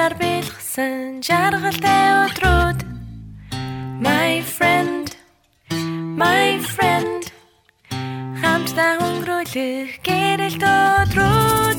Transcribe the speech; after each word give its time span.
Баяраар 0.00 0.16
бэлгсэн 0.16 1.20
жаргалтай 1.20 2.04
өдрүүд. 2.24 2.78
My 4.00 4.40
friend 4.40 5.12
My 6.16 6.56
friend. 6.72 7.28
Хамтдаа 8.40 8.96
өнгөрүүлэх 8.96 10.00
гэрэлт 10.00 10.64
өдрүүд. 10.64 11.78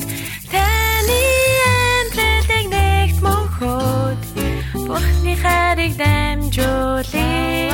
Таны 0.54 1.22
амьдралыг 1.66 2.66
нэгт 2.70 3.18
мөнхөд 3.26 4.22
Бурхны 4.86 5.34
хайрыг 5.42 5.92
дамжуулъя 5.98 7.71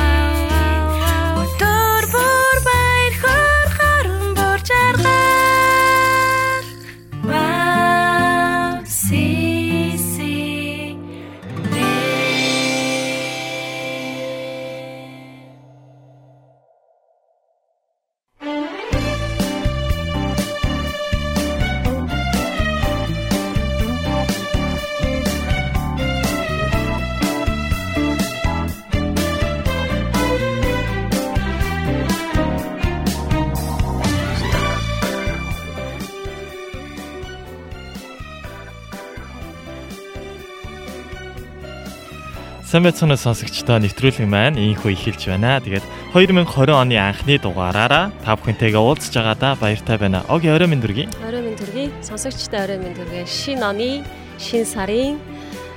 Сайн 42.69 42.85
байцгаана 42.85 43.17
сонсогчдоо 43.17 43.81
нэвтрүүлэг 43.81 44.29
маань 44.29 44.61
ийхүү 44.61 44.93
эхэлж 44.93 45.25
байна. 45.25 45.57
Тэгээд 45.57 45.81
2020 46.13 46.69
оны 46.69 47.01
анхны 47.01 47.41
дугаараараа 47.41 48.13
та 48.21 48.37
бүхэнтэйгээ 48.37 48.77
уулзж 48.77 49.09
байгаадаа 49.09 49.57
баяртай 49.57 49.97
байна. 49.97 50.21
Ог 50.29 50.45
орой 50.45 50.69
минь 50.69 50.77
дүргийн. 50.77 51.09
Орой 51.25 51.49
минь 51.49 51.57
төргий. 51.57 51.89
Сонсогчтой 52.05 52.69
орой 52.69 52.77
минь 52.77 52.93
төргий. 52.93 53.25
Шин 53.25 53.65
оны, 53.65 54.05
шин 54.37 54.69
сарын, 54.69 55.17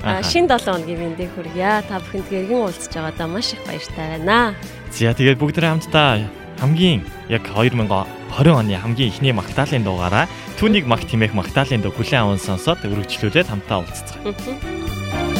Аха. 0.05 0.21
а, 0.21 0.23
шин 0.23 0.45
7 0.45 0.85
өдрийн 0.85 1.17
мэндийг 1.17 1.33
хүргье. 1.33 1.81
Та 1.89 1.97
бүхэнд 1.97 2.29
эргэн 2.29 2.61
уулзж 2.61 2.93
байгаадаа 2.93 3.25
маш 3.25 3.57
их 3.57 3.65
баяртай 3.65 4.21
байна. 4.21 4.53
За 4.93 5.17
тэгээд 5.17 5.41
бүгдээ 5.41 5.73
хамтдаа 5.73 6.29
хамгийн 6.61 7.09
яг 7.33 7.49
2020 7.57 7.89
оны 8.53 8.77
хамгийн 8.77 9.09
ихний 9.09 9.33
магтаалын 9.33 9.81
дугаараа 9.81 10.29
түүнийг 10.61 10.85
магт 10.85 11.09
химээх 11.09 11.33
магтаалын 11.33 11.81
дуу 11.81 11.97
хүлэн 11.97 12.37
аван 12.37 12.37
сонсоод 12.37 12.85
өргөжлүүлээд 12.85 13.49
хамтдаа 13.49 13.81
уулзцгаая. 13.81 15.32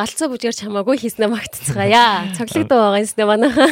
Галцаа 0.00 0.32
бүжгээр 0.32 0.56
чамаагүй 0.56 0.96
хийснэ 0.96 1.28
магтцгаая. 1.28 2.32
Цоглогдоо 2.32 2.88
байгаа 2.88 3.04
юмснэ 3.04 3.24
манайха. 3.28 3.68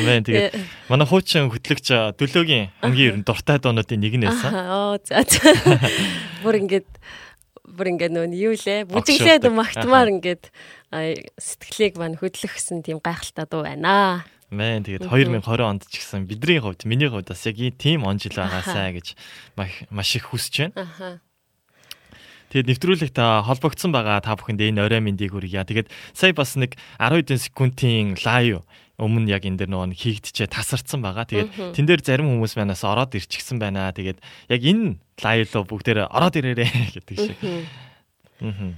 Амен. 0.00 0.24
Тэгээд 0.24 0.56
манай 0.88 1.04
хуучин 1.04 1.52
хөтлөгч 1.52 2.16
Дөлөөгийн 2.16 2.72
хамгийн 2.80 3.20
ерөн 3.20 3.24
дуртай 3.28 3.60
доонуудын 3.60 4.00
нэг 4.00 4.16
нь 4.16 4.24
байсан. 4.24 4.56
Оо 4.56 4.96
за 5.04 5.20
за. 5.28 5.52
Бүр 6.44 6.64
ингээд 6.64 6.88
бүр 7.76 7.92
ингээд 7.92 8.12
нөө 8.16 8.32
юу 8.40 8.56
лээ 8.56 8.88
бүжиглээд 8.88 9.52
магтмаар 9.52 10.08
ингээд 10.16 10.48
сэтгэлийг 11.36 12.00
маань 12.00 12.16
хөдлөхсөн 12.16 12.80
тийм 12.80 13.04
гайхалтай 13.04 13.44
дуу 13.44 13.68
байна. 13.68 14.24
Мэн 14.48 14.86
тэгээд 14.86 15.10
2020 15.12 15.60
онд 15.60 15.84
ч 15.90 16.00
гэсэн 16.00 16.24
бидний 16.24 16.62
хувьд 16.62 16.88
миний 16.88 17.12
хувьд 17.12 17.28
бас 17.28 17.44
яг 17.44 17.60
ийм 17.60 17.76
тийм 17.76 18.00
он 18.08 18.16
жил 18.16 18.32
байгаасаа 18.32 18.96
гэж 18.96 19.12
маш 19.92 20.10
их 20.16 20.32
хүсэж 20.32 20.72
байна. 20.72 21.20
Тэгээд 22.50 22.70
нэвтрүүлэгт 22.70 23.18
а, 23.18 23.42
холбогдсон 23.42 23.90
байгаа 23.90 24.22
та 24.22 24.38
бүхэнд 24.38 24.62
энэ 24.62 24.82
орой 24.86 25.02
мэндийг 25.02 25.34
хүргье. 25.34 25.66
Тэгээд 25.66 25.90
сая 26.14 26.32
бас 26.32 26.54
нэг 26.54 26.78
12 26.98 27.36
секундын 27.50 28.14
лайв 28.22 28.62
өмнө 28.96 29.28
яг 29.28 29.44
энэ 29.44 29.66
дэр 29.66 29.70
нөгөө 29.70 29.92
хийгдчээ 29.92 30.48
тасарсан 30.48 31.04
байгаа. 31.04 31.28
Тэгээд 31.28 31.76
тэн 31.76 31.84
дээр 31.84 32.00
зарим 32.00 32.32
хүмүүс 32.32 32.56
манаас 32.56 32.86
ороод 32.86 33.12
ирчихсэн 33.18 33.60
байна. 33.60 33.92
Тэгээд 33.92 34.18
яг 34.48 34.60
энэ 34.62 34.96
лайв 35.20 35.52
руу 35.52 35.64
бүгдээр 35.68 36.08
ороод 36.08 36.34
ирээрэй 36.38 36.70
гэдэг 36.96 37.16
шиг. 37.18 37.38
Аа. 38.40 38.72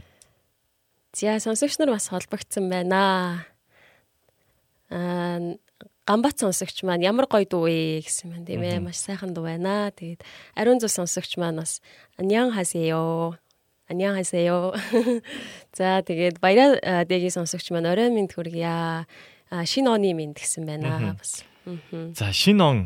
За 1.14 1.38
сонсогч 1.38 1.78
нар 1.78 1.94
бас 1.94 2.10
холбогдсон 2.10 2.66
байна. 2.66 3.46
Аа 4.90 5.58
Гамбат 6.08 6.40
сонсогч 6.40 6.88
маань 6.88 7.04
ямар 7.04 7.28
гоё 7.28 7.44
дуу 7.44 7.68
вэ 7.68 8.00
гэсэн 8.00 8.32
маань 8.32 8.48
тийм 8.48 8.64
ээ 8.64 8.80
маш 8.80 8.96
сайхан 8.96 9.36
дуу 9.36 9.44
байна. 9.44 9.92
Тэгээд 9.92 10.24
ариун 10.56 10.80
зүс 10.80 10.96
сонсогч 10.96 11.36
маань 11.36 11.60
бас 11.60 11.84
аньян 12.16 12.48
хасеё. 12.48 13.36
Аньян 13.88 14.16
хасеё. 14.20 14.76
За 15.78 16.04
тэгээд 16.04 16.40
баяраа 16.44 17.08
дэгийн 17.08 17.32
сонсогч 17.32 17.72
маань 17.72 17.88
орой 17.88 18.12
минь 18.12 18.28
хүргье. 18.28 19.08
А 19.48 19.64
шинэ 19.64 19.88
оны 19.88 20.12
минь 20.12 20.36
гэсэн 20.36 20.68
байна 20.68 21.16
бас. 21.16 21.44
За 22.12 22.32
шинэ 22.32 22.62
он 22.62 22.78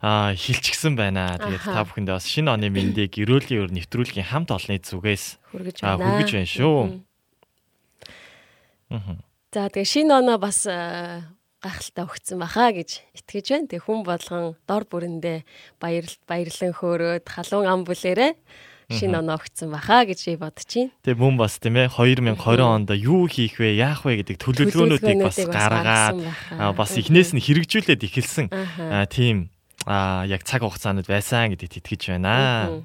а 0.00 0.32
хилчгсэн 0.34 0.96
байна. 0.96 1.36
Тэгээд 1.36 1.64
та 1.68 1.84
бүхэндээ 1.84 2.16
бас 2.16 2.24
шинэ 2.24 2.48
оны 2.54 2.72
мэндийг 2.72 3.18
эрүүлийн 3.18 3.66
өр 3.66 3.70
нэвтрүүлгийн 3.76 4.30
хамт 4.30 4.54
олонны 4.54 4.78
зүгээс 4.80 5.24
хүргэж 5.52 5.76
байна. 5.82 6.00
хүргэж 6.00 6.30
байна 6.32 6.48
шүү. 6.48 6.80
За 9.52 9.68
тэгээ 9.68 9.84
шинэ 9.84 10.12
оноо 10.16 10.38
бас 10.38 10.64
а, 10.70 11.28
гайхалтай 11.60 12.04
өгцөн 12.06 12.38
баха 12.38 12.70
гэж 12.70 13.02
итгэж 13.18 13.46
байна. 13.52 13.68
Тэгээ 13.68 13.84
хүн 13.84 14.00
болгон 14.06 14.54
дор 14.70 14.86
бүрэндээ 14.86 15.42
баярлалт 15.82 16.22
баярлан 16.30 16.72
хөөрөөд 16.78 17.24
халуун 17.26 17.66
ам 17.66 17.82
бүлээрээ 17.82 18.32
шинэ 18.88 19.20
оноо 19.20 19.36
өгцөн 19.36 19.68
баха 19.68 20.08
гэж 20.08 20.32
би 20.32 20.36
бодож 20.40 20.64
байна. 20.64 20.96
Тэгээ 21.04 21.20
мөн 21.20 21.36
бас 21.36 21.60
тийм 21.60 21.76
ээ 21.76 21.92
2020 21.92 22.64
онд 22.64 22.88
юу 22.96 23.28
хийх 23.28 23.60
вэ, 23.60 23.76
яах 23.76 24.08
вэ 24.08 24.24
гэдэг 24.24 24.40
төлөвлөгөөнүүдийг 24.40 25.20
бас 25.28 25.36
гаргаад 25.44 26.16
бас 26.72 26.92
эхнээс 26.96 27.36
нь 27.36 27.44
хэрэгжүүлээд 27.44 28.00
эхэлсэн. 28.00 28.48
Тийм 29.12 29.52
яг 29.84 30.40
цаг 30.48 30.64
хугацаанд 30.64 31.04
байсан 31.04 31.52
гэдэгт 31.52 31.84
итгэж 31.84 32.16
байна. 32.16 32.80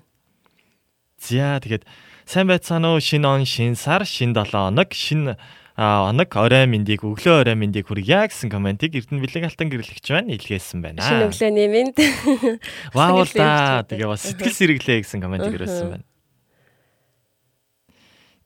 За 1.23 1.63
тэгээд 1.63 1.87
сайн 2.27 2.51
байцгаана 2.51 2.95
уу? 2.95 2.99
Шинэ 2.99 3.23
он, 3.23 3.47
шинэ 3.47 3.79
сар, 3.79 4.03
шинэ 4.03 4.35
7 4.43 4.51
хоног, 4.51 4.91
шинэ 4.91 5.39
оног 5.73 6.29
орой 6.37 6.69
мэндийг 6.69 7.01
өглөө 7.01 7.41
орой 7.41 7.57
мэндийг 7.57 7.89
хүргье 7.89 8.29
гэсэн 8.29 8.53
комментиг 8.53 8.93
Эрдэнэ 8.93 9.25
бэлэг 9.25 9.49
алтан 9.49 9.73
гэрлэгч 9.73 10.05
байна 10.05 10.37
илгээсэн 10.37 10.79
байна. 10.85 11.01
Шинэ 11.01 11.33
өглөөний 11.33 11.67
минь 11.71 11.91
Вау 12.93 13.25
сэргэлжтэй. 13.25 13.89
Тэгээ 13.89 14.09
бас 14.13 14.21
сэтгэл 14.21 14.53
сэргэлээ 14.53 14.99
гэсэн 15.01 15.17
комментиг 15.17 15.57
ирүүлсэн 15.57 15.89
байна. 15.97 16.05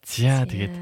За 0.08 0.48
тэгээд 0.48 0.76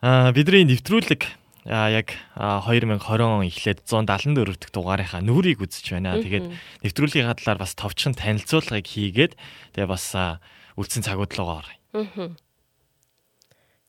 аа 0.00 0.32
бидний 0.32 0.64
нэвтрүүлэг 0.64 1.28
а 1.68 1.92
яг 1.92 2.16
а, 2.36 2.60
2020 2.64 3.04
он 3.20 3.44
эхлээд 3.44 3.84
174 3.84 4.56
дэх 4.56 4.72
дугаарынхаа 4.72 5.20
нүрийг 5.20 5.60
үзэж 5.60 5.96
байна. 5.96 6.20
Тэгээд 6.20 6.48
нэвтрүүлгийн 6.88 7.28
хадлаар 7.28 7.60
бас 7.60 7.76
товчхон 7.76 8.16
танилцуулгыг 8.16 8.84
хийгээд 8.84 9.36
тэгээ 9.76 9.88
бас 9.88 10.12
үлдсэн 10.76 11.04
цагууд 11.04 11.32
руугаа 11.36 11.64
оръё. 11.64 12.32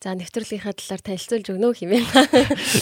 За 0.05 0.13
нэвтрүүлгийнхаа 0.13 0.77
талаар 0.77 1.01
танилцуулж 1.01 1.49
өгнө 1.49 1.65
үү 1.65 1.77
хэмээн. 1.81 2.05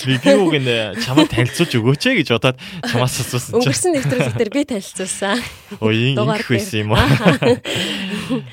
Би 0.04 0.16
би 0.20 0.31
үг 0.44 0.60
нь 0.60 0.68
чамайг 1.08 1.31
танилцуулж 1.31 1.72
өгөөч 1.80 2.04
ээ 2.12 2.16
гэж 2.20 2.36
бодоод 2.36 2.60
чамаас 2.84 3.16
асуусан 3.16 3.64
чинь 3.64 3.72
Өнгөрсөн 3.72 3.92
нэвтрүүлэг 3.96 4.36
дээр 4.36 4.52
би 4.52 4.64
танилцуулсан. 4.68 5.40
өөе 5.80 6.20
дугаар 6.20 6.44
ингэх 6.44 6.52
байсан 6.52 6.84
юм 6.84 6.92
уу? 6.92 8.44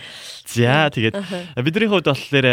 За 0.55 0.87
тэгээд 0.87 1.19
бидний 1.67 1.91
хувьд 1.91 2.15
болохоор 2.15 2.47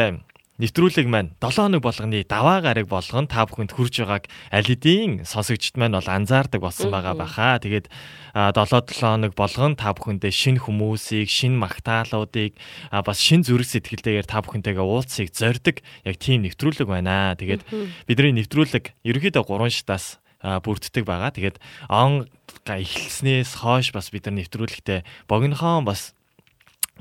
нэвтрүүлэг 0.58 1.06
маань 1.06 1.38
7 1.38 1.70
хоног 1.70 1.86
болгоны 1.86 2.26
даваа 2.26 2.66
гараг 2.66 2.90
болгон 2.90 3.30
та 3.30 3.46
бүхэнд 3.46 3.78
хүрж 3.78 4.02
байгааг 4.02 4.26
аль 4.50 4.66
хэдийн 4.66 5.22
сонсогчд 5.22 5.78
маань 5.78 5.94
бол 5.94 6.10
анзаардаг 6.10 6.66
болсон 6.66 6.90
байгаа 6.90 7.14
баха. 7.14 7.62
Тэгээд 7.62 7.86
7-7 8.34 8.98
хоног 8.98 9.38
болгон 9.38 9.78
та 9.78 9.94
бүхэндээ 9.94 10.34
шинэ 10.34 10.66
хүмүүсийг, 10.66 11.30
шинэ 11.30 11.62
магтаалуудыг 11.62 12.58
бас 12.90 13.20
шинэ 13.22 13.46
зүрх 13.46 13.70
сэтгэлтэйгээр 13.70 14.26
та 14.26 14.42
бүхэнтэйгээ 14.42 14.82
уулзахыг 14.82 15.30
зорддог 15.30 15.86
яг 16.02 16.16
тийм 16.18 16.42
нэвтрүүлэг 16.50 16.90
байна. 16.90 17.38
Тэгээд 17.38 17.62
бидний 18.10 18.42
нэвтрүүлэг 18.42 18.98
ерөөхдөө 19.06 19.46
3 19.46 19.70
шатаас 19.70 20.18
бүрддэг 20.42 21.06
байгаа. 21.06 21.34
Тэгээд 21.38 21.62
он 21.90 22.26
эхэлснээс 22.66 23.62
хойш 23.62 23.94
бас 23.94 24.10
бид 24.10 24.26
нар 24.26 24.42
нэвтрүүлэгтээ 24.42 25.30
богинохон 25.30 25.86
бас 25.86 26.17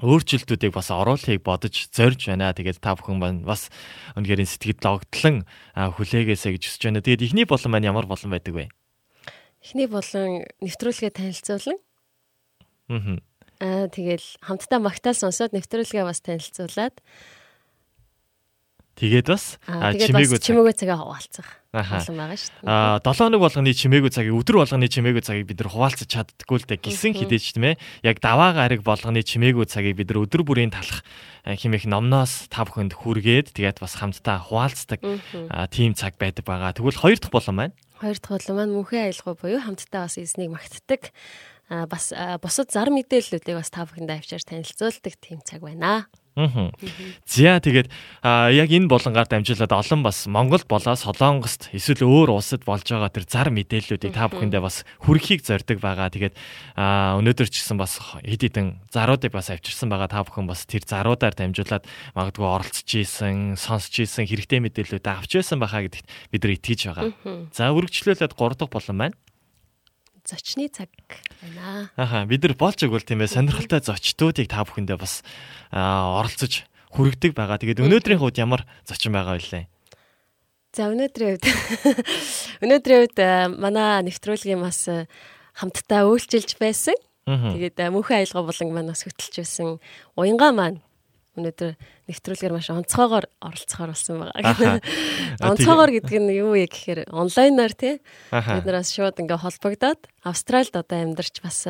өөрчлөлтүүдийг 0.04 0.72
бас 0.76 0.92
оруулахыг 0.92 1.40
бодож 1.40 1.88
зорж 1.92 2.28
байна. 2.28 2.52
Тэгээд 2.52 2.80
та 2.80 2.96
бүхэн 2.96 3.16
маань 3.16 3.40
бас 3.46 3.72
үнэхээр 4.16 4.44
сэтгэл 4.44 4.80
догтлон 4.80 5.36
а, 5.72 5.92
хүлээгээсэй 5.92 6.56
гэж 6.56 6.62
хүсэж 6.64 6.82
байна. 6.90 7.00
Тэгээд 7.00 7.24
эхний 7.24 7.46
болон 7.48 7.70
маань 7.72 7.88
ямар 7.88 8.04
болон 8.04 8.30
байдаг 8.32 8.52
вэ? 8.52 8.64
Эхний 9.64 9.88
болон 9.88 10.44
нэвтрүүлгээ 10.60 11.12
танилцуулна. 11.16 11.76
Аа. 12.92 13.18
Аа 13.56 13.88
тэгэл 13.88 14.26
хамтдаа 14.44 14.80
магтаал 14.84 15.16
сонсоод 15.16 15.56
нэвтрүүлгээ 15.56 16.04
бас 16.04 16.20
танилцуулаад 16.20 17.00
Тэгээд 18.96 19.28
бас 19.28 19.60
аа 19.68 19.92
чимээгүй 19.92 20.40
чимээгөө 20.40 20.72
цагаа 20.72 21.04
хуваалцах 21.04 21.48
болон 21.76 22.16
байгаа 22.16 22.40
шүү 22.40 22.64
дээ. 22.64 22.72
А 22.72 22.96
7 23.04 23.20
хоног 23.20 23.40
болгоны 23.44 23.72
чимээгүй 23.76 24.08
цагийг 24.08 24.32
өдөр 24.40 24.56
болгоны 24.64 24.88
чимээгүй 24.88 25.20
цагийг 25.20 25.46
бид 25.52 25.60
нар 25.60 25.68
хуваалцаж 25.68 26.08
чаддггүй 26.08 26.56
л 26.64 26.68
дээ 26.72 26.80
гисэн 26.80 27.12
хідэж 27.12 27.44
тийм 27.60 27.76
ээ. 27.76 27.80
Яг 28.08 28.24
даваа 28.24 28.56
гараг 28.56 28.80
болгоны 28.80 29.20
чимээгүй 29.20 29.68
цагийг 29.68 30.00
бид 30.00 30.08
нар 30.08 30.24
өдөр 30.24 30.48
бүрийн 30.48 30.72
талах 30.72 31.04
а, 31.44 31.52
хэмээх 31.52 31.84
номноос 31.84 32.48
та 32.48 32.64
бүхэнд 32.64 32.96
хүргээд 32.96 33.52
тэгээд 33.52 33.84
бас 33.84 34.00
хамтдаа 34.00 34.48
хуваалцдаг 34.48 35.04
тийм 35.68 35.92
цаг 35.92 36.16
байдаг 36.16 36.48
байгаа. 36.48 36.72
Тэгвэл 36.72 36.96
хоёр 36.96 37.20
дахь 37.20 37.36
болон 37.36 37.56
маань 37.60 37.76
Хоёр 38.00 38.16
дахь 38.16 38.32
бол 38.32 38.56
маань 38.56 38.72
мөнхийн 38.80 39.12
аялгаа 39.12 39.36
буюу 39.36 39.60
хамтдаа 39.60 40.08
бас 40.08 40.16
эзнийг 40.16 40.56
магтдаг. 40.56 41.12
Аа 41.68 41.84
бас 41.84 42.12
аа, 42.16 42.40
бусад 42.40 42.72
зар 42.72 42.92
мэдээллүүдийг 42.92 43.56
бас 43.56 43.72
та 43.72 43.84
бүхэнд 43.88 44.12
авчаар 44.12 44.44
танилцуулдаг 44.44 45.14
тийм 45.20 45.40
цаг 45.44 45.64
байна. 45.64 46.08
Аа. 46.36 46.68
За 47.24 47.56
тэгээд 47.64 47.88
яг 48.20 48.68
энэ 48.68 48.92
болонгаар 48.92 49.24
дамжуулаад 49.24 49.72
олон 49.72 50.04
бас 50.04 50.28
Монголд 50.28 50.68
болоо 50.68 50.92
Солонгост 50.92 51.72
эсвэл 51.72 52.04
өөр 52.04 52.36
улсад 52.36 52.60
болж 52.68 52.84
байгаа 52.84 53.08
тэр 53.08 53.24
зар 53.24 53.48
мэдээллүүдийг 53.48 54.12
та 54.12 54.28
бүхэндээ 54.28 54.60
бас 54.60 54.84
хүргэхийг 55.00 55.40
зорддог 55.40 55.80
байгаа. 55.80 56.12
Тэгээд 56.12 56.36
өнөөдөр 56.76 57.48
ч 57.48 57.64
гэсэн 57.64 57.80
бас 57.80 57.96
хэд 58.20 58.52
хэдэн 58.52 58.84
заруудыг 58.92 59.32
бас 59.32 59.48
авчирсан 59.48 59.88
байгаа. 59.88 60.12
Та 60.12 60.28
бүхэн 60.28 60.44
бас 60.44 60.68
тэр 60.68 60.84
заруудаар 60.84 61.32
дамжуулаад 61.32 61.88
магадгүй 62.12 62.44
оролцож 62.44 62.84
ийсэн, 62.84 63.56
сонсч 63.56 64.04
ийсэн 64.04 64.28
хэрэгтэй 64.28 64.60
мэдээллүүд 64.60 65.08
авч 65.08 65.40
байсан 65.40 65.56
байхаа 65.56 65.88
гэдэгт 65.88 66.06
бид 66.36 66.42
нар 66.44 66.52
итгэж 66.52 66.80
байгаа. 66.92 67.48
За 67.56 67.72
үргэлжлүүлээд 67.72 68.36
3 68.36 68.60
дахь 68.60 68.76
болон 68.76 68.96
маань 69.00 69.16
Зочны 70.26 70.66
цаг 70.66 70.90
байна. 71.38 71.90
Аха 71.94 72.26
бид 72.26 72.42
нар 72.42 72.58
болж 72.58 72.82
игэл 72.82 73.06
тийм 73.06 73.22
ээ 73.22 73.30
сонирхолтой 73.30 73.78
зочдуудыг 73.78 74.50
та 74.50 74.66
бүхэндээ 74.66 74.98
бас 74.98 75.22
оролцож 75.70 76.66
хүргэдэг 76.90 77.30
байгаа. 77.30 77.62
Тэгээд 77.62 77.86
өнөөдрийн 77.86 78.18
хувьд 78.18 78.42
ямар 78.42 78.66
зочин 78.82 79.14
байгаа 79.14 79.38
вэ? 79.38 79.70
За 80.74 80.90
өнөөдрийн 80.90 81.38
үед 81.38 81.46
өнөөдрийн 82.66 83.06
аа, 83.22 83.46
манай 83.54 84.02
нэвтрүүлгийн 84.10 84.60
бас 84.60 84.90
аа, 84.90 85.06
хамтдаа 85.54 86.10
үйлчилж 86.10 86.58
байсан. 86.58 86.98
Тэгээд 87.26 87.78
мөнхийн 87.94 88.26
аялгаа 88.26 88.44
болон 88.50 88.68
маань 88.74 88.90
бас 88.90 89.06
хөтөлж 89.06 89.34
байсан. 89.40 89.78
Уянга 90.18 90.50
маань 90.50 90.82
өнөөдөр 91.36 91.76
нэвтрүүлгээр 92.08 92.54
маш 92.56 92.68
онцгойгоор 92.72 93.26
оролцохоор 93.42 93.90
болсон 93.92 94.16
байгаа. 94.24 94.80
Онцгойгоор 95.50 95.90
гэдэг 95.94 96.16
нь 96.22 96.32
юу 96.38 96.54
вэ 96.56 96.70
гэхээр 96.70 97.00
онлайнаар 97.12 97.74
тий 97.76 98.00
бид 98.30 98.64
нараас 98.64 98.94
шууд 98.94 99.20
ингээ 99.20 99.42
холбогдоод 99.42 100.00
Австральд 100.26 100.74
одоо 100.74 100.98
амьдарч 101.02 101.38
бас 101.38 101.66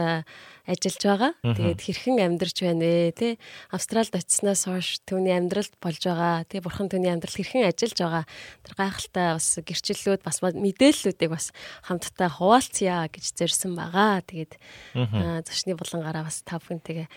ажиллаж 0.64 1.02
байгаа. 1.04 1.32
Тэгээд 1.44 1.80
хэрхэн 1.80 2.16
амьдарч 2.24 2.56
байна 2.64 2.84
вэ 2.84 3.12
тий 3.16 3.32
Австральд 3.72 4.12
очисноос 4.16 4.64
хойш 4.64 4.88
түүний 5.04 5.36
амьдралд 5.36 5.76
болж 5.80 6.02
байгаа. 6.04 6.44
Тий 6.48 6.60
бурхан 6.60 6.88
түүний 6.88 7.12
амьдрал 7.12 7.36
хэрхэн 7.36 7.68
ажиллаж 7.68 7.98
байгаа. 8.00 8.24
Тэр 8.64 8.74
гайхалтай 8.76 9.26
бас 9.36 9.48
гэрчлэлүүд 9.60 10.22
бас 10.24 10.40
мэдээллүүдийг 10.42 11.30
бас 11.32 11.52
хамтдаа 11.84 12.28
хуваалцъя 12.32 13.08
гэж 13.08 13.24
зорьсон 13.36 13.76
байгаа. 13.76 14.24
Тэгээд 14.24 14.52
а, 14.96 15.40
зочны 15.44 15.76
булангаараа 15.76 16.24
бас 16.26 16.40
та 16.42 16.56
бүхэнтэйгээ 16.56 17.08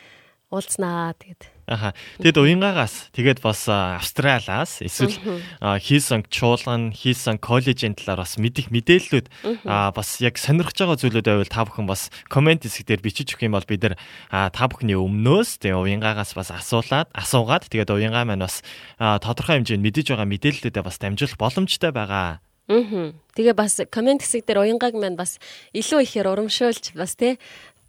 уулзнаа 0.49 1.13
тэгээд. 1.13 1.41
Аха. 1.69 1.93
Тэгэд 2.17 2.41
уянгаагаас 2.41 3.13
тэгээд 3.13 3.45
бас 3.45 3.69
Австралиас 3.69 4.81
эсвэл 4.81 5.13
хийсэн 5.61 6.25
чуулган, 6.25 6.89
хийсэн 6.89 7.37
коллежийн 7.37 7.93
талаар 7.93 8.25
бас 8.25 8.41
мэдих 8.41 8.73
мэдээллүүд 8.73 9.29
бас 9.69 10.09
яг 10.17 10.41
сонирхож 10.41 10.73
байгаа 10.81 10.97
зүйлүүд 10.97 11.29
байвал 11.29 11.53
та 11.53 11.69
бүхэн 11.69 11.85
бас 11.85 12.09
комент 12.25 12.65
хэсэг 12.65 12.89
дээр 12.89 13.05
бичиж 13.05 13.37
өгөх 13.37 13.45
юм 13.45 13.53
бол 13.53 13.69
бид 13.69 13.85
нар 13.85 13.95
а, 14.33 14.49
та 14.49 14.65
бүхний 14.65 14.97
өмнөөс 14.97 15.61
тэгээ 15.61 15.77
уянгаагаас 15.77 16.33
бас 16.33 16.49
асуулаад 16.49 17.13
асуугаад 17.13 17.69
тэгээд 17.69 17.93
уянгаа 17.93 18.25
маань 18.25 18.41
бас 18.49 18.65
тодорхой 18.97 19.61
хэмжээнд 19.61 19.85
мэдэж 19.85 20.09
байгаа 20.09 20.25
мэдээллүүдээ 20.25 20.81
бас 20.81 20.97
дамжуулах 20.97 21.37
боломжтой 21.37 21.93
байгаа. 21.93 22.41
Аа. 22.41 23.13
Тэгээ 23.33 23.53
бас 23.57 23.81
комент 23.89 24.21
хэсэг 24.21 24.45
дээр 24.45 24.61
уянгааг 24.61 24.93
маань 24.93 25.17
бас 25.17 25.41
илүү 25.73 26.05
ихээр 26.05 26.29
урамшуулж 26.29 26.93
бас 26.93 27.17
тий 27.17 27.41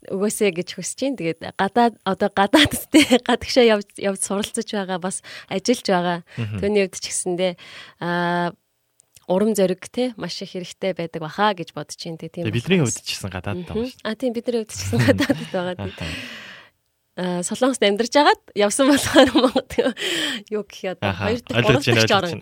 өгөөсэй 0.09 0.57
гэж 0.57 0.69
хүсэж 0.80 0.97
чинь 0.97 1.16
тэгээд 1.21 1.52
гадаад 1.61 2.00
одоо 2.09 2.30
гадаад 2.33 2.73
тээ 2.92 3.21
гадагшаа 3.26 3.64
явж 3.69 3.88
явж 4.00 4.21
суралцж 4.25 4.69
байгаа 4.73 4.97
бас 4.97 5.21
ажиллаж 5.52 5.85
байгаа. 5.85 6.19
Төвний 6.57 6.88
үед 6.88 6.97
ч 6.97 7.12
гэсэндээ 7.12 7.52
аа 8.00 8.57
урам 9.28 9.54
зориг 9.54 9.85
те 9.92 10.16
маш 10.16 10.40
их 10.40 10.57
хэрэгтэй 10.57 10.97
байдаг 10.97 11.21
баха 11.21 11.52
гэж 11.52 11.76
бодож 11.76 12.00
чинь 12.00 12.16
тийм. 12.16 12.49
Бидний 12.49 12.80
хувьд 12.80 13.04
ч 13.04 13.14
гэсэн 13.14 13.30
гадаад 13.30 13.69
шүү. 13.69 13.92
А 14.02 14.16
тийм 14.16 14.33
бидний 14.33 14.64
хувьд 14.64 14.73
ч 14.73 14.88
гэсэн 14.88 14.99
гадаад 15.04 15.38
байгаа. 15.52 15.76
Аа 15.76 16.50
Солонгост 17.21 17.85
амьдарч 17.85 18.15
агаад 18.17 18.41
явсан 18.57 18.89
болохоор 18.89 19.29
Монгол 19.37 19.93
юу 20.49 20.65
гэх 20.65 20.97
одоо 20.97 21.12
хоёр 21.12 21.41
дахь 21.45 21.65
гурав 21.69 21.85
дахь 21.85 22.17
орон. 22.17 22.41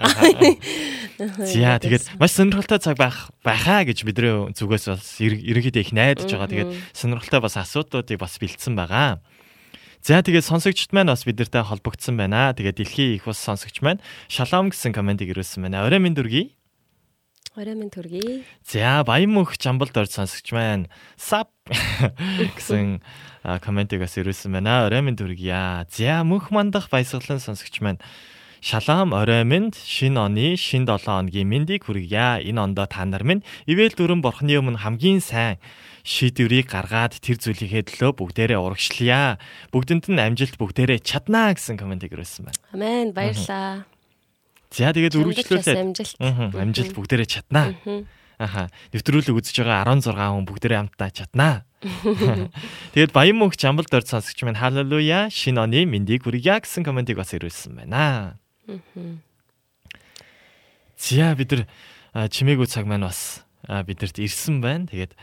За 1.18 1.82
тэгээд 1.82 2.04
маш 2.23 2.30
сонирхолтой 2.38 2.78
цаг 2.78 2.94
байх 2.94 3.35
байхаа 3.42 3.82
гэж 3.82 4.06
бидний 4.06 4.54
зүгээс 4.54 4.87
бас 4.87 5.18
ерөнхийдөө 5.18 5.82
их 5.82 5.90
найдаж 5.90 6.30
байгаа. 6.30 6.47
Тэгээд 6.47 6.73
сонирхолтой 6.94 7.40
бас 7.42 7.58
асуудлуудыг 7.58 8.23
бас 8.23 8.38
бэлдсэн 8.38 8.78
байгаа. 8.78 9.18
За 9.99 10.23
тэгээд 10.23 10.47
сонсогчд 10.47 10.94
маань 10.94 11.11
бас 11.11 11.26
бидэртэй 11.26 11.66
холбогдсон 11.66 12.14
байна. 12.14 12.54
Тэгээд 12.54 12.78
дэлхийн 12.78 13.18
их 13.18 13.26
бас 13.26 13.42
сонсогч 13.42 13.82
маань 13.82 13.99
шалом 14.30 14.70
гэсэн 14.70 14.94
комментиг 14.94 15.35
ирүүлсэн 15.35 15.66
байна. 15.66 15.82
Орой 15.82 15.99
минь 15.99 16.14
дүргий. 16.14 16.54
Орой 17.58 17.74
минь 17.74 17.90
төргий. 17.90 18.46
За 18.62 19.02
баян 19.02 19.34
мөнх 19.34 19.58
жамбалд 19.58 19.96
орж 19.98 20.14
сонсогч 20.14 20.54
маань 20.54 20.86
сап 21.18 21.50
гэсэн 22.54 23.02
комментиг 23.58 23.98
бас 23.98 24.14
ирүүлсэн 24.14 24.54
байна. 24.54 24.86
Орой 24.86 25.02
минь 25.02 25.18
дүргийа. 25.18 25.82
За 25.90 26.22
мөнх 26.22 26.54
мандах 26.54 26.86
баясгалан 26.86 27.42
сонсогч 27.42 27.82
маань 27.82 27.98
Шалам 28.60 29.14
орой 29.14 29.42
минь 29.42 29.70
шин 29.74 30.18
оны 30.18 30.54
шин 30.54 30.86
7 30.86 31.02
хоногийн 31.06 31.50
мэндийг 31.50 31.86
хүргье. 31.86 32.42
Энэ 32.42 32.62
ондоо 32.62 32.86
та 32.86 33.02
нар 33.06 33.22
минь 33.22 33.46
ивэл 33.66 33.94
дүрэн 33.94 34.22
бурхны 34.22 34.58
өмнө 34.58 34.82
хамгийн 34.82 35.22
сайн 35.22 35.62
шийдвэрийг 36.02 36.66
гаргаад 36.66 37.22
тэр 37.22 37.38
зүйлийнхээ 37.38 37.86
төлөө 37.86 38.18
бүгдээрээ 38.18 38.58
урагшлая. 38.58 39.38
Бүгдэнд 39.70 40.10
нь 40.10 40.22
амжилт 40.22 40.58
бүгдээрээ 40.58 41.02
чаднаа 41.06 41.54
гэсэн 41.54 41.78
комментиг 41.78 42.14
ирүүлсэн 42.14 42.50
байна. 42.50 42.58
Амен 42.74 43.14
баярлаа. 43.14 43.86
За 44.70 44.92
тэгээд 44.92 45.16
үргэлжлүүлээд 45.16 45.80
амжилт. 45.80 46.16
Амжилт 46.20 46.92
бүгдээрээ 46.92 47.28
чаднаа. 47.28 47.72
Аха. 48.38 48.70
Нэвтрүүлэг 48.94 49.34
үзэж 49.34 49.66
байгаа 49.66 49.98
16 49.98 50.14
хүн 50.14 50.46
бүгдээрээ 50.46 50.78
хамтдаа 50.78 51.10
чаднаа. 51.10 51.54
Тэгээд 52.94 53.10
баян 53.10 53.38
мөнх 53.38 53.58
жамбалд 53.58 53.90
орж 53.90 54.14
сонсогч 54.14 54.46
минь 54.46 54.58
халелуя 54.58 55.26
шинэ 55.26 55.58
оны 55.58 55.82
мэндийг 55.87 56.22
хүргье 56.22 56.62
гэсэн 56.62 56.87
комментиг 56.87 57.18
бас 57.18 57.34
ирүүлсэн 57.34 57.75
байна. 57.75 58.38
Зя 60.94 61.34
бид 61.34 61.50
нар 61.50 62.30
чимээгүй 62.30 62.66
цаг 62.70 62.87
маань 62.87 63.06
бас 63.06 63.42
бидэрт 63.66 64.22
ирсэн 64.22 64.62
байна. 64.62 64.87
Тэгээд 64.87 65.18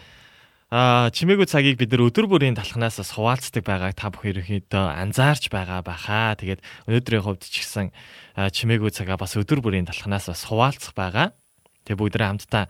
а 0.74 1.14
чимээгүй 1.14 1.46
цагийг 1.46 1.78
бид 1.78 1.94
нар 1.94 2.10
өдөр 2.10 2.26
бүрийн 2.26 2.58
талхнаас 2.58 2.98
бас 2.98 3.14
хуваалцдаг 3.14 3.62
байгааг 3.62 3.94
та 3.94 4.10
бүх 4.10 4.26
ерөнхийдөө 4.26 4.86
анзаарч 4.98 5.54
байгаа 5.54 5.86
баха. 5.86 6.34
Тэгээд 6.42 6.66
өнөөдрийн 6.90 7.22
хувьд 7.22 7.46
ч 7.46 7.62
гэсэн 7.62 7.94
чимээгүй 8.34 8.90
цагаа 8.90 9.22
бас 9.22 9.38
өдөр 9.38 9.62
бүрийн 9.62 9.86
талхнаас 9.86 10.26
бас 10.26 10.42
хуваалцах 10.50 10.98
байгаа. 10.98 11.38
Тэгээд 11.86 12.02
бүгд 12.02 12.18
хамтдаа 12.18 12.66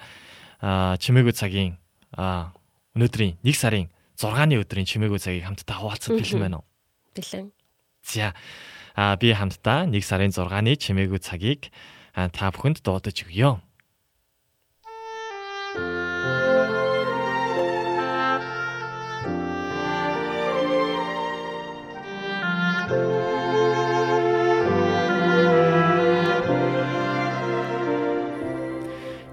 чимээгүй 1.00 1.34
цагийн 1.40 1.80
өнөөдрийн 3.00 3.40
1 3.40 3.56
сарын 3.56 3.88
6-ны 4.20 4.60
өдрийн 4.60 4.88
чимээгүй 4.88 5.20
цагийг 5.20 5.48
хамтдаа 5.48 5.80
хуваалцах 5.80 6.20
бэлэн 6.20 6.44
байна 6.44 6.58
уу? 6.60 6.68
Бэлэн. 7.16 7.52
За 8.04 8.36
а 8.96 9.16
би 9.16 9.32
хамтдаа 9.32 9.88
1 9.88 10.04
сарын 10.04 10.36
6-ны 10.36 10.76
чимээгүй 10.76 11.20
цагийг 11.24 11.72
та 12.12 12.52
бүхэнд 12.52 12.84
дуудаж 12.84 13.24
өгье. 13.24 13.60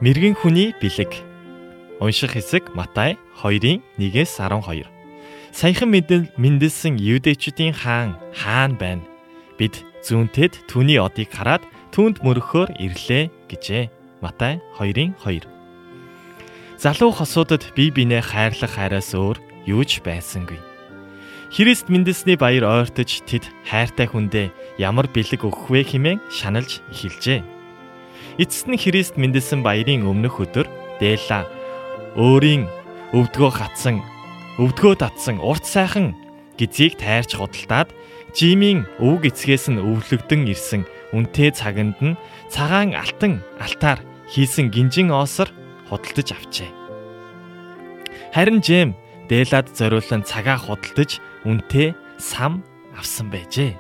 Мэргэн 0.03 0.35
хүний 0.35 0.75
бэлэг. 0.83 1.15
Унших 2.03 2.35
хэсэг 2.35 2.75
Матай 2.75 3.15
2-ын 3.39 3.87
1-ээс 4.03 4.43
12. 4.43 4.91
Саяхан 5.55 5.95
мэндэлсэн 5.95 6.99
юудэчүүдийн 6.99 7.71
хаан 7.71 8.19
хаан 8.35 8.75
байна 8.75 9.07
Бид 9.55 9.87
зүүнтэд 10.03 10.67
түүний 10.67 10.99
одыг 10.99 11.31
хараад 11.31 11.63
түүнд 11.95 12.19
мөрөхөөр 12.19 12.83
ирлээ 12.83 13.31
гэжээ. 13.47 13.95
Матай 14.19 14.59
2-ын 14.75 15.15
2. 15.23 15.47
Залуу 16.83 17.15
хосуудад 17.15 17.63
бие 17.79 17.95
биенээ 17.95 18.27
хайрлах 18.27 18.75
хайраас 18.75 19.15
өөр 19.15 19.39
юу 19.71 19.87
ч 19.87 20.03
байсангүй. 20.03 20.59
Христ 21.55 21.87
мэндэлсний 21.87 22.35
баяр 22.35 22.67
ойртож 22.67 23.23
тэд 23.23 23.47
хайртай 23.71 24.11
хүндээ 24.11 24.51
ямар 24.83 25.07
бэлэг 25.07 25.47
өгөх 25.47 25.71
вэ 25.71 25.87
хэмээн 25.87 26.19
шаналж 26.27 26.83
эхэлжээ. 26.91 27.62
Эцэст 28.41 28.65
нь 28.65 28.81
Христ 28.81 29.21
мэндэлсэн 29.21 29.61
баярын 29.61 30.09
өмнөх 30.09 30.41
өдөр 30.41 30.65
Дээла 30.97 31.45
өөрийн 32.17 32.65
өвдгөө 33.13 33.51
хатсан 33.53 34.01
өвдгөө 34.57 35.05
татсан 35.05 35.37
урт 35.37 35.69
сайхан 35.69 36.17
гизийг 36.57 36.97
тайрч 36.97 37.37
худалдаад 37.37 37.93
Жимийн 38.33 38.89
өвөг 38.97 39.29
эцгээс 39.29 39.69
нь 39.69 39.85
өвлөгдөн 39.85 40.49
ирсэн 40.49 40.89
үнтэй 41.13 41.53
цаганд 41.53 42.01
нь 42.01 42.17
цагаан 42.49 42.97
алтан 42.97 43.45
алтаар 43.61 44.01
хийсэн 44.33 44.73
гинжин 44.73 45.13
оосор 45.13 45.53
худалдаж 45.93 46.33
авчээ. 46.33 46.73
Харин 48.33 48.65
Жэм 48.65 48.97
Дээлад 49.29 49.77
зориулсан 49.77 50.25
цагаа 50.25 50.57
худалдаж 50.57 51.21
үнтэй 51.45 51.93
сам 52.17 52.65
авсан 52.97 53.29
байжээ. 53.29 53.77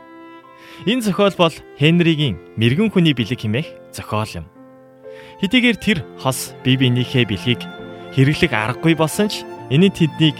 Энэ 0.85 1.09
зохиол 1.09 1.37
бол 1.40 1.56
Хенригийн 1.80 2.37
мэрэгэн 2.61 2.92
хүний 2.92 3.16
бэлэг 3.16 3.40
химэх 3.40 3.82
зохиол 3.92 4.44
юм. 4.44 4.46
Хэдийгээр 5.40 5.78
тэр 5.78 5.99
хос 6.18 6.56
бие 6.64 6.80
биенийхээ 6.80 7.25
бэлгийг 7.28 7.62
хэрэглэх 8.16 8.52
аргагүй 8.52 8.94
болсон 8.96 9.28
ч 9.28 9.44
энэ 9.70 9.92
тэднийг 9.92 10.37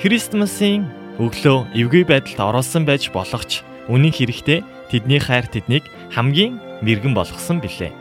Христмасын 0.00 0.88
өглөө 1.16 1.72
эвгүй 1.72 2.04
байдалд 2.04 2.40
оруулсан 2.40 2.84
байж 2.84 3.08
болох 3.12 3.44
ч 3.48 3.64
үнэн 3.88 4.12
хэрэгтээ 4.12 4.60
тэдний 4.92 5.20
хайр 5.20 5.48
тэднийг 5.48 5.84
хамгийн 6.12 6.60
мэрэгэн 6.84 7.14
болгосон 7.16 7.64
билээ. 7.64 7.92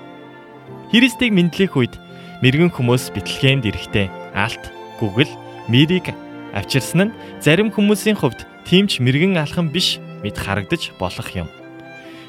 Христийг 0.91 1.31
мэдлэх 1.31 1.73
үед 1.79 1.95
мэрэгэн 2.43 2.71
хүмүүс 2.75 3.15
битлэгэнд 3.15 3.63
ирэхдээ 3.71 4.07
алт, 4.35 4.63
гүгэл, 4.99 5.31
мэрийг 5.71 6.11
авчирсан 6.51 7.09
нь 7.09 7.15
зарим 7.39 7.71
хүмүүсийн 7.71 8.19
хувьд 8.19 8.43
тимч 8.67 8.99
мэрэгэн 8.99 9.39
алхам 9.39 9.71
биш 9.71 9.97
мэд 10.21 10.35
харагдаж 10.35 10.91
болох 10.99 11.29
юм. 11.31 11.47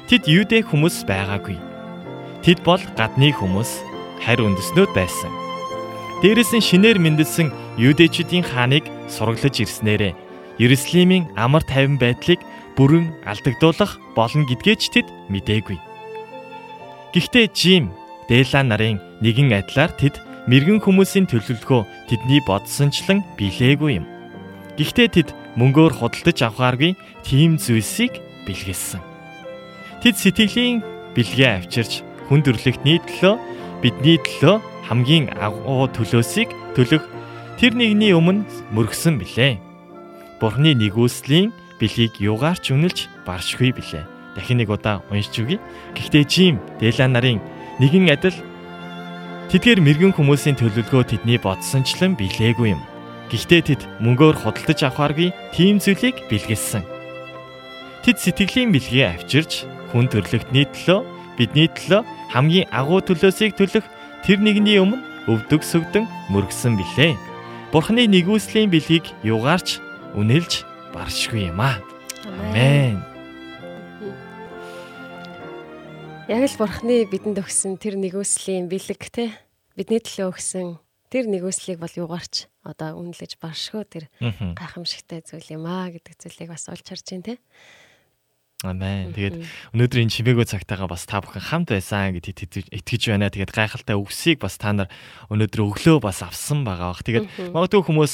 Тэд 0.07 0.23
юудэ 0.25 0.63
хүмүүс 0.63 1.03
байгаагүй. 1.03 1.76
Тэд 2.47 2.63
бол 2.63 2.79
гадны 2.95 3.35
хүмүүс, 3.35 3.83
харь 4.23 4.39
үндэснүүд 4.39 4.95
байсан. 4.95 5.27
Дээрээс 6.23 6.55
нь 6.55 6.63
шинээр 6.63 6.95
мэндэлсэн 6.95 7.51
юудэчүүдийн 7.75 8.47
хааныг 8.47 8.87
сураглаж 9.11 9.67
ирснээрээ 9.67 10.15
Иерусалимийн 10.55 11.27
амар 11.35 11.67
тайван 11.67 11.99
байдлыг 11.99 12.39
бүрэн 12.79 13.11
алдагдуулах 13.27 13.99
болно 14.15 14.47
гэдгээч 14.47 14.81
тэд 14.95 15.07
мдээгүй. 15.27 15.75
Гэхдээ 17.11 17.51
Жим 17.51 17.91
Дела 18.31 18.63
нарын 18.63 19.03
нэгэн 19.19 19.51
адилаар 19.51 19.91
тэд 19.99 20.15
мэрэгэн 20.47 20.79
хүмүүсийн 20.87 21.27
төлөвлөгөө 21.27 22.07
тэдний 22.07 22.39
бодсончлон 22.47 23.27
билээгүй 23.35 23.99
юм. 23.99 24.07
Гэхдээ 24.79 25.07
тэд 25.19 25.29
мөнгөөр 25.59 25.99
худалдаж 25.99 26.47
авахааргүй 26.47 26.95
тийм 27.27 27.59
зүйлсийг 27.59 28.23
бэлгэлсэн. 28.47 29.03
Тэд 29.99 30.15
сэтгэлийн 30.15 30.79
бэлгээ 31.11 31.67
авчирч 31.67 32.07
хүн 32.27 32.43
төрлөختний 32.43 32.99
төлөө 33.03 33.35
бидний 33.81 34.17
төлөө 34.19 34.55
хамгийн 34.87 35.31
агуу 35.35 35.87
төлөөсийг 35.91 36.51
төлөх 36.75 37.03
тэр 37.59 37.73
нэгний 37.73 38.13
өмнө 38.15 38.45
мөргсөн 38.71 39.19
билээ. 39.19 39.59
Бурхны 40.39 40.77
нэгүслийн 40.77 41.51
бэлгийг 41.79 42.21
югаарч 42.21 42.71
үнэлж 42.71 43.09
баршгүй 43.25 43.73
билээ. 43.73 44.05
Дахин 44.37 44.61
нэг 44.61 44.69
удаа 44.69 45.01
уншиж 45.09 45.41
үгэй. 45.41 45.59
Гэхдээ 45.97 46.23
жим 46.29 46.55
Дэла 46.77 47.09
нарын 47.09 47.41
нэгэн 47.81 48.13
адил 48.13 48.37
тэдгээр 49.49 49.81
мэрэгэн 49.81 50.13
хүмүүсийн 50.13 50.59
төлөвлөгөө 50.61 51.03
тэдний 51.09 51.41
бодсончлон 51.41 52.13
билээгүй 52.13 52.77
юм. 52.77 52.81
Гэхдээ 53.33 53.61
тэд 53.73 53.81
мөнгөөр 53.99 54.37
худалдаж 54.39 54.79
авахааргүй 54.87 55.33
тийм 55.51 55.81
зүйлийг 55.81 56.29
бэлгэлсэн. 56.29 56.85
Тэд 58.05 58.17
сэтгэлийн 58.21 58.71
бэлгээ 58.71 59.17
авчирч 59.17 59.67
хүн 59.91 60.05
төрлөختний 60.07 60.69
төлөө 60.69 60.99
бидний 61.35 61.67
төлөө 61.67 62.01
хамгийн 62.33 62.67
агуу 62.71 62.99
төлөөсийг 63.03 63.55
төлөх 63.55 63.85
тэр 64.23 64.39
нэгний 64.43 64.79
өмнө 64.83 65.03
өвдөг 65.27 65.63
сүгдэн 65.63 66.07
мөргсөн 66.31 66.79
билээ. 66.79 67.15
Бурхны 67.71 68.07
нэгүслийн 68.07 68.71
бэлгийг 68.71 69.11
югаарч 69.27 69.83
үнэлж 70.15 70.63
баршгүй 70.95 71.51
юм 71.51 71.59
аа. 71.59 71.83
Амен. 72.23 73.03
Яг 76.27 76.43
л 76.43 76.59
бурхны 76.59 77.07
бидэнд 77.07 77.39
өгсөн 77.39 77.79
тэр 77.79 77.95
нэгүслийн 77.95 78.67
бэлэг 78.67 79.03
те 79.11 79.31
бидний 79.75 80.03
төлөө 80.03 80.31
өгсөн 80.31 80.79
тэр 81.07 81.27
нэгүслийг 81.31 81.79
бол 81.79 81.91
юугаарч 81.91 82.51
одоо 82.67 82.99
үнэлж 82.99 83.39
баршгүй 83.39 83.83
тэр 83.87 84.05
гайхамшигтай 84.19 85.23
зүйл 85.23 85.55
юм 85.55 85.67
аа 85.67 85.87
гэдэг 85.87 86.19
зүйлийг 86.19 86.51
бас 86.51 86.67
олж 86.67 86.83
харж 86.83 87.03
байна 87.15 87.27
те. 87.31 87.35
Амен. 88.65 89.13
Тэгээд 89.13 89.45
өнөөдөр 89.77 90.01
энэ 90.01 90.13
чимээгөө 90.17 90.49
цагтаага 90.49 90.89
бас 90.89 91.05
та 91.05 91.21
бүхэн 91.21 91.45
хамт 91.45 91.69
байсан 91.69 92.17
гэдэгт 92.17 92.73
итгэж 92.73 93.13
байна. 93.13 93.29
Тэгээд 93.29 93.53
гайхалтай 93.53 93.93
үгсийг 93.93 94.41
бас 94.41 94.57
та 94.57 94.73
нар 94.73 94.89
өнөөдөр 95.29 95.61
өглөө 95.61 96.01
бас 96.01 96.25
авсан 96.25 96.65
байгаа 96.65 96.89
бах. 96.89 97.05
Тэгээд 97.05 97.53
магадгүй 97.53 97.85
хүмүүс 97.85 98.13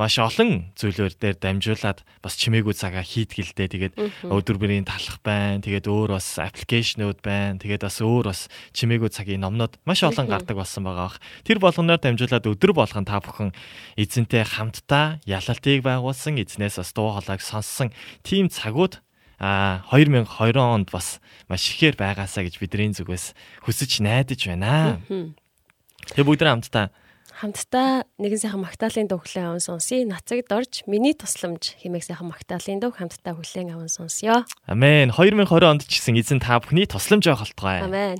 маш 0.00 0.16
олон 0.16 0.72
зүйлээр 0.80 1.20
дээр 1.20 1.36
дамжуулаад 1.36 2.08
бас 2.24 2.34
чимээгөө 2.40 2.72
цагаа 2.72 3.04
хийдгэлтэй. 3.04 3.68
Тэгээд 3.68 3.94
өдөр 4.24 4.56
бүрийн 4.56 4.88
талах 4.88 5.20
байна. 5.20 5.60
Тэгээд 5.60 5.92
өөр 5.92 6.16
бас 6.16 6.40
аппликейшнуд 6.40 7.20
байна. 7.20 7.60
Тэгээд 7.60 7.84
бас 7.84 8.00
өөр 8.00 8.32
бас 8.32 8.48
чимээгөө 8.72 9.12
цагийн 9.12 9.44
номнод 9.44 9.76
маш 9.84 10.00
олон 10.00 10.24
гардаг 10.24 10.56
болсон 10.56 10.88
байгаа 10.88 11.12
бах. 11.12 11.20
Тэр 11.44 11.60
болгоноор 11.60 12.00
дамжуулаад 12.00 12.48
өдөр 12.48 12.72
болгон 12.72 13.04
та 13.04 13.20
бүхэн 13.20 13.52
эзэнтэй 14.00 14.40
хамтдаа 14.40 15.20
ялалтыг 15.28 15.84
байгуулсан, 15.84 16.40
эзнээс 16.40 16.80
бас 16.80 16.96
дуу 16.96 17.12
хоолойг 17.12 17.44
сонссон 17.44 17.92
тийм 18.24 18.48
цагууд 18.48 19.04
а 19.38 19.82
2020 19.92 20.56
онд 20.56 20.88
бас 20.90 21.20
маш 21.48 21.62
ихээр 21.72 21.96
байгаасаа 21.96 22.44
гэж 22.44 22.60
бидний 22.60 22.92
зүгээс 22.92 23.36
хүсэж 23.64 24.00
найдаж 24.00 24.40
байна. 24.48 25.00
Тэгээ 26.12 26.26
бүгд 26.26 26.42
хамтдаа 26.44 26.88
хамтдаа 27.36 28.08
нэгэн 28.16 28.40
сайхан 28.40 28.64
магтаалын 28.64 29.12
дууглаа 29.12 29.52
аван 29.52 29.60
сонсъё. 29.60 30.08
Нацагд 30.08 30.48
орж 30.48 30.88
миний 30.88 31.12
тусламж 31.12 31.76
хэмээх 31.84 32.08
сайхан 32.08 32.32
магтаалын 32.32 32.80
дуу 32.80 32.96
хамтдаа 32.96 33.36
хүлээн 33.36 33.76
аван 33.76 33.92
сонсъё. 33.92 34.48
Амен. 34.64 35.12
2020 35.12 35.44
онд 35.68 35.84
ч 35.84 36.00
гэсэн 36.00 36.16
эзэн 36.16 36.40
та 36.40 36.56
бүхний 36.56 36.88
тусламж 36.88 37.28
байх 37.28 37.44
болтугай. 37.44 37.84
Амен. 37.84 38.16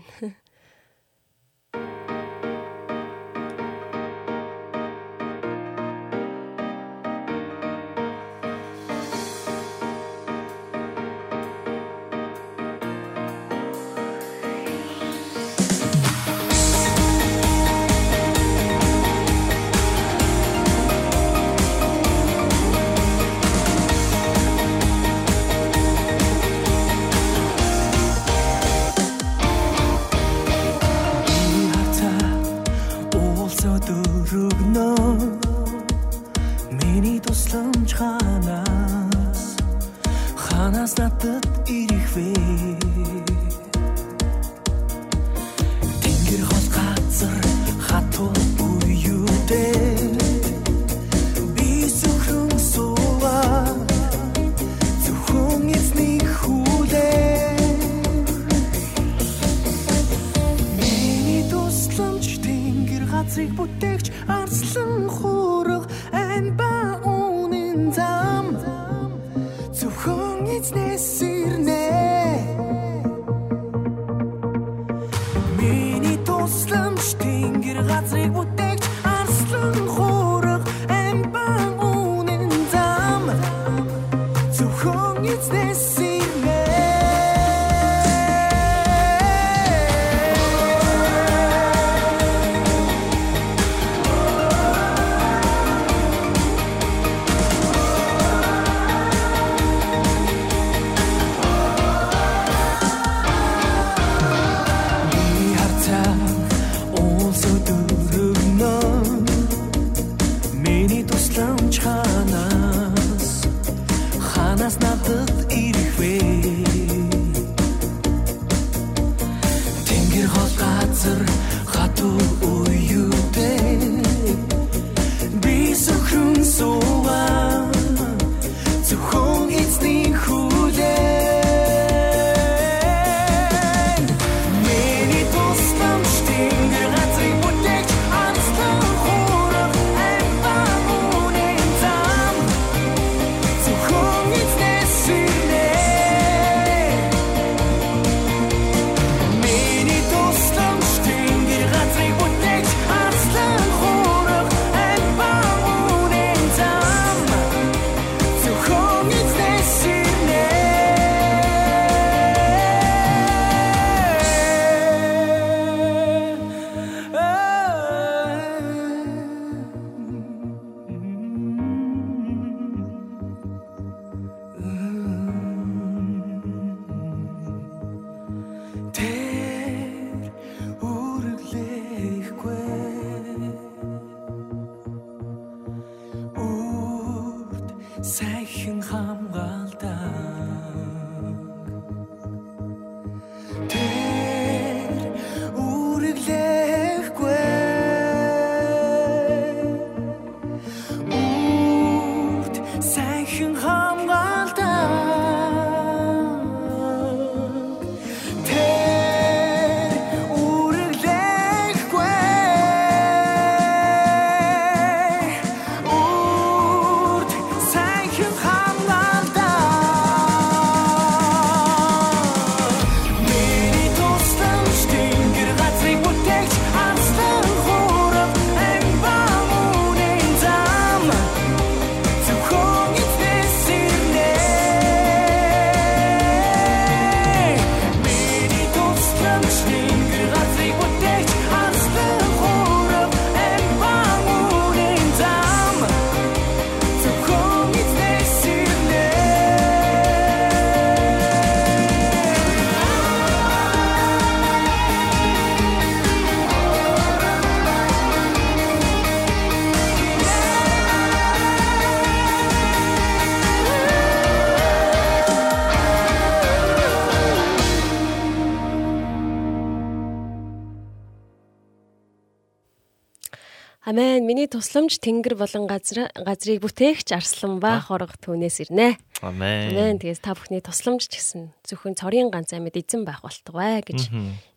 Амен 273.86 274.26
миний 274.26 274.50
тусламж 274.50 274.98
тэнгэр 274.98 275.38
болон 275.38 275.70
газар 275.70 276.10
газрыг 276.10 276.58
бүтээгч 276.58 277.14
арслан 277.14 277.62
ба 277.62 277.78
хорго 277.78 278.18
түүнээс 278.18 278.66
ирнэ. 278.66 278.98
Амен. 279.22 279.70
Амен. 279.70 280.02
Тэгээс 280.02 280.26
та 280.26 280.34
бүхний 280.34 280.58
тусламж 280.58 281.06
ч 281.06 281.14
гэсэн 281.22 281.54
зөвхөн 281.62 281.94
цорын 281.94 282.34
ганц 282.34 282.50
амьд 282.50 282.74
эзэн 282.74 283.06
байх 283.06 283.22
болтугай 283.22 283.86
гэж 283.86 284.10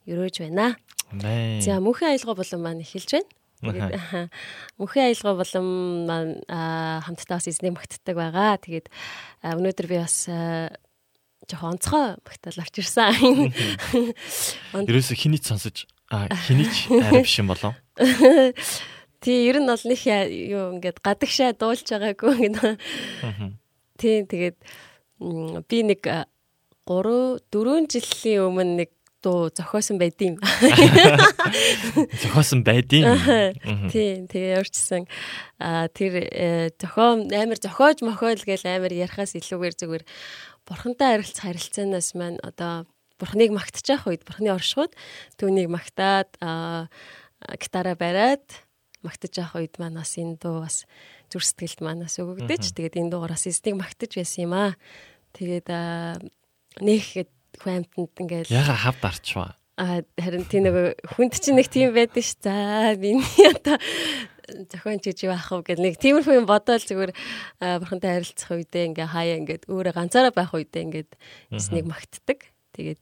ерөөж 0.10 0.50
байна. 0.50 0.82
Амен. 1.14 1.62
За 1.62 1.78
мөнхийн 1.78 2.18
аялгаа 2.18 2.42
болон 2.42 2.62
маань 2.66 2.82
эхэлж 2.82 3.22
байна. 3.22 3.30
Тэгээд 3.70 3.94
мөнхийн 4.82 5.06
аялгаа 5.14 5.36
болон 5.38 5.66
маань 6.10 6.34
аа, 6.50 7.06
хамтдаа 7.06 7.38
бас 7.38 7.46
эзнийг 7.46 7.78
магтдаг 7.78 8.18
байгаа. 8.18 8.58
Тэгээд 8.66 8.90
өнөөдөр 9.46 9.88
би 9.94 9.98
бас 10.02 10.26
жоохон 11.46 11.78
онцгой 11.78 12.18
магтаал 12.26 12.66
авч 12.66 12.82
ирсэн. 12.82 13.54
Ерөөсө 14.74 15.14
хинийч 15.14 15.46
сонсож 15.46 15.86
хинийч 16.50 16.90
арай 16.90 17.22
биш 17.22 17.38
юм 17.38 17.54
болов. 17.54 17.78
Тий, 19.20 19.48
ер 19.52 19.60
нь 19.60 19.68
бол 19.68 19.84
нэг 19.84 20.02
юу 20.08 20.80
ингээд 20.80 21.04
гадагшаа 21.04 21.52
дуулж 21.52 21.84
байгаагүй 21.84 22.50
ингээд. 22.50 22.80
Тий, 24.00 24.24
тэгээд 24.24 24.58
би 25.68 25.80
нэг 25.84 26.02
3 26.88 27.44
4 27.52 27.92
жилийн 27.92 28.48
өмнө 28.48 28.74
нэг 28.80 28.90
дуу 29.22 29.52
зохиосон 29.52 30.00
байдığım. 30.00 30.40
Зохиосон 32.24 32.64
байдیں۔ 32.64 33.04
Тий, 33.92 34.24
тэгээ 34.24 34.64
өөрчсөн. 34.64 35.04
А 35.60 35.92
тэр 35.92 36.24
э, 36.24 36.72
зохион 36.80 37.28
амар 37.36 37.60
зохиож 37.60 38.00
мохойл 38.00 38.40
гэл 38.40 38.64
амар 38.64 38.96
ярихаас 38.96 39.36
илүүгээр 39.36 39.76
зүгээр 39.76 40.04
бурхантай 40.64 41.20
харилцах 41.20 41.52
харилцаанаас 41.52 42.16
маань 42.16 42.40
одоо 42.40 42.88
бурхныг 43.20 43.52
магтчих 43.52 44.08
үед 44.08 44.24
бурхны 44.24 44.56
оршихуд 44.56 44.96
түүнийг 45.36 45.68
магтаад 45.68 46.32
а 46.40 46.88
гитараа 47.60 48.00
бариад 48.00 48.48
магтаж 49.06 49.34
явах 49.40 49.60
үед 49.60 49.76
маань 49.80 50.00
бас 50.00 50.14
энэ 50.20 50.40
дуу 50.40 50.64
бас 50.64 50.84
зүр 51.32 51.44
сэтгэлд 51.44 51.80
маань 51.84 52.04
бас 52.04 52.20
өгөгдөж 52.20 52.64
тэгээд 52.76 53.00
энэ 53.00 53.12
дуугаар 53.14 53.36
бас 53.36 53.48
эзнийг 53.48 53.76
магтаж 53.80 54.12
байсан 54.16 54.44
юм 54.48 54.54
аа. 54.56 54.72
Тэгээд 55.36 55.68
нэг 56.82 57.04
хүмтанд 57.60 58.20
ингээл 58.20 58.52
Яга 58.52 58.76
хавд 58.76 59.04
арчваа. 59.04 59.56
А 59.80 60.04
харин 60.20 60.46
тийм 60.46 60.68
нэг 60.68 61.00
хүнд 61.16 61.34
чинь 61.40 61.56
нэг 61.56 61.72
тийм 61.72 61.96
байдаг 61.96 62.24
ш. 62.24 62.36
За 62.44 62.96
миний 63.00 63.48
одоо 63.48 63.80
зохион 64.70 65.00
чиж 65.00 65.24
байх 65.24 65.50
уу 65.52 65.64
гэл 65.64 65.82
нэг 65.82 65.96
тиймэрхүү 66.02 66.36
юм 66.42 66.48
бодоол 66.50 66.82
зүгээр 66.82 67.14
бурхантай 67.80 68.12
харилцах 68.20 68.52
үедээ 68.52 68.90
ингээ 68.92 69.08
хаяа 69.08 69.40
ингээд 69.40 69.64
өөрөө 69.70 69.94
ганцаараа 69.94 70.34
байх 70.34 70.52
үедээ 70.54 70.84
ингээд 70.90 71.12
эснийг 71.54 71.86
магтдаг. 71.88 72.50
Тэгээд 72.74 73.00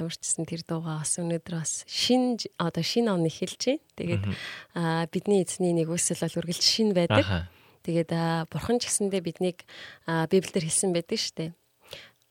ямар 0.00 0.16
ч 0.16 0.24
гэсэн 0.24 0.48
тэр 0.48 0.64
дуугаа 0.64 1.04
бас 1.04 1.20
өнөөдөр 1.20 1.54
бас 1.60 1.84
шин 1.84 2.40
одоо 2.56 2.82
шин 2.82 3.12
он 3.12 3.28
эхэлж 3.28 3.60
байна. 3.60 3.84
Тэгээд 4.00 4.24
бидний 5.12 5.44
эзний 5.44 5.76
нэг 5.76 5.92
үсэл 5.92 6.24
бол 6.24 6.40
үргэлж 6.40 6.64
шин 6.64 6.96
байдаг. 6.96 7.52
Тэгээд 7.84 8.10
бурхан 8.48 8.80
ч 8.80 8.88
гэсэндээ 8.88 9.22
биднийг 9.24 9.64
а, 10.04 10.28
библиэр 10.28 10.68
хэлсэн 10.68 10.92
байдаг 10.92 11.16
штэ. 11.16 11.52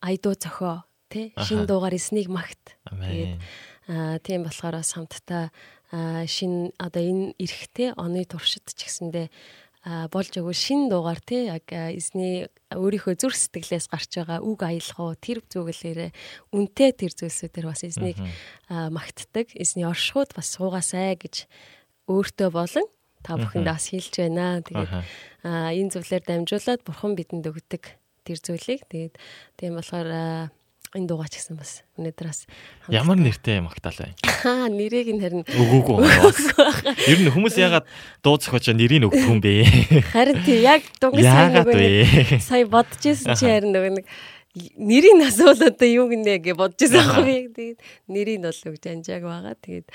Айдуу 0.01 0.37
зохио 0.37 0.85
тий 1.09 1.33
шин 1.41 1.65
дуугаар 1.65 1.97
эснийг 1.97 2.29
магт. 2.29 2.77
Аа 3.89 4.21
тийм 4.21 4.45
болохоор 4.45 4.77
бас 4.77 4.93
хамтдаа 4.93 5.49
аа, 5.89 6.25
шин 6.29 6.69
одоо 6.77 7.01
энэ 7.01 7.33
эрэхтэй 7.41 7.97
оны 7.97 8.21
туршид 8.29 8.69
ч 8.69 8.85
гэсэндээ 8.85 9.33
болж 9.85 10.33
өгөө 10.35 10.55
шин 10.55 10.89
дуугаар 10.91 11.23
тий 11.23 11.47
яг 11.47 11.71
эзний 11.71 12.51
өөрийнхөө 12.75 13.15
зүрх 13.15 13.37
сэтгэлээс 13.39 13.87
гарч 13.87 14.11
байгаа 14.19 14.43
үг 14.43 14.59
аялгаа 14.59 15.15
тэр 15.15 15.39
зүгэлээрээ 15.47 16.11
үнтэй 16.51 16.91
тэр 16.91 17.15
зүйлсүүдээр 17.15 17.67
бас 17.71 17.87
эзнийг 17.87 18.19
магтдаг 18.67 19.55
эзний 19.55 19.87
оршихуд 19.87 20.35
бас 20.35 20.51
суугасай 20.51 21.15
гэж 21.15 21.47
өөртөө 22.11 22.49
болон 22.51 22.87
та 23.23 23.39
бүхэндээ 23.39 23.75
бас 23.75 23.87
хэлж 23.91 24.13
байна. 24.19 24.59
Тэгээд 24.63 24.91
энэ 25.43 25.91
зүйлээр 25.95 26.23
дамжуулаад 26.27 26.81
бурхан 26.83 27.13
бидэнд 27.15 27.47
өгдөг 27.47 27.83
тэр 28.23 28.39
зүйлийг. 28.39 28.83
Тэгээд 28.87 29.15
тийм 29.59 29.79
болохоор 29.79 30.51
энэ 30.97 31.05
дуугаа 31.05 31.29
ч 31.29 31.37
гэсэн 31.37 31.53
бас 31.59 31.85
өнөөдөр 32.01 32.27
бас 32.29 32.49
Ямар 32.89 33.17
нэртэй 33.21 33.61
магтаал 33.61 33.99
вэ? 34.01 34.17
Аа 34.41 34.65
нэрийг 34.73 35.13
нь 35.13 35.21
харин 35.21 35.45
Өгөөгүй 35.45 35.93
юм 36.01 36.09
бас. 36.09 36.41
Ер 37.05 37.19
нь 37.21 37.29
хүмүүс 37.29 37.55
ягаад 37.61 37.85
дуу 38.25 38.41
зохиочоо 38.41 38.73
нэрийг 38.73 39.05
өгдөг 39.05 39.29
юм 39.29 39.37
бэ? 39.37 39.69
харин 40.15 40.41
тий 40.41 40.65
яг 40.65 40.81
Яагаад 40.97 41.69
нөгөө 41.69 42.41
сая 42.41 42.65
бодож 42.65 43.05
ирсэн 43.05 43.37
чи 43.37 43.45
харин 43.45 43.69
нөгөө 43.69 44.01
нэг 44.01 44.05
нэрийг 44.81 45.21
асуул 45.29 45.61
одоо 45.61 45.89
юу 45.89 46.09
гинэ 46.09 46.41
гэж 46.41 46.57
бодож 46.57 46.89
Аха. 46.89 47.21
аахгүй 47.21 47.53
тэгээд 47.53 47.79
нэрийг 48.09 48.39
нь 48.41 48.47
бол 48.49 48.61
өгж 48.73 48.83
анжааг 48.89 49.23
байгаа 49.29 49.55
тэгээд 49.61 49.87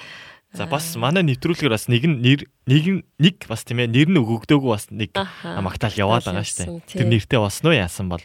За 0.54 0.70
бас 0.70 0.94
манай 0.94 1.26
нэвтрүүлгээр 1.26 1.74
бас 1.74 1.90
нэг 1.90 2.06
нэр 2.06 2.46
нэг 2.70 2.84
нэг 3.18 3.36
бас 3.50 3.66
тийм 3.66 3.82
ээ 3.82 3.90
нэр 3.90 4.08
нь 4.14 4.20
өгөгдөөгүй 4.22 4.70
бас 4.70 4.86
нэг 4.94 5.10
магтаал 5.42 5.98
яваад 5.98 6.24
байгаа 6.30 6.46
штэ. 6.46 6.78
тий. 6.86 7.02
Тэр 7.02 7.10
нэртэй 7.10 7.42
босноо 7.42 7.74
яасан 7.74 8.06
бол. 8.06 8.22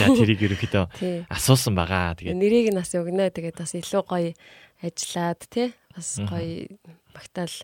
За 0.00 0.08
тэрийг 0.08 0.40
ерөөхдөө 0.40 1.28
асуусан 1.28 1.76
байгаа. 1.76 2.16
Тэгээд 2.16 2.40
нэрийг 2.40 2.72
нь 2.72 2.80
бас 2.80 2.96
өгнө. 2.96 3.28
Тэгээд 3.28 3.60
бас 3.60 3.76
илүү 3.76 4.02
гоё 4.08 4.32
ажиллаад 4.80 5.40
тий. 5.52 5.68
Бас 5.92 6.08
гоё 6.16 6.72
магтаал 7.12 7.56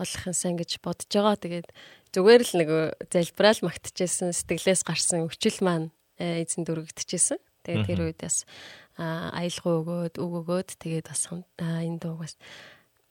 болох 0.00 0.22
юм 0.24 0.32
сан 0.32 0.56
гэж 0.56 0.80
бодож 0.80 1.12
байгаа. 1.12 1.36
Тэгээд 1.36 1.68
зүгээр 2.16 2.42
л 2.42 2.52
нэг 2.56 2.70
залбираал 3.12 3.60
магтчихсэн 3.68 4.32
сэтгэлээс 4.32 4.80
гарсан 4.88 5.28
өчил 5.28 5.60
маань 5.60 5.92
э, 6.16 6.40
эзэнд 6.40 6.72
өргөгдчихсэн 6.72 7.36
тэгээд 7.66 7.84
тэр 7.84 8.00
үед 8.08 8.20
бас 8.22 8.48
а, 8.96 9.28
аялгаа 9.36 9.74
өгөөд 9.82 10.14
үг 10.16 10.32
өгөөд 10.40 10.70
тэгээд 10.80 11.06
бас 11.10 11.28
энэ 11.28 12.00
дуугаас 12.00 12.40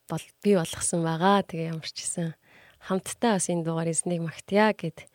бол 0.10 0.24
би 0.44 0.52
болгосон 0.56 1.02
байгаа. 1.02 1.46
Тэгээ 1.46 1.72
ямар 1.74 1.90
ч 1.90 2.06
гэсэн 2.06 2.34
хамтдаа 2.86 3.38
бас 3.38 3.50
энэ 3.50 3.66
дугаар 3.66 3.90
эзнийг 3.90 4.22
магтъя 4.22 4.74
гэд 4.74 5.06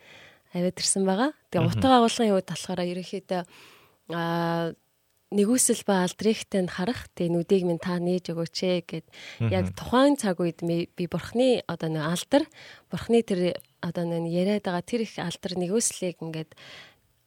аваад 0.54 0.76
ирсэн 0.78 1.04
байгаа. 1.06 1.30
Тэгээ 1.50 1.66
утга 1.70 1.88
агуулгын 1.98 2.30
хувьд 2.34 2.50
болохоор 2.50 2.80
ерөнхийдөө 2.82 3.42
аа 4.10 4.74
нэгүсэл 5.30 5.86
ба 5.86 6.02
алдрихтанд 6.02 6.74
харах 6.74 7.06
тэгээ 7.14 7.30
нүдийг 7.30 7.62
минь 7.62 7.78
та 7.78 8.02
нээж 8.02 8.34
өгөөч 8.34 8.56
ээ 8.66 8.78
гэд 8.82 9.06
яг 9.54 9.70
тухайн 9.78 10.18
цаг 10.18 10.42
үед 10.42 10.58
би 10.66 11.04
бурхны 11.06 11.62
одоо 11.70 11.86
нэг 11.86 12.02
алдар 12.02 12.42
бурхны 12.90 13.22
тэр 13.22 13.54
одоо 13.78 14.10
нэг 14.10 14.26
яриад 14.26 14.66
байгаа 14.66 14.82
тэр 14.82 15.06
их 15.06 15.14
алдар 15.22 15.54
нэгүслийг 15.54 16.18
ингээд 16.18 16.58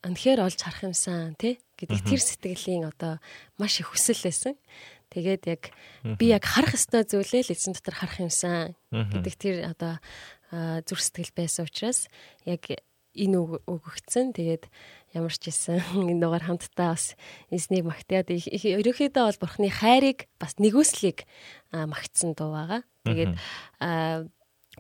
анхээр 0.03 0.43
олж 0.43 0.59
харах 0.59 0.91
юмсан 0.91 1.39
тий 1.39 1.63
гэдэг 1.79 2.03
тэр 2.03 2.19
сэтгэлийн 2.19 2.91
одоо 2.91 3.23
маш 3.55 3.79
их 3.79 3.95
хүсэл 3.95 4.19
байсан. 4.19 4.59
Тэгээд 5.13 5.43
яг 5.45 5.63
би 6.17 6.33
яг 6.33 6.43
харах 6.43 6.73
ёстой 6.73 7.05
зүйлээ 7.05 7.45
л 7.45 7.53
эзэн 7.53 7.77
дотор 7.77 7.95
харах 7.95 8.17
юмсан 8.17 8.73
гэдэг 8.89 9.33
тэр 9.37 9.55
одоо 9.69 10.01
аа, 10.49 10.81
зүрх 10.81 11.01
сэтгэл 11.05 11.37
байсан 11.37 11.69
учраас 11.69 12.09
яг 12.49 12.65
энэ 13.13 13.37
өгөгдсөн. 13.69 14.33
Тэгээд 14.33 14.65
ямар 15.13 15.33
ч 15.33 15.49
хэлсэн 15.49 15.77
энэ 16.09 16.21
дугаар 16.21 16.45
хамтдаа 16.49 16.97
бас 16.97 17.13
эзнийг 17.53 17.85
магтаад 17.85 18.33
ерөнхийдөө 18.33 19.23
бол 19.29 19.41
бурхны 19.41 19.69
хайрыг 19.69 20.25
бас 20.41 20.57
нэгүслийг 20.57 21.29
магтсан 21.69 22.33
дуу 22.33 22.57
байгаа. 22.57 22.81
Тэгээд 23.05 23.33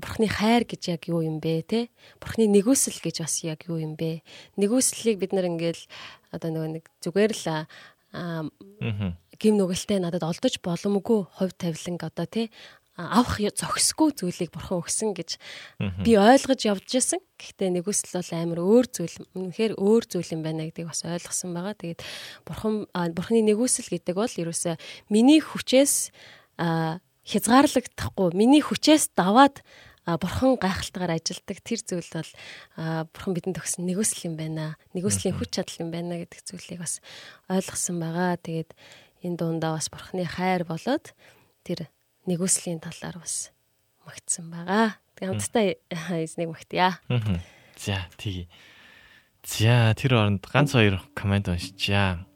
бурхны 0.01 0.27
хайр 0.27 0.65
гэж 0.65 0.81
яг 0.89 1.05
юу 1.05 1.21
юм 1.21 1.37
бэ 1.37 1.61
те 1.69 1.79
бурхны 2.17 2.49
нэгүсэл 2.49 2.97
гэж 2.97 3.21
бас 3.21 3.45
яг 3.45 3.69
юу 3.69 3.77
юм 3.77 3.93
бэ 3.93 4.25
нэгүслийг 4.57 5.21
бид 5.21 5.37
нар 5.37 5.45
ингээл 5.53 5.85
одоо 6.33 6.49
нөгөө 6.49 6.69
нэг 6.81 6.85
зүгээр 7.05 7.33
л 7.37 7.45
аа. 7.53 7.61
Гим 9.43 9.59
нүгэлтэй 9.59 9.99
надад 9.99 10.23
олдож 10.23 10.55
боломгүй 10.63 11.27
хувь 11.27 11.51
тавиланг 11.59 12.07
одоо 12.07 12.27
тий 12.31 12.47
авах 12.95 13.41
зохисгүй 13.41 14.13
зүйлийг 14.13 14.53
бурхан 14.53 14.85
өгсөн 14.85 15.17
гэж 15.17 15.41
би 16.05 16.13
ойлгож 16.13 16.61
явж 16.61 16.85
исэн. 16.93 17.21
Гэхдээ 17.41 17.81
нэгүсэл 17.81 18.21
бол 18.21 18.31
амар 18.37 18.59
өөр 18.61 18.85
зүйл. 18.85 19.17
Үнэхээр 19.33 19.73
өөр 19.81 20.03
зүйл 20.05 20.29
юм 20.37 20.45
байна 20.45 20.69
гэдгийг 20.69 20.93
бас 20.93 21.01
ойлгосон 21.01 21.57
байгаа. 21.57 21.73
Тэгээд 21.73 22.05
бурхан 22.45 22.85
бурханы 23.17 23.41
нэгүсэл 23.49 23.89
гэдэг 23.89 24.13
бол 24.13 24.29
ерөөсөө 24.29 24.77
миний 25.09 25.41
хүчээс 25.41 26.13
хязгаарлагдахгүй, 27.25 28.29
миний 28.37 28.61
хүчээс 28.61 29.17
даваад 29.17 29.65
бурхан 30.05 30.61
гайхалтайгаар 30.61 31.17
ажилдаг 31.17 31.57
тэр 31.65 31.81
зүйл 31.81 32.09
бол 32.13 32.31
бурхан 33.09 33.33
бидэнд 33.33 33.57
өгсөн 33.57 33.89
нэгүсэл 33.89 34.29
юм 34.29 34.35
байна. 34.37 34.77
Нэгүслийн 34.93 35.33
хүч 35.33 35.49
чадал 35.49 35.81
юм 35.81 35.89
байна 35.89 36.21
гэдэг 36.21 36.45
зүйлийг 36.45 36.83
бас 36.83 37.01
ойлгосон 37.49 37.97
байгаа. 38.03 38.37
Тэгээд 38.37 38.69
энэ 39.23 39.39
дундаа 39.39 39.79
бас 39.79 39.87
бурханы 39.89 40.27
хайр 40.27 40.67
болоод 40.67 41.15
тэр 41.63 41.87
нэгүслийн 42.27 42.83
талаар 42.83 43.23
бас 43.23 43.55
магтсан 44.05 44.51
байгаа. 44.51 44.99
Хамтдаа 45.17 45.79
эзнийг 46.27 46.51
магтъя. 46.51 46.99
За 47.79 48.05
тэгье. 48.19 48.51
За 49.43 49.95
тэр 49.95 50.19
оронд 50.19 50.43
ганц 50.43 50.75
хоёр 50.75 50.99
комент 51.15 51.47
уншичаа. 51.47 52.27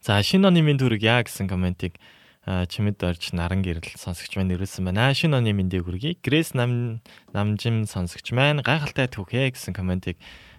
За 0.00 0.16
шинэ 0.24 0.48
оны 0.48 0.64
минь 0.64 0.80
дүрэг 0.80 1.04
яа 1.04 1.20
гэсэн 1.20 1.48
комментиг 1.48 2.00
чимэд 2.44 3.04
орж 3.04 3.36
наран 3.36 3.60
гэрэл 3.60 4.00
сонсогч 4.00 4.34
маань 4.40 4.56
ирүүлсэн 4.56 4.88
байна. 4.88 5.12
Шинэ 5.12 5.38
оны 5.38 5.52
мэндийг 5.52 5.84
хүргэе. 5.84 6.16
Грэс 6.24 6.56
нам 6.56 7.04
намжим 7.36 7.84
сонсогч 7.84 8.32
маань 8.32 8.64
гайхалтай 8.64 9.12
түүхээ 9.12 9.52
гэсэн 9.52 9.76
комментиг 9.76 10.16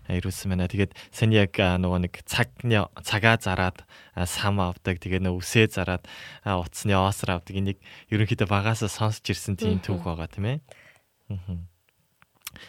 ирүүлсэн 0.09 0.49
байна. 0.53 0.71
Тэгээд 0.71 0.95
сань 1.13 1.35
яг 1.35 1.57
нөгөө 1.57 1.99
нэг 2.07 2.13
цагны 2.25 2.87
цагаа 3.05 3.37
зараад 3.37 3.85
сам 4.25 4.57
авдаг. 4.63 4.97
Тэгээд 4.97 5.21
нөгөө 5.21 5.41
үсээ 5.41 5.67
зараад 5.69 6.07
утасны 6.45 6.95
оосор 6.97 7.37
авдаг. 7.37 7.53
Энийг 7.53 7.77
ерөнхийдөө 8.09 8.47
багасаа 8.49 8.89
сонсч 8.89 9.29
ирсэн 9.29 9.59
тийм 9.59 9.83
түүх 9.83 10.01
байгаа 10.01 10.29
тийм 10.31 10.45
ээ. 10.47 10.57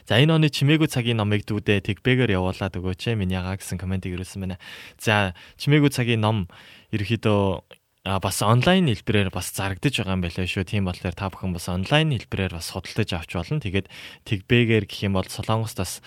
За 0.06 0.18
энэ 0.18 0.38
оны 0.38 0.48
чимээгүй 0.48 0.86
цагийн 0.86 1.18
номыг 1.18 1.42
дүүдээ 1.46 1.82
тэгбэгээр 1.82 2.38
явуулаад 2.38 2.78
өгөөч 2.78 3.12
ээ 3.12 3.18
минь 3.18 3.34
ягаа 3.34 3.58
гэсэн 3.58 3.82
комментиг 3.82 4.14
ирүүлсэн 4.14 4.46
байна. 4.46 4.58
За 4.98 5.34
чимээгүй 5.58 5.90
цагийн 5.90 6.22
ном 6.22 6.46
ерөөхдөө 6.94 7.82
а 8.02 8.18
бас 8.18 8.42
онлайн 8.42 8.90
хэлбэрээр 8.90 9.30
бас 9.30 9.54
зарагдаж 9.54 9.94
байгаа 10.02 10.18
юм 10.18 10.22
байлаа 10.26 10.46
шүү. 10.46 10.66
Тийм 10.66 10.90
болохоор 10.90 11.14
та 11.14 11.30
бүхэн 11.30 11.54
бас 11.54 11.70
онлайн 11.70 12.10
хэлбэрээр 12.10 12.58
бас 12.58 12.74
судалдаж 12.74 13.10
авч 13.14 13.30
болно. 13.38 13.62
Тэгээд 13.62 13.86
тэгбэгээр 14.26 14.84
гэх 14.90 15.06
юм 15.06 15.14
бол 15.14 15.26
Солонгост 15.30 15.78
бас 15.78 16.02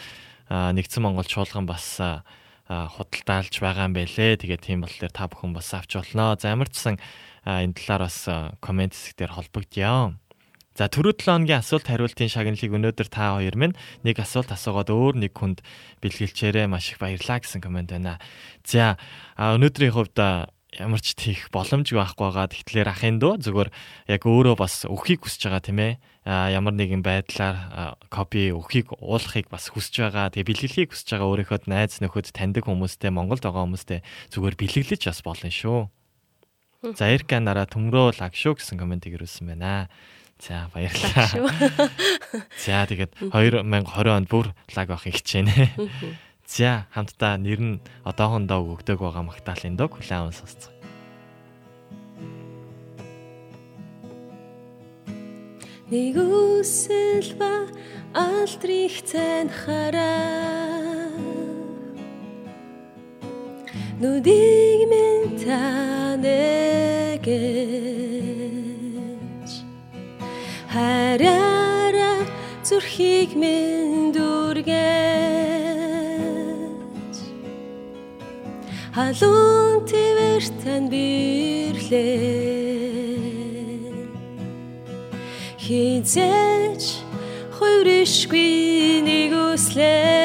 нэгдсэн 0.50 1.02
Монгол 1.02 1.26
чуулган 1.26 1.66
бас 1.66 2.00
худалдаалж 2.68 3.54
байгаа 3.62 3.86
юм 3.90 3.94
байлээ. 3.94 4.42
Тэгээд 4.42 4.62
тийм 4.66 4.82
болохоор 4.86 5.14
та 5.14 5.30
бүхэн 5.30 5.54
бас 5.54 5.70
авч 5.74 5.98
болно. 5.98 6.34
За 6.38 6.54
ямар 6.54 6.70
ч 6.70 6.82
сан 6.82 6.98
энэ 7.46 7.78
талаар 7.78 8.10
бас 8.10 8.26
комент 8.62 8.98
хэсгээр 8.98 9.38
холбогдъё. 9.38 10.18
За 10.76 10.92
түрүү 10.92 11.16
7 11.24 11.48
хоногийн 11.48 11.64
асуулт 11.64 11.88
хариултын 11.88 12.28
шагналыг 12.28 12.68
өнөөдөр 12.68 13.08
та 13.08 13.40
хоёр 13.40 13.56
минь 13.56 13.80
нэг 14.04 14.20
асуулт 14.20 14.52
асуугаад 14.52 14.92
өөр 14.92 15.16
нэг 15.24 15.32
хүнд 15.32 15.64
бэлгэлчээрээ 16.04 16.68
маш 16.68 16.92
их 16.92 17.00
баярлаа 17.00 17.40
гэсэн 17.40 17.64
комент 17.64 17.96
байна. 17.96 18.20
За 18.68 19.00
өнөөдрийн 19.40 19.96
хувьд 19.96 20.20
ямар 20.80 21.00
ч 21.00 21.16
тийх 21.16 21.48
боломжгүй 21.52 22.00
байхгүй 22.00 22.26
байгаа. 22.28 22.48
Тэгэхээр 22.52 22.90
ахын 22.92 23.18
дөө 23.22 23.40
зүгээр 23.44 23.70
яг 24.12 24.22
өөрөө 24.28 24.56
бас 24.60 24.84
өхийг 24.84 25.24
хүсэж 25.24 25.42
байгаа 25.48 25.64
тийм 25.64 25.80
ээ. 25.80 25.94
Ямар 26.26 26.74
нэгэн 26.76 27.06
байдлаар 27.06 27.96
копи 28.12 28.52
өхийг 28.52 28.92
уулахыг 29.00 29.48
бас 29.48 29.72
хүсэж 29.72 30.12
байгаа. 30.12 30.34
Тэгээ 30.36 30.50
бэлгэлхийг 30.52 30.90
хүсэж 30.92 31.16
байгаа 31.16 31.30
өөрийнхөө 31.32 31.60
найз 31.72 32.04
нөхөд 32.04 32.36
таньдаг 32.36 32.68
хүмүүстэй 32.68 33.12
Монголд 33.14 33.46
байгаа 33.46 33.64
хүмүүстэй 33.64 34.00
зүгээр 34.36 34.56
бэлгэлж 34.60 35.04
бас 35.08 35.20
болно 35.24 35.50
шүү. 35.54 35.80
За 36.94 37.10
Эрка 37.10 37.40
нараа 37.40 37.66
төмрөө 37.66 38.20
лаг 38.20 38.36
шүү 38.36 38.60
гэсэн 38.62 38.78
комментиг 38.78 39.18
ирүүлсэн 39.18 39.56
байна. 39.56 39.88
За 40.38 40.70
баярлалаа. 40.76 41.50
За 42.66 42.86
тэгээд 42.86 43.32
2020 43.32 44.12
онд 44.12 44.28
бүр 44.30 44.52
лаг 44.76 44.88
авахыг 44.92 45.18
хичээнэ. 45.18 45.72
За 46.48 46.86
хамтдаа 46.94 47.38
нэр 47.42 47.60
нь 47.60 47.82
одоохондоо 48.06 48.62
өгөгдөг 48.62 49.02
байгаа 49.02 49.26
магтаалын 49.26 49.76
дог 49.76 49.98
хүлээн 49.98 50.30
аван 50.30 50.36
сонсцгоо. 50.38 50.74
Нэг 55.90 56.16
үсэл 56.18 57.30
ба 57.42 57.66
алдрих 58.14 59.02
цайн 59.10 59.50
хараа. 59.50 61.10
Нүдийг 64.02 64.82
минь 64.92 65.34
танэгэ 65.42 67.42
хараараа 70.70 72.22
зүрхийг 72.62 73.34
минь 73.34 74.14
дүргэж 74.16 75.15
халуун 78.96 79.84
твэр 79.90 80.44
тань 80.64 80.88
бирлээ 80.88 82.56
хизээч 85.60 86.84
хувиршгүй 87.58 89.04
нэг 89.08 89.32
үслэр. 89.52 90.16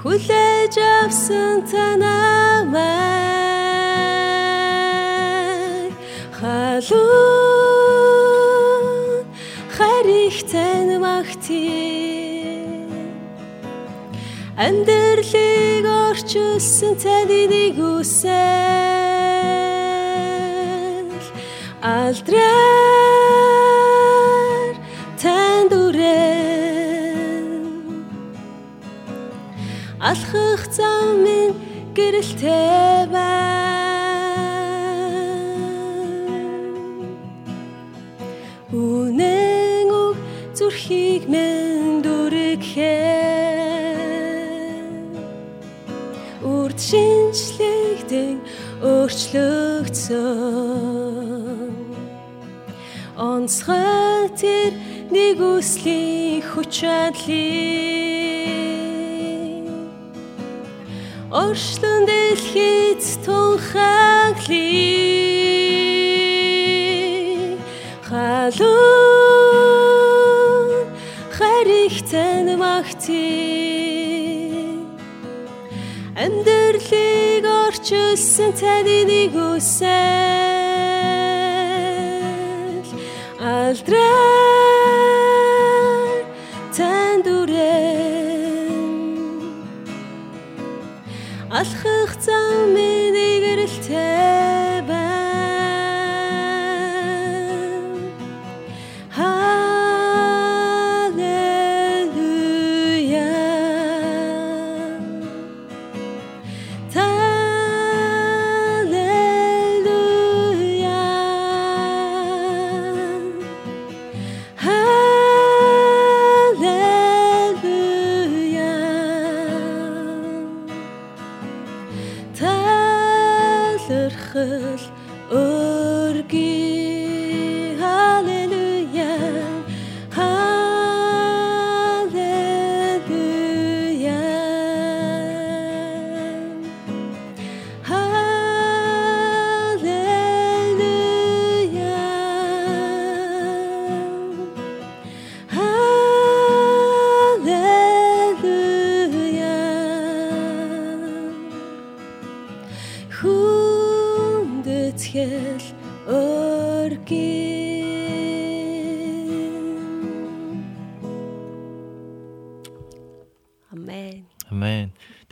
Хүлээж 0.00 0.74
авсан 1.00 1.56
танаа 1.70 2.68
амьдралыг 14.70 15.84
орчуулсан 16.06 16.94
таны 17.02 17.40
нэг 17.52 17.76
үсэл 17.94 18.30
алдраар 21.98 22.84
танд 25.22 25.72
үрэн 25.84 27.54
алхах 30.10 30.62
зам 30.76 31.08
минь 31.24 31.56
гэрэлтэй 31.96 32.89
онцгой 53.40 54.28
тэр 54.36 54.72
нэг 55.08 55.40
үслийн 55.40 56.44
хүч 56.44 56.84
чадлыг 56.84 57.24
Оршлон 61.32 62.04
дэлхийд 62.04 63.00
тунхаглий 63.24 64.76
халуун 68.04 69.40
харигтай 71.32 72.44
магтий 72.60 73.24
амьдралыг 76.12 77.44
орчуулсан 77.64 78.52
таны 78.60 78.98
нэг 79.08 79.32
үсэл 79.32 80.59
astral. 83.70 84.49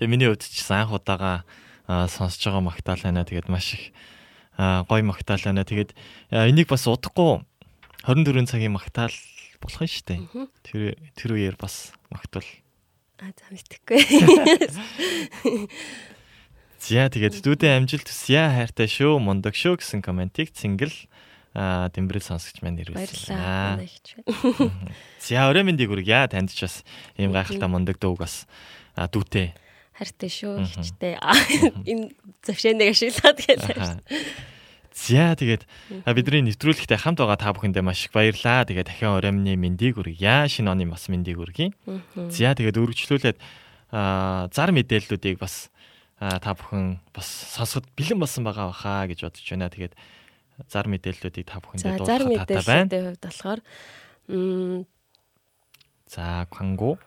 Миний 0.08 0.32
хувьд 0.32 0.42
ч 0.42 0.64
анх 0.72 0.96
удаага 0.96 1.44
сонсож 1.86 2.40
байгаа 2.40 2.64
магтаал 2.64 3.00
байна. 3.04 3.28
Тэгээд 3.28 3.52
маш 3.52 3.76
их 3.76 3.92
гоё 4.56 5.04
магтаал 5.04 5.44
байна. 5.44 5.68
Тэгээд 5.68 5.92
энийг 6.32 6.72
бас 6.72 6.88
удахгүй 6.88 7.44
24 8.08 8.48
цагийн 8.48 8.72
магтаал 8.72 9.12
болох 9.60 9.80
нь 9.84 9.92
шүү 9.92 10.04
дээ. 10.08 10.20
Тэр 10.64 10.80
тэр 11.12 11.30
үеэр 11.36 11.56
бас 11.60 11.92
магтвал 12.08 12.48
А 13.18 13.34
за 13.34 13.50
мэдхгүй. 13.50 13.98
За 16.78 17.10
тэгээд 17.10 17.42
дүүдэн 17.42 17.82
амжилт 17.82 18.06
хүсье 18.06 18.38
хайртай 18.38 18.86
шүү 18.86 19.18
мундаг 19.18 19.58
шүү 19.58 19.82
гэсэн 19.82 19.98
комментиг 20.06 20.54
цэнгэл 20.54 20.94
Аа 21.58 21.90
Дэмбэрэл 21.90 22.22
сонсогч 22.22 22.62
маань 22.62 22.78
ирүүлсэн. 22.86 23.34
За 25.18 25.50
өрөө 25.50 25.66
мэндийг 25.66 25.90
хүргье. 25.90 26.30
Танд 26.30 26.54
ч 26.54 26.62
бас 26.62 26.86
ийм 27.18 27.34
гайхалтай 27.34 27.66
мундаг 27.66 27.98
дууг 27.98 28.22
бас 28.22 28.46
дүүтэй. 28.94 29.58
Хартай 29.98 30.30
шүү 30.30 30.62
ихчтэй. 30.62 31.18
Энэ 31.90 32.14
зөвшөөнийг 32.46 32.94
ашиглаад 32.94 33.38
гэлээ. 33.42 33.98
За 34.98 35.34
тэгээд 35.38 35.62
бидний 36.10 36.42
нэвтрүүлэгтээ 36.50 36.98
хамт 37.02 37.18
байгаа 37.22 37.38
та 37.38 37.54
бүхэндээ 37.54 37.82
маш 37.86 38.06
их 38.06 38.14
баярлалаа. 38.14 38.66
Тэгээд 38.66 38.88
дахин 38.90 39.14
ороймны 39.18 39.54
мэндийг 39.58 39.98
хүргье. 39.98 40.46
Шинэ 40.50 40.70
оны 40.70 40.86
бас 40.90 41.06
мэндийг 41.10 41.38
хүргье. 41.38 41.74
За 42.30 42.54
тэгээд 42.54 42.78
үргэлжлүүлээд 42.78 43.38
зар 44.50 44.70
мэдээллүүдийг 44.74 45.38
бас 45.38 45.70
та 46.18 46.50
бүхэн 46.50 46.98
бас 47.14 47.26
сонсоход 47.54 47.86
бэлэн 47.94 48.18
болсон 48.18 48.42
байгаа 48.42 48.74
баха 48.74 49.06
гэж 49.06 49.22
бодож 49.22 49.46
байна. 49.46 49.70
Тэгээд 49.70 49.94
зар 50.66 50.86
мэдээллүүдийг 50.90 51.46
та 51.46 51.58
За 51.58 51.62
бүхэндээ 51.62 52.02
зар 52.02 52.22
дуулах 52.26 52.46
татай 52.46 52.62
байна. 52.66 52.86
мэдээллүүдийн 52.90 53.06
хувьд 53.06 53.22
болохоор 53.22 53.60
м 54.34 54.78
За 56.10 56.48
광고. 56.50 56.98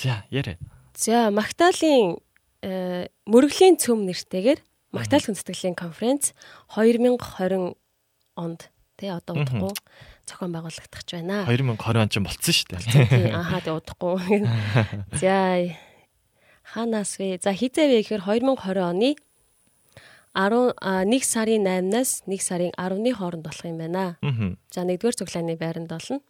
За 0.00 0.24
яриа. 0.30 0.56
за 0.96 1.28
Магдалины 1.28 2.16
э, 2.64 3.08
мөрөглийн 3.28 3.76
цөм 3.76 4.08
нэртэйгээр 4.08 4.60
Магдал 4.96 5.20
хүндэтгэлийн 5.20 5.76
конференц 5.76 6.32
2020 6.72 7.76
онд 8.34 8.60
тий 8.96 9.12
одоо 9.12 9.36
удахгүй 9.36 9.76
зохион 10.24 10.52
байгуулагдах 10.56 11.04
гэж 11.04 11.10
байна. 11.20 11.44
2020 11.44 12.00
он 12.00 12.08
ч 12.08 12.16
болцсон 12.16 12.54
шүү 12.56 12.68
дээ. 12.72 13.06
Тий, 13.12 13.28
Ахаа 13.30 13.60
тий 13.60 13.72
удахгүй. 13.76 14.48
За 15.20 15.36
ханаас 16.64 17.20
вэ? 17.20 17.38
За 17.44 17.52
хизээ 17.52 17.86
вэ 17.92 17.96
гэхээр 18.02 18.24
2020 18.24 18.80
оны 18.80 19.10
10 20.32 20.74
а, 20.80 21.04
1 21.04 21.22
сарын 21.26 21.66
8-наас 21.66 22.24
1 22.26 22.40
сарын 22.40 22.72
10-ны 22.72 23.10
хооронд 23.14 23.44
болох 23.44 23.64
юм 23.66 23.78
байна. 23.78 24.16
За 24.70 24.86
нэгдүгээр 24.86 25.18
цуглааны 25.18 25.58
байранд 25.58 25.90
болно. 25.90 26.22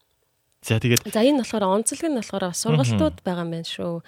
За 0.60 0.76
тэгээд 0.76 1.08
За 1.08 1.24
энэ 1.24 1.40
болохоор 1.40 1.64
онцлог 1.80 2.04
нь 2.04 2.18
болохоор 2.20 2.52
бас 2.52 2.60
сургалтууд 2.60 3.24
байгаа 3.24 3.44
юм 3.48 3.52
байна 3.56 3.68
шүү. 3.68 4.04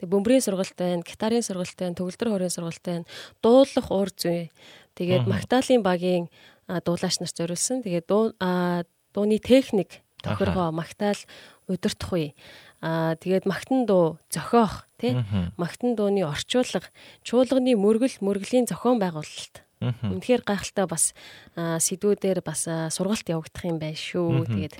Тэг 0.00 0.08
бөмбөрийн 0.12 0.44
сургалт 0.44 0.76
байна, 0.76 1.00
гитарын 1.00 1.40
сургалт 1.40 1.76
байна, 1.80 1.96
төгөлдөр 1.96 2.28
хорийн 2.28 2.52
сургалт 2.52 2.84
байна, 2.84 3.08
дуулах 3.40 3.88
уур 3.88 4.10
зүй. 4.12 4.52
Тэгээд 5.00 5.24
Магдалины 5.24 5.80
багийн 5.80 6.28
дуулаач 6.68 7.24
нарт 7.24 7.36
зориулсан. 7.40 7.80
Тэгээд 7.80 8.04
дууны 8.04 9.38
техник 9.40 10.04
тохиргоо 10.20 10.72
Магдал 10.76 11.20
удирдах 11.68 12.12
үе. 12.12 12.36
Аа 12.84 13.16
тэгээд 13.16 13.48
магтан 13.48 13.88
дуу 13.88 14.20
зохиох 14.28 14.84
тий 15.00 15.16
магтан 15.56 15.96
дууны 15.96 16.24
орчуулга 16.28 16.84
чуулганы 17.24 17.76
мөргөл 17.80 18.20
мөргөлийн 18.20 18.68
зохион 18.68 19.00
байгуулалт 19.00 19.64
үнэхээр 19.80 20.44
гайхалтай 20.44 20.86
бас 20.88 21.16
сэдвүүдээр 21.56 22.44
бас 22.44 22.68
сургалт 22.92 23.28
явагдах 23.28 23.64
юм 23.64 23.80
байна 23.80 23.96
шүү. 23.96 24.44
Тэгээд 24.48 24.76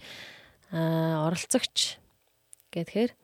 оролцогч 0.74 2.02
гэхээр 2.74 3.14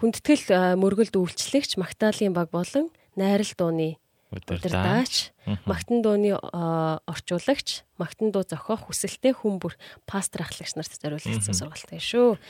хүндэтгэл 0.00 0.46
аа, 0.52 0.72
мөргөлд 0.80 1.16
үйлчлэгч 1.16 1.76
Магдалины 1.76 2.32
баг 2.32 2.48
болон 2.52 2.88
найрал 3.16 3.52
дууны 3.56 4.00
удирдаач 4.32 5.32
магтан 5.68 6.00
дууны 6.02 6.36
аа, 6.36 7.00
орчуулагч 7.06 7.84
магтан 8.00 8.32
дуу 8.32 8.44
зохиох 8.44 8.88
хүсэлтэй 8.88 9.36
хүн 9.36 9.60
бүр 9.60 9.76
пастор 10.08 10.44
ахлагч 10.44 10.76
нарт 10.76 10.96
зориулагдсан 10.96 11.54
сургалт 11.54 11.88
байна 11.88 12.04
шүү. 12.04 12.40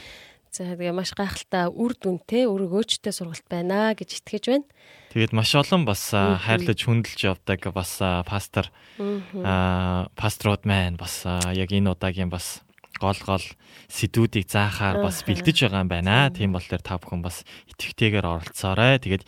За 0.50 0.64
тэгээ 0.64 0.96
маш 0.96 1.12
гайхалтай 1.12 1.68
үр 1.68 1.92
дүнтэй 1.92 2.48
үр 2.48 2.64
өгөөжтэй 2.64 3.12
сургалт 3.12 3.44
байна 3.50 3.92
гэж 3.92 4.24
итгэж 4.24 4.44
байна. 4.48 4.66
Тэгээд 5.12 5.36
маш 5.36 5.52
олон 5.52 5.84
бас 5.84 6.16
хайрлаж 6.16 6.80
хүндэлж 6.80 7.20
явдаг 7.28 7.60
бас 7.76 8.00
пастор 8.24 8.72
аа 8.96 10.08
пасторууд 10.16 10.64
маань 10.64 10.96
бас 10.96 11.28
яг 11.52 11.68
энэ 11.68 11.92
удаагийн 11.92 12.32
бас 12.32 12.64
гол 12.98 13.20
гол 13.24 13.44
сэдвүүдийг 13.88 14.48
заахаар 14.50 15.04
бас 15.04 15.22
бэлдэж 15.22 15.68
байгаа 15.68 15.84
юм 15.84 15.90
байна. 15.90 16.32
Тийм 16.32 16.52
болохоор 16.56 16.82
та 16.82 16.98
бүхэн 16.98 17.22
бас 17.22 17.44
итгэвтэйгээр 17.70 18.26
оролцоорой. 18.26 18.98
Тэгээд 19.00 19.24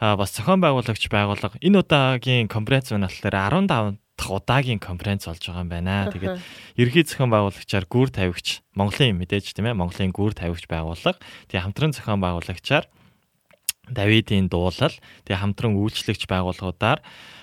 бас 0.00 0.30
зохион 0.36 0.60
байгуулагч 0.60 1.08
байгууллага 1.08 1.56
энэ 1.60 1.80
удаагийн 1.80 2.48
конференц 2.48 2.92
нь 2.92 3.00
болохоор 3.00 3.36
15 3.66 3.96
дахь 4.16 4.32
удаагийн 4.32 4.80
конференц 4.80 5.28
болж 5.28 5.42
байгаа 5.44 5.64
юм 5.64 5.70
байна. 5.72 6.12
Тэгээд 6.12 6.36
ерхий 6.76 7.04
зохион 7.04 7.32
байгуулагчаар 7.32 7.84
гүр 7.88 8.08
тавигч 8.12 8.64
Монголын 8.76 9.16
мэдээж 9.16 9.56
тийм 9.56 9.72
ээ 9.72 9.80
Монголын 9.80 10.12
гүр 10.12 10.32
тавигч 10.36 10.68
байгууллага. 10.68 11.20
Тэгээ 11.48 11.64
хамтран 11.64 11.92
зохион 11.96 12.20
байгуулагчаар 12.20 12.86
Давидын 13.86 14.50
дуулал 14.50 14.90
тэгээ 15.22 15.38
хамтран 15.38 15.78
үйлчлэгч 15.78 16.26
байгууллагуудаар 16.26 16.98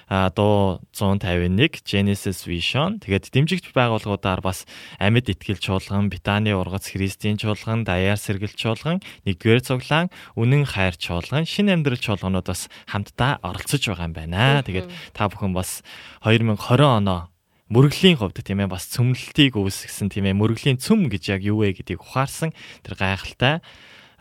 дуу 0.09 0.79
151 0.91 1.83
Genesis 1.83 2.43
Vision 2.43 2.99
тэгээд 2.99 3.31
дэмжигч 3.31 3.71
байгууллагуудаар 3.71 4.41
бас 4.43 4.67
Амьд 4.99 5.31
итгэл 5.31 5.59
чуулган, 5.59 6.09
Битаны 6.11 6.53
ургац 6.53 6.91
Христийн 6.91 7.39
чуулган, 7.39 7.83
Даяар 7.87 8.19
сэргэл 8.19 8.53
чуулган, 8.53 8.99
нэгдүгээр 9.25 9.61
цуглаан, 9.63 10.11
Үнэн 10.35 10.67
хайр 10.67 10.95
чуулган, 10.99 11.47
Шин 11.47 11.71
амьдрал 11.71 11.99
чуулганууд 11.99 12.47
бас 12.47 12.67
хамтдаа 12.87 13.39
оролцож 13.41 13.83
байгаа 13.87 14.07
юм 14.07 14.15
байна. 14.15 14.63
Тэгээд 14.63 14.91
та 15.15 15.31
бүхэн 15.31 15.55
бас 15.55 15.81
2020 16.21 16.59
оноо 16.83 17.33
мөрөглийн 17.73 18.19
хувьд 18.19 18.37
тийм 18.43 18.61
ээ 18.61 18.69
бас 18.69 18.85
цөмлөлтийг 18.93 19.57
үүсгэсэн 19.57 20.13
тийм 20.13 20.29
ээ 20.29 20.37
мөрөглийн 20.37 20.77
цөм 20.77 21.09
гэж 21.09 21.23
яг 21.33 21.41
юу 21.41 21.65
вэ 21.65 21.73
гэдгийг 21.79 22.05
ухаарсан 22.05 22.53
тэр 22.85 22.93
гайхалтай 22.99 23.65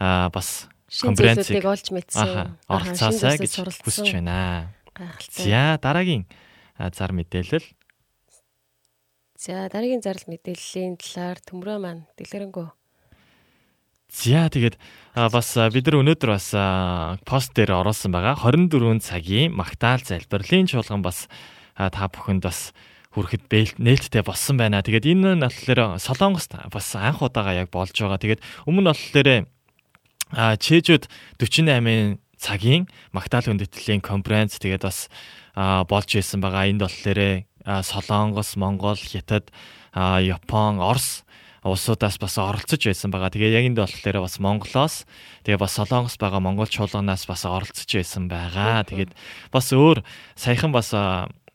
а 0.00 0.32
бас 0.32 0.72
конференцийг 0.88 1.64
олж 1.64 1.92
мэдсэн. 1.92 2.56
оролцоосаа 2.70 3.36
гэж 3.36 3.82
хүсэж 3.84 4.08
байна. 4.16 4.72
Гайхалтай. 5.02 5.44
За 5.50 5.78
дараагийн 5.82 6.24
зар 6.78 7.12
мэдээлэл 7.12 7.66
За 9.42 9.66
дараагийн 9.66 9.98
зарлал 10.06 10.30
мэдээллийн 10.30 10.94
талаар 11.02 11.42
төмрөө 11.42 11.78
маань 11.82 12.06
дэлгэрэнгүй. 12.14 12.68
За 14.06 14.46
тэгээд 14.46 14.78
бас 15.18 15.48
бид 15.74 15.82
нар 15.90 15.98
өнөөдөр 15.98 16.30
бас 16.30 16.54
пост 17.26 17.50
дээр 17.58 17.74
оруулсан 17.82 18.14
байгаа 18.14 18.38
24 18.38 19.02
цагийн 19.02 19.50
магтаал 19.50 19.98
залбирлын 19.98 20.70
чуулган 20.70 21.02
бас 21.02 21.26
та 21.74 22.06
бүхэнд 22.06 22.46
бас 22.46 22.70
хүрэхэд 23.18 23.50
нээлттэй 23.82 24.22
болсон 24.22 24.62
байна. 24.62 24.78
Тэгээд 24.78 25.10
энэ 25.10 25.34
нь 25.34 25.42
болохоор 25.42 25.98
Солонгост 25.98 26.54
бас 26.70 26.94
анх 26.94 27.26
удаага 27.26 27.66
яг 27.66 27.74
болж 27.74 27.98
байгаа. 27.98 28.22
Тэгээд 28.22 28.46
өмнө 28.70 28.86
нь 28.86 28.90
болохоор 28.94 29.50
а 30.38 30.54
чэжүүд 30.54 31.10
48 31.42 32.21
цагийн 32.42 32.90
магтаал 33.14 33.46
хүндэтгэлийн 33.46 34.02
конференц 34.02 34.58
тэгээд 34.58 34.82
бас 34.82 35.06
болж 35.54 36.10
исэн 36.10 36.42
байгаа. 36.42 36.66
Энд 36.66 36.82
болохоор 36.82 37.46
Солонгос, 37.62 38.58
Монгол, 38.58 38.98
Хятад, 38.98 39.54
Япон, 39.94 40.82
Орос 40.82 41.22
улсуудаас 41.62 42.18
бас 42.18 42.38
оролцож 42.38 42.82
байсан 42.82 43.14
байгаа. 43.14 43.30
Тэгээ 43.30 43.54
яг 43.54 43.64
энд 43.70 43.78
болохоор 43.78 44.26
бас 44.26 44.42
Монголоос 44.42 45.06
тэгээ 45.46 45.62
бас 45.62 45.78
Солонгос 45.78 46.18
байгаа 46.18 46.42
Монгол 46.42 46.66
чуулганаас 46.66 47.22
бас 47.30 47.46
оролцож 47.46 47.86
байсан 47.86 48.26
байгаа. 48.26 48.82
Тэгээд 48.82 49.14
бас 49.54 49.70
өөр 49.70 50.02
саяхан 50.34 50.74
бас 50.74 50.90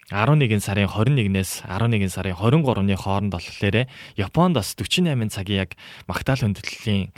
11 0.08 0.64
сарын 0.64 0.88
21-ээс 0.88 1.68
11 1.68 2.08
сарын 2.08 2.32
23-ны 2.40 2.96
хооронд 2.96 3.36
болохоор 3.36 3.92
Японд 4.16 4.56
бас 4.56 4.72
48 4.72 5.04
цагийн 5.28 5.68
яг 5.68 5.76
магтаал 6.08 6.48
хүндэтгэлийн 6.48 7.12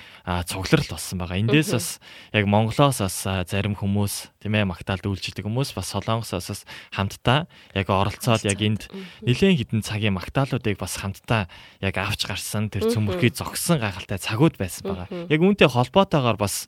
цугларал 0.49 0.89
болсон 0.89 1.21
байгаа. 1.21 1.37
Эндээс 1.37 1.69
бас 1.69 2.01
яг 2.33 2.49
Монголоос 2.49 2.97
бас 3.05 3.17
зарим 3.45 3.77
хүмүүс 3.77 4.33
тийм 4.41 4.57
ээ 4.57 4.65
магтаалд 4.65 5.05
үйлчилдэг 5.05 5.45
хүмүүс 5.45 5.77
бас 5.77 5.93
Солонгосоос 5.93 6.49
бас 6.49 6.61
хамтдаа 6.89 7.45
яг 7.77 7.87
оролцоод 7.93 8.41
яг 8.49 8.57
энд 8.57 8.89
нэлээд 9.21 9.69
хідэн 9.69 9.85
цагийн 9.85 10.17
магтаалуудыг 10.17 10.81
бас 10.81 10.97
хамтдаа 10.97 11.45
яг 11.85 11.93
авч 11.93 12.25
гарсан 12.25 12.73
тэр 12.73 12.89
цөмөрхий 12.89 13.29
зогссон 13.29 13.85
гайхалтай 13.85 14.17
цагууд 14.17 14.57
байсан 14.57 14.89
байгаа. 14.89 15.29
Яг 15.29 15.37
үүнтэй 15.45 15.69
холбоотойгоор 15.69 16.41
бас 16.41 16.65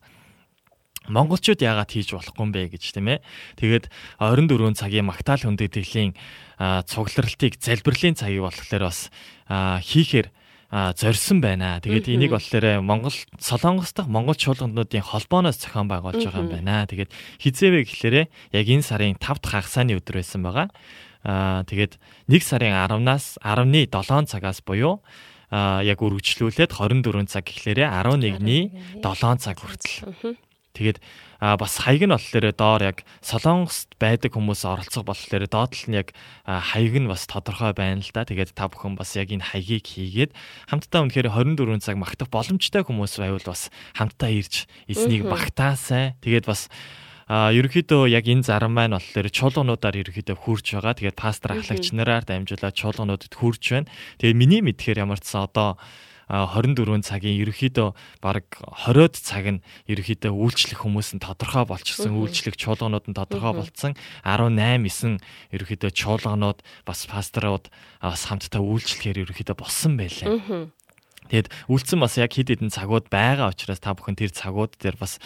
монголчууд 1.08 1.58
яагаад 1.58 1.90
хийж 1.90 2.14
болохгүй 2.14 2.42
юм 2.42 2.52
бэ 2.54 2.70
гэж 2.70 2.82
тийм 2.94 3.08
ээ. 3.10 3.24
Тэгээд 3.58 3.90
24 4.20 4.78
цагийн 4.78 5.06
магтаал 5.08 5.42
хүндэтгэлийн 5.42 6.14
цугларалтыг 6.58 7.58
залбирлын 7.58 8.14
цагийг 8.14 8.46
болохоор 8.46 8.86
бас 8.86 9.10
хийхээр 9.50 10.30
зорьсон 10.72 11.44
байна. 11.44 11.82
Тэгээд 11.84 12.08
энийг 12.08 12.32
болохоор 12.32 12.80
Монгол 12.80 13.12
Солонгос 13.36 13.92
дахь 13.92 14.08
монгол 14.08 14.38
чуулгануудын 14.38 15.04
холбооноос 15.04 15.60
зохион 15.60 15.90
байгуулж 15.90 16.24
байгаа 16.24 16.40
юм 16.40 16.48
байна. 16.48 16.88
Тэгээд 16.88 17.10
хизээвэ 17.42 17.84
гэхлээрэ 17.84 18.22
яг 18.56 18.66
энэ 18.70 18.86
сарын 18.86 19.20
5 19.20 19.42
дахь 19.44 19.68
хагасны 19.68 20.00
өдөр 20.00 20.24
байсан 20.24 20.40
байгаа. 20.40 20.72
Аа 21.28 21.68
тэгээд 21.68 22.00
1 22.30 22.40
сарын 22.40 22.72
10-наас 22.72 23.36
10-ны 23.44 23.84
7 23.90 24.32
цагаас 24.32 24.64
буюу 24.64 25.04
а 25.52 25.84
яг 25.84 26.00
үргэлжлүүлээд 26.00 26.72
24 26.72 27.28
цаг 27.28 27.44
гэхлээрэ 27.44 27.84
11-ний 27.84 28.72
7 29.04 29.36
цаг 29.36 29.60
хүртэл. 29.60 30.40
Тэгээд 30.72 30.98
бас 31.40 31.74
хаяг 31.82 32.02
нь 32.06 32.14
болохоор 32.14 32.46
доор 32.54 32.82
яг 32.82 32.98
Солонгост 33.20 33.92
байдаг 34.00 34.32
хүмүүс 34.32 34.62
оролцох 34.64 35.04
болохоор 35.04 35.44
доод 35.50 35.74
тал 35.74 35.84
нь 35.90 35.98
яг 35.98 36.16
хаяг 36.46 36.94
нь 36.96 37.10
бас 37.10 37.26
тодорхой 37.28 37.76
байна 37.76 38.00
л 38.00 38.12
да. 38.14 38.24
Тэгээд 38.24 38.56
та 38.56 38.70
бүхэн 38.72 38.96
бас 38.96 39.12
яг 39.18 39.28
энэ 39.34 39.52
хаягийг 39.52 39.84
хийгээд 39.84 40.32
хамтдаа 40.70 41.04
үнэхээр 41.08 41.28
24 41.34 41.82
цаг 41.82 41.96
магтах 41.98 42.30
боломжтой 42.30 42.82
хүмүүс 42.86 43.20
байвал 43.20 43.44
бас 43.44 43.68
хамтдаа 43.98 44.30
ирж 44.30 44.70
эзнийг 44.88 45.26
магтаасай. 45.26 46.14
Тэгээд 46.24 46.46
бас 46.46 46.70
А 47.32 47.48
ерөнхийдөө 47.54 48.12
яг 48.12 48.26
энэ 48.28 48.44
зарам 48.44 48.76
маань 48.76 48.92
болохоор 48.92 49.30
чуулгануудаар 49.32 49.96
ерөнхийдөө 50.04 50.36
хурж 50.36 50.76
байгаа. 50.76 50.98
Тэгээд 51.00 51.16
пастор 51.16 51.56
ахлагч 51.56 51.94
нараар 51.96 52.28
дамжуулаад 52.28 52.76
чуулгануудад 52.76 53.32
хурж 53.32 53.62
байна. 53.72 53.88
Тэгээд 54.20 54.36
миний 54.36 54.60
мэдхээр 54.60 55.06
ямар 55.06 55.22
ч 55.22 55.32
сан 55.32 55.48
одоо 55.48 55.80
24 56.28 57.02
цагийн 57.02 57.40
ерөнхийдөө 57.42 57.88
баг 58.22 58.46
20-од 58.86 59.14
цаг 59.18 59.44
нь 59.48 59.62
ерөнхийдөө 59.88 60.32
үйлчлэх 60.32 60.84
хүмүүс 60.84 61.18
нь 61.18 61.24
тодорхой 61.24 61.66
болчихсон. 61.66 62.14
Үйлчлэх 62.18 62.56
чуулганууд 62.58 63.06
нь 63.10 63.16
тодорхой 63.16 63.52
болцсон. 63.58 63.92
18 64.26 64.82
9 64.84 65.18
ерөнхийдөө 65.54 65.90
чуулганууд 65.90 66.62
бас 66.86 67.06
пасторууд 67.06 67.70
бас 68.02 68.22
хамтдаа 68.26 68.62
үйлчлэхээр 68.62 69.22
ерөнхийдөө 69.26 69.56
болсон 69.58 69.98
байлаа. 69.98 70.70
Тэгэд 71.30 71.48
үлдсэн 71.70 71.98
бас 72.02 72.18
яг 72.18 72.32
хэд 72.34 72.54
хэдэн 72.54 72.70
цагууд 72.72 73.06
байгаа 73.12 73.52
учраас 73.52 73.78
та 73.78 73.94
бүхэн 73.94 74.18
тэр 74.18 74.32
цагууд 74.34 74.74
дээр 74.80 74.96
бас 74.98 75.22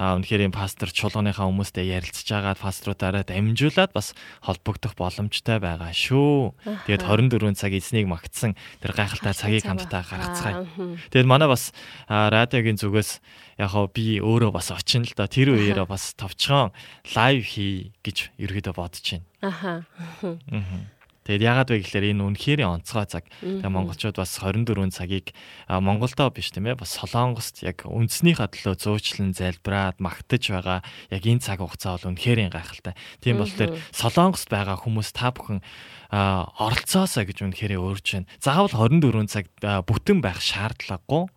үнэхээр 0.00 0.48
юм 0.48 0.54
пастор 0.54 0.88
чуулганыхаа 0.88 1.44
хүмүүстэй 1.50 1.92
ярилцж 1.92 2.24
байгаа 2.24 2.56
пасторуудаараа 2.56 3.24
дамжуулаад 3.26 3.92
бас 3.92 4.16
холбогдох 4.40 4.96
боломжтой 4.96 5.60
байгаа 5.60 5.92
шүү. 5.92 6.56
Тэгэд 6.88 7.04
24 7.04 7.52
цаг 7.58 7.72
эзнийг 7.76 8.08
магтсан 8.08 8.56
тэр 8.80 8.96
гайхалтай 8.96 9.34
цагийг 9.36 9.68
хамтдаа 9.68 10.00
гаргацгаая. 10.00 10.64
Тэгэд 11.12 11.28
манай 11.28 11.48
бас 11.50 11.76
радиогийн 12.08 12.80
зүгээс 12.80 13.20
яг 13.60 13.70
хоо 13.76 13.92
би 13.92 14.22
өөрөө 14.22 14.56
бас 14.56 14.72
очин 14.72 15.04
л 15.04 15.12
да 15.12 15.28
тэр 15.28 15.52
үеэрээ 15.52 15.84
бас 15.84 16.16
товчхон 16.16 16.72
лайв 17.12 17.44
хий 17.44 17.92
гэж 18.00 18.32
ерөөдөө 18.40 18.72
бодож 18.72 19.04
байна. 19.04 19.26
Аха. 19.44 19.84
Тэгээд 21.28 21.44
яагаад 21.44 21.68
вэ 21.68 21.76
гэхээр 21.84 22.06
энэ 22.16 22.24
үнэхээр 22.32 22.60
онцгой 22.64 23.04
цаг. 23.04 23.24
Тэгээд 23.44 23.68
монголчууд 23.68 24.16
бас 24.16 24.32
24 24.40 24.88
цагийг 24.88 25.36
Монголдоо 25.68 26.32
биш 26.32 26.48
тийм 26.48 26.72
ээ 26.72 26.80
бас 26.80 26.96
Солонгост 26.96 27.60
яг 27.60 27.84
үндснийхээ 27.84 28.48
төлөө 28.48 28.74
зуучлан 28.80 29.36
залбираад 29.36 30.00
магтаж 30.00 30.48
байгаа 30.48 30.80
яг 31.12 31.22
энэ 31.22 31.44
цаг 31.44 31.60
хугацаа 31.60 32.00
бол 32.00 32.16
үнэхээр 32.16 32.48
гайхалтай. 32.48 32.96
Тийм 33.20 33.36
болохоор 33.36 33.76
Солонгост 33.92 34.48
байгаа 34.48 34.80
хүмүүс 34.80 35.12
та 35.12 35.28
бүхэн 35.36 35.60
оролцоосоо 36.10 37.22
гэж 37.22 37.38
үнэхээр 37.46 37.78
өөрч 37.78 38.06
байна. 38.18 38.30
Заавал 38.42 38.74
24 38.74 39.30
цаг 39.30 39.46
бүтэн 39.86 40.18
байх 40.18 40.42
шаардлагагүй. 40.42 41.30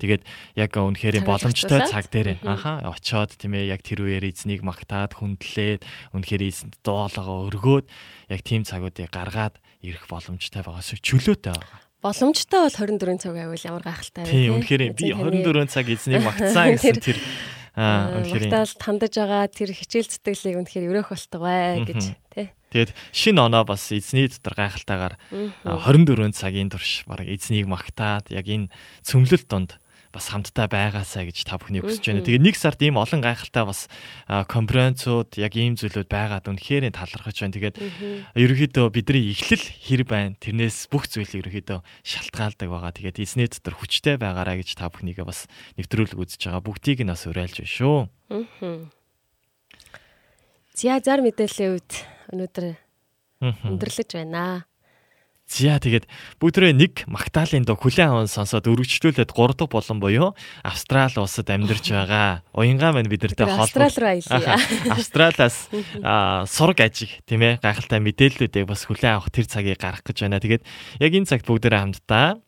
Тэгээд 0.00 0.22
яг 0.56 0.72
үнэхээр 0.72 1.28
боломжтой 1.28 1.84
цаг 1.84 2.08
дээр 2.08 2.40
аха 2.48 2.80
очоод 2.88 3.36
тийм 3.36 3.52
ээ 3.52 3.76
яг 3.76 3.84
тэр 3.84 4.08
үеэр 4.08 4.32
эзнийг 4.32 4.64
магтаад 4.64 5.12
хүндлээд 5.20 5.84
үнэхээр 6.16 6.42
эзэнд 6.48 6.80
дуулаагаа 6.80 7.52
өргөөд 7.52 7.86
яг 8.32 8.40
тийм 8.48 8.64
цагуудыг 8.64 9.12
гаргаад 9.12 9.60
ирэх 9.84 10.08
боломжтой 10.08 10.64
байгаас 10.64 10.96
чөлөөтэй 11.04 11.52
байгаа. 11.52 11.80
Боломжтой 12.00 12.60
бол 12.64 12.78
24 12.78 13.18
цаг 13.20 13.34
байвал 13.36 13.66
ямар 13.68 13.84
гайхалтай 13.84 14.22
вэ? 14.24 14.30
Тийм 14.32 14.54
үнэхээр 14.56 14.82
би 14.96 15.06
24 15.12 15.68
цаг 15.68 15.86
эзнийг 15.92 16.22
магтсан 16.24 16.66
гэсэн 16.78 16.96
тэр 17.02 17.18
аа 17.74 18.22
үнэхээр 18.22 18.44
магтаал 18.48 18.74
тандаж 18.78 19.14
байгаа 19.18 19.44
тэр 19.50 19.70
хичээл 19.74 20.10
зүтгэлийг 20.10 20.56
үнэхээр 20.62 20.88
өрөөх 20.94 21.10
болтугай 21.10 21.82
гэж 21.84 22.02
тий. 22.34 22.46
Тэгээд 22.72 22.92
шинэ 23.12 23.40
оноо 23.48 23.64
бас 23.64 23.88
эзний 23.92 24.28
дотор 24.28 24.54
гайхалтайгаар 24.56 25.14
24 25.64 26.36
цагийн 26.36 26.68
турш 26.68 27.08
баг 27.08 27.24
эзнийг 27.24 27.64
магтаад 27.64 28.28
яг 28.28 28.46
энэ 28.46 28.68
цөмлөлт 29.02 29.48
донд 29.48 29.70
бас 30.12 30.32
хамтдаа 30.32 30.68
байгаасаа 30.72 31.28
гэж 31.28 31.44
та 31.44 31.60
бүхний 31.60 31.84
хүсэж 31.84 32.04
байна. 32.08 32.24
Тэгээ 32.24 32.40
нэг 32.40 32.56
сард 32.56 32.80
ийм 32.80 32.96
олон 32.96 33.20
гайхалтай 33.20 33.64
бас 33.68 33.92
конференцууд 34.26 35.36
яг 35.36 35.52
ийм 35.52 35.76
зүйлүүд 35.76 36.08
байгаад 36.08 36.48
үнэхээр 36.48 36.88
талархаж 36.96 37.36
байна. 37.44 37.56
Тэгээд 37.56 37.76
ерөнхийдөө 38.32 38.86
бидний 38.88 39.36
эхлэл 39.36 39.60
хэр 39.60 40.02
байна. 40.08 40.32
Тэрнээс 40.40 40.88
бүх 40.88 41.12
зүйл 41.12 41.28
ерөнхийдөө 41.28 41.84
шалтгаалдаг 42.08 42.68
байгаа. 42.72 42.92
Тэгээд 42.96 43.20
эзний 43.20 43.48
дотор 43.52 43.76
хүчтэй 43.76 44.16
байгаараа 44.16 44.56
гэж 44.56 44.80
та 44.80 44.88
бүхнийгээ 44.88 45.28
бас 45.28 45.44
нэвтрүүлэг 45.76 46.16
үзэж 46.16 46.40
байгаа. 46.40 46.64
Бүгдийг 46.64 47.04
нь 47.04 47.12
бас 47.12 47.28
уриалж 47.28 47.60
байна 47.60 47.68
шүү. 47.68 47.98
За 50.78 51.00
зар 51.02 51.18
мэдээллийн 51.26 51.74
үед 51.74 51.90
өнөөдөр 52.30 52.66
өндөрлөж 53.42 54.14
байна. 54.14 54.62
За 55.50 55.74
тэгээд 55.82 56.06
бүгдрээ 56.38 56.70
нэг 56.70 57.02
Магдалины 57.10 57.66
дог 57.66 57.82
хүлэн 57.82 58.14
аван 58.14 58.30
сонсоод 58.30 58.70
өргөжлүүлээд 58.70 59.34
3 59.34 59.58
дахь 59.58 59.74
болон 59.74 59.98
буюу 59.98 60.28
Австрали 60.62 61.18
улсад 61.18 61.50
амьдарч 61.50 61.90
байгаа 61.90 62.46
уянгаа 62.54 62.94
маань 62.94 63.10
бидэртэй 63.10 63.50
холбоо. 63.50 63.66
Австрали 63.66 63.98
руу 63.98 64.10
аялъя. 64.22 64.54
Австралиас 64.94 65.56
сураг 66.46 66.78
ажиг 66.78 67.26
тийм 67.26 67.42
ээ 67.42 67.58
гайхалтай 67.58 67.98
мэдээллүүдийг 67.98 68.70
бас 68.70 68.86
хүлэн 68.86 69.18
авах 69.18 69.34
тэр 69.34 69.50
цагийг 69.50 69.82
гаргах 69.82 70.06
гэж 70.06 70.30
байна. 70.30 70.38
Тэгээд 70.38 70.62
яг 71.02 71.10
энэ 71.10 71.26
цагт 71.26 71.48
бүгдээрээ 71.50 71.82
хамтдаа 71.82 72.38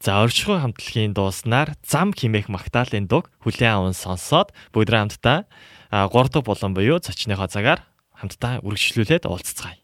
За 0.00 0.24
орчхой 0.24 0.58
хамтлагийн 0.64 1.12
дууснаар 1.12 1.76
зам 1.84 2.16
химээх 2.16 2.48
Магдалины 2.48 3.06
дог 3.06 3.28
хүлэн 3.44 3.70
аван 3.70 3.94
сонсоод 3.94 4.50
бүгдээрээ 4.72 5.02
хамтдаа 5.12 5.44
3 5.92 6.08
дахь 6.32 6.44
болон 6.44 6.72
буюу 6.72 6.98
зочныхоо 7.04 7.52
цагаар 7.52 7.84
хамтдаа 8.16 8.64
үргэлжлүүлээд 8.64 9.28
уулзцгаая. 9.28 9.76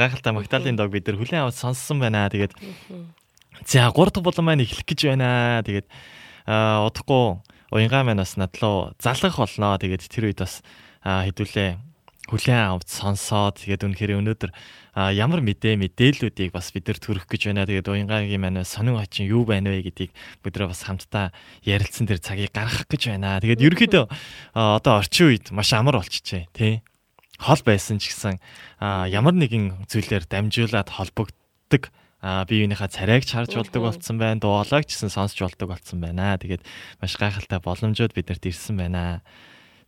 Гайхалтай 0.00 0.32
Магдалины 0.32 0.78
дог 0.78 0.90
бид 0.92 1.06
нар 1.06 1.18
хүлэн 1.18 1.40
аваад 1.44 1.58
сонссон 1.58 2.00
байна. 2.00 2.28
Тэгээд 2.32 2.52
за 3.66 3.90
3 3.90 3.92
дахь 3.92 4.24
булан 4.24 4.44
маань 4.44 4.64
эхлэх 4.64 4.84
гэж 4.88 5.00
байна. 5.12 5.62
Тэгээд 5.64 5.88
удахгүй 6.46 7.40
уянгаа 7.72 8.02
маань 8.04 8.22
бас 8.22 8.36
надлуу 8.36 8.92
залгах 8.98 9.38
болно. 9.38 9.78
Тэгээд 9.78 10.08
тэр 10.08 10.32
үед 10.32 10.40
бас 10.40 10.62
хэдүүлээ 11.04 11.76
хүлэн 12.24 12.56
аваад 12.72 12.88
сонсоод 12.88 13.60
тэгээд 13.60 13.84
үнэхээр 13.84 14.16
өнөөдөр 14.16 14.50
ямар 15.12 15.44
мэдээ 15.44 15.76
мэдээллүүдийг 15.76 16.56
бас 16.56 16.72
бид 16.72 16.88
нар 16.88 16.96
төрөх 16.96 17.28
гэж 17.28 17.52
байна. 17.52 17.68
Тэгээд 17.68 17.84
уянгагийн 17.84 18.40
маань 18.40 18.64
сонин 18.64 18.96
очин 18.96 19.28
юу 19.28 19.44
байна 19.44 19.68
вэ 19.68 19.84
гэдгийг 19.92 20.12
бид 20.40 20.54
нар 20.56 20.72
бас 20.72 20.80
хамтдаа 20.88 21.36
ярилцсан 21.68 22.08
тэр 22.08 22.24
цагийг 22.24 22.56
гаргах 22.56 22.88
гэж 22.88 23.12
байна. 23.12 23.36
Тэгээд 23.44 23.60
ерөөхдөө 23.60 24.04
одоо 24.56 24.92
орчин 25.04 25.36
үед 25.36 25.52
маш 25.52 25.68
амар 25.76 26.00
болчихжээ 26.00 26.48
тий 26.56 26.80
хол 27.38 27.60
байсан 27.66 27.98
ч 27.98 28.14
гэсэн 28.14 28.38
ямар 29.10 29.34
нэгэн 29.34 29.86
зүйлээр 29.90 30.24
дамжуулаад 30.30 30.88
холбогддог 30.90 31.90
бие 32.48 32.64
биенийхээ 32.64 32.88
царайг 32.88 33.24
чарж 33.28 33.52
болдог 33.52 33.82
болцсон 33.84 34.16
байна. 34.16 34.40
Дуулааг 34.40 34.88
ч 34.88 34.96
гэсэн 34.96 35.12
сонсч 35.12 35.44
болдог 35.44 35.68
болцсон 35.68 36.00
байна. 36.00 36.40
Тэгээд 36.40 36.64
маш 37.02 37.20
гайхалтай 37.20 37.60
боломжууд 37.60 38.16
бидэрт 38.16 38.48
ирсэн 38.48 38.80
байна. 38.80 39.20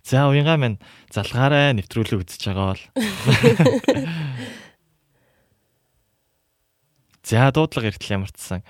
За 0.05 0.29
уянгаа 0.29 0.61
минь 0.61 0.79
залгаараа 1.11 1.73
нэвтрүүлэг 1.75 2.21
үзэж 2.21 2.53
байгаа 2.53 2.77
бол. 2.77 2.85
За 7.27 7.51
дуудлага 7.51 7.91
эртэл 7.91 8.21
ямарчсан 8.21 8.63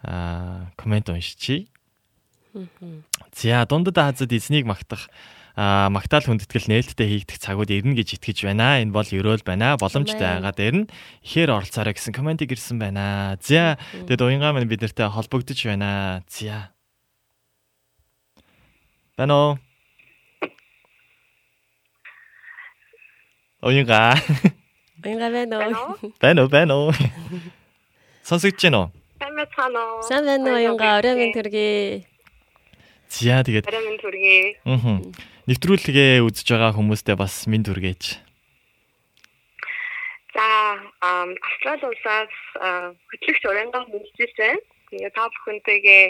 аа 0.00 0.72
комент 0.78 1.10
уншичи. 1.10 1.68
За 3.34 3.66
дундад 3.68 3.98
Азад 3.98 4.32
эзнийг 4.32 4.64
магтах 4.64 5.10
магтаал 5.60 6.24
хүндэтгэл 6.24 6.72
нээлттэй 6.72 7.06
хийгдэх 7.20 7.36
цагууд 7.36 7.68
ирнэ 7.68 7.92
гэж 8.00 8.16
итгэж 8.16 8.48
байна. 8.48 8.80
Энэ 8.80 8.96
бол 8.96 9.04
ерөөл 9.04 9.44
байна. 9.44 9.76
Боломжтой 9.76 10.40
байгаа 10.40 10.56
дээр 10.56 10.76
нь 10.84 10.90
ихээр 11.20 11.52
оролцоорой 11.52 11.92
гэсэн 11.92 12.16
комментиг 12.16 12.48
ирсэн 12.48 12.80
байна. 12.80 13.36
За 13.44 13.76
тэгэд 14.08 14.24
уянгаа 14.24 14.56
минь 14.56 14.70
бид 14.70 14.80
нартай 14.80 15.12
холбогдож 15.12 15.60
байна. 15.68 16.24
За. 16.32 16.72
Бано. 19.20 19.60
Уянгаа. 23.60 24.16
Уянгаа 25.04 25.28
байна 25.28 25.56
уу? 25.60 25.92
Бано 26.20 26.48
бано. 26.54 26.76
Сонсогдож 28.24 28.64
байна 28.64 28.78
уу? 28.80 28.88
Сайн 29.20 29.36
байна 29.36 29.80
уу? 29.84 30.02
Сайн 30.08 30.24
байна 30.24 30.48
уу 30.48 30.56
уянгаа? 30.56 31.04
Орой 31.04 31.14
минь 31.20 31.36
төргий. 31.36 32.08
За 33.12 33.44
тэгээд 33.44 33.68
Орой 33.68 33.82
минь 33.84 34.00
төргий. 34.00 34.56
Аа. 34.64 35.04
Нэвтрүүлгээ 35.48 36.20
үзэж 36.20 36.46
байгаа 36.52 36.76
хүмүүстээ 36.76 37.16
бас 37.16 37.48
минь 37.48 37.64
түргээж. 37.64 38.20
За, 40.36 40.46
ам 41.00 41.32
Австрали 41.40 41.84
улсаас 41.88 42.34
хөтлөгч 43.08 43.42
уранган 43.48 43.88
хүндэтгэж 43.88 44.32
байна. 44.36 44.60
Тэгээ 44.90 45.10
та 45.16 45.30
бүхэнтэйгээ 45.30 46.04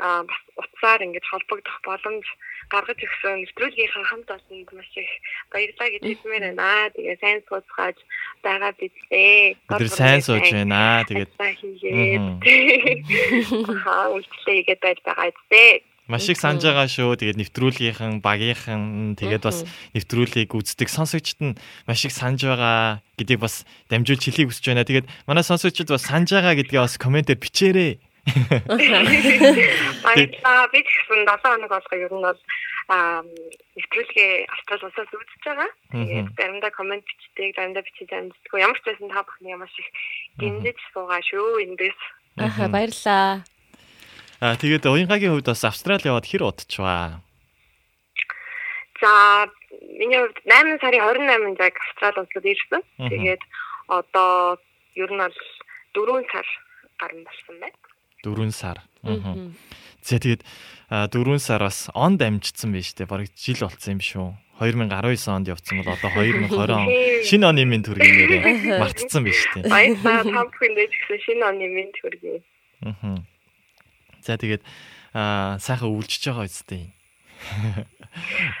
бас 0.00 0.42
утсаар 0.58 1.00
ингэж 1.06 1.24
холбогдох 1.28 1.78
боломж 1.86 2.26
гаргаж 2.72 2.98
өгсөн 2.98 3.44
нэвтрүүлгийнхаа 3.44 4.04
хамт 4.10 4.28
олонд 4.32 4.68
маш 4.74 4.90
их 4.96 5.12
баярлалаа 5.52 5.88
гэж 5.94 6.02
хэлмээр 6.02 6.44
байна. 6.56 6.90
Тэгээ 6.96 7.16
сайн 7.22 7.40
сууцгааж 7.46 7.98
байгаа 8.42 8.72
бидээ. 8.74 9.54
Бид 9.54 9.70
нар 9.70 9.92
сайн 9.92 10.22
сууж 10.24 10.48
байна. 10.50 11.04
Тэгээд 11.06 11.30
хаа 13.84 14.06
үйлчлээ 14.16 14.56
игээд 14.66 14.80
байж 14.82 14.98
байгаа 15.04 15.30
үстэй. 15.30 15.84
Маш 16.04 16.28
их 16.28 16.36
санаж 16.36 16.60
байгаа 16.60 16.84
шүү. 16.84 17.16
Тэгээд 17.16 17.40
нэвтрүүлгийнхэн, 17.40 18.20
багийнхан 18.20 19.16
тэгээд 19.16 19.44
бас 19.48 19.64
нэвтрүүлгийг 19.96 20.52
үздэг 20.52 20.92
сонсогчд 20.92 21.40
нь 21.40 21.56
маш 21.88 22.04
их 22.04 22.12
санаж 22.12 22.44
байгаа 22.44 23.00
гэдгийг 23.16 23.40
бас 23.40 23.64
дамжуулж 23.88 24.20
хэлхийг 24.20 24.52
хүсэж 24.52 24.64
байна. 24.68 24.84
Тэгээд 24.84 25.08
манай 25.24 25.40
сонсогчд 25.40 25.88
бас 25.88 26.04
санаж 26.04 26.28
байгаа 26.28 26.60
гэдгээ 26.60 26.84
бас 26.84 27.00
комментээр 27.00 27.40
бичээрэй. 27.40 27.92
Баярлалаа. 30.04 30.68
Би 30.72 30.80
гэсэн 30.84 31.24
7 31.24 31.40
хоног 31.40 31.72
болгоо 31.72 31.96
ер 31.96 32.12
нь 32.12 32.20
бол 32.20 32.40
нэвтрүүлгээ 33.80 34.32
австрал 34.52 34.84
улсаас 34.84 35.08
үзэж 35.08 35.40
байгаа. 35.40 35.70
Тэгээд 35.88 36.28
заримдаа 36.36 36.72
коммент 36.76 37.04
бичдэг, 37.08 37.56
заримдаа 37.56 37.80
бичиж 37.80 38.12
амждаг. 38.12 38.52
Ямар 38.60 38.76
ч 38.76 38.84
байсан 38.84 39.08
та 39.08 39.24
бүхний 39.24 39.56
маш 39.56 39.72
их 39.80 39.88
гиндэж 40.36 40.76
суугаа 40.92 41.24
шүү 41.24 41.64
эндээс. 41.64 42.00
Аа 42.44 42.68
баярлалаа. 42.68 43.40
Аа 44.44 44.60
тэгээд 44.60 44.84
уянгагийн 44.84 45.32
хувьд 45.32 45.48
бас 45.48 45.64
Австрали 45.64 46.04
яваад 46.04 46.28
хэр 46.28 46.44
удчихваа? 46.44 47.24
За 49.00 49.48
миний 49.80 50.20
хувьд 50.20 50.36
8 50.44 50.84
сарын 50.84 51.00
28-нд 51.00 51.64
яг 51.64 51.80
Австрали 51.80 52.20
улсад 52.20 52.44
ирсэн. 52.44 52.82
Тэгээд 53.08 53.40
одоо 53.88 54.60
ер 55.00 55.08
нь 55.08 55.16
бол 55.16 55.32
4 55.96 56.28
сар 56.28 56.46
гарна 57.00 57.24
болсон 57.24 57.56
байна. 57.56 57.78
4 58.20 58.52
сар. 58.52 58.78
Аа. 59.00 59.48
За 60.04 60.20
тэгээд 60.20 60.44
4 60.92 61.40
сар 61.40 61.64
бас 61.64 61.88
онд 61.96 62.20
амжицсан 62.20 62.76
байж 62.76 62.92
тээ. 62.92 63.08
Бараг 63.08 63.32
жил 63.32 63.64
болцсон 63.64 63.96
юм 63.96 64.04
шүү. 64.04 64.28
2019 64.60 65.24
онд 65.32 65.48
явцсан 65.48 65.80
бол 65.80 65.88
одоо 65.88 66.12
2020 66.20 66.52
он 66.68 66.84
шинэ 67.24 67.48
оны 67.48 67.64
минь 67.64 67.80
төргийн 67.80 68.12
нэрээ 68.12 68.76
мартцсан 68.84 69.24
байж 69.24 69.40
тээ. 69.56 69.72
Баярлалаа. 69.72 70.20
Та 70.20 70.44
бүхэндээ 70.52 70.86
ч 70.92 70.94
гэсэн 71.00 71.18
шинэ 71.32 71.44
оны 71.48 71.64
минь 71.72 71.96
төргий. 71.96 72.44
Аа. 72.84 73.24
За 74.24 74.40
тэгээд 74.40 74.64
аа 75.12 75.60
сайхан 75.60 75.92
өвлжиж 75.92 76.24
байгаа 76.32 76.48
үстэй. 76.48 76.88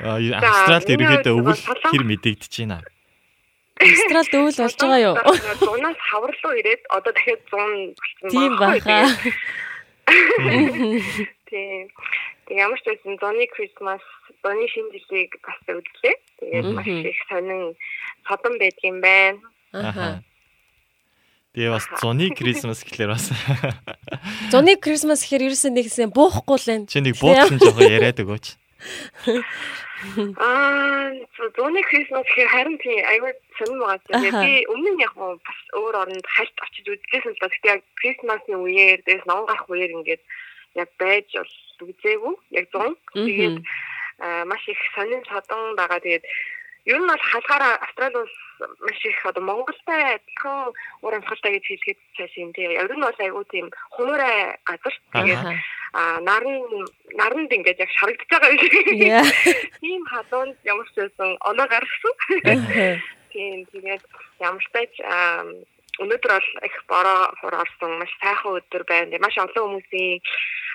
Аа 0.04 0.20
Австралид 0.44 0.92
ерөөдөө 0.92 1.34
өвөл 1.40 1.56
хэр 1.56 2.04
мэдэгдэж 2.04 2.52
байна. 2.60 2.84
Австралид 3.80 4.34
өвөл 4.36 4.60
болж 4.60 4.76
байгаа 4.76 5.00
юу? 5.00 5.16
Зунаас 5.64 5.98
хавар 6.12 6.32
руу 6.36 6.52
ирээд 6.60 6.82
одоо 6.92 7.12
дахиад 7.16 7.40
100 7.48 7.96
болсон 7.96 8.28
Тийм 8.28 8.52
баха. 8.60 9.08
Тийм. 11.48 11.88
Тэг 12.44 12.56
ямар 12.60 12.76
ч 12.76 12.84
байсан 12.84 13.16
зуны 13.16 13.48
Christmas, 13.56 14.04
зуны 14.44 14.68
шинэ 14.68 14.92
жилийг 15.00 15.32
бас 15.40 15.58
үзлээ. 15.64 16.16
Тэгээд 16.44 16.66
маш 16.76 16.88
их 16.92 17.20
сонин 17.32 17.72
содон 18.28 18.60
байдгийм 18.60 19.00
байна. 19.00 19.40
Аха. 19.72 20.20
Тэгээ 21.54 21.70
бас 21.70 21.86
зуны 22.02 22.34
Christmas 22.34 22.82
гэхлээр 22.82 23.14
бас 23.14 23.30
Зуны 24.50 24.74
Christmas 24.74 25.22
гэхээр 25.22 25.54
ерөөсөө 25.54 25.70
нэгсэн 25.70 26.10
буухгүй 26.10 26.58
л 26.58 26.66
байна. 26.66 26.90
чи 26.90 26.98
нэг 26.98 27.14
буудлын 27.22 27.62
жоохон 27.62 27.86
яриад 27.86 28.18
өгөөч. 28.18 28.46
Аа, 30.34 31.14
зуны 31.54 31.80
Christmas 31.86 32.26
гэхээр 32.26 32.50
харин 32.50 32.76
тийм 32.82 33.06
аюул 33.06 33.38
сонир 33.54 33.78
байгаа. 33.86 34.42
Би 34.42 34.66
өмнө 34.66 34.90
нь 34.98 35.04
яг 35.06 35.14
бас 35.14 35.60
өөр 35.78 35.94
оронд 35.94 36.26
хальт 36.26 36.58
очиж 36.58 36.86
үзчихсэн 36.90 37.32
л 37.32 37.38
да. 37.38 37.46
Гэхдээ 37.46 37.70
яг 37.70 37.82
Christmas-ны 38.02 38.56
үеэр 38.58 39.00
дээс 39.06 39.22
ном 39.30 39.46
гарах 39.46 39.70
үеэр 39.70 39.94
ингээд 39.94 40.22
яг 40.74 40.90
байж 40.98 41.30
бол 41.38 41.54
үзээгүй. 41.86 42.34
Яг 42.58 42.66
100. 42.74 42.98
Тэгээд 43.14 43.56
маш 44.50 44.62
их 44.66 44.80
сонин 44.98 45.22
содон 45.30 45.78
байгаа. 45.78 46.02
Тэгээд 46.02 46.26
ер 46.90 46.98
нь 46.98 47.08
бол 47.08 47.22
халахаараа 47.30 47.78
Австрали 47.78 48.26
улс 48.26 48.36
маш 48.60 49.04
их 49.04 49.26
одоо 49.26 49.42
Монголтай 49.42 50.14
адилхан 50.14 50.72
уур 51.02 51.14
амьсгалтай 51.14 51.52
гэж 51.54 51.64
хэлгээд 51.64 52.00
цааш 52.16 52.32
юм 52.36 52.52
тийм. 52.52 52.70
Ер 52.70 52.90
нь 52.92 53.04
бол 53.04 53.18
айгүй 53.18 53.44
тийм 53.50 53.66
хуурай 53.94 54.56
газар. 54.64 54.94
Тэгээд 55.12 55.42
а 55.94 56.20
наран 56.20 56.86
наранд 57.14 57.52
ингээд 57.52 57.82
яг 57.84 57.90
шарагдаж 57.94 58.28
байгаа 58.30 58.50
юм 58.50 58.58
шиг. 58.58 58.72
Тийм 59.80 60.02
халуунд 60.06 60.56
ямар 60.64 60.86
ч 60.90 60.94
байсан 60.98 61.38
оноо 61.48 61.66
гаргасан. 61.70 62.14
Тийм 63.32 63.58
тэгээд 63.72 64.02
ямар 64.40 64.62
ч 64.62 64.68
тач 64.74 64.92
өнөөдөр 66.02 66.32
бол 66.34 66.50
их 66.66 66.76
бороо 66.90 67.20
хур 67.38 67.54
орсон 67.54 67.92
маш 67.98 68.12
сайхан 68.22 68.58
өдөр 68.58 68.82
байна. 68.90 69.22
Маш 69.22 69.38
олон 69.38 69.78
хүмүүсийн 69.78 70.18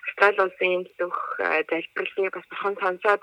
Австрали 0.10 0.50
улсын 0.50 0.84
төлөх 0.98 1.20
залбирлыг 1.70 2.34
бас 2.36 2.48
бурхан 2.50 2.76
сонсоод 2.82 3.22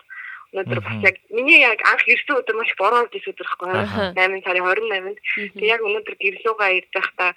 Өнөөдөр 0.54 0.80
бас 0.84 0.98
яг 1.02 1.16
миний 1.30 1.60
яг 1.60 1.80
анх 1.82 2.04
ирсэн 2.06 2.38
өдөр 2.38 2.56
маш 2.58 2.70
бороо 2.78 3.06
ирсэн 3.10 3.34
өдөр 3.34 3.46
байхгүй 3.46 3.68
8 4.14 4.44
сарын 4.46 4.64
28-нд. 4.66 5.18
Тэгээ 5.58 5.72
яг 5.74 5.82
өнөөдөр 5.82 6.16
гэрлүүгээ 6.22 6.76
ирж 6.78 6.90
байхдаа 6.94 7.30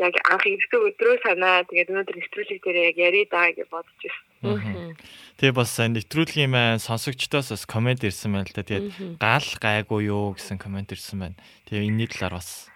яг 0.00 0.14
анх 0.32 0.44
ирсэн 0.48 0.80
өдрөө 0.88 1.14
санаа 1.22 1.64
тэгээд 1.68 1.92
өнөөдөр 1.92 2.16
нэвтрүүлэг 2.18 2.60
дээр 2.64 2.78
яг 2.90 2.96
ярий 2.98 3.24
даа 3.28 3.52
гэж 3.52 3.68
бодож 3.68 4.00
байсан. 4.00 4.96
Тэгээ 5.38 5.54
бас 5.54 5.72
э, 5.80 5.88
нэвтрүүлгийн 5.92 6.50
маань 6.52 6.82
сонсогчдоос 6.82 7.52
бас 7.52 7.64
комент 7.68 8.04
ирсэн 8.04 8.32
байна 8.32 8.48
л 8.48 8.56
да. 8.56 8.64
Тэгээд 8.64 9.16
гал 9.20 9.48
гайгүй 9.60 10.00
юу 10.10 10.34
гэсэн 10.34 10.58
комент 10.60 10.92
ирсэн 10.92 11.20
байна. 11.20 11.36
Тэгээ 11.68 11.88
энэний 11.88 12.08
талаар 12.08 12.40
бас 12.40 12.68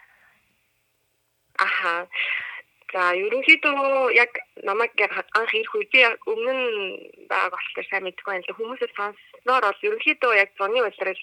Аха. 1.59 2.07
За 2.93 3.13
ерөнхийдөө 3.13 4.17
яг 4.17 4.33
намайг 4.65 4.97
анх 5.37 5.53
ирэх 5.53 5.75
үед 5.77 5.91
би 5.93 6.01
яг 6.01 6.17
өмнө 6.25 6.53
нь 6.57 6.69
байгааг 7.29 7.53
болохоор 7.53 7.87
сайн 7.89 8.05
мэдгүй 8.09 8.33
байна 8.33 8.45
л 8.45 8.49
да. 8.49 8.57
хүмүүсээс 8.57 8.95
сонсноор 8.97 9.65
бол 9.69 9.87
ерөнхийдөө 9.89 10.33
яг 10.41 10.51
зуны 10.57 10.81
улирал 10.81 11.23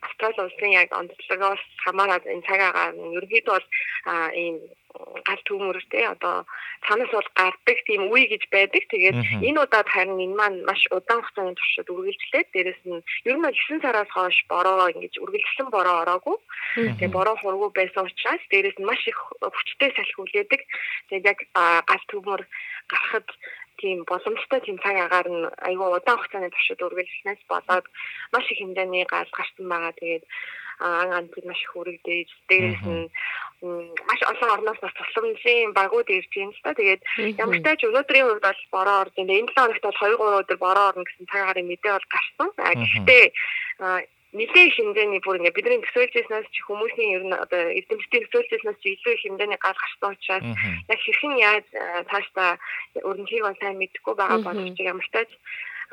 Австрали 0.00 0.40
улсын 0.40 0.72
яг 0.72 0.88
онцлогоос 0.96 1.64
хамаараад 1.84 2.24
энэ 2.24 2.46
цагаагаар 2.48 2.96
ерөнхийдөө 2.96 3.52
бол 3.52 3.68
ийм 4.32 4.56
гал 5.24 5.40
төмөртэй 5.46 6.04
одоо 6.10 6.46
цаанаас 6.86 7.10
бол 7.14 7.28
гардаг 7.38 7.78
тийм 7.86 8.10
үе 8.10 8.26
гэж 8.26 8.42
байдаг. 8.50 8.82
Тэгээд 8.90 9.18
энэ 9.46 9.58
удаад 9.62 9.88
харин 9.88 10.18
энэ 10.18 10.36
маань 10.36 10.58
маш 10.66 10.82
удаан 10.90 11.22
хугацааны 11.22 11.54
туршид 11.54 11.88
үргэлжлээд 11.90 12.48
дээрэс 12.54 12.80
нь 12.88 13.02
ер 13.28 13.36
нь 13.36 13.44
бол 13.44 13.54
9 13.54 13.84
сараас 13.84 14.10
хойш 14.10 14.38
бороо 14.50 14.90
ингэж 14.90 15.14
үргэлжлэн 15.22 15.68
бороо 15.70 15.96
ороогүй. 16.02 16.36
Тэгээ 16.98 17.14
бороо 17.14 17.36
хургуу 17.38 17.70
байсан 17.70 18.08
учраас 18.08 18.42
дээрэс 18.50 18.78
нь 18.78 18.88
маш 18.88 19.02
их 19.06 19.18
хүчтэй 19.38 19.90
салхи 19.94 20.18
үлээдэг. 20.18 20.60
Тэгээд 21.08 21.28
яг 21.30 21.38
гал 21.86 22.04
төмөр 22.10 22.42
гарахад 22.90 23.28
тийм 23.80 24.04
боломжтой 24.04 24.60
тийм 24.60 24.78
цаг 24.84 24.96
агаар 24.96 25.28
нь 25.32 25.44
айгүй 25.68 25.88
удаан 25.88 26.18
хугацааны 26.20 26.50
туршид 26.52 26.84
үргэлжлэнээс 26.86 27.42
болоод 27.48 27.86
маш 28.32 28.46
их 28.52 28.58
хэмжээний 28.60 29.04
гал 29.08 29.30
гарсан 29.32 29.66
байгаа. 29.68 29.92
Тэгээд 29.96 30.24
ан 30.80 31.08
ганцыг 31.12 31.44
маш 31.44 31.60
их 31.64 31.76
үрэгдээж 31.76 32.28
дээрээс 32.48 32.84
нь 32.88 33.08
маш 34.08 34.20
олон 34.30 34.50
орноос 34.56 34.80
бас 34.80 34.94
тусламжийн 34.96 35.72
багууд 35.76 36.08
ирж 36.08 36.32
байна 36.32 36.52
л 36.56 36.64
та. 36.64 36.78
Тэгээд 36.78 37.02
ямар 37.42 37.58
ч 37.60 37.62
тач 37.64 37.80
өнөөдрийн 37.84 38.26
хувьд 38.28 38.44
бол 38.48 38.62
бороо 38.76 38.96
орж 39.04 39.12
байна. 39.16 39.38
Энэ 39.40 39.52
7 39.52 39.56
хоногт 39.56 39.84
бол 39.84 40.00
2 40.00 40.16
3 40.16 40.40
өдөр 40.40 40.58
бороо 40.64 40.86
орно 40.90 41.04
гэсэн 41.04 41.28
цаг 41.28 41.40
агарын 41.44 41.68
мэдээ 41.68 41.92
бол 41.96 42.08
гарсан. 42.14 42.48
А, 42.56 42.72
Гэхдээ 42.80 43.24
нэлээд 44.32 44.68
их 44.70 44.76
хэмжээний 44.78 45.20
бүр 45.26 45.38
ингээ 45.42 45.56
бидний 45.58 45.82
төсөөлжсэнээс 45.82 46.48
чи 46.54 46.60
хүмүүсийн 46.62 47.10
ер 47.18 47.24
нь 47.26 47.34
одоо 47.34 47.62
эзэмшлийн 47.74 48.24
төсөөлжсэнээс 48.30 48.78
чи 48.78 48.88
илүү 48.94 49.12
их 49.14 49.22
хэмжээний 49.26 49.58
гал 49.58 49.74
гарсан 49.74 50.14
учраас 50.14 50.46
яг 50.86 51.00
хэрхэн 51.02 51.34
яаж 51.38 51.66
цаашдаа 52.10 52.50
өрнөхийг 53.02 53.42
бол 53.42 53.58
сайн 53.58 53.76
мэдэхгүй 53.82 54.14
байгаа 54.14 54.38
боловч 54.46 54.78
ямар 54.78 55.06
ч 55.06 55.10
тач 55.10 55.30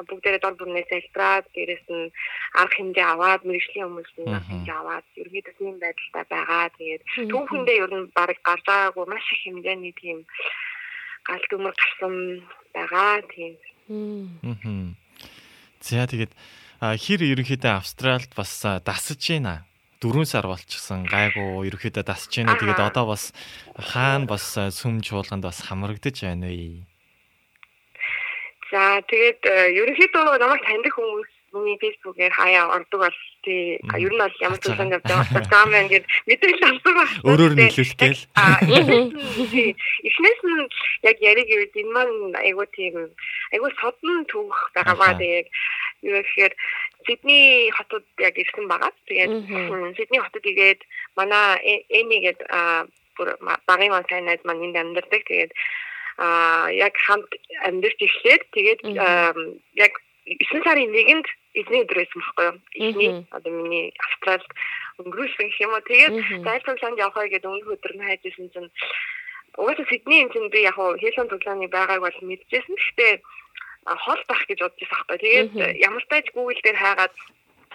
бүгдээрээ 0.05 0.41
дор 0.45 0.53
бүрнээс 0.53 0.89
залбираад 0.93 1.45
дээрэс 1.57 1.85
нь 1.89 2.13
арга 2.61 2.75
хэмжээ 2.77 3.07
аваад 3.09 3.41
мэрэгжлийн 3.41 3.89
хүмүүс 3.89 4.13
нь 4.21 4.29
хэмжээ 4.29 4.77
аваад 4.77 5.05
ерөнхийдөө 5.17 5.53
тийм 5.57 5.75
байдалтай 5.81 6.25
байгаа. 6.29 6.65
Тэгээд 6.77 7.01
түүхэндээ 7.33 7.77
ер 7.81 7.93
нь 7.97 8.11
баг 8.13 8.37
гарч 8.45 8.63
байгаагүй 8.69 9.05
маш 9.09 9.25
их 9.33 9.41
хэмжээний 9.41 9.93
тийм 9.97 10.17
гал 11.25 11.43
төмөр 11.49 11.73
гарсан 11.73 12.13
байгаа. 12.77 13.25
Тийм. 13.33 13.53
Мгм. 13.89 14.93
За 15.81 16.05
тэгээд 16.05 16.31
хэр 16.81 17.25
ерөнхийдөө 17.25 17.73
Австралид 17.73 18.33
бас 18.37 18.53
а, 18.65 18.77
дасаж 18.79 19.17
байна. 19.17 19.65
Дөрвөн 19.97 20.29
сар 20.29 20.45
болчихсон 20.45 21.07
гайгүй 21.09 21.65
ерөнхийдөө 21.69 22.05
дасаж 22.05 22.33
байна. 22.37 22.57
Тэгээд 22.57 22.81
одоо 22.81 23.13
бас 23.13 23.33
хаана 23.73 24.29
бас 24.29 24.45
сүм 24.77 25.01
чуулганд 25.01 25.41
бас 25.41 25.65
хамрагдаж 25.65 26.21
байна 26.21 26.53
вэ? 26.53 26.85
За 28.69 29.01
тэгээд 29.09 29.41
ерөнхийдөө 29.73 30.37
намайг 30.37 30.61
таньдаг 30.67 30.93
хүмүүс 30.93 31.36
миний 31.63 31.79
фэйсбүүкээр 31.81 32.33
хаяа 32.33 32.65
ордог 32.75 32.99
бол 33.05 33.17
тий 33.43 33.77
ер 33.77 34.13
нь 34.13 34.21
бол 34.21 34.35
ямар 34.43 34.59
зүйлсэнд 34.59 34.95
явж 34.97 35.05
байгаа 35.07 35.43
зам 35.49 35.69
байна 35.71 35.89
гэд 35.91 36.05
мэдээлэл 36.27 36.67
авсан 36.67 36.93
байна. 36.97 37.15
Өөрөөр 37.27 37.53
нь 37.55 37.71
хэлүүлгээл. 37.71 38.21
А 38.35 38.45
тий. 38.61 39.71
эхнээс 40.07 40.39
нь 40.43 40.65
яг 41.09 41.17
яриг 41.21 41.47
гэвэл 41.47 41.79
энэ 41.81 41.93
маань 41.95 42.35
айгуу 42.41 42.67
тийм 42.75 42.95
айгуу 43.53 43.71
содон 43.79 44.25
түүх 44.29 44.57
байгаа 44.75 44.95
ба 44.95 45.15
тэгээд 45.17 45.47
юу 46.05 46.21
гэхээр 46.21 46.53
Сидней 47.07 47.71
хотод 47.71 48.03
яг 48.19 48.35
ирсэн 48.35 48.67
байгаа. 48.67 48.91
Тэгээд 49.07 49.31
Сидней 49.95 50.21
хотод 50.21 50.43
игээд 50.43 50.81
манай 51.15 51.55
Э- 51.63 51.85
Эми 51.87 52.19
гээд 52.19 52.39
а, 52.51 52.83
бүр 53.15 53.37
багын 53.39 53.91
маань 53.91 54.09
сайн 54.09 54.25
найз 54.27 54.43
маань 54.43 54.65
энд 54.67 54.75
амьдардаг. 54.75 55.23
Тэгээд 55.23 55.51
а 56.17 56.67
яг 56.73 56.93
хамт 57.05 57.29
амьдарч 57.63 57.99
эхлээд 58.01 58.43
тэгээд 58.51 58.81
яг 59.77 59.93
9 60.27 60.63
сарын 60.63 60.91
1-нд 60.91 61.27
эзний 61.55 61.81
өдөр 61.87 61.97
байсан 62.03 62.19
байхгүй 62.19 62.45
юу? 62.47 62.57
Эхний 62.75 63.11
одоо 63.31 63.51
миний 63.51 63.93
Австралид 63.95 64.51
өнгөрүүлсэн 64.99 65.47
гэх 65.47 65.63
юм 65.63 65.71
уу. 65.71 65.87
Тэгээд 65.87 66.15
зайлшгүй 66.43 66.77
санд 66.83 66.99
явахаа 66.99 67.31
гэдэг 67.31 67.47
өмнөх 67.47 67.73
өдөр 67.79 67.93
нь 67.95 68.05
хайжсэн 68.05 68.47
чинь 68.51 68.69
угаасаа 69.55 69.87
Сидней 69.87 70.21
энэ 70.27 70.33
чинь 70.33 70.51
би 70.51 70.67
яг 70.67 70.75
хийсэн 70.75 71.31
цуглааны 71.31 71.67
байгааг 71.71 72.01
бол 72.03 72.19
мэдчихсэн. 72.27 72.75
Гэхдээ 72.75 73.13
хол 73.87 74.21
байх 74.27 74.43
гэж 74.45 74.59
бодож 74.59 74.79
байсан 74.83 74.97
байхгүй. 75.07 75.17
Тэгээд 75.23 75.51
ямар 75.87 76.03
тач 76.11 76.25
Google 76.35 76.59
дээр 76.59 76.77
хайгаад 76.77 77.15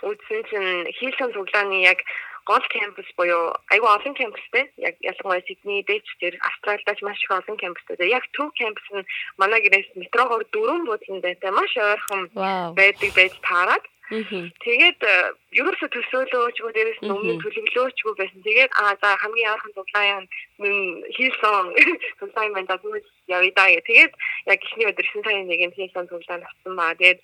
үзсэн 0.04 0.42
чинь 0.50 0.70
хийсэн 0.98 1.32
цуглааны 1.32 1.82
яг 1.82 1.98
гол 2.44 2.64
кампус 2.74 3.08
буюу 3.16 3.54
айгүй 3.72 3.90
олон 3.96 4.14
кампустэй 4.18 4.64
яг 4.88 4.94
ялангуяа 5.00 5.42
Сидней 5.46 5.82
дэвч 5.86 6.08
дээр 6.20 6.36
Австралидаж 6.48 6.98
маш 7.02 7.22
их 7.22 7.30
олон 7.30 7.56
кампустэй. 7.56 8.10
Яг 8.10 8.24
төв 8.34 8.50
кампус 8.58 8.86
нь 8.92 9.08
манай 9.40 9.60
гэрээс 9.62 9.90
метрогоор 9.94 10.44
дөрвөн 10.52 10.84
буудлын 10.86 11.20
байтай 11.22 11.50
маш 11.50 11.72
ойрхон 11.76 12.22
байдаг 12.78 13.10
байж 13.14 13.34
таарад 13.46 13.84
Мгм. 14.01 14.01
Тэгээд 14.12 15.00
э, 15.00 15.14
ерөөсө 15.56 15.88
төсөөлөөчгүй 15.88 16.72
дээрээс 16.76 17.00
нь 17.00 17.12
өмнө 17.12 17.32
Мгм. 17.32 17.42
төлөвлөөчгүй 17.42 18.14
байсан. 18.20 18.40
Тэгээд 18.44 18.72
аа 18.76 18.92
за 19.00 19.16
хамгийн 19.24 19.48
яархан 19.48 19.72
дуглаан 19.72 20.28
юм 20.60 20.64
хийсэн 21.16 21.64
дуглаан 22.20 22.52
байна 22.52 22.68
да 22.68 22.76
бүгд 22.76 23.08
гэх. 23.28 23.88
Тэгээд 23.88 24.12
яг 24.52 24.60
ихний 24.60 24.86
өдөр 24.92 25.06
9 25.16 25.24
сарын 25.24 25.48
1-нд 25.48 25.76
хийсэн 25.80 26.04
дуглаан 26.12 26.44
авсан 26.44 26.72
баа. 26.76 26.92
Тэгээд 27.00 27.20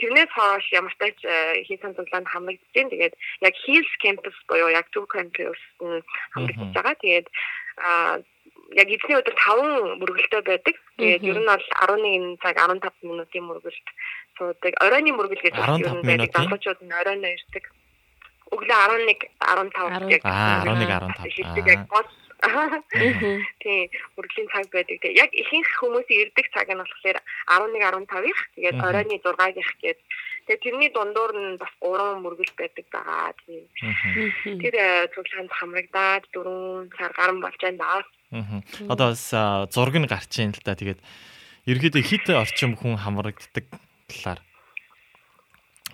тэрнээс 0.00 0.32
хойш 0.32 0.66
ямар 0.72 0.92
ч 0.92 0.98
тач 1.04 1.18
э, 1.28 1.60
хийсэн 1.68 1.92
дуглаан 1.92 2.24
хамрагдчихээн. 2.24 2.88
Тэгээд 2.88 3.14
яг 3.44 3.54
Hills 3.68 3.92
campus 4.00 4.36
буюу 4.48 4.72
яг 4.72 4.88
төв 4.96 5.04
campus 5.12 5.60
нь 5.84 6.00
хамрагдаж 6.32 6.72
байгаа. 6.72 6.96
Тэгээд 7.04 7.28
аа 7.84 8.24
яг 8.76 8.88
эзний 8.88 9.16
өдөр 9.18 9.34
5 9.34 9.98
мөргөлтөө 10.00 10.42
байдаг. 10.46 10.76
Тэгээд 10.98 11.22
ер 11.26 11.38
нь 11.42 11.48
бол 11.50 11.64
11 11.82 12.38
цаг 12.42 12.56
15 12.56 13.02
минутын 13.02 13.44
мөргөлт 13.50 13.86
суудаг. 14.38 14.72
Оройны 14.84 15.10
мөргөл 15.16 15.42
гэж 15.42 15.54
15 15.58 16.06
минутын? 16.06 16.30
залуучууд 16.34 16.80
нь 16.86 16.94
оройно 16.94 17.28
ирдэг. 17.34 17.64
Өглөө 18.54 18.78
11 18.94 19.30
15 19.42 20.10
яг 20.10 20.22
Аа, 20.24 20.62
11 20.62 20.86
мөргөл 20.86 21.14
15. 21.18 21.34
шилдэг 21.34 21.66
яг 21.66 21.82
гол 21.90 22.08
тийм 23.60 23.90
мөргөлийн 24.16 24.48
цаг 24.54 24.66
байдаг. 24.72 24.96
Тэгээ 25.02 25.18
яг 25.18 25.30
ихэнх 25.34 25.70
хүмүүсийн 25.80 26.20
ирдэг 26.30 26.46
цаг 26.54 26.68
нь 26.72 26.80
болохоор 26.80 27.18
11 27.52 28.06
15- 28.06 28.30
их. 28.30 28.38
Тэгээд 28.56 28.76
Мгм. 28.80 28.86
оройны 28.88 29.16
6-их 29.20 29.70
гээд 29.82 29.98
тэгээ 30.46 30.62
тэрний 30.64 30.90
дундуур 30.94 31.32
нь 31.36 31.58
бас 31.60 31.72
3 31.84 32.22
мөргөл 32.24 32.52
байдаг 32.56 32.86
байгаа. 32.90 33.34
Тийм. 33.44 33.64
Тэр 34.62 34.74
э, 34.74 35.06
цуглаанд 35.14 35.52
хамрагдаад 35.52 36.24
4 36.32 36.88
сар 36.96 37.12
гарan 37.18 37.38
болж 37.44 37.60
байна 37.60 37.78
Мгм. 38.30 38.62
Одоо 38.90 39.14
бас 39.14 39.24
зураг 39.74 39.96
нь 39.98 40.06
гарч 40.06 40.32
ийн 40.38 40.54
л 40.54 40.62
да. 40.62 40.78
Тэгээд 40.78 41.00
ерөөдөө 41.66 42.02
хит 42.02 42.26
орчим 42.30 42.78
хүн 42.78 42.96
хамрагддаг 42.98 43.66
талаар 44.10 44.40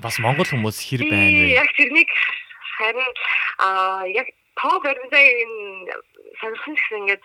бас 0.00 0.18
монгол 0.20 0.44
хүмүүс 0.44 0.78
хэр 0.84 1.02
байна 1.08 1.40
вэ? 1.40 1.56
яг 1.56 1.70
тэрнийг 1.76 2.10
харин 2.76 3.12
аа 3.58 4.04
яг 4.08 4.28
тоо 4.60 4.76
баримтаа 4.84 5.24
сонирхон 6.40 6.74
гэсэн 6.76 7.00
ингээд 7.08 7.22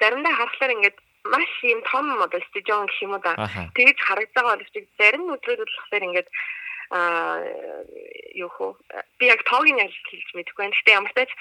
заримдаа 0.00 0.32
харахаар 0.32 0.72
ингээд 0.76 0.96
маш 1.28 1.50
юм 1.62 1.80
том 1.90 2.06
одоо 2.22 2.40
стадион 2.48 2.86
гэх 2.86 3.02
юм 3.02 3.12
уу 3.16 3.22
да. 3.22 3.36
Тэгж 3.76 3.98
харагдаж 4.00 4.34
байгаа 4.34 4.56
боловч 4.56 4.74
зарим 4.98 5.24
өдрүүд 5.34 5.60
болохоор 5.60 6.04
ингээд 6.08 6.28
аа 6.90 7.42
юу 8.36 8.50
хөө 8.52 8.72
би 9.18 9.26
яг 9.26 9.42
тоог 9.48 9.66
нь 9.66 9.80
ялж 9.80 9.96
хэлж 10.06 10.28
мэдэхгүй 10.36 10.62
байна. 10.62 10.76
Гэхдээ 10.76 10.98
ямар 10.98 11.12
ч 11.12 11.16
тач 11.16 11.32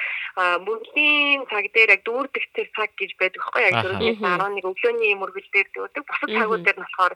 мөргөлийн 0.65 1.41
цаг 1.51 1.65
дээр 1.75 1.93
яг 1.95 2.01
дүүрдэг 2.07 2.43
тэр 2.55 2.67
цаг 2.75 2.89
гэж 2.95 3.11
байдаг 3.19 3.41
байхгүй 3.43 3.63
яг. 3.67 3.75
4-ээс 3.83 4.19
11 4.23 4.69
өглөөний 4.69 5.13
мөргөл 5.19 5.49
дээр 5.51 5.67
дүүрдэг. 5.75 6.03
Бусад 6.07 6.29
цагууд 6.31 6.63
дээр 6.63 6.79
нь 6.79 6.85
болохоор 6.87 7.13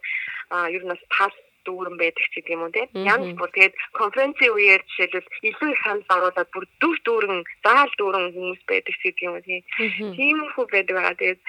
ер 0.76 0.84
нь 0.84 0.92
бас 0.92 1.04
тас 1.10 1.36
дүүрэн 1.68 1.96
байдаг 2.00 2.24
ч 2.24 2.30
гэдэг 2.36 2.54
юм 2.56 2.64
уу 2.66 2.74
тийм. 2.76 2.88
Мгм. 2.92 3.08
Янз 3.08 3.28
бүр 3.38 3.50
тэгээд 3.54 3.76
конференцийн 4.00 4.54
үеэр 4.56 4.82
жишээлбэл 4.84 5.48
илүү 5.50 5.70
их 5.72 5.82
санал 5.84 6.14
оруулаад 6.16 6.50
бүр 6.54 6.66
дүр 6.82 6.98
дүүрэн 7.06 7.40
заал 7.64 7.92
дүүрэн 8.00 8.34
хүмүүс 8.36 8.62
байдаг 8.68 8.94
ч 8.96 9.02
гэдэг 9.04 9.28
юм 9.28 9.36
уу 9.36 9.46
тийм. 9.46 9.64
Мгм. 9.80 10.10
Тийм 10.16 10.38
хүү 10.56 10.66
байдаг 10.72 10.94
байгаа. 10.96 11.20
Тэгээд 11.20 11.42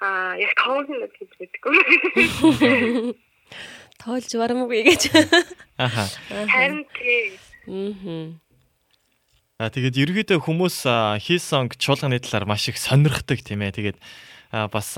аа 0.00 0.32
яг 0.40 0.52
тоог 0.56 0.86
нь 0.88 1.00
л 1.00 1.08
хэлж 1.16 1.34
мэдэхгүй. 1.40 1.74
Тоолж 4.00 4.30
барамгүй 4.32 4.80
гэж. 4.88 5.02
Аха. 5.76 6.08
Харин 6.48 6.84
тийм 6.96 7.32
Мгм. 7.70 8.40
А 9.60 9.68
тэгээд 9.68 10.00
ерөөдөө 10.00 10.40
хүмүүс 10.40 10.88
хийсонг 11.20 11.76
чуулганы 11.76 12.16
талаар 12.24 12.48
маш 12.48 12.64
их 12.72 12.80
сонирхдаг 12.80 13.44
тийм 13.44 13.60
ээ. 13.60 13.76
Тэгээд 13.76 13.98
бас 14.72 14.96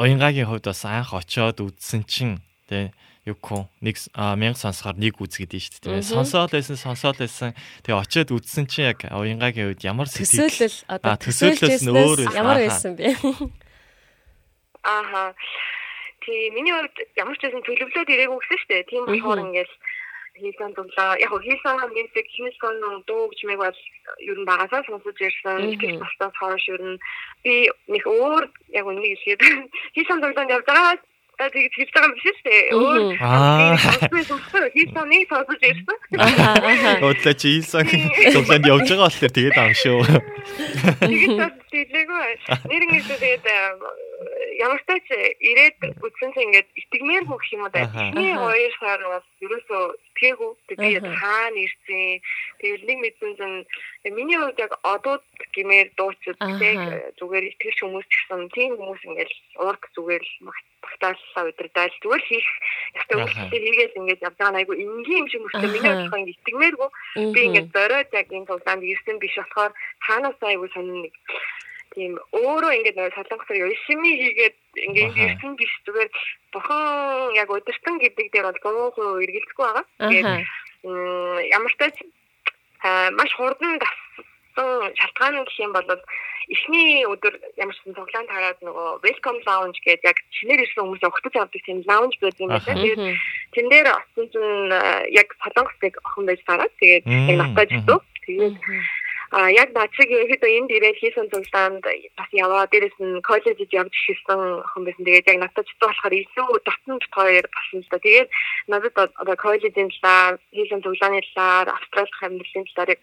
уянгагийн 0.00 0.48
хувьд 0.48 0.64
бас 0.72 0.82
анх 0.88 1.12
очоод 1.12 1.60
үзсэн 1.60 2.08
чинь 2.08 2.40
тий 2.66 2.88
юуко 3.28 3.68
нэг 3.84 4.00
с- 4.00 4.08
а, 4.16 4.32
мянга 4.34 4.56
сонсохоор 4.56 4.96
нэг 4.96 5.20
үз 5.20 5.36
гэдэг 5.36 5.60
шүү 5.60 5.72
дээ. 5.76 5.82
тийм 5.84 6.00
ээ. 6.00 6.08
Сонсоол 6.08 6.48
байсан, 6.48 6.76
сонсоол 6.80 7.14
байсан. 7.20 7.52
Тэгээ 7.84 8.00
очиод 8.00 8.28
үзсэн 8.32 8.64
чинь 8.64 8.88
яг 8.96 9.04
уянгагийн 9.04 9.68
үед 9.76 9.84
ямар 9.84 10.08
сэтгэл 10.08 10.48
Төсөөлөл 10.48 10.76
одоо 10.88 11.14
төсөөллөөс 11.20 11.82
нь 11.84 11.92
өөр 11.92 12.18
байсан. 12.24 12.40
ямар 12.40 12.56
байсан 12.64 12.92
бэ? 12.96 13.06
Ааха. 14.82 15.34
Тий, 16.24 16.50
миний 16.52 16.72
хувьд 16.72 16.96
ямар 17.16 17.36
ч 17.38 17.48
байсан 17.48 17.64
төлөвлөөд 17.64 18.12
ирээгүй 18.12 18.38
гэсэн 18.40 18.58
шүү 18.60 18.68
дээ. 18.70 18.88
Тийм 18.90 19.04
болохоор 19.08 19.40
ингээл 19.40 19.74
хийсэн 20.40 20.72
дуглаа. 20.76 21.16
Яг 21.20 21.32
хийсэн 21.32 21.76
music 21.96 22.26
хийсэн 22.28 22.76
дуу 23.08 23.28
гэж 23.28 23.40
мэг 23.44 23.60
бол 23.60 23.80
ер 24.20 24.38
нь 24.40 24.48
багасаа 24.48 24.82
сонсож 24.84 25.16
ирсэн. 25.20 25.76
Ихтэй 25.76 25.96
бастаас 26.00 26.34
хойш 26.40 26.64
ер 26.68 26.80
нь 26.80 26.98
би 27.44 27.68
нэг 27.88 28.04
өөр 28.04 28.44
яг 28.72 28.84
үнийг 28.88 29.18
хэлээд 29.20 29.40
хийсэн 29.96 30.20
дуглаанд 30.20 30.54
явж 30.54 30.66
байгаа. 30.68 30.96
Та 31.40 31.48
тэгж 31.48 31.72
хэлж 31.72 31.92
байгаа 31.96 32.08
юм 32.08 32.16
биш 32.20 32.26
үү? 32.28 32.60
Өөр 32.76 33.02
Аа. 33.16 33.76
хийсэн 34.76 35.06
нэг 35.08 35.24
сонсож 35.28 35.60
ирсэн. 35.64 35.96
Өөдлөө 37.00 37.34
чи 37.40 37.48
ийсэн 37.60 37.84
цуглаанд 38.36 38.68
явж 38.68 38.88
байгаа 38.92 39.08
болохоор 39.08 39.32
тэгээд 39.36 39.56
аав 39.56 39.72
шүү. 39.72 40.00
Тэгэж 41.00 41.24
хэлээгүй. 41.88 42.26
Нэр 42.68 42.82
ингэж 42.84 43.06
тэгээд 43.08 43.44
ямар 44.60 44.80
ч 44.80 44.84
тач 44.84 45.06
ирээд 45.40 45.78
үтсэн 46.04 46.30
чинь 46.36 46.46
ингээд 46.52 46.68
итгэмээр 46.76 47.24
хөх 47.24 47.44
юм 47.52 47.64
уу 47.64 47.72
да. 47.72 47.88
Аха. 47.88 48.12
Эхний 48.12 48.36
хоёр 48.36 48.72
сар 48.80 49.00
бас 49.08 49.26
ерөөсөө 49.40 49.82
итгээгүй. 50.12 50.52
Тэгээд 50.68 51.06
хаана 51.08 51.58
ирсэн. 51.64 52.20
Тэгээд 52.60 52.82
нэг 52.84 52.98
мэдсэн 53.00 53.32
чинь 53.40 53.56
миний 54.12 54.36
хувьд 54.36 54.58
яг 54.60 54.72
одууд 54.84 55.24
гэмээр 55.56 55.88
дуучид 55.96 56.36
Аха. 56.40 56.58
тэг 56.60 56.76
зүгээр 57.16 57.44
итгэж 57.56 57.76
хүмүүс 57.80 58.06
ч 58.08 58.12
гэсэн 58.28 58.40
тийм 58.52 58.70
хүмүүс 58.76 59.02
ингээд 59.08 59.32
урд 59.64 59.82
зүгээр 59.96 60.24
л 60.24 60.34
багтааллаа 60.84 61.48
удирдаал 61.48 61.94
зүгээр 62.02 62.24
хийх 62.28 62.48
ястай 62.96 63.16
Аха. 63.16 63.24
үйлчлэл 63.24 63.64
хийгээл 63.64 63.98
ингээд 64.00 64.24
явж 64.24 64.36
байгаа 64.38 64.60
айгу 64.60 64.74
энгийн 64.76 65.24
юм 65.24 65.28
шиг 65.28 65.42
мөртөө 65.44 65.70
миний 65.72 65.92
бодлого 65.92 66.18
ингээд 66.20 66.40
итгэмээргүй 66.40 66.90
би 67.34 67.40
ингээд 67.48 67.68
зориод 67.74 68.10
яг 68.20 68.28
энэ 68.32 68.48
тоглоомд 68.48 68.88
ирсэн 68.92 69.16
биш 69.20 69.34
болохоор 69.36 69.72
таанаас 70.04 70.38
айгу 70.40 70.66
сонин 70.72 70.98
нэг 71.04 71.14
тийм 71.94 72.12
өөрөө 72.30 72.70
ингээд 72.76 72.96
нэг 72.98 73.14
солонгосоор 73.18 73.66
ёшими 73.66 74.10
хийгээд 74.20 74.56
ингээд 74.86 75.14
ирсэн 75.16 75.52
биш. 75.58 75.72
Зүгээр 75.86 76.10
бохон 76.54 77.34
яг 77.34 77.50
удирсан 77.50 77.96
гэдэг 77.98 78.26
дээр 78.30 78.46
бол 78.46 78.94
100% 78.94 79.24
эргэлзэхгүй 79.26 79.66
байгаа. 79.66 79.84
Тэгээд 79.98 80.28
ямар 81.50 81.72
ч 81.72 81.76
тач 81.82 81.96
маш 83.18 83.30
хурдан 83.34 83.82
дассан 83.82 84.94
шалтгаан 84.96 85.44
гэх 85.44 85.58
юм 85.58 85.72
бол 85.74 85.88
эхний 86.50 87.06
өдөр 87.06 87.34
ямар 87.58 87.74
ч 87.74 87.82
тоглоом 87.94 88.26
тараад 88.26 88.58
нөгөө 88.62 89.02
welcome 89.06 89.40
lounge 89.46 89.78
гэдэг 89.86 90.06
яг 90.06 90.18
шинээр 90.34 90.62
ирсэн 90.66 90.82
хүмүүс 90.82 91.06
огтж 91.06 91.34
авдаг 91.38 91.62
тийм 91.62 91.82
lounge 91.86 92.16
байдаг 92.18 92.42
юм 92.42 92.50
байна. 92.50 92.66
Тэгээд 92.70 93.00
тэн 93.54 93.66
дээр 93.70 93.88
осон 93.94 94.26
чинь 94.34 94.70
яг 95.14 95.28
солонгосыг 95.42 95.94
охин 96.06 96.24
байж 96.26 96.40
тараад 96.46 96.72
тэгээд 96.78 97.04
яг 97.06 97.38
натаж 97.38 97.70
өгдөг. 97.78 98.02
Тэгээд 98.26 98.56
А 99.30 99.46
яг 99.46 99.70
нациг 99.70 100.10
ерөөдөө 100.10 100.50
энд 100.58 100.70
ирээд 100.74 100.98
хийсэн 100.98 101.30
зүйлсанд 101.30 101.86
бас 102.18 102.30
яваа 102.34 102.66
дээрэс 102.66 102.98
нь 102.98 103.22
коллежид 103.22 103.70
явж 103.70 103.94
ирсэн 104.10 104.66
хүн 104.74 104.82
байсан. 104.82 105.06
Тэгээд 105.06 105.30
яг 105.30 105.38
надад 105.38 105.66
ч 105.70 105.72
болохоор 105.78 106.14
илүү 106.18 106.50
татан 106.66 106.98
хоёр 107.14 107.46
болсон 107.46 107.78
л 107.78 107.90
да. 107.94 108.02
Тэгээд 108.02 108.28
надад 108.66 108.96
одоо 109.22 109.36
коллежийн 109.38 109.90
талаар, 110.02 110.34
хийсэн 110.50 110.82
цуглааны 110.82 111.22
талаар, 111.30 111.66
австралих 111.78 112.22
амьдралын 112.26 112.66
талаар 112.74 112.98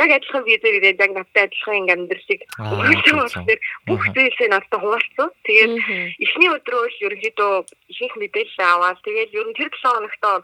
яг- 0.00 0.14
адилхан 0.16 0.44
визээр 0.48 0.78
ирээд 0.80 1.02
яг 1.04 1.12
надад 1.12 1.44
адилхан 1.44 1.76
ингээм 1.76 2.00
амьдралыг 2.08 2.40
өгсөн 2.56 3.16
болохоор 3.20 3.60
бүх 3.84 4.00
Аха. 4.00 4.12
зүйлсээ 4.16 4.48
надад 4.48 4.80
хуваалцсан. 4.80 5.28
Тэгээд 5.44 5.72
эхний 6.24 6.50
өдрөө 6.56 6.84
л 6.88 7.02
ерөнхийдөө 7.04 7.52
ихэнх 7.92 8.16
мэдээлэл 8.16 8.64
аваад 8.64 8.98
тэгээд 9.04 9.36
ер 9.36 9.46
нь 9.52 9.56
тэр 9.60 9.68
7 9.68 9.92
хоногтоо 9.92 10.36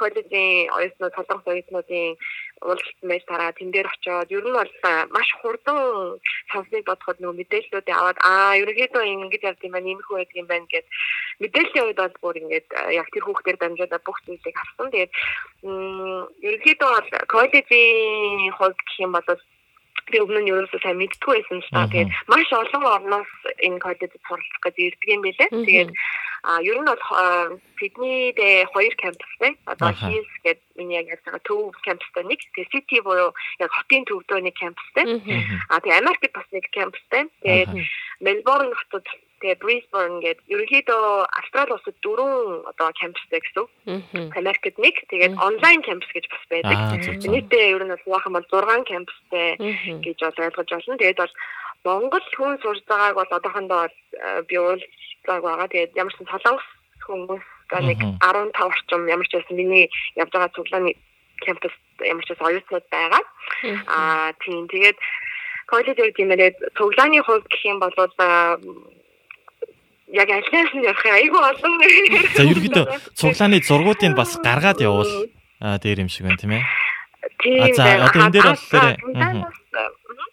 коллежийн 0.00 0.70
оюутнууд, 0.76 1.14
солонгос 1.14 1.46
оюутнуудын 1.46 2.16
уулзалт 2.60 3.00
байж 3.02 3.24
тараа 3.24 3.52
тэн 3.56 3.70
дээр 3.72 3.88
очиод 3.88 4.28
ер 4.36 4.44
нь 4.44 4.56
бол 4.58 4.72
маш 5.16 5.28
хурдан 5.40 5.78
сонсныг 6.52 6.84
бодоход 6.84 7.18
нөгөө 7.20 7.38
мэдээллүүдээ 7.40 7.96
аваад 7.96 8.18
аа 8.20 8.60
ерөнхийдөө 8.60 9.04
ингэж 9.04 9.42
явд 9.48 9.64
юм 9.64 9.72
байна, 9.74 9.88
иймэрхүү 9.88 10.16
байдаг 10.16 10.36
юм 10.42 10.48
байна 10.50 10.66
гэд 10.68 10.86
мэдээллийн 11.40 11.86
үед 11.88 11.98
бол 12.00 12.16
бүр 12.20 12.36
ингээд 12.40 12.68
яг 13.00 13.08
тэр 13.08 13.24
хүүхдээр 13.24 13.58
дамжаад 13.60 14.04
бүх 14.04 14.18
зүйлийг 14.28 14.56
харсан. 14.60 14.88
Тэгээд 14.92 15.12
ерөнхийдөө 16.46 16.90
бол 16.92 17.08
коллежийн 17.32 18.52
хувьд 18.56 18.78
гэх 18.84 18.96
юм 19.04 19.12
бол 19.16 19.28
би 20.10 20.18
өмнө 20.20 20.40
нь 20.42 20.50
ерөөсөө 20.50 20.80
сайн 20.82 21.00
мэддэггүй 21.00 21.34
байсан 21.40 21.58
л 21.62 21.70
та. 21.70 21.86
Тэгээд 21.90 22.10
маш 22.28 22.48
олон 22.52 22.84
орноос 22.84 23.32
энэ 23.62 23.82
коллежид 23.82 24.22
суралцах 24.26 24.60
гэж 24.64 24.76
ирдэг 24.76 25.08
юм. 25.10 25.22
Мгм. 25.24 25.64
Тэгээд 25.66 25.90
а 26.42 26.60
ер 26.64 26.78
нь 26.80 26.88
бол 26.88 27.04
Сиднейд 27.78 28.38
хоёр 28.72 28.94
кампустай. 28.96 29.52
Одоо. 29.64 29.92
Хинс 29.92 30.30
гэдэг 30.44 30.64
миний 30.76 30.96
яг 31.00 31.08
ярьсан 31.12 31.36
төв 31.44 31.76
кампустай 31.84 32.24
нэг. 32.24 32.40
Тэгээд 32.56 32.72
Сити 32.72 33.00
буюу 33.04 33.32
яг 33.60 33.70
хотын 33.70 34.04
төвдөө 34.08 34.40
нэг 34.40 34.56
кампустай. 34.56 35.04
А 35.68 35.80
тэгээд 35.80 36.00
Америкт 36.00 36.32
бас 36.32 36.48
нэг 36.52 36.64
кампустай. 36.72 37.28
Тэгээд. 37.44 37.70
Мельбурн 38.20 38.72
хотод 38.74 39.06
тэгээд 39.40 39.62
Brisbane 39.64 40.20
гэдэг 40.20 40.44
ерөнхийдөө 40.52 41.04
Австрали 41.32 41.72
улсад 41.72 41.96
дөрвөн 42.04 42.68
одоо 42.70 42.88
кампустай 43.00 43.40
гэсэн. 43.40 43.66
Америкт 44.36 44.76
нэг. 44.76 44.96
Тэгээд 45.08 45.34
онлайн 45.40 45.80
кампус 45.82 46.10
гэж 46.12 46.24
бас 46.28 46.44
байдаг. 46.52 46.76
Нийтдээ 47.24 47.72
ер 47.72 47.84
нь 47.84 47.92
бол 47.92 48.04
хувахан 48.04 48.36
бол 48.36 48.46
6 48.52 48.84
кампустай 48.84 49.48
гэж 50.04 50.18
бол 50.20 50.44
ойлгож 50.44 50.68
байна. 50.68 51.00
Тэгээд 51.00 51.20
бол 51.24 51.34
Монгол 51.84 52.26
хүн 52.36 52.60
сурж 52.60 52.84
байгааг 52.84 53.16
бол 53.16 53.32
одоохондоо 53.32 53.88
бол, 53.88 53.96
э, 54.20 54.42
би 54.44 54.56
уулздаг 54.60 55.40
байгаа. 55.40 55.68
Тэгээд 55.72 55.96
ямар 55.96 56.12
ч 56.12 56.20
солонгос 56.20 56.68
хүмүүс 57.08 57.44
нэг 57.78 57.98
Мгм. 58.02 58.18
15 58.20 58.60
орчим 58.60 59.06
ямар 59.08 59.26
ч 59.26 59.32
байсан 59.38 59.56
миний 59.56 59.88
явж 60.16 60.30
байгаа 60.32 60.52
цуглааны 60.52 60.92
кампус 61.46 61.72
ямар 62.02 62.24
ч 62.24 62.28
байсан 62.34 62.46
оюутнууд 62.46 62.86
байгаа. 62.90 63.22
Аа 63.86 64.32
тийм 64.44 64.66
тэгээд 64.68 64.98
коллеж 65.70 65.96
яг 65.98 66.14
тиймээ 66.18 66.74
цуглааны 66.76 67.22
хувьд 67.22 67.46
гэх 67.46 67.64
юм 67.64 67.78
бол 67.78 67.94
аа, 67.96 68.58
яг 70.11 70.29
альнаас 70.29 70.71
нь 70.73 70.85
явах 70.85 71.05
айгүй 71.05 71.41
олон. 71.51 71.73
За 72.37 72.43
ерөөдөө 72.45 72.85
цуглааны 73.17 73.57
зургуудыг 73.61 74.13
бас 74.15 74.37
гаргаад 74.39 74.79
явуул 74.81 75.29
аа 75.59 75.77
дээр 75.79 76.05
юм 76.05 76.09
шиг 76.09 76.25
байна 76.25 76.37
тийм 76.37 76.53
ээ. 76.57 76.63
Тийм. 77.41 77.63
А, 77.63 77.67
за, 77.73 77.83
байна. 77.83 78.05
одоо 78.09 78.21
энэ 78.21 78.33
дээр 78.33 78.45
Аа, 78.45 78.53
болохоор, 78.53 78.85
аа, 78.85 78.95
цуглаанаас, 78.95 79.57
аа, 79.73 79.89
мгм. 80.05 80.27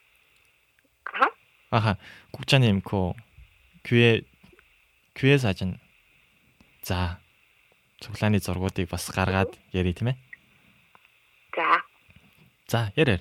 Аха. 1.12 1.26
Аха. 1.70 1.92
국장님 2.32 2.80
그 2.80 3.12
귀에 3.84 4.22
귀에 5.14 5.38
사진. 5.38 5.78
За. 6.82 7.18
цуглааны 8.02 8.38
зургуудыг 8.42 8.90
бас 8.90 9.06
гаргаад 9.14 9.54
яри 9.72 9.94
тийм 9.94 10.10
ээ. 10.10 10.16
За. 11.54 11.82
За 12.66 12.92
яриа. 12.96 13.20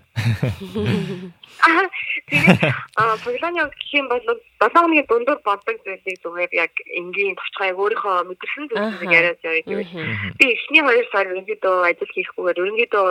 Аа, 1.62 1.86
тэгээд 2.27 2.59
аа 2.99 3.14
цуглааны 3.22 3.61
хувьд 3.62 3.79
гэх 3.79 3.93
юм 3.95 4.07
бол 4.11 4.27
7 4.59 4.72
хоногийн 4.74 5.07
дундуур 5.07 5.41
боддог 5.47 5.77
зүйлийг 5.85 6.18
зүгээр 6.24 6.53
яг 6.64 6.72
энгийн 6.99 7.39
товчхойг 7.39 7.77
өөрийнхөө 7.79 8.16
мэдэрсэн 8.27 8.64
зүйлсийг 8.66 9.11
яриад 9.14 9.39
гэвэл 9.43 9.93
Мгм. 9.95 10.35
би 10.39 10.45
эхний 10.57 10.83
хоёр 10.83 11.07
сар 11.12 11.27
ерөнхийдөө 11.31 11.77
ажил 11.87 12.11
хийхгүйгээр 12.14 12.61
ерөнхийдөө 12.62 13.09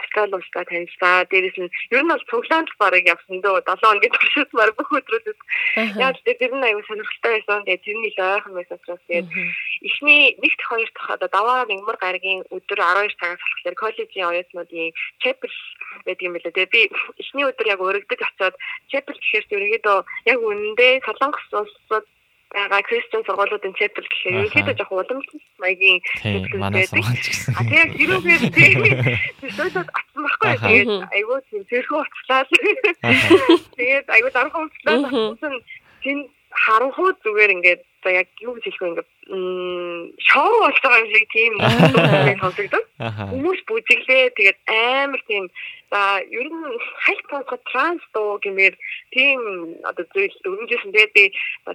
Австрали 0.00 0.34
улстай 0.38 0.64
танилцлаа. 0.64 1.26
Дээрээс 1.28 1.58
нь 1.60 1.70
ер 1.92 2.02
нь 2.02 2.10
бол 2.12 2.28
цуглаанд 2.30 2.70
барыг 2.80 3.04
явсан 3.04 3.38
дөө 3.44 3.56
7 3.68 3.84
хоногийн 3.84 4.14
туршид 4.14 4.50
баг 4.54 4.72
бүх 4.78 4.90
яаж 5.98 6.16
тэгээд 6.22 6.40
тэр 6.40 6.52
нь 6.54 6.64
аюу 6.64 6.82
сонирхолтой 6.86 7.32
байсан. 7.34 7.64
Тэгээд 7.66 7.84
тэр 7.84 7.96
нь 7.98 8.08
илүү 8.08 8.26
ойрхон 8.34 8.54
байсан 8.54 8.78
учраас 8.78 9.02
тэгээд. 9.08 9.26
Эхний 9.82 10.36
нэгт 10.38 10.60
хоёр 10.62 10.90
дахь 10.94 11.10
одоо 11.16 11.28
даваа 11.28 11.66
нэгмар 11.66 11.96
гарагийн 11.98 12.44
өдөр 12.54 12.78
12 12.78 13.18
цагаас 13.18 13.42
болохоор 13.42 13.76
коллежийн 13.82 14.28
оюутнуудын 14.30 14.94
chapel 15.22 15.52
байдаг 16.06 16.24
юм 16.26 16.34
билээ. 16.34 16.54
Тэгээ 16.54 16.74
би 16.74 16.82
эхний 17.18 17.44
өдөр 17.48 17.66
яг 17.66 17.80
өргөдөг 17.80 18.20
очиод 18.22 18.54
chapel 18.90 19.16
гэхээр 19.18 19.44
ерөнхийдөө 19.50 19.98
яг 20.30 20.38
үнэндээ 20.38 20.92
солонгос 21.06 21.46
улсад 21.52 22.06
байгаа 22.54 22.82
кристиан 22.86 23.24
сургуулиудын 23.26 23.74
chapel 23.78 24.06
гэхээр 24.06 24.38
ерөнхийдөө 24.38 24.74
жоохон 24.78 24.98
уламжлалт 25.02 25.46
маягийн 25.58 25.98
Тийм 26.22 26.44
chapel 26.46 27.02
гэсэн. 27.02 27.54
А 27.58 27.62
тэгээ 27.66 27.86
хэрүүгээр 27.98 28.42
тэсэлд 29.42 29.76
атсан 29.82 30.22
байхгүй. 30.22 30.52
Тэгээд 30.62 30.90
айгүй 31.16 31.38
тийм 31.50 31.62
тэрхүү 31.70 31.98
уцлаад 31.98 32.48
тэгээд 33.78 34.06
айгүй 34.14 34.30
дархан 34.30 34.62
уцлаад 34.70 35.02
атсан 35.10 35.54
тийм 36.02 36.18
харанхуу 36.54 37.10
зүгээр 37.24 37.54
ингээд 37.58 37.82
за 38.04 38.10
яг 38.12 38.28
юу 38.44 38.54
гэж 38.54 38.64
хэлэх 38.68 38.80
вэ 38.80 38.88
ингээд 38.92 39.10
шоу 40.20 40.52
болж 40.60 40.78
байгаа 40.84 41.00
юм 41.00 41.08
шиг 41.12 41.26
тийм. 41.32 41.52
Аха. 43.00 43.26
Хүмүүс 43.32 43.60
бүжиглээ 43.66 44.36
тэгээд 44.36 44.58
амар 44.68 45.22
тийм 45.26 45.48
за 45.90 46.20
ер 46.28 46.48
нь 46.52 46.78
хайп 47.04 47.24
сонсоход 47.30 47.62
транс 47.70 48.02
дуу 48.12 48.36
гэмээр 48.44 48.74
тийм 49.14 49.40
одоо 49.88 50.04
зүйл 50.12 50.36
өрнөжсэн 50.44 50.92
тэгээд 50.92 51.12
би 51.16 51.24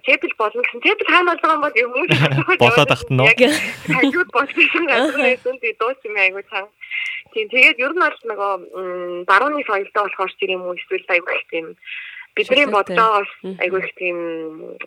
чепл 0.06 0.34
болно 0.38 0.62
гэсэн 0.62 0.86
чепл 0.86 1.10
хаана 1.10 1.34
болж 1.34 1.42
байгаа 1.42 1.82
юм 1.82 1.92
бол 1.94 2.10
хүмүүс 2.14 2.60
Болоод 2.64 2.94
ахтана 2.94 3.24
уу? 3.26 3.30
Яг 3.34 3.40
хажууд 3.90 4.30
болсон 4.30 4.84
газар 4.86 5.18
байсан 5.18 5.56
тий 5.60 5.74
дууч 5.80 6.00
юм 6.06 6.16
айгуу 6.22 6.46
цан. 6.52 6.70
Тийм 7.34 7.48
тэгээд 7.50 7.82
ер 7.82 7.94
нь 7.98 8.04
бол 8.06 8.20
нөгөө 8.30 8.54
барууны 9.26 9.66
соёлтой 9.66 10.04
болохоор 10.06 10.32
ч 10.38 10.40
юм 10.46 10.64
уу 10.70 10.78
эсвэл 10.78 11.10
айгуу 11.10 11.40
тийм 11.50 11.76
бидний 12.40 12.68
бодоогоос 12.72 13.32
айгүй 13.60 13.80
их 13.84 13.92
тийм 14.00 14.18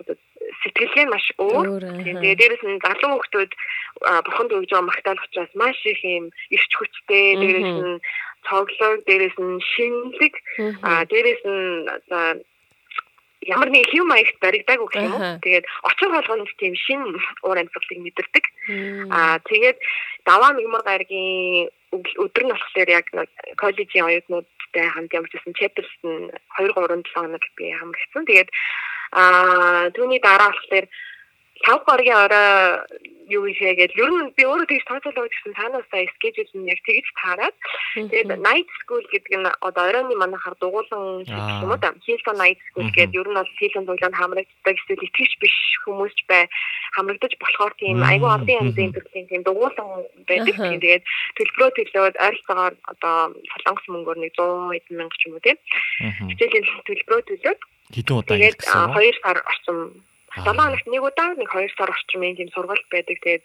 одоо 0.00 0.16
сэтгэлгээ 0.62 1.06
маш 1.08 1.26
өөр. 1.38 1.66
Өөр, 1.68 1.84
аха. 1.86 2.02
Тэгээ 2.02 2.38
дээрэс 2.40 2.62
нь 2.64 2.82
залуу 2.82 3.20
хүмүүс 3.20 3.52
бурханд 4.26 4.50
өгж 4.56 4.70
байгаа 4.72 4.88
магтаал 4.88 5.20
учраас 5.22 5.52
маш 5.54 5.78
их 5.86 6.00
юм 6.04 6.24
ирч 6.50 6.70
хүчтэй, 6.74 7.36
дээрэс 7.38 7.70
Мгм. 7.72 7.82
нь 7.82 8.00
цоглог, 8.46 8.98
дээрэс 9.06 9.36
нь 9.38 9.60
шинэлэг, 9.72 10.34
дээрэс 11.10 11.42
нь 11.46 11.88
одоо 11.88 12.42
ямар 13.42 13.70
нэг 13.70 13.90
хэв 13.90 14.04
маягт 14.06 14.38
баригдаагүй 14.38 14.88
гэх 14.90 15.02
юм 15.02 15.14
уу. 15.18 15.42
Тэгээд 15.42 15.66
очир 15.82 16.10
болгонд 16.14 16.50
тийм 16.58 16.74
шин 16.78 17.00
уур 17.42 17.58
амьсгалыг 17.58 17.98
мэдэрдэг. 18.02 18.44
Аа 19.10 19.38
тэгээд 19.50 19.78
даваа 20.26 20.54
мигмар 20.54 20.82
гаргийн 20.86 21.70
өдөр 21.92 22.44
нь 22.46 22.52
болохоор 22.54 22.88
яг 22.88 23.06
коллежийн 23.58 24.06
оюутнуудтай 24.72 24.88
хамт 24.88 25.12
ямарчсан 25.12 25.52
chapters 25.54 25.92
нь 26.04 26.30
2 26.56 26.72
3 26.72 26.72
7 26.72 27.02
хоног 27.14 27.44
би 27.56 27.72
хамрагдсан. 27.72 28.24
Тэгээд 28.24 28.50
аа 29.12 29.90
түүний 29.92 30.20
дараа 30.20 30.50
болохоор 30.52 30.86
5 31.66 31.88
гаргийн 31.88 32.18
орой 32.24 33.10
юу 33.32 33.46
хийхээ 33.46 33.74
гээд 33.78 33.96
ер 33.96 34.10
нь 34.10 34.34
би 34.36 34.42
өөрөө 34.44 34.68
тэгж 34.68 34.84
тооцоолоо 34.86 35.26
гэсэн 35.30 35.54
танаас 35.56 35.86
сая 35.88 36.06
скежүүл 36.18 36.52
нь 36.58 36.68
яг 36.68 36.80
тэгж 36.84 37.06
таараад 37.16 37.56
тэгээд 37.94 38.30
night 38.42 38.68
school 38.82 39.04
гэдэг 39.08 39.32
нь 39.40 39.48
одоо 39.62 39.84
оройны 39.88 40.14
манахаар 40.18 40.56
дугуулan 40.60 41.24
юм 41.24 41.70
уу 41.70 41.78
да 41.80 41.94
Hilton 42.04 42.36
night 42.42 42.60
school 42.68 42.88
гэдэг 42.92 43.16
ер 43.16 43.28
нь 43.30 43.38
бол 43.38 43.52
Hilton 43.60 43.84
дуглаанд 43.86 44.18
хамрагддаг 44.20 44.76
эсвэл 44.76 45.06
итгэж 45.06 45.32
биш 45.40 45.56
хүмүүс 45.86 46.12
ч 46.18 46.20
бай 46.28 46.44
хамрагдаж 46.96 47.32
болохоор 47.40 47.72
тийм 47.80 48.04
айгүй 48.04 48.30
олон 48.36 48.58
янзын 48.60 48.92
төрлийн 48.92 49.26
тийм 49.30 49.42
дугуулan 49.48 49.88
байдаг 50.28 50.56
тийм. 50.56 50.80
Тэгээд 50.82 51.04
төлбөрөө 51.38 51.70
төлөөд 51.78 52.14
ойролцоогоор 52.26 52.74
одоо 52.92 53.16
солонгос 53.50 53.86
мөнгөөр 53.88 54.18
нэг 54.20 54.32
100 54.36 54.76
эдэн 54.78 54.96
мянга 55.00 55.16
ч 55.16 55.22
юм 55.26 55.34
уу 55.36 55.44
тийм. 55.46 55.58
Хичээлийн 56.30 56.66
төлбөрөө 56.88 57.22
төлөөд 57.28 57.60
Хэдэн 57.92 58.16
удаа 58.16 58.36
үг? 58.40 58.60
2 58.60 59.20
сар 59.20 59.38
орчим. 59.44 59.78
7 60.36 60.56
хоногт 60.56 60.86
нэг 60.88 61.02
удаа 61.02 61.30
нэг 61.36 61.48
2 61.50 61.76
сар 61.76 61.90
орчмын 61.92 62.36
тийм 62.36 62.48
сургалт 62.54 62.86
байдаг. 62.88 63.18
Тэгээд 63.20 63.44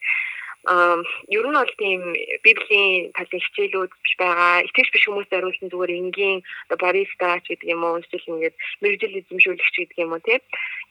ер 0.67 1.45
нь 1.47 1.55
бол 1.55 1.73
тийм 1.79 2.01
библийн 2.43 3.11
талын 3.15 3.43
хичээлүүд 3.45 3.91
биш 4.03 4.13
байгаа. 4.19 4.67
Итгэж 4.67 4.87
биш 4.91 5.05
хүмүүст 5.07 5.31
хариулсан 5.31 5.71
зүгээр 5.71 5.95
энгийн 5.95 6.43
одоо 6.67 6.77
бариста 6.91 7.39
ч 7.39 7.55
гэдэг 7.55 7.71
юм 7.71 7.87
уу, 7.87 8.03
эсвэл 8.03 8.31
ингээд 8.35 8.55
мэрэгжил 8.83 9.19
эзэмшүүлэгч 9.21 9.75
гэдэг 9.79 9.97
юм 10.03 10.11
уу 10.11 10.23
тийм. 10.27 10.41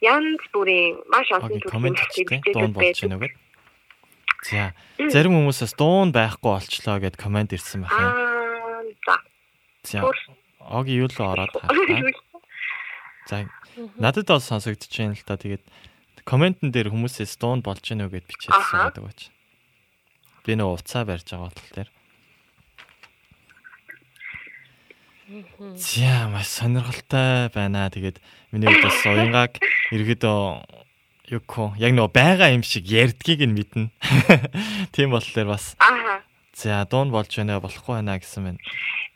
Янз 0.00 0.44
бүрийн 0.54 0.96
маш 1.12 1.28
олон 1.28 1.60
төрлийн 1.60 1.92
хичээлүүд 1.92 2.72
байдаг. 2.72 3.36
За, 4.46 4.72
зарим 4.96 5.34
хүмүүсээс 5.36 5.74
дуун 5.76 6.14
байхгүй 6.14 6.56
болчлоо 6.56 6.96
гэд 7.02 7.20
комент 7.20 7.52
ирсэн 7.52 7.84
байх 7.84 7.92
юм. 7.92 8.12
За. 9.04 9.16
За, 9.82 9.98
оги 10.72 10.96
юу 10.96 11.10
л 11.10 11.18
ороод 11.20 11.52
хараа. 11.60 12.14
За, 13.26 13.46
надад 13.98 14.26
бол 14.30 14.40
сонсогдож 14.40 14.90
байна 14.90 15.14
л 15.18 15.26
та. 15.26 15.36
Тэгээд 15.36 15.64
комментэн 16.22 16.70
дээр 16.70 16.90
хүмүүсээс 16.94 17.36
дуун 17.38 17.60
болж 17.62 17.82
үү 17.82 18.06
гэд 18.06 18.26
бичээдсэн 18.26 18.78
байдаг 18.86 19.02
бач. 19.02 19.20
Би 20.46 20.54
нөө 20.54 20.78
уцаа 20.78 21.02
барьж 21.02 21.26
байгаа 21.26 21.50
бодлол 21.50 21.72
дээр. 21.74 21.90
За, 25.74 26.30
маш 26.30 26.46
сонирхолтой 26.54 27.50
байна. 27.50 27.90
Тэгээд 27.90 28.22
миний 28.54 28.70
хувьд 28.70 28.86
бас 28.86 29.02
ерөөдөө 29.90 30.40
юу 31.34 31.42
гэх 31.42 31.82
яг 31.82 31.92
нөө 31.98 32.08
байгаа 32.14 32.54
юм 32.54 32.62
шиг 32.62 32.86
ярдгийг 32.86 33.42
нь 33.42 33.54
мэднэ. 33.58 33.90
Тийм 34.94 35.10
болохоор 35.10 35.58
бас 35.58 35.74
Аа. 35.82 36.22
за 36.54 36.86
дуун 36.86 37.10
болж 37.10 37.30
байна 37.34 37.58
болохгүй 37.58 37.98
байна 37.98 38.18
гэсэн 38.22 38.54
байна. 38.54 38.60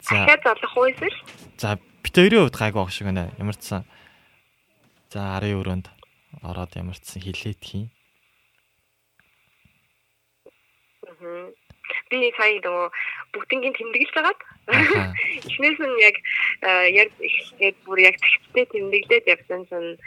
За 0.02 0.26
Дахиад 0.26 0.58
уу 0.74 0.90
эсвэл? 0.90 1.18
За 1.58 1.78
бит 1.78 2.14
хоёрын 2.18 2.50
хувьд 2.50 2.58
гайгүй 2.58 2.82
ах 2.82 2.90
шиг 2.90 3.06
байна. 3.06 3.30
Ямар 3.38 3.54
ч 3.54 3.62
сан. 3.70 3.86
За 5.10 5.34
арын 5.34 5.58
өрөөнд 5.58 5.86
ороод 6.46 6.78
ямар 6.78 6.94
ч 6.94 7.18
хилээд 7.18 7.58
хий. 7.58 7.90
Мгм. 11.02 11.50
Би 12.06 12.30
сая 12.38 12.62
нөгөө 12.62 12.86
бүгднийг 13.34 13.74
тэмдэглэж 13.74 14.10
байгаад. 14.14 14.40
Эхнээс 15.50 15.78
нь 15.82 15.98
яг 15.98 16.16
яг 16.94 17.10
яг 17.58 17.74
бүр 17.82 17.98
яг 18.06 18.16
тэгтээ 18.22 18.70
тэмдэглээд 18.70 19.26
явсан 19.34 19.66
чинь 19.66 19.98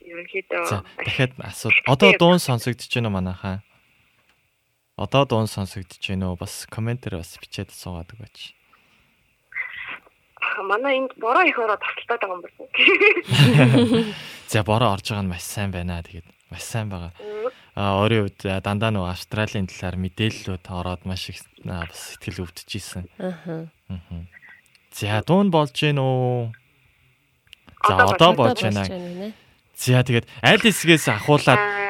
ерөнхийдөө 0.00 0.64
дахиад 0.96 1.32
асуу. 1.44 1.76
Одоо 1.84 2.16
дуун 2.16 2.40
сонсогдож 2.40 2.88
байна 2.88 3.12
уу 3.12 3.16
манайхаа? 3.20 3.60
Одоо 4.96 5.28
дуун 5.28 5.44
сонсогдож 5.44 6.00
байна 6.00 6.32
уу? 6.32 6.40
Бас 6.40 6.64
комментээр 6.72 7.20
бас 7.20 7.36
бичээд 7.36 7.68
суугаад 7.68 8.16
өгөөч. 8.16 8.56
Манай 10.62 10.98
энд 11.04 11.12
бороо 11.20 11.44
их 11.44 11.58
ороод 11.58 11.80
тасалдаад 11.80 12.20
байгаа 12.20 12.36
юм 12.36 12.42
байна. 12.44 14.14
За 14.52 14.62
бороо 14.62 14.92
орж 14.94 15.10
байгаа 15.10 15.24
нь 15.24 15.32
маш 15.32 15.44
сайн 15.44 15.70
байна. 15.70 16.02
Тэгээд 16.02 16.26
маш 16.50 16.62
сайн 16.64 16.88
байгаа. 16.88 17.12
А 17.76 18.00
өөрийн 18.00 18.30
хувьд 18.32 18.40
дандаа 18.64 18.90
нөгөө 18.94 19.12
Австралийн 19.12 19.68
талаар 19.68 19.96
мэдээллүүд 20.00 20.64
ороод 20.64 21.02
маш 21.04 21.28
их 21.28 21.44
бас 21.60 22.16
сэтгэл 22.16 22.48
өвдөж 22.48 22.70
исэн. 22.72 23.04
Аха. 23.20 23.68
Мгм. 23.92 24.28
За 24.96 25.20
дуун 25.20 25.52
болж 25.52 25.76
гин 25.76 26.00
үү? 26.00 26.52
За 27.84 28.08
Одоо 28.08 28.32
болж 28.32 28.62
байна. 28.64 28.88
За 29.76 30.00
тэгээд 30.00 30.24
аль 30.40 30.62
хэсгээс 30.64 31.12
ахуулаад 31.12 31.60
Аа, 31.60 31.85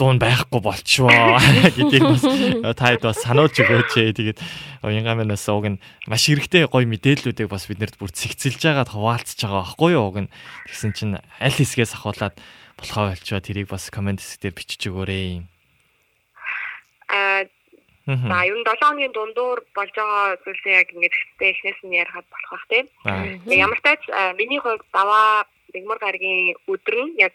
дуун 0.00 0.16
байхгүй 0.16 0.64
болчихвоо 0.64 1.36
гэдгийг 1.76 2.04
бас 2.08 2.24
таад 2.80 3.04
бас 3.04 3.20
сануулж 3.20 3.60
өгөөч 3.60 3.92
ээ. 4.00 4.16
Тэгээд 4.16 4.38
уянгамнаас 4.80 5.44
уг 5.52 5.76
нь 5.76 5.82
маш 6.08 6.24
хэрэгтэй 6.24 6.64
гоё 6.64 6.88
мэдээллүүдийг 6.88 7.52
бас 7.52 7.68
биднэрт 7.68 8.00
бүр 8.00 8.08
цэгцэлж 8.08 8.64
байгаад 8.64 8.96
хуваалцж 8.96 9.36
байгаа 9.44 9.60
байхгүй 9.60 9.90
юу 9.92 10.08
уг 10.08 10.16
нь 10.24 10.32
тэгсэн 10.72 10.92
чинь 10.96 11.14
аль 11.20 11.52
хэсгээс 11.52 12.00
ахуулаад 12.00 12.40
болохоо 12.80 13.12
болчихоо 13.12 13.44
тэрийг 13.44 13.68
бас 13.68 13.92
комент 13.92 14.24
хэсгээр 14.24 14.56
бичиж 14.56 14.88
өгөөрэй. 14.88 15.44
аа, 17.12 17.44
за 18.08 18.36
ер 18.48 18.56
нь 18.56 18.64
7 18.64 18.80
хоногийн 18.80 19.12
дундуур 19.12 19.60
болж 19.76 19.92
байгаа 19.92 20.40
зүйлсээ 20.40 20.80
яг 20.80 20.88
ингэж 20.96 21.12
ихтэй 21.12 21.52
эхнээс 21.52 21.80
нь 21.84 22.00
ярихад 22.00 22.26
болох 22.32 22.50
бах 22.56 22.66
тийм. 22.72 22.86
Ямар 23.52 23.78
ч 23.78 23.82
тач 23.84 24.02
миний 24.40 24.60
хувьд 24.64 24.80
даваа 24.96 25.44
Бэгмар 25.72 25.98
гаргийн 25.98 26.54
өдөр 26.66 26.96
нь 27.04 27.14
яг 27.18 27.34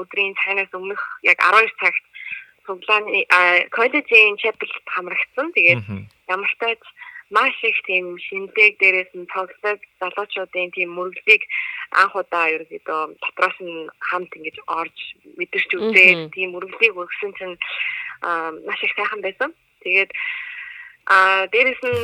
өдрийн 0.00 0.34
цайнаас 0.40 0.72
өмнөх 0.72 1.02
яг 1.22 1.38
12 1.40 1.72
цагт 1.80 2.04
цуглааны 2.66 3.24
аа, 3.30 3.64
коллежийн 3.70 4.36
чапелд 4.42 4.72
хамрагдсан. 4.94 5.52
Тэгээд 5.54 5.82
ямар 6.28 6.50
ч 6.50 6.54
тач 6.58 6.82
маш 7.30 7.54
их 7.62 7.78
тийм 7.86 8.18
шинэлэг 8.18 8.78
дээрээс 8.78 9.12
нь 9.14 9.30
тоглог 9.34 9.80
залуучуудын 10.00 10.70
тийм 10.74 10.90
мөрөглийг 10.94 11.42
анх 11.90 12.14
удаа 12.14 12.46
ерөөдөө 12.54 13.00
дотроос 13.22 13.58
нь 13.62 13.90
хамт 13.98 14.30
ингэж 14.36 14.56
орж 14.66 14.96
мэдэрч 15.38 15.70
үзээд 15.74 16.20
тийм 16.34 16.54
мөрөглийг 16.54 16.94
өгсөн 16.94 17.32
чинь 17.38 17.56
аа, 18.22 18.50
маш 18.66 18.80
их 18.82 18.94
сайхан 18.94 19.20
байсан. 19.22 19.50
Тэгээд 19.82 20.10
а 21.06 21.46
дээрэс 21.52 21.80
нь 21.86 22.00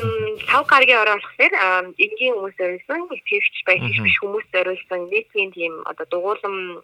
лав 0.46 0.64
гаргийн 0.70 1.02
орой 1.02 1.18
болохоор 1.18 1.52
энгийн 1.98 2.34
хүмүүс 2.38 2.56
зориулсан 2.58 3.00
итгэвч 3.10 3.54
Мгм. 3.66 4.04
биш 4.06 4.16
хүмүүс 4.22 4.46
зориулсан 4.54 5.00
нийтийн 5.10 5.50
тийм 5.50 5.74
одоо 5.90 6.06
дугуулам 6.06 6.82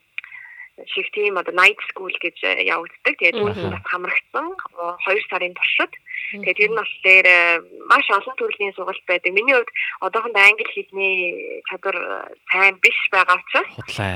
шиг 0.86 1.10
тийм 1.14 1.38
одоо 1.38 1.54
night 1.54 1.78
school 1.90 2.12
гэж 2.22 2.38
э, 2.42 2.62
явагддаг. 2.66 3.14
Тэгээд 3.18 3.40
үүнд 3.42 3.58
бас 3.74 3.82
хамрагдсан 3.90 4.46
2 4.54 5.30
сарын 5.30 5.54
туршид. 5.54 5.92
Тэгээд 6.30 6.58
тэр 6.58 6.70
нь 6.70 6.78
болохоор 6.78 7.26
э, 7.26 7.58
маш 7.90 8.06
олон 8.14 8.36
төрлийн 8.38 8.74
сургалт 8.78 9.04
байдаг. 9.10 9.32
Миний 9.34 9.54
хувьд 9.58 9.70
одоохондоо 10.06 10.42
англи 10.42 10.66
хэлний 10.70 11.18
чадвар 11.66 11.98
э, 11.98 12.30
сайн 12.52 12.74
биш 12.78 12.98
байгаа 13.10 13.42
учраас 13.42 13.68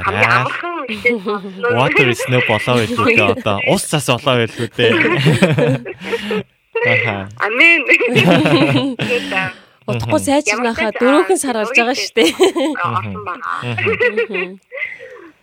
хамгийн 0.07 0.31
амархан. 0.31 0.87
Water 1.79 2.09
is 2.15 2.23
no 2.31 2.39
болоо 2.47 2.75
байлгүй 2.79 3.17
дээ 3.19 3.33
одоо. 3.43 3.59
Ус 3.67 3.83
цас 3.83 4.07
болоо 4.07 4.47
байлгүй 4.47 4.69
дээ. 4.71 6.62
Амен. 7.47 7.80
Ямар 9.87 10.74
ч 10.74 10.91
дөрөвхөн 10.99 11.39
сар 11.43 11.57
болж 11.59 11.74
байгаа 11.74 11.97
шүү 11.99 12.14
дээ. 12.16 12.30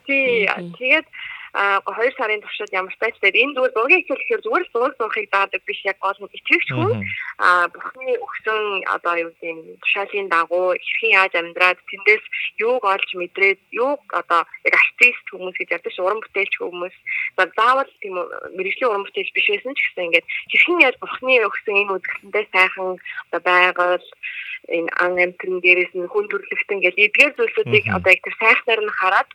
Тий, 0.10 0.48
тэгээд 0.80 1.06
а 1.54 1.82
2 1.86 2.14
сарын 2.18 2.42
туршид 2.42 2.72
ямар 2.74 2.94
тач 3.00 3.16
тэгээд 3.18 3.42
энэ 3.42 3.54
зүгээр 3.56 3.74
зургийг 3.74 4.06
хэлэхээр 4.08 4.44
зүгээр 4.46 4.64
л 4.66 4.74
зураг 4.74 4.94
зурхыг 4.98 5.28
даадаг 5.34 5.62
биш 5.66 5.82
яг 5.86 5.98
гол 6.00 6.18
нь 6.22 6.34
итгэвч 6.38 6.68
хүн. 6.74 6.92
А 7.40 7.68
бурхны 7.74 8.14
өгсөн 8.26 8.62
одоо 8.96 9.16
юу 9.24 9.32
гэдэг 9.42 9.82
тушаалын 9.82 10.28
дагуу 10.30 10.78
хэрхэн 10.78 11.16
яаж 11.18 11.34
амьдраад 11.36 11.80
тэндээс 11.90 12.24
юуг 12.62 12.84
олж 12.86 13.10
мэдрээд 13.18 13.60
юуг 13.74 14.02
одоо 14.14 14.42
яг 14.68 14.76
артист 14.78 15.26
хүмүүс 15.32 15.58
гэж 15.58 15.70
ядаж 15.78 15.96
уран 15.98 16.22
бүтээлч 16.22 16.54
хүмүүс. 16.60 16.96
За 17.38 17.44
заавал 17.58 17.90
тийм 18.02 18.16
мэрэгжлийн 18.58 18.92
уран 18.92 19.06
бүтээлч 19.08 19.32
биш 19.34 19.48
байсан 19.50 19.74
ч 19.74 19.80
гэсэн 19.82 20.06
ингээд 20.14 20.28
хэрхэн 20.52 20.84
яаж 20.86 20.96
бурхны 21.02 21.34
өгсөн 21.50 21.76
энэ 21.82 21.94
үзэсгэлэнтэй 21.98 22.46
сайхан 22.54 22.90
одоо 23.32 23.42
байгаль 23.42 24.08
энэ 24.68 24.90
ан 25.04 25.14
амтрын 25.16 25.64
дээрээс 25.64 25.94
нь 25.96 26.12
хүн 26.12 26.26
төрлөختөн 26.28 26.80
гэж 26.84 26.96
эдгээр 26.98 27.34
зүйлсүүдийг 27.38 27.86
одоо 27.96 28.12
яг 28.12 28.22
тэр 28.24 28.36
сайхнаар 28.42 28.82
нь 28.84 28.98
хараад 29.00 29.30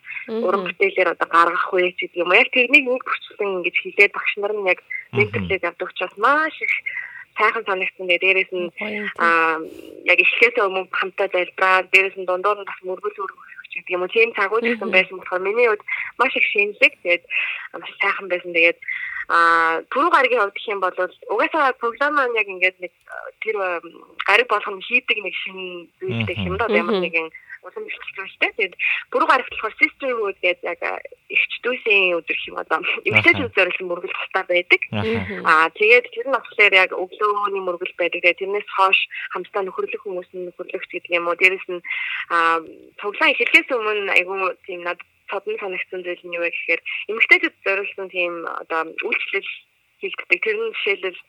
уран 0.44 0.62
бүтээлээр 0.68 1.12
одоо 1.14 1.28
гаргах 1.32 1.68
вэ 1.72 1.92
ч 1.96 2.04
гэдэг 2.04 2.22
юм. 2.22 2.36
Яг 2.36 2.48
тэрнийг 2.52 2.84
нэг 2.84 3.02
хүчлэн 3.08 3.54
ингэж 3.64 3.76
хилээд 3.80 4.12
багш 4.12 4.32
нар 4.36 4.54
нь 4.54 4.68
яг 4.68 4.80
менторлэг 5.16 5.62
авдаг 5.64 5.88
учраас 5.90 6.14
маш 6.20 6.56
их 6.60 6.74
сайхан 7.38 7.64
санагдсан. 7.66 8.06
Тэгээ 8.06 8.22
дээрээс 8.22 8.52
нь 8.54 8.68
аа 9.18 9.58
яг 10.06 10.18
эхлээсээ 10.20 10.66
өмнө 10.68 10.92
хамтаа 10.92 11.28
залбираад 11.32 11.86
дээрээс 11.90 12.16
нь 12.20 12.28
дундуур 12.28 12.58
нь 12.62 12.68
бас 12.68 12.80
мөргөл 12.86 13.22
өргөх 13.24 13.44
гэдэг 13.74 13.90
юм 13.90 14.02
уу? 14.06 14.12
Тийм 14.14 14.30
цагууд 14.38 14.62
гэсэн 14.62 14.90
байсан 14.90 15.18
болохоор 15.18 15.42
миний 15.42 15.66
хувьд 15.66 15.82
маш 16.18 16.32
их 16.38 16.46
шинэлэг 16.46 16.92
тэгээд 17.02 17.24
маш 17.74 17.90
сайхан 17.98 18.26
байсан. 18.30 18.52
Тэгээд 18.54 18.78
а 19.28 19.80
түрүү 19.90 20.10
гаригийн 20.12 20.40
хувьд 20.40 20.56
гэх 20.56 20.68
юм 20.68 20.80
бол 20.80 20.98
угаасаа 21.32 21.72
програм 21.80 22.14
маань 22.14 22.36
яг 22.36 22.48
ингээд 22.48 22.76
нэг 22.80 22.92
тэр 23.40 23.56
гариг 24.28 24.48
болгоно 24.48 24.80
хийдэг 24.84 25.18
нэг 25.22 25.34
шинэ 25.42 25.88
зүйлтэй 26.00 26.36
юм 26.44 26.56
да 26.58 26.68
ямар 26.68 27.00
нэгэн 27.00 27.28
улам 27.64 27.84
ихтэй 27.88 28.52
тэгээд 28.56 28.74
бүрүү 29.10 29.28
гарагт 29.28 29.50
болохоор 29.52 29.74
sisterhood 29.80 30.36
гэдэг 30.44 30.68
яг 30.68 30.80
ихч 31.32 31.52
дүүсийн 31.64 32.20
өдөр 32.20 32.38
юм 32.48 32.56
одоо 32.60 32.78
эмэгтэйчүүд 33.08 33.56
зориулсан 33.56 33.88
мөргөл 33.88 34.12
тустай 34.12 34.44
байдаг. 34.44 34.80
Аа 35.48 35.72
тэгээд 35.72 36.06
тэр 36.12 36.26
нь 36.28 36.36
болохоор 36.36 36.74
яг 36.76 36.90
өглөөний 36.92 37.62
мөргөл 37.64 37.94
байдаг. 37.96 38.20
Тэгээд 38.20 38.40
тэрнээс 38.44 38.68
хойш 38.76 39.00
хамтдаа 39.32 39.62
нөхөрлөх 39.64 40.02
хүмүүс 40.04 40.28
нь 40.36 40.44
нөхөрлөгч 40.52 40.90
гэдэг 40.92 41.16
юм 41.16 41.28
уу. 41.28 41.40
Дээрэс 41.40 41.66
нь 41.72 41.80
аа 42.28 42.60
цуглаан 43.00 43.32
эхлэхээс 43.32 43.68
өмнө 43.72 44.12
айгүй 44.12 44.38
тийм 44.68 44.84
над 44.84 45.00
цодон 45.30 45.56
санагдсан 45.60 46.00
зүйл 46.04 46.22
нь 46.24 46.36
юу 46.36 46.44
вэ 46.44 46.50
гэхээр 46.52 46.80
эмэгтэйчүүд 47.10 47.56
зориулсан 47.64 48.08
тийм 48.10 48.34
одоо 48.44 48.80
үйлчлэл 49.04 49.50
хийгддэг. 50.00 50.40
Тэр 50.44 50.56
нь 50.58 50.74
жишээлбэл 50.74 51.20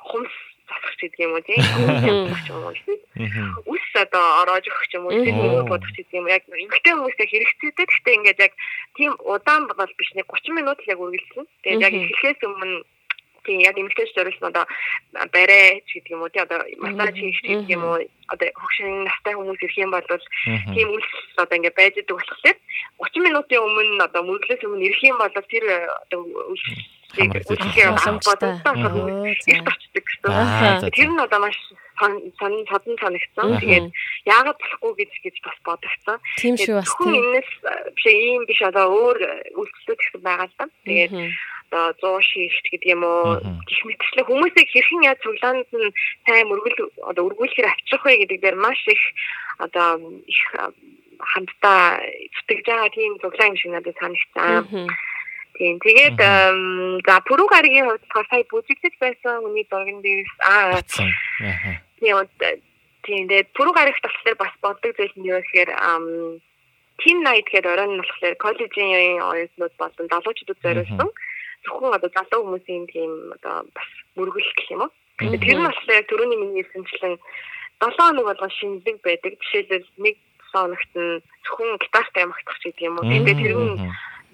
хумс 0.00 0.34
засах 0.66 0.96
гэдэг 0.98 1.20
юм 1.22 1.32
уу 1.36 1.44
тийм? 1.46 1.62
Үс 3.70 3.86
одоо 3.94 4.24
ороож 4.42 4.66
өгөх 4.66 4.90
юм 4.98 5.06
уу 5.06 5.22
тийм 5.22 5.38
үү 5.38 5.70
бодох 5.70 5.92
гэдэг 5.94 6.18
юм. 6.18 6.26
Яг 6.26 6.42
эмгтэй 6.50 6.94
хүмүүстэй 6.94 7.26
хэрэгцээтэй 7.30 7.86
гэхдээ 7.86 8.16
ингээд 8.18 8.44
яг 8.50 8.52
тийм 8.98 9.14
удаан 9.22 9.70
бол 9.70 9.92
биш. 9.94 10.10
Нэг 10.18 10.26
30 10.26 10.58
минут 10.58 10.78
л 10.82 10.90
яг 10.90 10.98
үргэлжлэн. 10.98 11.46
Тэгээд 11.62 11.84
яг 11.86 11.94
эхлэхээс 11.94 12.40
өмнө 12.42 12.82
тийм 13.46 13.62
яг 13.62 13.78
эмгтэй 13.78 14.06
зориулсан 14.12 14.50
одоо 14.50 14.66
барай 15.32 15.80
гэдэг 15.86 16.12
юм 16.12 16.22
уу 16.26 16.30
тий 16.34 16.42
одоо 16.42 16.60
массаж 16.82 17.14
хийх 17.14 17.40
гэдэг 17.42 17.70
юм 17.70 17.84
уу 17.86 18.02
одоо 18.28 18.48
хөгшин 18.60 19.06
настай 19.06 19.34
хүмүүс 19.38 19.62
ирэх 19.62 19.78
юм 19.78 19.90
бол 19.94 20.06
тийм 20.74 20.88
үйлс 20.90 21.10
одоо 21.38 21.56
ингээд 21.56 21.78
байж 21.78 21.94
идэг 21.96 22.16
болохоор 22.18 22.58
30 23.06 23.24
минутын 23.24 23.62
өмнө 23.62 24.04
одоо 24.04 24.22
мөрөглөөс 24.26 24.62
өмнө 24.66 24.86
ирэх 24.90 25.02
юм 25.06 25.18
бол 25.22 25.30
тэр 25.30 25.64
одоо 26.10 26.20
үйлс 26.50 26.66
үйлсээ 27.16 27.88
бодсон 27.94 28.18
их 29.46 29.62
очдөг 29.62 30.04
гэсэн. 30.04 30.90
Тэр 30.92 31.08
нь 31.14 31.22
одоо 31.22 31.40
маш 31.40 31.56
сонин 31.98 32.64
содон 32.70 32.96
санагдсан. 33.00 33.58
Тэгээд 33.60 33.86
яагаад 34.26 34.58
болохгүй 34.60 34.92
гэж 35.00 35.12
гэж 35.24 35.36
бас 35.44 35.58
бодогцсон. 35.64 36.18
Хүн 37.00 37.14
энэс 37.16 37.50
биш 37.96 38.06
ийм 38.12 38.42
биш 38.48 38.60
одоо 38.62 38.86
өөр 38.92 39.18
үйлчлүүд 39.56 39.98
гэсэн 40.00 40.22
байгаа 40.22 40.46
л 40.46 40.54
да. 40.58 40.66
Тэгээд 40.84 41.12
одоо 41.70 41.92
100 41.98 42.22
шийхт 42.22 42.64
гэдэг 42.70 42.88
юм 42.94 43.02
уу 43.02 43.42
гих 43.66 43.82
мэтчлээ 43.84 44.24
хүмүүсийг 44.26 44.68
хэрхэн 44.70 45.06
яаж 45.06 45.18
цуглаанд 45.22 45.66
нь 45.74 45.90
сайн 46.26 46.46
мөргөл 46.46 46.78
одоо 47.10 47.22
өргүүлэхээр 47.26 47.66
авчрах 47.66 48.04
вэ 48.06 48.22
гэдэг 48.22 48.38
дээр 48.40 48.56
маш 48.56 48.78
их 48.86 49.02
одоо 49.58 49.98
их 50.30 50.42
хамтдаа 51.18 51.98
зүтгэж 52.34 52.60
байгаа 52.70 52.90
тийм 52.94 53.18
цуглаан 53.18 53.50
юм 53.50 53.58
шиг 53.58 53.70
надад 53.72 53.96
санагдсан. 53.98 54.86
Тийм. 55.56 55.80
Тэгээд 55.80 56.20
за 56.20 57.14
пүрүү 57.24 57.48
гаригийн 57.48 57.88
хувьд 57.88 58.28
сая 58.28 58.44
бүжигдэж 58.52 58.94
байсан 59.00 59.40
хүний 59.40 59.64
зурган 59.66 60.04
дээрс 60.04 60.36
аа. 60.44 60.84
Тийм. 62.00 62.16
Тийм. 63.06 63.28
Тэгээд 63.28 63.48
пүрүү 63.54 63.74
гаригт 63.74 64.02
болохоор 64.02 64.36
бас 64.42 64.54
боддог 64.62 64.92
зүйл 64.98 65.14
нь 65.16 65.28
юу 65.30 65.38
гэхээр 65.38 65.70
Team 67.00 67.18
Night 67.22 67.46
гэдэг 67.52 67.70
оройн 67.70 67.92
нь 67.94 68.02
болохоор 68.02 68.34
коллежийн 68.40 69.22
оюутнууд 69.22 69.74
болон 69.78 70.06
залуучуудад 70.10 70.58
зориулсан 70.64 71.10
зөвхөн 71.66 71.96
одоо 71.96 72.10
залуу 72.14 72.42
хүмүүсийн 72.46 72.86
тийм 72.90 73.12
одоо 73.36 73.66
бас 73.74 73.88
мөргөл 74.16 74.50
гэх 74.56 74.70
юм 74.74 74.82
уу. 74.86 74.90
Тэр 75.18 75.58
нь 75.58 75.66
болохоор 75.66 76.04
түрүүний 76.10 76.38
миний 76.40 76.62
хэлсэнчлэн 76.62 77.14
7 77.82 77.94
хоног 77.98 78.24
болгон 78.26 78.52
шинэлэг 78.58 78.96
байдаг. 79.02 79.32
Жишээлбэл 79.42 79.88
нэг 80.04 80.16
хоногт 80.52 80.92
нь 80.94 81.22
зөвхөн 81.44 81.78
гитартай 81.82 82.22
амгах 82.22 82.42
гэдэг 82.46 82.86
юм 82.86 82.96
уу. 82.98 83.10
Тэгээд 83.10 83.38
тэр 83.42 83.54
нь 83.58 83.76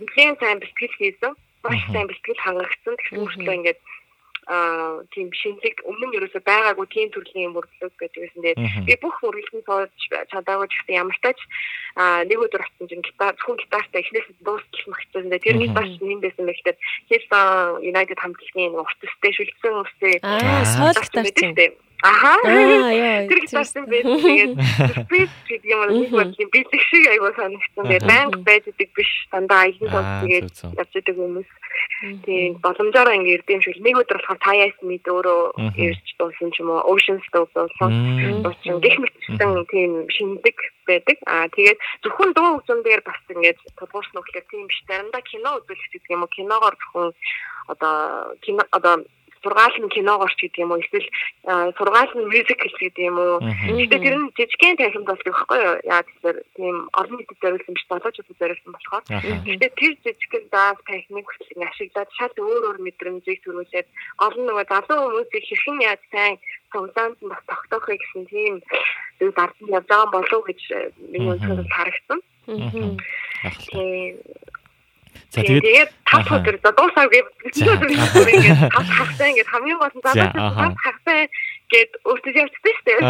нэгэн 0.00 0.36
сайн 0.38 0.58
бэлтгэл 0.60 0.98
хийсэн. 1.00 1.32
Маш 1.64 1.80
сайн 1.90 2.06
бэлтгэл 2.08 2.44
хангагдсан. 2.44 2.94
Тэгсэн 2.98 3.20
мөртлөө 3.22 3.54
ингээд 3.58 3.80
тийм 5.14 5.30
шинэлэг 5.30 5.86
өмнө 5.86 6.06
нь 6.10 6.16
ерөөсөй 6.18 6.42
байгаагүй 6.42 6.86
тийм 6.90 7.08
төрлийн 7.14 7.54
мөрдлөг 7.54 7.94
гэдгээс 7.94 8.34
нь 8.42 8.86
би 8.86 8.94
бүх 8.98 9.14
мөргөлтөнд 9.22 9.66
сууж 9.66 9.94
чадаагүй 10.34 10.66
гэхдээ 10.66 10.98
ямар 10.98 11.18
тач 11.22 11.38
нэг 12.26 12.38
өдөр 12.42 12.66
очсон 12.66 12.86
чинь 12.90 13.06
гитар 13.06 13.38
зөвхөн 13.38 13.60
гитартай 13.62 14.02
эхнээс 14.02 14.28
дуустал 14.42 14.86
магтсан. 14.90 15.30
Тэр 15.30 15.56
нэг 15.62 15.70
бас 15.76 15.86
юм 16.02 16.18
байсан 16.18 16.46
байх 16.48 16.58
гэдэг. 16.58 16.76
Хилсон 17.06 17.86
United 17.86 18.18
хамтлагийн 18.18 18.74
урт 18.74 18.98
төстэй 18.98 19.32
шүлжсэн 19.36 19.74
үстэй. 19.78 20.14
Аа 20.26 20.64
соол 20.66 20.98
гитартай. 20.98 21.78
Аха. 22.02 22.34
Тэр 22.42 23.38
гитарсан 23.46 23.86
байх. 23.86 24.02
Тэгээд 24.02 24.52
спейс 25.06 25.30
гэдэг 25.46 25.70
юм 25.70 25.80
уу 25.86 25.90
нэг 26.02 26.10
бодлын 26.10 26.50
бэлэг 26.50 26.82
шиг 26.90 27.04
айгуу 27.06 27.30
санагдсан. 27.38 27.84
Тэгээд 27.86 28.10
банк 28.10 28.34
байж 28.42 28.64
идэг 28.66 28.90
биш. 28.90 29.10
Дандаа 29.30 29.70
аян 29.70 29.86
тоо 29.86 30.02
тэгээд 30.26 30.50
явж 30.82 30.92
идэг 30.98 31.14
хүмүүс. 31.14 31.50
Тийм 32.26 32.58
боломжоор 32.58 33.14
ингэ 33.14 33.34
ирдэм 33.38 33.62
шиг 33.62 33.78
нэг 33.78 34.02
өдөр 34.02 34.18
болохоор 34.18 34.40
таяас 34.42 34.76
мэд 34.82 35.06
өөрөө 35.06 35.40
ирж 35.78 36.06
дуусан 36.18 36.50
ч 36.50 36.58
юм 36.58 36.74
уу 36.74 36.82
Ocean 36.90 37.22
Stove 37.30 37.50
дуусан. 37.54 37.90
Дуусан 38.42 38.82
гэх 38.82 38.98
мэтсэн 38.98 39.62
тийм 39.70 39.90
шинэлэг 40.10 40.58
байдаг. 40.90 41.16
Аа 41.30 41.46
тэгээд 41.54 41.78
зөвхөн 42.02 42.34
дуу 42.34 42.58
хөгжим 42.58 42.82
дээр 42.82 43.06
бас 43.06 43.18
ингэж 43.30 43.58
тулгуурсан 43.78 44.18
үгээр 44.18 44.46
тийм 44.50 44.66
биш. 44.66 44.82
Заримдаа 44.90 45.22
кино 45.22 45.62
үзүүлэх 45.62 45.90
гэдэг 45.94 46.10
юм 46.10 46.26
уу 46.26 46.34
киногоор 46.34 46.74
зөвхөн 46.74 47.14
одоо 47.70 48.34
кино 48.42 48.66
одоо 48.74 49.06
сургаал 49.42 49.76
нь 49.78 49.94
киногоорч 49.94 50.38
гэдэг 50.38 50.62
юм 50.62 50.72
уу? 50.72 50.82
Эсвэл 50.82 51.08
сургаал 51.76 52.12
нь 52.14 52.30
мюзикл 52.30 52.76
гэдэг 52.78 53.04
юм 53.10 53.18
уу? 53.18 53.38
Гэхдээ 53.42 54.00
тэр 54.02 54.16
нь 54.18 54.32
жижигхэн 54.38 54.78
танхимд 54.78 55.08
бол 55.10 55.22
гэхгүй 55.26 55.60
юу? 55.60 55.76
Яа 55.84 56.02
тэгэхээр 56.06 56.38
тийм 56.56 56.76
олон 56.94 57.16
нийтэд 57.18 57.38
зориулсан 57.42 57.74
биш 57.74 57.86
залуучуудад 57.90 58.38
зориулсан 58.38 58.72
болохоор. 58.72 59.04
Гэхдээ 59.46 59.72
тэр 59.78 59.92
жижигхэн 60.02 60.44
даас 60.54 60.78
танхимыг 60.86 61.26
хөтлөн 61.26 61.68
ашиглаад 61.68 62.10
шал 62.16 62.34
өөр 62.38 62.62
өөр 62.68 62.78
мэдрэмжийг 62.86 63.40
төрүүлээд 63.42 63.88
олон 64.24 64.44
нөгөө 64.46 64.66
залуу 64.70 65.00
хүмүүсийг 65.10 65.44
хэрхэн 65.46 65.78
яаж 65.82 66.02
сайн 66.14 66.36
цуглаанд 66.72 67.18
нь 67.20 67.30
бас 67.32 67.42
тогтоохыг 67.50 68.00
гэсэн 68.00 68.24
тийм 68.32 68.54
зүйл 69.18 69.36
ард 69.36 69.56
нь 69.60 69.74
явж 69.76 69.86
байгаа 69.90 70.08
болов 70.14 70.32
уу 70.32 70.46
гэж 70.48 70.60
миний 71.12 71.30
өнцгөөс 71.34 71.70
харагдсан. 71.76 72.20
Тийм 72.46 74.18
За 75.32 75.40
тэгээд 75.40 75.90
тав 76.04 76.28
өдөр 76.28 76.56
за 76.60 76.70
дуусаа 76.76 77.08
гэж 77.08 77.24
ингээд 77.56 78.68
тав 78.68 78.84
хагасаа 78.84 79.28
ингээд 79.32 79.48
хамгийн 79.48 79.78
гол 79.80 79.94
нь 79.96 80.04
задаа 80.04 80.28
тав 80.28 80.76
хагасаа 80.76 81.24
гэд 81.72 81.90
өөртөө 82.04 82.32
явчихсан 82.36 82.72
шүү 82.76 82.84
дээ. 82.84 83.00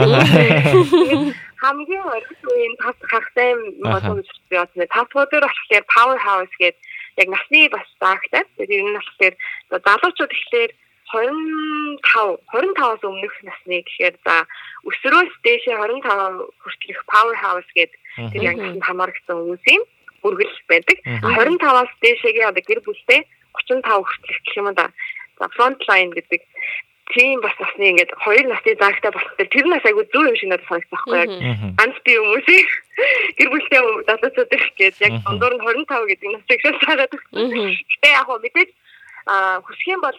Хамгийн 1.58 2.04
өргөдлийн 2.14 2.74
тав 2.78 2.94
хагасаа 3.10 3.58
гэж 3.58 4.26
явуулсан. 4.54 4.86
Тав 4.94 5.10
өдөр 5.18 5.42
болохоор 5.50 5.84
power 5.90 6.18
house 6.22 6.54
гэд 6.62 6.78
яг 7.18 7.28
насны 7.34 7.66
бас 7.74 7.90
заагтай. 7.98 8.46
Тэгээд 8.54 8.70
энэ 8.70 8.90
нь 8.94 8.98
болохоор 9.02 9.34
залуучууд 9.82 10.30
ихлээр 10.30 10.72
25 11.10 12.38
25-аас 12.54 13.02
өмнөх 13.02 13.34
насны 13.42 13.82
гэхээр 13.82 14.14
за 14.22 14.46
өсрөөс 14.86 15.32
дээшээ 15.42 15.74
25 15.74 16.06
хүртэлх 16.62 17.02
power 17.10 17.36
house 17.36 17.68
гэдэг 17.74 17.98
тэр 18.30 18.42
яг 18.46 18.56
хамаарсан 18.86 19.36
хүмүүс 19.42 19.66
юм 19.74 19.82
үргэлж 20.22 20.56
байдаг. 20.70 20.98
25-аас 21.04 21.92
дээшээгээ 22.02 22.50
одоо 22.50 22.62
гэр 22.62 22.80
бүлтэй 22.86 23.20
35 23.68 23.84
хүртэлх 23.84 24.40
гэх 24.46 24.56
юм 24.56 24.68
да. 24.74 24.88
За 25.38 25.46
front 25.56 25.80
line 25.88 26.12
гэдэг 26.14 26.42
тийм 27.12 27.40
бас 27.44 27.52
насны 27.60 27.92
ингээд 27.92 28.12
хоёр 28.24 28.46
насны 28.48 28.72
заагтай 28.78 29.10
болохоор 29.12 29.48
тэр 29.50 29.66
нас 29.68 29.84
айгу 29.84 30.02
зүү 30.08 30.24
юм 30.32 30.36
шиг 30.36 30.48
надад 30.48 30.68
санагдсан 30.68 30.92
байхгүй 30.96 31.18
яг. 31.18 31.30
Ганц 31.78 31.96
би 32.04 32.12
хүмүүсийг 32.16 32.68
гэр 33.36 33.48
бүлтэй 33.52 33.80
залуучууд 34.08 34.52
их 34.56 34.64
гэж 34.80 34.94
яг 35.02 35.14
ондор 35.28 35.52
нь 35.56 35.64
25 35.66 36.08
гэдэг 36.08 36.28
насыг 36.32 36.60
шалгаад 36.62 37.12
өгсөн. 37.12 37.50
Гэтэ 37.52 38.08
яг 38.16 38.26
хөө 38.26 38.38
мэдээж 38.40 38.70
хүсэх 39.66 39.88
юм 39.92 40.00
бол 40.00 40.18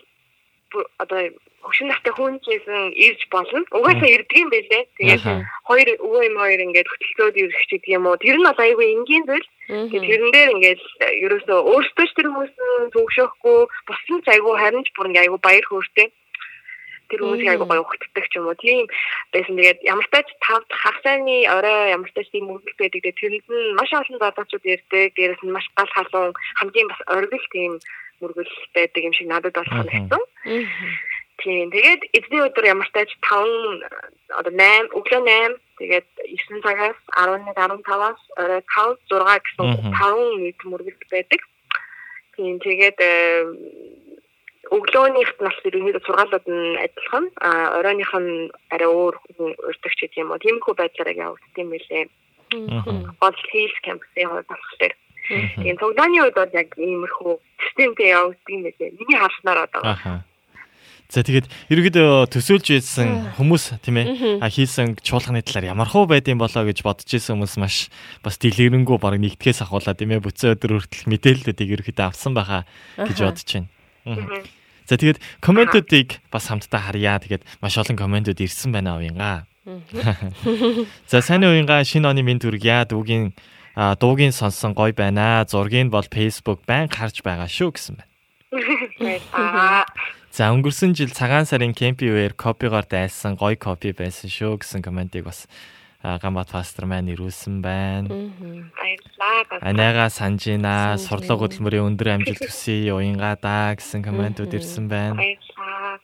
одоо 0.97 1.19
хөшин 1.63 1.87
настай 1.87 2.13
хүн 2.13 2.39
гэсэн 2.43 2.91
ирж 2.93 3.21
болно. 3.31 3.63
Угаасаа 3.71 4.09
ирдэг 4.09 4.37
юм 4.43 4.49
байлээ. 4.51 4.83
Тэгээд 4.99 5.23
хоёр 5.67 5.87
өвөө 6.05 6.21
юм 6.27 6.37
хоёр 6.37 6.59
ингээд 6.65 6.91
хөтөлцөөд 6.91 7.35
ирэх 7.39 7.63
гэдэг 7.71 7.91
юм 7.95 8.05
уу. 8.07 8.19
Тэр 8.19 8.37
нь 8.37 8.47
бол 8.47 8.59
айгүй 8.59 8.87
энгийн 8.91 9.23
зүйл. 9.27 9.47
Тэгээд 9.67 10.07
тэрэн 10.09 10.31
дээр 10.35 10.49
ингээд 10.55 10.81
ерөөсөө 11.23 11.59
өөртөө 11.71 12.05
ч 12.07 12.11
тэр 12.19 12.27
хүмүүс 12.27 12.53
төгшөхгүй 12.93 13.59
бусдын 13.87 14.19
ч 14.23 14.27
айгүй 14.35 14.53
харин 14.59 14.83
ч 14.83 14.89
бүр 14.91 15.07
ингээд 15.07 15.25
айгүй 15.25 15.39
баяр 15.39 15.65
хөөртэй 15.67 16.07
тэр 17.13 17.21
хүмүүсийг 17.21 17.51
айгуу 17.53 17.69
гоё 17.69 17.83
хөтгдөг 17.85 18.25
ч 18.25 18.33
юм 18.41 18.49
уу 18.49 18.57
тийм 18.57 18.89
байсан. 19.29 19.53
Тэгээд 19.53 19.79
ямар 19.85 20.05
ч 20.07 20.09
тач 20.09 20.27
тав 20.41 20.65
хагасны 20.65 21.45
орой 21.45 21.93
ямар 21.93 22.09
ч 22.09 22.13
тач 22.17 22.27
тийм 22.33 22.49
мөргөл 22.49 22.73
байдаг. 22.79 23.01
Тэгээд 23.05 23.19
тэрэнд 23.21 23.47
нь 23.53 23.75
маш 23.77 23.91
олон 23.93 24.17
залуучууд 24.17 24.65
ирдэг. 24.65 25.13
Дээрээс 25.13 25.41
нь 25.45 25.53
маш 25.53 25.65
гал 25.77 25.91
халуун 25.93 26.33
хамгийн 26.57 26.89
бас 26.89 27.01
оргил 27.13 27.45
тийм 27.53 27.71
мөргөл 28.17 28.53
байдаг 28.73 29.01
юм 29.03 29.13
шиг 29.13 29.27
надад 29.29 29.53
болох 29.53 29.85
нэгсэн. 29.85 30.23
Тийм. 30.43 31.71
Тэгээд 31.71 32.01
эзний 32.13 32.41
өдөр 32.45 32.65
ямар 32.67 32.87
ч 32.87 32.93
тач 32.93 33.11
5 33.19 34.37
одоо 34.39 34.53
8 34.53 34.95
өглөө 34.95 35.21
8 35.27 35.57
тэгээд 35.79 36.07
9 36.29 36.63
цагаас 36.63 36.99
11 37.17 37.51
15-аас 37.57 38.21
орой 38.37 38.61
5 38.63 39.11
6 39.11 39.43
гэсэн 39.43 39.67
5 39.91 40.39
нийт 40.39 40.59
мөргөл 40.63 41.11
байдаг. 41.11 41.41
Тийм. 42.37 42.59
Тэгээд 42.63 42.99
өглөөнийхт 44.71 45.37
нас 45.43 45.57
ерөнхийдөө 45.67 46.03
сургаалууд 46.07 46.45
нь 46.47 46.79
адилхан. 46.85 47.25
А 47.43 47.77
оройных 47.79 48.11
нь 48.15 48.51
арай 48.71 48.87
өөр 48.87 49.15
урдагч 49.67 49.99
гэдэг 49.99 50.21
юм 50.23 50.31
уу. 50.31 50.39
Тиймэрхүү 50.39 50.73
байдлаар 50.79 51.11
явагдсан 51.11 51.59
юм 51.59 51.71
билээ. 51.75 52.07
гол 53.19 53.37
хийс 53.51 53.73
кампусын 53.83 54.29
хувьд 54.29 54.47
болохоор 54.47 54.93
тийм 55.63 55.75
цуглааны 55.79 56.19
үед 56.21 56.35
бол 56.35 56.53
яг 56.53 56.69
иймэрхүү 56.77 57.33
системтэй 57.63 58.13
явагддаг 58.13 58.53
юм 58.53 58.63
байлээ. 58.63 58.95
Миний 58.99 59.17
харснаар 59.19 59.59
одоо. 59.67 59.83
За 61.13 61.21
тэгээд 61.21 61.45
ерөөдөө 61.69 62.25
төсөөлж 62.33 62.73
ийсэн 62.73 63.37
хүмүүс 63.37 63.77
тийм 63.85 64.01
ээ 64.01 64.41
хийсэн 64.49 64.97
чуулганы 64.97 65.45
талаар 65.45 65.77
ямар 65.77 65.85
хөө 65.85 66.09
байдсан 66.09 66.41
болоо 66.41 66.65
гэж 66.65 66.81
бодож 66.81 67.05
ийсэн 67.05 67.37
хүмүүс 67.37 67.61
маш 67.61 67.93
бас 68.25 68.41
дэлгэрэнгүй 68.41 68.97
баг 68.97 69.21
нэгтгэс 69.21 69.61
ахуулаад 69.61 70.01
тийм 70.01 70.17
ээ 70.17 70.25
бүцэн 70.25 70.57
өдөр 70.57 70.81
хүртэл 70.81 71.13
мэдээллүүдийг 71.13 71.69
ерөөдөө 71.85 72.05
авсан 72.09 72.33
байхаа 72.33 72.65
гэж 72.97 73.17
бодож 73.29 73.45
байна. 73.45 73.69
За 74.89 74.97
тэгээд 74.97 75.21
комментуудыг 75.37 76.17
бас 76.33 76.49
хамтдаа 76.49 76.81
харъя. 76.81 77.21
Тэгээд 77.21 77.45
маш 77.61 77.77
олон 77.77 77.93
комментууд 77.93 78.41
ирсэн 78.41 78.73
байна 78.73 78.97
уянга. 78.97 79.45
За 81.13 81.21
сайн 81.21 81.45
уянга 81.45 81.85
шинэ 81.85 82.09
оны 82.09 82.25
минь 82.25 82.41
төргийа 82.41 82.89
дүүгийн 82.89 83.37
дуугийн 84.01 84.33
сонсон 84.33 84.73
гой 84.73 84.97
байна. 84.97 85.45
Зургийг 85.45 85.93
бол 85.93 86.09
Facebook 86.09 86.65
байн 86.65 86.89
харж 86.89 87.21
байгаа 87.21 87.45
шүү 87.45 87.69
гэсэн 87.77 88.01
байна. 88.01 88.09
аа 89.37 89.85
За 90.33 90.47
өнгөрсөн 90.49 90.95
жил 90.97 91.11
цагаан 91.13 91.45
сарын 91.45 91.75
кемпи 91.77 92.09
үеэр 92.09 92.33
копигоор 92.33 92.89
дайсан 92.89 93.37
гоё 93.37 93.53
копи 93.53 93.93
байсан 93.93 94.33
шүү 94.33 94.65
гэсэн 94.65 94.81
комментиг 94.81 95.29
бас 95.29 95.45
Гамбат 96.01 96.49
пастор 96.49 96.89
маань 96.89 97.13
ирүүлсэн 97.13 97.61
байна. 97.61 98.09
баярлаа. 98.09 99.61
Анайга 99.61 100.09
санжина 100.09 100.97
сурлага 100.97 101.45
хөдөлмөрийн 101.45 101.85
өндөр 101.93 102.17
амжилт 102.17 102.49
хүсье 102.49 102.89
уянга 102.97 103.37
да 103.37 103.77
гэсэн 103.77 104.01
комментууд 104.01 104.57
ирсэн 104.57 104.89
байна. 104.89 105.21
Баярлаа. 105.21 106.01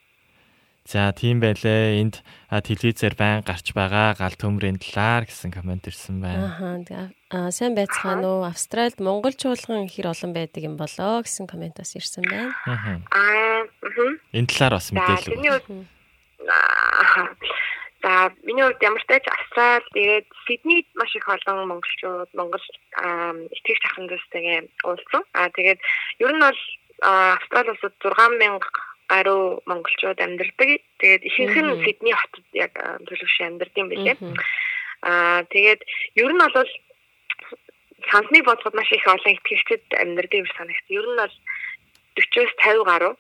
За 0.86 1.10
тийм 1.14 1.42
байлээ. 1.42 2.02
Энд 2.06 2.22
телевизээр 2.54 3.18
байн 3.18 3.42
гарч 3.42 3.74
байгаа 3.74 4.14
гал 4.14 4.38
төмрийн 4.38 4.78
талаар 4.78 5.26
гэсэн 5.26 5.50
коммент 5.50 5.90
ирсэн 5.90 6.22
байна. 6.22 7.12
Аа 7.30 7.50
сайн 7.50 7.74
байцгаана 7.74 8.26
уу? 8.26 8.42
Австральд 8.46 8.98
монгол 8.98 9.34
чуулган 9.34 9.86
хэр 9.86 10.14
олон 10.14 10.34
байдаг 10.34 10.66
юм 10.66 10.78
болоо 10.78 11.22
гэсэн 11.22 11.46
комент 11.46 11.78
бас 11.78 11.94
ирсэн 11.94 12.26
байна. 12.26 12.54
Аа. 12.66 13.49
Энэ 14.34 14.48
талаар 14.48 14.74
бас 14.78 14.92
мэдээлэл. 14.92 15.34
өгөх. 15.60 15.68
За 18.02 18.32
миний 18.44 18.64
хувьд 18.64 18.82
ямар 18.82 19.02
ч 19.04 19.06
тач 19.12 19.28
Австрал 19.28 19.84
тэгээд 19.92 20.28
Сиднейд 20.48 20.88
маш 20.96 21.12
их 21.16 21.28
олон 21.28 21.68
монголчууд 21.68 22.32
Монгол 22.32 22.64
аа, 22.96 23.36
итгэгч 23.52 23.84
ахын 23.92 24.08
дүүстэйгээ 24.08 24.60
уулзсан. 24.88 25.24
Аа 25.36 25.52
тэгээд 25.52 25.80
ер 26.24 26.32
нь 26.32 26.40
бол 26.40 26.60
Австрал 27.04 27.68
улсад 27.76 27.94
6000 28.00 28.40
гаруй 29.12 29.60
монголчууд 29.68 30.20
амьдардаг. 30.20 30.70
Тэгээд 31.04 31.24
ихэнх 31.28 31.56
нь. 31.60 31.84
Сидней 31.84 32.16
хотод 32.16 32.48
яг 32.56 32.74
төлөвшөө 33.04 33.46
амьдардаг 33.52 33.78
юм 33.84 33.90
билээ. 33.92 34.16
Аа 35.04 35.44
тэгээд 35.52 35.82
ер 36.24 36.32
нь 36.32 36.40
бол 36.40 36.56
сансныг 38.08 38.44
бодоход 38.48 38.80
маш 38.80 38.92
их 38.96 39.04
олон 39.08 39.36
итгэгчид 39.36 39.84
амьдардаг 39.92 40.40
шиг 40.48 40.56
санагт. 40.56 40.88
Ер 40.88 41.04
нь 41.04 41.20
бол 41.20 41.36
40-оос 42.16 42.52
50 42.64 42.88
гаруй 42.88 43.14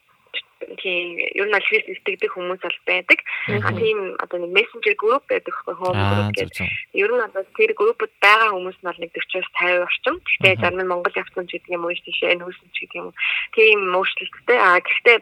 тийм 0.80 1.18
ер 1.18 1.47
нь 1.47 1.55
аль 1.55 1.68
христ 1.68 1.88
итгэдэг 1.88 2.32
хүмүүс 2.36 2.60
бол 2.60 2.80
байдаг. 2.86 3.20
А 3.47 3.72
тийм 3.72 4.16
одоо 4.20 4.38
нэг 4.43 4.51
мессенжер 4.51 4.95
групп 4.99 5.24
байдаг 5.32 5.55
хөө 5.55 5.76
хоом 5.80 5.95
Аа 5.95 6.12
групп 6.12 6.36
гэдэг. 6.36 6.68
Ер 6.93 7.12
нь 7.12 7.24
одоо 7.24 7.43
тэр 7.55 7.72
группд 7.74 8.12
байгаа 8.20 8.51
хүмүүс 8.51 8.78
нь 8.79 8.88
бол 8.88 9.00
нэг 9.00 9.12
40-оос 9.16 9.47
50 9.55 9.88
орчим. 9.88 10.16
Гэхдээ 10.20 10.55
зарим 10.59 10.79
нь 10.84 10.92
Монгол 10.92 11.16
явсан 11.16 11.47
ч 11.47 11.51
гэдэг 11.55 11.71
юм 11.71 11.86
уу 11.88 11.96
тийшээ 11.96 12.36
нүүсэн 12.39 12.70
ч 12.75 12.78
гэдэг 12.84 13.00
юм. 13.00 13.09
Тийм 13.55 13.79
өөрчлөлттэй. 13.96 14.59
А 14.59 14.79
гэхдээ 14.84 15.17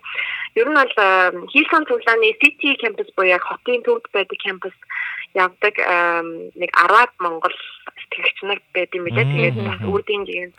ер 0.57 0.67
нь 0.67 0.79
бол 0.81 0.95
хийсэн 1.53 1.83
цуглааны 1.85 2.33
City 2.41 2.77
campus 2.81 3.09
буюу 3.13 3.33
яг 3.37 3.45
хотын 3.45 3.85
төвд 3.85 4.09
байдаг 4.13 4.37
campus 4.41 4.75
явдаг 5.37 5.75
нэг 6.57 6.71
10 6.73 7.21
монгол 7.21 7.55
итгэгч 8.07 8.37
нар 8.43 8.59
байд 8.73 8.91
юм 8.97 9.05
билээ. 9.05 9.27
Тэгээд 9.27 9.57
бас 9.61 9.81
үрдийн 9.85 10.25
жигийн 10.25 10.51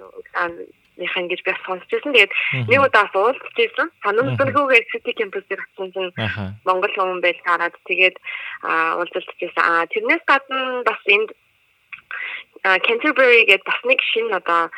цуглааны 0.98 1.28
гэж 1.30 1.40
би 1.46 1.52
сонсч 1.64 1.86
байсан. 1.94 2.12
Тэгээд 2.12 2.32
нэг 2.68 2.80
удаа 2.82 3.06
бас 3.06 3.14
уулзч 3.14 3.54
байсан. 3.54 3.88
Санамсаргүйгээр 4.02 4.84
City 4.90 5.12
campus 5.14 5.44
дээр 5.46 5.62
очсон 5.62 5.88
чинь. 5.94 6.12
Монгол 6.66 6.92
хүмүүс 6.98 7.22
байж 7.22 7.38
хараад 7.46 7.74
тэгээд 7.86 8.16
аа 8.66 8.98
уулзалтжсэн. 8.98 9.62
Аа 9.62 9.86
тэрнээс 9.86 10.24
гадна 10.26 10.82
бас 10.82 11.00
энд 11.06 11.30
аа, 12.66 12.78
Canterbury 12.82 13.46
гэдэг 13.46 13.64
бас 13.64 13.80
нэг 13.86 14.00
шинэ 14.02 14.34
одоо 14.42 14.70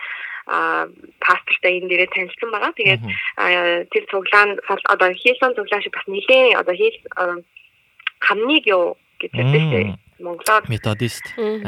аа 0.50 0.88
пастортай 1.24 1.80
энэ 1.80 1.88
дээрээ 1.88 2.10
танилцсан 2.12 2.50
байгаа. 2.52 2.72
Тэгээд 2.76 3.02
аа, 3.40 3.84
тэр 3.88 4.04
цуглаан 4.12 4.50
фал- 4.68 4.88
одоо 4.92 5.08
хийсэн 5.16 5.56
цуглаан 5.56 5.82
шиг 5.82 5.94
бас 5.96 6.06
нэлээд 6.06 6.60
одоо 6.60 6.74
хийл 6.76 6.96
аа, 7.16 7.36
хамныг 8.20 8.64
юу 8.68 8.96
гэж 9.20 9.32
ярьдаг 9.32 9.62
Мм. 9.64 9.72
тийм 9.72 9.88
Монголоор 10.20 10.62
Методист. 10.68 11.24
Мгм. 11.40 11.64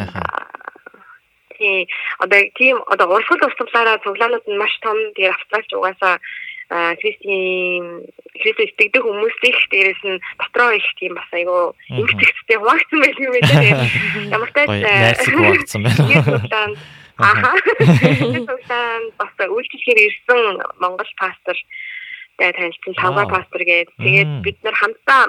Аха. 1.52 1.58
тий 1.58 1.88
одоо 2.18 2.40
тийм 2.58 2.76
одоо 2.88 3.06
урсгал 3.12 3.38
тусламжлаараа 3.38 4.02
цуглаанууд 4.04 4.46
нь 4.48 4.58
маш 4.58 4.74
том 4.80 4.96
тэгээд 5.14 5.36
австралч 5.36 5.68
угаасаа 5.76 6.16
христийн 6.72 8.08
христос 8.40 8.72
итгэдэг 8.72 9.02
хүмүүс 9.04 9.36
их 9.44 9.60
дээрэс 9.70 10.02
нь 10.08 10.18
дотроо 10.40 10.72
их 10.72 10.88
тийм 10.96 11.12
бас 11.14 11.28
айгу 11.32 11.76
Мгм. 11.92 12.00
эмгэгцтэй 12.00 12.56
хуваагдсан 12.56 12.98
байх 13.00 13.18
юм 13.20 13.32
байна. 13.36 13.48
Тэгээд 13.52 13.80
Ямар 14.32 14.50
ч 14.50 14.56
найрсаг 14.56 15.34
хуваагдсан 15.36 15.82
байна. 15.84 16.76
аха 17.20 17.52
цуглаан 18.48 19.02
бас 19.20 19.32
үйлчлэхээр 19.36 20.00
ирсэн 20.00 20.40
Монгол 20.80 21.10
пастор 21.20 21.56
тай 22.38 22.52
танилцсан 22.56 22.94
тавга 22.96 23.28
пастор 23.28 23.60
гээд 23.60 23.88
тэгээд 24.00 24.30
бид 24.40 24.58
нар 24.64 24.76
хамтдаа 24.80 25.24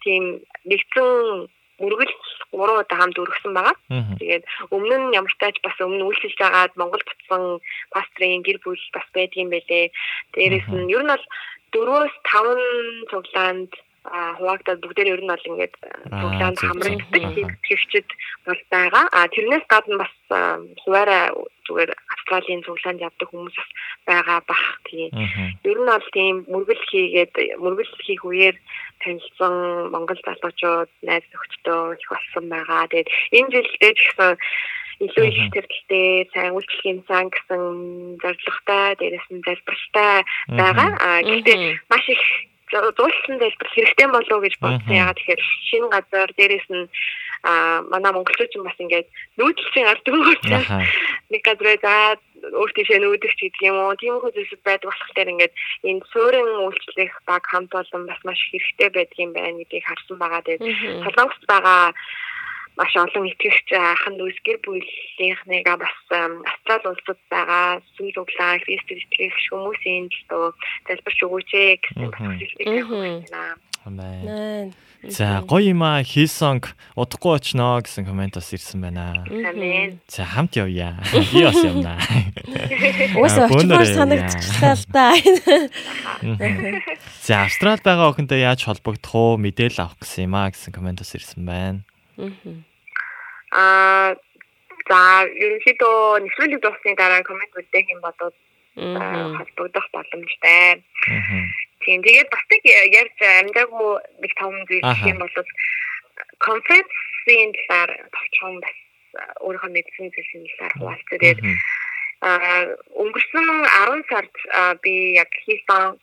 тийм 0.00 0.40
нэгэн 0.64 1.48
мөргөл 1.78 2.12
гурван 2.52 2.82
удаа 2.82 2.98
хамт 2.98 3.18
өргөсөн 3.22 3.52
байгаа. 3.54 3.76
Тэгээд 4.18 4.44
өмнө 4.74 4.96
нь 4.98 5.16
ямар 5.18 5.34
тач 5.38 5.56
бас 5.62 5.76
өмнө 5.78 6.06
үйлчлж 6.08 6.34
байгаад 6.38 6.72
Монгол 6.80 7.04
буцсан 7.06 7.42
пастрын 7.94 8.42
гэр 8.46 8.58
бүл 8.64 8.82
бас 8.94 9.06
байдаг 9.14 9.38
юм 9.38 9.50
байлээ. 9.54 9.92
Дээрээс 10.34 10.66
нь 10.74 10.90
ер 10.90 11.02
нь 11.04 11.12
бол 11.12 11.24
4-өөс 11.72 12.14
5 12.24 13.10
цуглаанд 13.10 13.70
хуваагдаад 14.38 14.80
бүгдээр 14.82 15.12
ер 15.14 15.22
нь 15.22 15.32
бол 15.32 15.48
ингээд 15.50 15.74
Аа, 15.82 16.20
цуглаанд 16.20 16.58
хамрагддаг 16.58 17.50
төвчд 17.66 18.08
бол 18.46 18.60
байгаа. 18.72 19.04
А 19.12 19.28
тэрнээс 19.28 19.64
гадна 19.68 19.96
бас 20.02 20.14
а, 20.30 20.58
хуваараа 20.84 21.24
зүгээр 21.66 21.90
Австралийн 22.14 22.64
цуглаанд 22.64 23.04
явдаг 23.04 23.28
хүмүүс 23.28 23.56
бас 23.56 23.70
байгаа 24.08 24.40
бах 24.48 24.64
тийм. 24.88 25.10
Ер 25.64 25.78
нь 25.78 25.90
бол 25.92 26.08
тийм 26.16 26.34
мөргөл 26.48 26.84
хийгээд 26.88 27.34
мөргөл 27.60 27.92
хийх 28.04 28.24
үеэр 28.24 28.56
танилцсан 29.04 29.54
Монгол 29.92 30.20
залуучууд 30.24 30.90
найз 31.04 31.24
нөхдөдөө 31.28 32.00
их 32.00 32.08
болсон 32.08 32.44
байгаа. 32.48 32.88
Тэгээд 32.88 33.08
энэ 33.36 33.52
жилдээ 33.52 33.92
ч 33.94 34.00
гэсэн 34.08 34.32
илүү 34.98 35.24
их 35.30 35.38
Мгм. 35.38 35.52
тэргэлтэй 35.54 36.10
сайн 36.34 36.52
үйлчлэгийн 36.58 37.00
сан 37.06 37.24
гэсэн 37.30 37.62
зорилготой, 38.18 38.86
дээрээс 38.98 39.28
нь 39.30 39.44
залбиралтай 39.46 40.14
байгаа. 40.58 40.90
А 40.98 41.22
гэхдээ 41.22 41.58
маш 41.86 42.04
их 42.10 42.22
зуулсан 42.70 43.36
залбирал 43.38 43.74
хэрэгтэй 43.74 44.08
болов 44.08 44.40
гэж 44.44 44.54
бодсон. 44.60 44.94
Ягаад 44.94 45.18
тэгэхээр 45.18 45.42
шинэ 45.68 45.88
газар 45.92 46.30
дээрээс 46.36 46.68
нь 46.70 46.86
а 47.42 47.82
манай 47.86 48.12
монголчууд 48.12 48.50
ч 48.50 48.58
бас 48.58 48.78
ингээд 48.82 49.06
нүүдэлчин 49.38 49.86
ард 49.86 50.02
түмгүүр 50.02 50.38
Аха. 50.58 50.82
нэг 51.30 51.42
газраа 51.46 51.76
заад 51.78 52.20
өөр 52.50 52.70
тийшээ 52.74 52.98
нүүдэх 52.98 53.32
ч 53.38 53.40
гэдэг 53.46 53.62
юм 53.62 53.78
уу. 53.78 53.94
Тийм 53.94 54.18
зүйлсүүд 54.18 54.62
байдаг 54.66 54.90
болохоор 54.90 55.32
ингээд 55.38 55.54
энэ 55.86 56.02
суурин 56.10 56.50
үйлчлэх 56.66 57.14
баг 57.30 57.46
хамт 57.46 57.70
олон 57.70 58.02
бас 58.10 58.20
маш 58.26 58.40
хэрэгтэй 58.50 58.90
байдаг 58.90 59.18
юм 59.22 59.30
байна 59.32 59.54
гэдгийг 59.62 59.86
харсан 59.86 60.18
байгаа. 60.18 60.42
Тэгээд 60.42 60.62
Мгм. 60.66 61.02
Солонгост 61.06 61.44
байгаа 61.46 61.94
маш 62.78 62.94
олон 62.94 63.26
итгэгч 63.26 63.68
ахын 63.74 64.14
дүүс 64.18 64.38
гэр 64.46 64.58
бүлийнхнийгаа 64.62 65.76
бас 65.82 65.96
ам, 66.14 66.46
Австрали 66.46 66.94
улсад 66.94 67.18
байгаа 67.26 67.82
сүл 67.98 68.14
углаа 68.22 68.62
Христэд 68.62 69.02
итгэгч 69.02 69.50
хүмүүсийн 69.50 70.06
төлөө 70.30 70.54
залбирч 70.86 71.18
өгөөч 71.26 71.50
гэсэн 71.82 72.06
бас 72.06 72.18
хүсэлтийг. 72.22 72.86
Амин. 72.86 73.98
Найн. 73.98 74.74
За 75.06 75.46
гоё 75.46 75.70
юм 75.70 75.82
аа 75.86 76.02
хийсонг 76.02 76.74
удахгүй 76.98 77.38
очноо 77.38 77.78
гэсэн 77.82 78.02
коммент 78.02 78.34
бас 78.34 78.50
ирсэн 78.50 78.82
байна. 78.82 79.22
Амин. 79.26 80.02
За 80.10 80.26
хамт 80.26 80.58
явъя. 80.58 80.98
Би 81.32 81.46
бас 81.46 81.58
явнаа. 81.62 81.98
Уусаа 83.14 83.46
явъя. 83.46 83.94
санагдчихлаа 83.94 84.74
л 84.74 84.84
да. 84.90 85.06
За 87.22 87.46
Австралид 87.46 87.82
байгаа 87.86 88.10
охинтой 88.10 88.42
яаж 88.42 88.66
холбогдох 88.66 89.14
уу 89.14 89.38
мэдээлэл 89.38 89.86
авах 89.86 90.02
гэсэн 90.02 90.26
юм 90.26 90.34
аа 90.34 90.50
гэсэн 90.50 90.74
коммент 90.74 90.98
бас 90.98 91.14
ирсэн 91.14 91.46
байна. 91.46 91.86
Аа 93.52 94.14
за 94.88 95.00
ерөнхийдөө 95.28 96.24
нэвтрүүлэг 96.24 96.60
дуусны 96.62 96.94
дараа 96.96 97.22
комент 97.22 97.52
үлдээх 97.56 97.88
юм 97.92 98.00
бодоод 98.00 98.34
холбогдох 99.36 99.86
боломжтой. 99.92 100.82
Тийм 101.84 102.02
тэгээд 102.02 102.28
бас 102.30 102.44
нэг 102.50 102.62
ярьж 103.00 103.18
амжаагүй 103.22 103.90
нэг 104.22 104.32
том 104.38 104.54
зүйл 104.66 104.82
гэх 104.82 105.02
юм 105.12 105.18
бол 105.22 105.34
конференцийн 106.38 107.50
талаар 107.54 107.90
товчхон 108.14 108.54
бас 108.60 108.76
өөрийнхөө 109.44 109.70
мэдсэн 109.72 110.10
зүйлсийн 110.14 110.44
талаар 110.58 110.74
Мгм. 111.42 111.56
аа 112.22 112.62
өнгөрсөн 112.98 113.46
10 113.46 114.10
сард 114.10 114.34
би 114.82 115.14
яг 115.14 115.30
хийсэн 115.46 115.98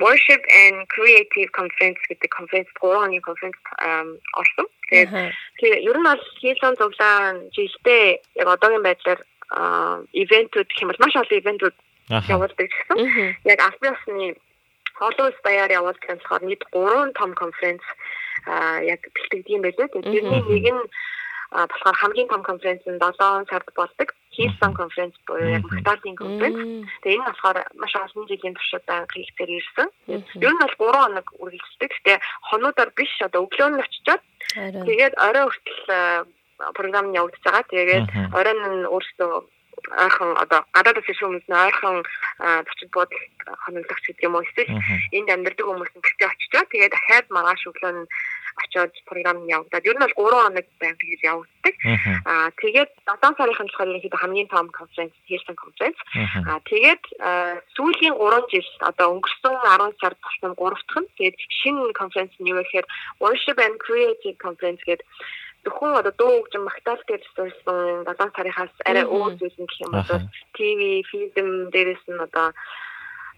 Worship 0.00 0.42
and 0.48 0.88
Creative 0.88 1.50
Conference 1.52 2.00
гэдэг 2.08 2.30
конференц 2.32 2.68
3 2.80 2.92
хоногийн 2.96 3.24
конференц 3.24 3.58
орсон. 4.36 4.66
Тэгээд 4.88 5.10
тэгээ 5.60 5.84
ер 5.88 5.96
нь 5.96 6.06
бол 6.08 6.22
хийлэн 6.40 6.76
цуглаан 6.80 7.48
жилдээ 7.56 8.06
яг 8.40 8.48
одоогийн 8.48 8.84
байдлаар 8.84 9.20
ивентүүд 10.12 10.68
гэх 10.68 10.82
юм 10.82 10.90
бол 10.90 11.02
маш 11.02 11.14
олон 11.16 11.40
ивентүүд 11.40 11.76
явуулдаг 12.28 12.68
гэсэн. 12.68 12.98
Яг 13.44 13.58
албан 13.60 13.92
ёсны 13.96 14.36
олон 15.00 15.26
улс 15.28 15.40
даяар 15.44 15.70
явуулдаг 15.72 16.08
болохоор 16.08 16.42
нийт 16.44 16.62
3 16.72 17.12
том 17.16 17.30
конференц 17.36 17.84
яг 18.84 19.00
бэлтгэдэг 19.14 19.48
юм 19.52 19.62
байлээ. 19.64 19.88
Тэгээд 19.92 20.08
тэрний 20.12 20.42
нэг 20.48 20.66
нь 20.72 20.82
болохоор 21.52 21.96
хамгийн 22.00 22.28
том 22.28 22.42
конференц 22.42 22.82
нь 22.86 22.98
7 22.98 23.48
сард 23.50 23.68
болдог. 23.76 24.08
Хийсэн 24.32 24.72
конференц 24.72 25.14
буюу 25.26 25.52
яг 25.52 25.64
Магтаалын 25.68 26.16
конференц. 26.16 26.88
Тэгээ 27.04 27.18
энэ 27.20 27.28
болохоор 27.28 27.58
маш 27.76 27.92
олон 27.96 28.24
жилийн 28.28 28.56
туршид 28.56 28.88
хийгдээр 29.12 29.50
ирсэн. 29.60 29.88
Ер 30.08 30.52
нь 30.52 30.62
бол 30.62 30.76
3 30.80 30.96
хоног 31.04 31.26
үргэлжлэдэг. 31.42 31.90
Гэтэ 31.92 32.14
хонуудаар 32.48 32.90
биш 32.96 33.12
одоо 33.20 33.44
өглөө 33.44 33.68
нь 33.68 33.84
очичоод 33.84 34.22
тэгээд 34.88 35.14
орой 35.20 35.44
хүртэл 35.44 35.80
програм 36.76 37.06
нь 37.12 37.18
явагдаж 37.20 37.42
байгаа. 37.44 37.64
Тэгээд 37.68 38.06
оройн 38.32 38.60
нь 38.80 38.88
өөрсдөө 38.88 39.32
ойрхон 39.90 40.30
одоо 40.38 40.60
гадаадас 40.76 41.08
ирэх 41.08 41.22
хүмүүс 41.22 41.46
нь 41.48 41.60
ойрхон 41.66 41.96
зочид 42.68 42.90
буудал 42.94 43.22
хоногдогч 43.66 44.04
гэдэг 44.06 44.26
юм 44.26 44.34
уу? 44.36 44.46
Эсвэл 44.46 44.70
энд 45.16 45.28
амьдардаг 45.34 45.66
хүмүүс 45.66 45.92
нь 45.94 46.04
гэртээ 46.04 46.28
очичоо 46.30 46.64
тэгээд 46.70 46.94
дахиад 46.94 47.26
маргааш 47.34 47.62
өглөө 47.70 47.92
нь 47.92 48.06
очиод 48.56 48.92
програм 49.06 49.38
явагдаад. 49.46 49.86
Ер 49.86 49.96
нь 49.96 50.04
бол 50.04 50.16
3 50.28 50.44
хоног 50.44 50.66
байнг 50.80 50.98
тэгж 51.00 51.22
явагддаг. 51.24 51.74
Аа 52.28 52.50
тэгээд 52.60 52.90
7 53.08 53.36
сарын 53.36 53.56
болохоор 53.56 53.90
ерөнхийдөө 53.90 54.20
хамгийн 54.20 54.48
том 54.52 54.68
конференц 54.68 55.14
Hilton 55.28 55.56
конференц. 55.56 55.98
Аа 56.48 56.60
тэгээд 56.68 57.02
сүүлийн 57.76 58.14
3 58.16 58.52
жил 58.52 58.68
одоо 58.80 59.06
өнгөрсөн 59.16 59.54
10 59.56 60.00
сард 60.00 60.18
болсон 60.20 60.52
3 60.56 60.76
дахь 60.76 61.00
нь 61.00 61.12
тэгээд 61.16 61.36
шинэ 61.60 61.92
конференц 61.96 62.32
нь 62.38 62.50
юу 62.52 62.60
гэхээр 62.60 62.86
Worship 63.22 63.58
and 63.64 63.76
Creative 63.80 64.36
Conference 64.44 64.82
гэдэг 64.84 65.06
зөвхөн 65.64 65.98
одоо 66.00 66.12
дуу 66.18 66.32
хөгжим 66.42 66.64
магтаал 66.66 67.02
дээр 67.06 67.22
зориулсан 67.36 68.04
7 68.06 68.34
сарынхаас 68.36 68.74
арай 68.88 69.04
өөр 69.06 69.32
зүйл 69.38 69.56
гэх 69.58 69.82
юм 69.86 69.92
бол 69.94 70.26
ТV, 70.56 70.80
фильм 71.10 71.50
дээрээс 71.74 72.04
нь 72.10 72.24
одоо 72.26 72.50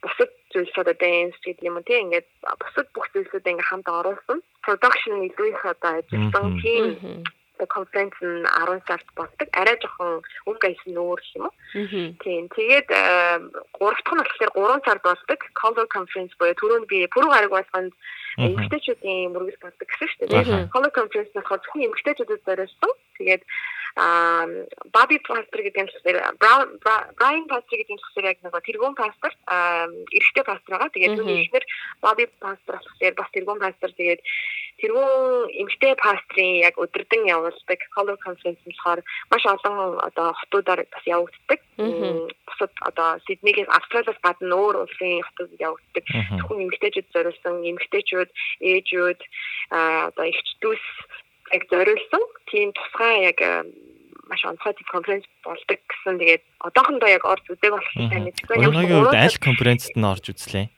бусад 0.04 0.30
зүйлс 0.52 0.76
одоо 0.80 0.96
dance 1.04 1.36
гэдэг 1.44 1.68
юм 1.68 1.80
тийм 1.84 2.00
ингээд 2.08 2.28
бусад 2.60 2.88
бүх 2.94 3.06
зүйлсүүд 3.12 3.50
ингээд 3.50 3.68
хамт 3.68 3.88
оруулсан. 3.88 4.38
Production 4.64 5.14
илүү 5.28 5.48
их 5.52 5.62
одоо 5.64 5.90
ажилласан 6.00 6.46
тийм 6.64 6.84
одоо 7.56 7.68
конференц 7.76 8.16
нь 8.20 8.44
10 8.44 8.80
сард 8.88 9.08
болдог. 9.16 9.48
Арай 9.60 9.76
жоохон 9.80 10.20
өнгө 10.48 10.66
айс 10.68 10.82
нь 10.88 11.00
өөр 11.00 11.20
юм 11.36 11.46
уу? 11.48 11.54
Тийм. 12.24 12.48
Тэгээд 12.56 12.88
3 12.88 13.68
дахь 13.78 14.12
нь 14.12 14.20
болохоор 14.20 14.80
3 14.80 14.86
сард 14.86 15.02
болдог. 15.08 15.40
Color 15.60 15.86
conference 15.96 16.34
буюу 16.38 16.56
түрүүнд 16.60 16.86
би 16.88 17.06
пүрэв 17.14 17.30
гараг 17.32 17.52
болгонд 17.52 17.92
эмгтээчүүдийн 18.38 19.32
мөргөл 19.32 19.62
болдог 19.62 19.88
гэсэн 19.88 20.08
шүү 20.10 20.26
дээ. 20.26 20.72
Color 20.74 20.92
conference 20.94 21.30
нь 21.30 21.38
болохоор 21.38 21.62
зөвхөн 21.62 21.86
эмгтээчүүдэд 21.86 22.46
зориулсан. 22.46 22.92
Тэгээд 23.18 23.42
а 23.96 24.46
Баби 24.90 25.18
пастор 25.22 25.60
гэдэг 25.62 25.82
нь 25.86 25.90
болохоор 25.94 26.66
Брайан 26.82 27.46
пастор 27.46 27.76
гэдэг 27.78 27.94
нь 27.94 28.02
болохоор 28.02 28.26
яг 28.26 28.38
нэг 28.42 28.54
тэргуун 28.66 28.94
пастор 28.98 29.32
эрэгтэй 30.10 30.44
пастор 30.44 30.70
байгаа. 30.74 30.90
Тэгээд 30.90 31.14
түүний 31.14 31.46
эхнэр 31.46 31.64
Баби 32.02 32.26
пастор 32.42 32.82
болохоор 32.82 33.14
бас 33.14 33.30
тэргуун 33.30 33.62
пастор 33.62 33.90
тэгээд 33.94 34.20
тэргуун 34.84 35.48
эмэгтэй 35.48 35.96
пастрын 35.96 36.60
яг 36.60 36.76
өдөрдөн 36.76 37.24
явуулдаг 37.24 37.80
color 37.96 38.20
conference 38.20 38.60
нь 38.68 38.76
болохоор 38.76 39.00
маш 39.32 39.44
олон 39.48 39.96
одоо 40.04 40.36
хотуудаар 40.36 40.84
бас 40.92 41.04
явагддаг. 41.08 41.60
Бусад 42.44 42.72
одоо 42.84 43.16
Сиднейгээс 43.24 43.72
Австралиас 43.72 44.20
гадна 44.20 44.52
өөр 44.52 44.84
улсын 44.84 45.24
хотууд 45.24 45.52
явагддаг. 45.56 46.04
Зөвхөн 46.36 46.64
эмэгтэйчүүд 46.68 47.08
зориулсан 47.16 47.54
эмэгтэйчүүд, 47.64 48.30
ээжүүд 48.60 49.20
одоо 49.72 50.24
эгч 50.28 50.48
дүүс 50.60 50.84
яг 51.56 51.62
зориулсан 51.72 52.22
тийм 52.52 52.68
тусгай 52.76 53.32
яг 53.32 53.40
маш 54.28 54.44
онцгой 54.44 54.72
тийм 54.76 54.88
конференц 54.92 55.24
болдог 55.44 55.80
гэсэн. 55.80 56.20
Тэгээд 56.20 56.44
одоохондоо 56.60 57.08
яг 57.08 57.24
орж 57.24 57.44
үздэг 57.48 57.72
болох 57.72 57.92
мэдгүй. 57.96 58.56
Өнөөгийн 58.68 59.00
үед 59.00 59.16
аль 59.16 59.40
конференцт 59.40 59.96
нь 59.96 60.04
орж 60.04 60.24
үзлээ? 60.32 60.68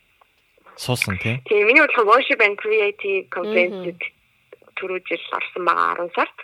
Суусан 0.77 1.19
тий. 1.19 1.41
Тийм 1.49 1.67
миний 1.67 1.83
бодлоор 1.83 2.21
Worship 2.21 2.41
and 2.45 2.57
Creative 2.61 3.29
Conference 3.33 3.97
түрүү 4.77 5.01
жил 5.09 5.23
орсон 5.33 5.65
байгаа 5.65 6.05
10 6.05 6.17
сард. 6.17 6.37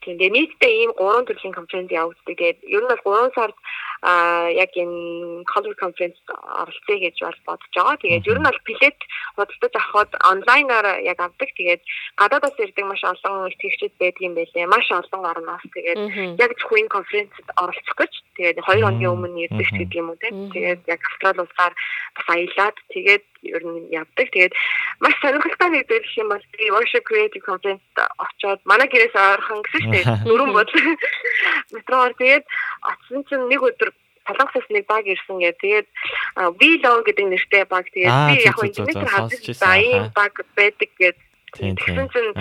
Тийм 0.00 0.16
дээ 0.18 0.30
нийтдээ 0.32 0.72
ийм 0.82 0.92
3 0.96 1.28
төрлийн 1.28 1.54
конференц 1.56 1.90
явагддаг. 1.92 2.26
Тэгээд 2.32 2.58
ер 2.64 2.82
нь 2.82 2.90
бол 3.04 3.28
3 3.28 3.36
сард 3.36 3.56
а 4.06 4.46
яг 4.54 4.70
энэ 4.78 5.42
color 5.50 5.74
conference 5.82 6.14
оролцъё 6.62 6.96
гэж 7.02 7.16
бол 7.26 7.38
бодож 7.46 7.72
байгаа. 7.74 7.96
Тэгээд 7.98 8.28
ер 8.30 8.38
нь 8.38 8.46
бол 8.46 8.60
билет 8.62 8.98
худалдаж 9.34 9.74
авахд 9.74 10.12
онлайнаар 10.30 10.86
яг 11.02 11.18
авдаг. 11.18 11.50
Тэгээд 11.58 11.82
гадаадаас 12.14 12.54
ирдэг 12.62 12.86
маш 12.86 13.02
олон 13.02 13.50
итгэгчид 13.50 13.98
байдаг 13.98 14.22
юм 14.22 14.34
байлээ. 14.38 14.70
Маш 14.70 14.86
олон 14.94 15.22
орноос 15.26 15.64
тэгээд 15.74 15.98
яг 16.38 16.50
зөвхөн 16.54 16.86
конференцэд 16.86 17.46
оролцох 17.58 17.96
гэж 17.98 18.12
тэгээд 18.38 18.56
2 18.62 18.86
хоногийн 18.86 19.10
өмнө 19.10 19.42
ирдэг 19.50 19.68
гэдэг 19.74 19.98
юм 19.98 20.14
уу 20.14 20.18
тийм. 20.22 20.54
Тэгээд 20.54 20.80
яг 20.86 21.00
Австрали 21.02 21.42
улсаар 21.42 21.74
бас 22.14 22.26
аялаад 22.30 22.76
тэгээд 22.94 23.24
ер 23.42 23.62
нь 23.64 23.90
явдаг. 23.92 24.26
Тэгээд 24.32 24.54
маш 25.00 25.14
сонирхолтой 25.20 25.68
нэг 25.70 25.84
зүйл 25.88 26.20
юм 26.22 26.28
бол 26.32 26.44
би 26.56 26.64
Worship 26.72 27.04
Creative 27.04 27.44
Conference 27.44 27.82
очоод 27.96 28.60
манай 28.64 28.88
гэрээс 28.88 29.12
ойрхон 29.12 29.60
гэсэн 29.64 29.80
шүү 29.82 29.92
дээ. 29.92 30.04
Дөрөв 30.24 30.48
бод. 30.54 30.70
Метроор 31.74 32.12
тэгээд 32.16 32.44
очсон 32.86 33.20
чинь 33.28 33.48
нэг 33.50 33.60
өдөр 33.60 33.90
Солонгосоос 34.26 34.66
нэг 34.74 34.84
баг 34.90 35.06
ирсэн 35.06 35.38
гэ. 35.38 35.54
Тэгээд 35.62 35.86
Vlog 36.58 37.02
гэдэг 37.06 37.26
нэртэй 37.30 37.64
баг. 37.70 37.86
Тэгээд 37.94 38.16
би 38.26 38.34
яг 38.42 38.58
интернетээр 38.58 39.06
хадгалсан. 39.06 39.54
За 39.54 39.78
ийм 39.78 40.10
баг 40.10 40.34
байдаг 40.58 40.90
гэд. 40.98 41.16
Тэгсэн 41.54 42.06
чинь 42.10 42.34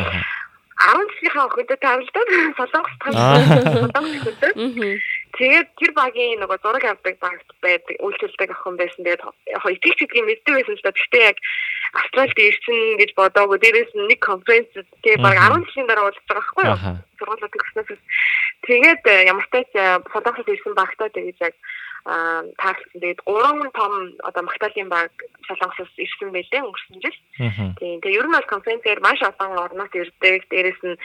10 0.76 1.08
жилийнхаа 1.22 1.48
охиндоо 1.48 1.78
тавилдаад 1.80 2.30
солонгос 2.58 2.96
солонгос 3.00 4.24
хөтөө. 4.28 4.52
Тэгээд 5.36 5.68
тэр 5.76 5.91
багийн 5.91 6.40
нөгөө 6.40 6.64
зураг 6.64 6.86
авдаг 6.88 7.20
багт 7.20 7.49
байдаг 7.60 7.95
үйлчлдэг 7.99 8.56
охин 8.56 8.80
байсан. 8.80 9.03
Тэгээд 9.03 9.24
итгэж 9.52 9.98
гэдгийг 9.99 10.26
мэддэг 10.32 10.53
байсан 10.56 10.76
да. 10.80 10.95
Гэхдээ 10.95 11.24
яг 11.28 11.38
Австралид 11.91 12.40
ирсэн 12.40 12.80
гэж 13.03 13.12
бодоагүй. 13.20 13.60
Дээрээс 13.60 13.91
нь 13.99 14.07
нэг 14.07 14.20
конференц 14.24 14.72
тэгээд 15.03 15.20
баг 15.20 15.36
10 15.36 15.68
жилийн 15.68 15.88
дараа 15.91 16.07
уулзаж 16.07 16.24
байгаа 16.24 16.40
байхгүй 16.40 16.64
юу? 16.72 16.80
Сургуулиуд 17.20 17.52
төгснөөс. 17.52 18.02
Тэгээд 18.64 19.03
ямар 19.28 19.45
ч 19.45 19.49
тач 19.52 19.70
солонгосод 20.12 20.52
ирсэн 20.56 20.74
багтаа 20.76 21.07
тэгээд 21.12 21.40
яг 21.44 21.56
таарлсан. 22.06 22.95
Тэгээд 22.95 23.20
гурван 23.28 23.72
том 23.76 23.94
одоо 24.24 24.44
магтаалын 24.48 24.88
баг 24.88 25.12
солонгосоос 25.52 25.91
ирсэн 25.99 26.32
байлээ 26.32 26.64
өнгөрсөн 26.64 26.99
жил. 27.03 27.20
Тийм. 27.76 27.99
Тэгээд 27.99 28.24
ер 28.24 28.28
нь 28.32 28.36
бол 28.40 28.53
конференцээр 28.56 28.99
маш 29.03 29.20
олон 29.20 29.52
орноос 29.68 29.91
ирдэг. 29.91 30.48
Дээрээс 30.48 30.82
нь 30.88 30.95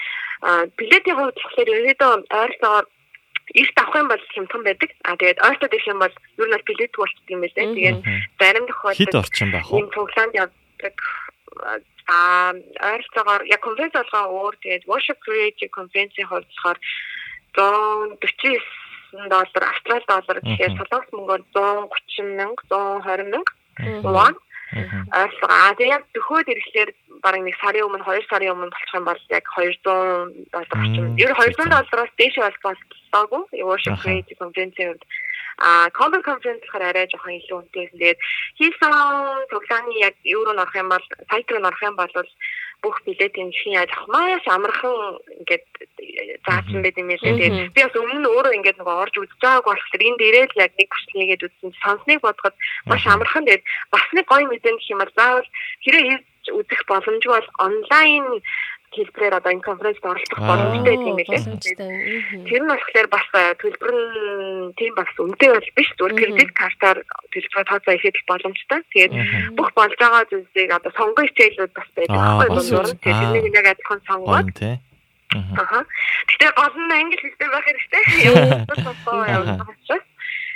билетийн 0.78 1.18
хувьд 1.18 1.34
болохоор 1.34 1.68
ерөөдөө 1.74 2.12
ойролцоогоор 2.30 2.86
эрт 3.54 3.76
авах 3.78 3.96
юм 3.96 4.08
бол 4.08 4.22
хямдхан 4.34 4.62
байдаг. 4.62 4.90
А 5.04 5.16
тэгээд 5.16 5.42
ойртод 5.42 5.74
ирэх 5.74 5.88
юм 5.90 5.98
бол 5.98 6.14
ер 6.38 6.46
нь 6.46 6.54
бол 6.54 6.68
билет 6.68 6.92
болчихдог 6.96 7.30
юм 7.30 7.40
байлээ. 7.42 7.74
Тэгээд 7.74 7.98
зарим 8.38 8.64
тохиолдолд 8.66 9.00
хэд 9.00 9.14
орчин 9.14 9.50
байх 9.50 9.66
вэ? 9.70 9.78
Цуглаанд 9.94 10.34
явдаг 10.34 10.96
а 12.10 12.52
ойролцоогоор 12.90 13.42
яг 13.46 13.60
конференц 13.60 13.94
болгоо 13.94 14.24
өөр 14.50 14.54
тэгээд 14.62 14.88
worship 14.90 15.18
creative 15.24 15.70
конференцийн 15.70 16.26
хувьд 16.26 16.46
болохоор 16.50 16.78
149 17.54 18.62
доллар 19.30 19.64
австрал 19.70 20.02
доллар 20.06 20.38
гэхээр 20.42 20.74
солонгос 20.78 21.10
мөнгөөр 21.14 21.42
130 21.54 22.38
мянга 22.38 22.62
120 22.70 23.30
мянга 23.30 24.34
вон 24.72 25.06
ойлгоо. 25.10 25.74
Тэгээ 25.76 25.94
яг 25.94 26.04
төхөөд 26.14 26.46
ирэхлээр 26.50 26.90
бараг 27.24 27.42
нэг 27.44 27.56
сарын 27.60 27.86
өмнө 27.86 28.04
2 28.06 28.30
сарын 28.30 28.52
өмнө 28.54 28.70
болчих 28.70 28.94
юм 28.94 29.04
бол 29.04 29.22
яг 29.30 29.44
200 29.56 29.82
доллар 29.84 30.76
орчим. 30.78 31.06
Ер 31.18 31.32
200 31.34 31.68
доллараас 31.68 32.12
дээш 32.18 32.36
болсоогүй. 32.64 33.42
Worship 33.66 33.96
Creative 34.02 34.38
Conference-ийн 34.38 34.94
хувьд 34.94 35.04
а 35.58 35.90
Color 35.90 36.22
Conference 36.22 36.62
болохоор 36.62 36.84
арай 36.86 37.06
жоохон 37.08 37.38
илүү 37.38 37.58
үнэтэй. 37.58 37.86
Тэгээд 37.92 38.18
хийсэн 38.58 38.92
цуглааны 39.50 39.92
яг 39.98 40.14
евро 40.24 40.52
норох 40.54 40.74
юм 40.74 40.88
бол 40.88 41.04
сайт 41.30 41.50
руу 41.50 41.60
норох 41.60 41.82
юм 41.82 41.96
бол 41.96 42.12
бүх 42.82 42.96
билетийн 43.04 43.52
хийн 43.52 43.76
яаж 43.76 43.90
авах 43.92 44.08
маш 44.08 44.44
амархан 44.48 44.96
ингээд 45.40 45.64
заасан 46.46 46.80
байт 46.82 46.96
юм 46.96 47.12
лээ. 47.12 47.20
Тэгээд 47.20 47.56
би 47.76 47.80
бас 47.84 47.96
өмнө 47.96 48.28
өөрөө 48.28 48.56
ингээд 48.56 48.80
нөгөө 48.80 48.96
орж 49.04 49.14
үзэж 49.20 49.40
байгааг 49.40 49.66
болохоор 49.68 50.06
энэ 50.08 50.20
дээрээ 50.20 50.46
л 50.48 50.62
яг 50.64 50.72
нэг 50.80 50.88
хүчлээгээд 50.88 51.44
үзсэн. 51.44 51.70
Сонсныг 51.84 52.20
бодоход 52.24 52.56
маш 52.88 53.04
амархан 53.04 53.44
тэгээд 53.44 53.64
бас 53.92 54.06
нэг 54.16 54.26
гоё 54.32 54.46
мэдэн 54.48 54.76
гэх 54.80 54.92
юм 54.92 55.00
бол 55.04 55.12
заавал 55.16 55.48
хэрэг 55.84 56.24
үзэх 56.48 56.80
боломжгүй 56.88 57.32
бол 57.36 57.50
онлайн 57.68 58.24
хэлбэрээр 58.90 59.38
одоо 59.38 59.50
энэ 59.54 59.66
конференцд 59.66 60.04
оролцох 60.04 60.40
боломжтой 60.42 60.94
юм 60.98 61.16
билээ. 61.16 61.42
Тэр 62.46 62.62
нь 62.62 62.70
болохоор 62.70 63.08
бас 63.14 63.26
төлбөр 63.62 63.92
нь 63.94 64.74
тийм 64.74 64.92
бас 64.98 65.10
үнэтэй 65.14 65.50
бол 65.54 65.70
биш. 65.78 65.88
Зүгээр 65.94 66.18
кредит 66.18 66.52
картаар 66.58 66.98
төлбөрөө 67.30 67.64
тооцоо 67.70 67.94
хийх 68.02 68.18
боломжтой. 68.26 68.80
Тэгээд 68.90 69.12
бүх 69.54 69.70
болж 69.78 69.94
байгаа 69.94 70.26
зүйлсийг 70.26 70.70
одоо 70.74 70.92
сонгоо 70.98 71.24
хичээлүүд 71.30 71.72
бас 71.74 71.88
байдаг 71.94 72.18
байхгүй 72.18 72.64
юу? 72.66 72.84
Тэгээд 72.98 73.30
тэрнийг 73.30 73.58
яг 73.62 73.68
адилхан 73.70 74.00
сонгоод. 74.10 74.58
Аха. 75.30 75.86
Гэтэ 76.26 76.46
гол 76.58 76.74
нь 76.74 76.90
англи 76.90 77.18
хэлтэй 77.22 77.48
байх 77.54 77.66
хэрэгтэй. 77.70 78.02
Явуулсан 78.26 78.96
тоо 79.06 79.22
явуулсан 79.22 79.70
учраас 79.70 80.06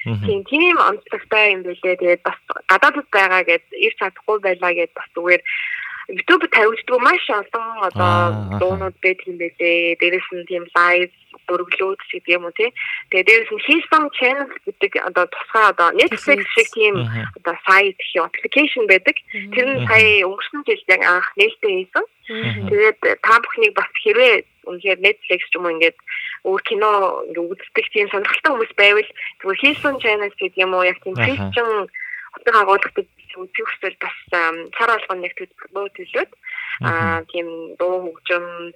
Тийм 0.05 0.45
тийм 0.45 0.77
онцлогтой 0.77 1.57
юм 1.57 1.63
байлээ. 1.65 1.97
Тэгээд 1.97 2.23
бас 2.29 2.37
гадаадд 2.69 3.09
байгаа 3.09 3.43
гэд 3.49 3.65
ирч 3.73 3.97
чадахгүй 3.97 4.39
байлаа 4.45 4.73
гэд 4.77 4.93
бас 4.93 5.09
зүгээр 5.17 5.43
YouTube 6.09 6.47
тавигддаг 6.53 7.01
маш 7.01 7.25
олон 7.31 7.69
одоо 7.89 8.13
дуунууд 8.61 8.97
байдаг 9.01 9.27
юм 9.27 9.39
байлээ. 9.41 9.97
Дээрээс 10.01 10.29
нь 10.37 10.49
тийм 10.49 10.65
лайв 10.77 11.11
өргөлөөд 11.49 12.01
гэдэг 12.13 12.35
юм 12.37 12.45
уу 12.45 12.57
тий. 12.57 12.71
Тэгээд 13.11 13.29
дээрээс 13.29 13.53
нь 13.53 13.65
Hillsong 13.65 14.09
Channel 14.17 14.49
гэдэг 14.69 14.93
одоо 15.01 15.25
тусгай 15.33 15.65
одоо 15.73 15.89
Netflix 15.97 16.45
шиг 16.53 16.69
тийм 16.77 16.95
одоо 17.41 17.55
сайт 17.65 17.97
гэх 17.97 18.17
юм 18.17 18.25
аппликейшн 18.29 18.85
байдаг. 18.89 19.17
Тэр 19.33 19.67
нь 19.69 19.87
сая 19.89 20.29
өнгөрсөн 20.29 20.61
жил 20.69 20.83
яг 20.93 21.03
анх 21.09 21.29
нээлттэй 21.41 21.73
хийсэн. 21.73 22.05
Тэгээд 22.69 22.99
та 23.25 23.35
бүхнийг 23.41 23.73
бас 23.73 23.89
хэрвээ 24.05 24.45
үнэхээр 24.69 25.01
Netflix 25.01 25.41
ч 25.49 25.53
юм 25.57 25.65
уу 25.65 25.75
ингээд 25.77 25.97
өөр 26.45 26.63
кино 26.69 26.91
ингээд 27.33 27.53
үздэг 27.53 27.87
тийм 27.93 28.09
сонирхолтой 28.13 28.51
хүмүүс 28.53 28.73
байвал 28.77 29.11
зүгээр 29.41 29.63
Hillsong 29.65 29.99
Channel 30.05 30.33
гэдэг 30.37 30.61
юм 30.61 30.73
уу 30.77 30.85
яг 30.85 31.01
тийм. 31.01 31.17
Christian 31.17 31.89
хотын 32.35 32.59
агуулгатай 32.61 33.07
үзэх 33.35 33.67
хүсвэл 33.67 33.99
бас 34.03 34.17
цар 34.75 34.91
алган 34.91 35.23
нэг 35.23 35.35
төлбөр 35.39 35.91
төлөөд 35.95 36.31
аа 36.87 37.23
тийм 37.31 37.75
дуу 37.79 38.11
хөгжим 38.11 38.75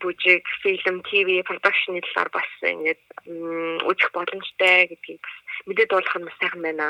бүжиг, 0.00 0.46
фильм, 0.62 1.02
ТV, 1.02 1.42
production 1.42 1.98
талаар 1.98 2.30
бас 2.30 2.50
ингээд 2.62 3.02
м, 3.26 3.82
үзэх 3.90 4.14
боломжтой 4.14 4.86
гэдгийг 4.90 5.18
бас 5.18 5.36
мэдээд 5.66 5.90
болох 5.90 6.16
нь 6.18 6.30
сайхан 6.38 6.62
байна. 6.62 6.86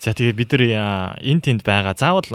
За 0.00 0.16
тэгээ 0.16 0.34
бид 0.34 0.50
нар 0.56 1.14
энэ 1.20 1.44
тэнд 1.44 1.62
байгаа 1.62 1.94
заавал 1.94 2.26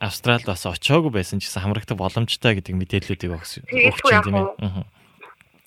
Австралид 0.00 0.46
бас 0.48 0.66
очиагүй 0.66 1.12
байсан 1.14 1.38
ч 1.38 1.46
гэсэн 1.46 1.62
хамрагдах 1.62 2.00
боломжтой 2.00 2.58
гэдэг 2.58 2.74
мэдээллүүдийг 2.74 3.36
өгс 3.36 3.60
Тэгээд 3.68 3.94
өгч 3.94 4.26
юм. 4.26 4.88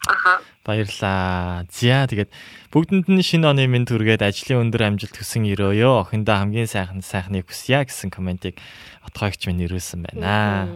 Аха. 0.10 0.42
Баярлаа. 0.64 1.68
За 1.68 2.08
тэгээд 2.08 2.32
бүгдэнд 2.72 3.12
нь 3.12 3.20
шинэ 3.20 3.52
оны 3.52 3.68
минь 3.68 3.84
түргээд 3.84 4.24
ажлын 4.24 4.72
өндөр 4.72 4.96
амжилт 4.96 5.12
хүсэн 5.20 5.44
өрөөё. 5.52 6.08
Охиндоо 6.08 6.40
хамгийн 6.40 6.72
сайхан 6.72 7.04
сайхныг 7.04 7.52
хүсье 7.52 7.84
гэсэн 7.84 8.08
комментиг 8.08 8.56
отгоогч 9.04 9.44
минь 9.52 9.68
ирүүлсэн 9.68 10.08
байна. 10.08 10.72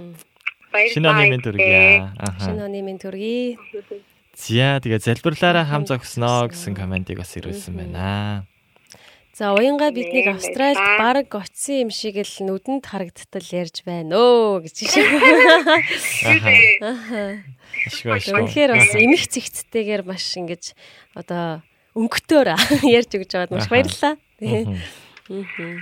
Шинэ 0.76 1.08
оны 1.08 1.32
минь 1.32 1.40
түргье. 1.40 2.12
Шинэ 2.20 2.68
оны 2.68 2.84
минь 2.84 3.00
төргий. 3.00 3.56
За 4.36 4.84
тэгээд 4.84 5.08
залбирлаараа 5.08 5.64
хам 5.64 5.88
зогсноо 5.88 6.52
гэсэн 6.52 6.76
комментиг 6.76 7.24
бас 7.24 7.32
ирүүлсэн 7.40 7.80
байна. 7.80 8.44
За 9.38 9.54
уянга 9.54 9.94
биднийг 9.96 10.28
Австральд 10.34 10.76
баг 10.98 11.30
очисон 11.30 11.88
юм 11.88 11.92
шиг 11.94 12.18
л 12.20 12.36
нүдэнд 12.44 12.84
харагдтал 12.84 13.48
ярьж 13.54 13.86
байна 13.86 14.18
өө 14.18 14.66
гэж 14.66 14.76
шиг. 14.92 15.06
Үнэхээр 17.86 18.72
бас 18.74 18.94
эмх 18.96 19.24
цэгцтэйгээр 19.30 20.04
маш 20.08 20.26
ингэж 20.38 20.74
одоо 21.16 21.62
өнгөтөөр 21.98 22.48
ярьж 22.98 23.12
өгч 23.18 23.32
байгаад 23.34 23.54
маш 23.54 23.68
баярлалаа. 23.70 24.16
Мгм. 24.38 25.82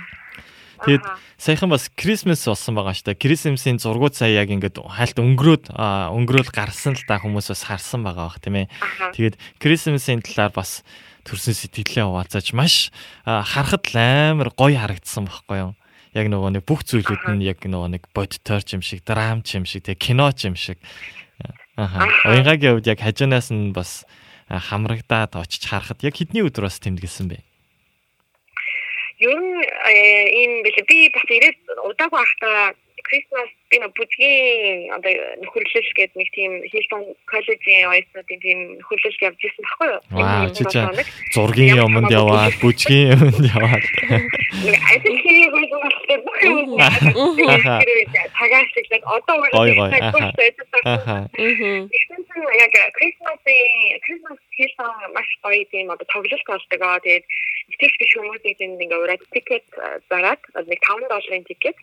Тэгээд 0.76 1.04
саяхан 1.40 1.72
бас 1.72 1.88
Christmas 1.96 2.44
болсон 2.44 2.76
байгаа 2.76 2.92
шүү 2.92 3.16
дээ. 3.16 3.22
Christmas-ийн 3.24 3.80
зургууд 3.80 4.12
сая 4.12 4.36
яг 4.36 4.52
ингээд 4.52 4.76
хальт 4.76 5.16
өнгөрөөд 5.16 5.72
өнгөрөөл 5.72 6.52
гарсан 6.52 7.00
л 7.00 7.04
та 7.08 7.16
хүмүүс 7.16 7.48
бас 7.48 7.62
харсан 7.64 8.04
байгаа 8.04 8.28
бах 8.28 8.40
тийм 8.44 8.60
ээ. 8.60 8.70
Тэгээд 9.16 9.40
Christmas-ийн 9.56 10.20
талаар 10.20 10.52
бас 10.52 10.84
төрсөн 11.24 11.56
сэтгэлээ 11.56 12.04
хуваалцаж 12.04 12.52
маш 12.52 12.92
харахад 13.24 13.88
л 13.88 13.96
амар 13.96 14.52
гоё 14.52 14.76
харагдсан 14.76 15.24
байхгүй 15.24 15.58
юу? 15.64 15.72
Яг 16.12 16.28
нөгөө 16.28 16.60
нэг 16.60 16.64
бүх 16.68 16.84
зүйлүүд 16.84 17.24
нь 17.40 17.44
яг 17.44 17.64
нөгөө 17.64 17.96
нэг 17.96 18.04
бодитоор 18.12 18.60
ч 18.64 18.76
юм 18.76 18.84
шиг, 18.84 19.04
драм 19.04 19.40
ч 19.44 19.56
юм 19.56 19.64
шиг, 19.64 19.84
тэг 19.84 20.00
кино 20.00 20.32
ч 20.32 20.48
юм 20.48 20.56
шиг. 20.56 20.80
Аха. 21.76 22.08
Уянгагийн 22.24 22.72
хувьд 22.80 22.88
яг 22.88 23.00
хажуунаас 23.04 23.52
нь 23.52 23.76
бас 23.76 24.08
аа, 24.48 24.60
хамрагдаад 24.60 25.36
очиж 25.36 25.68
харахад 25.68 26.00
яг 26.00 26.16
хэдний 26.16 26.40
өдөр 26.40 26.72
бас 26.72 26.80
тэмдэглэсэн 26.80 27.28
бэ? 27.28 27.44
Ер 29.20 29.36
нь 29.36 29.60
э, 29.60 30.64
бэлээ 30.64 30.86
би 30.88 30.98
бас 31.12 31.26
ирээд 31.28 31.60
удаагүй 31.84 32.20
ахта 32.20 32.72
Christmas 33.04 33.50
би 33.70 33.76
нэг 33.82 33.92
бүжгийн 33.98 34.94
одоо 34.94 35.12
нөхөрлөл 35.42 35.90
гэдэг 35.98 36.16
нэг 36.16 36.28
тийм 36.36 36.52
Hilton 36.70 37.02
коллежийн 37.26 37.90
оюутнуудын 37.90 38.40
тийм 38.40 38.58
нөхөрлөлд 38.78 39.24
явж 39.26 39.40
ирсэн 39.42 39.64
байхгүй 39.66 39.88
юу? 39.90 40.00
Энэ 40.16 40.54
чи 40.54 40.64
чаа. 40.70 40.94
Зургийн 41.34 41.82
юмд 41.82 42.10
яваад, 42.10 42.54
бүжгийн 42.62 43.18
юмд 43.18 43.42
яваад. 43.42 43.84
Ажил 44.90 45.18
хийх 45.22 45.52
үйл 45.54 45.74
болтой 45.74 46.18
бүх 46.22 46.38
юм. 46.46 46.78
Цагаашлаг 48.38 49.02
одоо. 49.06 49.36
Аха. 50.84 51.16
Мгм. 51.34 51.88
Тэгсэн 51.90 52.20
чинь 52.26 52.46
яг 52.62 52.74
Christmas-ийн 52.94 53.98
Christmas 54.04 54.38
хийсэн 54.56 54.90
маш 55.14 55.28
гоё 55.42 55.64
тийм 55.70 55.90
одоо 55.90 56.06
тоглолт 56.12 56.44
болдог 56.46 56.80
аа. 56.82 57.00
Тэгээд 57.00 57.24
итгэж 57.72 57.92
биш 57.98 58.12
хүмүүсийн 58.14 58.56
тийм 58.58 58.78
ингээ 58.78 59.02
ураад 59.02 59.22
тикет 59.34 59.66
зараад 60.10 60.40
нэг 60.70 60.80
5 60.86 61.10
долларын 61.10 61.44
тикет. 61.50 61.76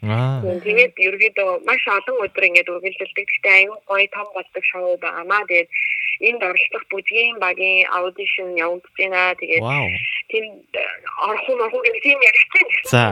Тэгээд 0.63 0.93
ерөөдөө 0.95 1.49
маш 1.67 1.83
олон 1.87 2.23
өдөр 2.23 2.47
ингээд 2.47 2.71
үргэлжилдэг. 2.71 3.25
Гэхдээ 3.27 3.55
аюу 3.67 3.77
гоё 3.89 4.07
том 4.15 4.27
болдог 4.31 4.63
шоу 4.71 4.95
байнамаа. 5.03 5.43
Тэгээд 5.49 5.69
энд 6.27 6.41
оролцох 6.47 6.83
бүжгийн 6.91 7.35
багийн 7.43 7.87
аудишн 7.91 8.55
явагдаж 8.55 8.95
байна. 8.95 9.35
Тэгээд 9.39 9.63
тийм 10.31 10.45
орох 11.27 11.47
уу 11.51 11.83
гэх 11.83 11.99
тийм 11.99 12.19
ярьчихсан. 12.31 12.67
За. 12.87 13.03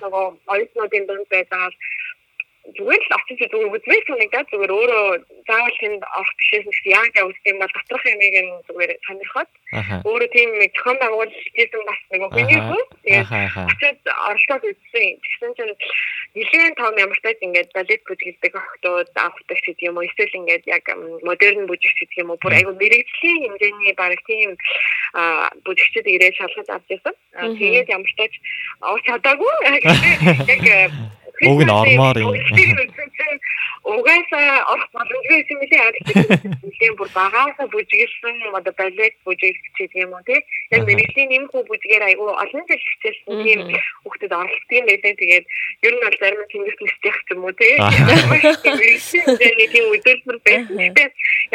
нөгөө 0.00 0.26
оюутнуудын 0.52 1.04
дунд 1.06 1.28
байдаг 1.30 1.72
зүгээр 2.76 3.02
л 3.02 3.16
очиж 3.18 3.40
зүгээр 3.50 3.74
үзмээс 3.74 4.04
санагдаад 4.06 4.48
зүгээр 4.50 4.72
өөрөө 4.78 5.06
заавал 5.48 5.76
тэнд 5.80 6.02
орох 6.18 6.34
бишээс 6.38 6.64
нэг 6.66 6.78
яг 6.86 7.12
явуулт 7.18 7.44
юм 7.50 7.58
бол 7.60 7.74
доторх 7.74 8.04
ямиг 8.06 8.36
нь 8.40 8.52
зүгээр 8.68 8.92
сонирхоод 9.06 9.50
өөрөө 10.06 10.28
тийм 10.34 10.50
нэг 10.60 10.70
зохион 10.76 10.98
байгуулалтын 11.02 11.82
бас 11.88 12.00
нэг 12.10 12.22
хүний 12.30 12.60
хүн 12.60 12.84
тэгээд 13.04 13.28
очиод 13.70 13.98
оролцоод 14.06 14.62
үзсэн. 14.70 15.08
Тэгсэн 15.24 15.52
чинь 15.58 15.74
нэлээд 16.34 16.78
том 16.78 16.94
ямар 16.94 17.18
ч 17.18 17.22
тач 17.26 17.38
ингээд 17.42 17.70
балет 17.74 18.02
бүжгэлдэг 18.06 18.54
охтууд 18.54 19.08
авахдаг 19.14 19.58
гэдэг 19.58 19.86
юм 19.88 19.98
уу 19.98 20.06
эсвэл 20.06 20.38
ингээд 20.38 20.64
яг 20.70 20.86
модерн 21.26 21.66
бүжигч 21.66 21.96
гэдэг 21.98 22.20
юм 22.22 22.30
уу 22.30 22.42
бүр 22.42 22.54
айгу 22.54 22.72
мэрэгжлийн 22.78 23.38
хэмжээний 23.46 23.94
баг 23.98 24.20
тийм 24.30 24.54
бүжигчд 25.66 26.06
ирээд 26.06 26.38
шалгаж 26.38 26.68
авч 26.70 26.88
ирсэн. 26.94 27.14
Тэгээд 27.58 27.90
ямар 27.90 28.12
ч 28.14 28.18
оо 28.82 28.98
чадаагүй. 29.02 29.54
Яг 30.50 30.90
Уг 31.40 31.60
нь 31.64 31.70
ормоор 31.70 32.16
юм. 32.20 32.36
Угаасаа 33.80 34.60
орох 34.72 34.88
боломжгүй 34.92 35.40
юм 35.48 35.60
лээ 35.64 35.88
тийм 36.78 36.92
бүр 37.00 37.08
багаасаа 37.16 37.66
бүжгэлсэн 37.72 38.36
одоо 38.52 38.74
балет 38.76 39.14
бүжигч 39.24 39.64
гэдэг 39.76 40.04
юм 40.04 40.12
уу 40.12 40.24
тий? 40.28 40.40
Яг 40.70 40.84
мэрэгжлийн 40.84 41.32
нэмхүү 41.32 41.64
бүжгээр 41.64 42.04
айгу 42.12 42.28
олон 42.28 42.64
жил 42.68 42.76
хичээлсэн 42.76 43.40
тийм 43.40 43.60
хүүхдэд 44.04 44.36
оролцдог 44.36 44.76
юм 44.76 44.84
байлаа 44.84 45.14
тэгээд 45.16 45.44
ер 45.88 45.94
нь 45.96 46.04
бол 46.04 46.16
зарим 46.20 46.44
тэнгис 46.52 46.76
нэстэх 46.80 47.16
юм 47.32 47.44
уу 47.44 47.54
тий? 47.56 47.74
Мэрэгжлийн 47.80 49.72
тийм 49.72 49.86
үзүүлбэр 49.96 50.38
байсан 50.44 50.76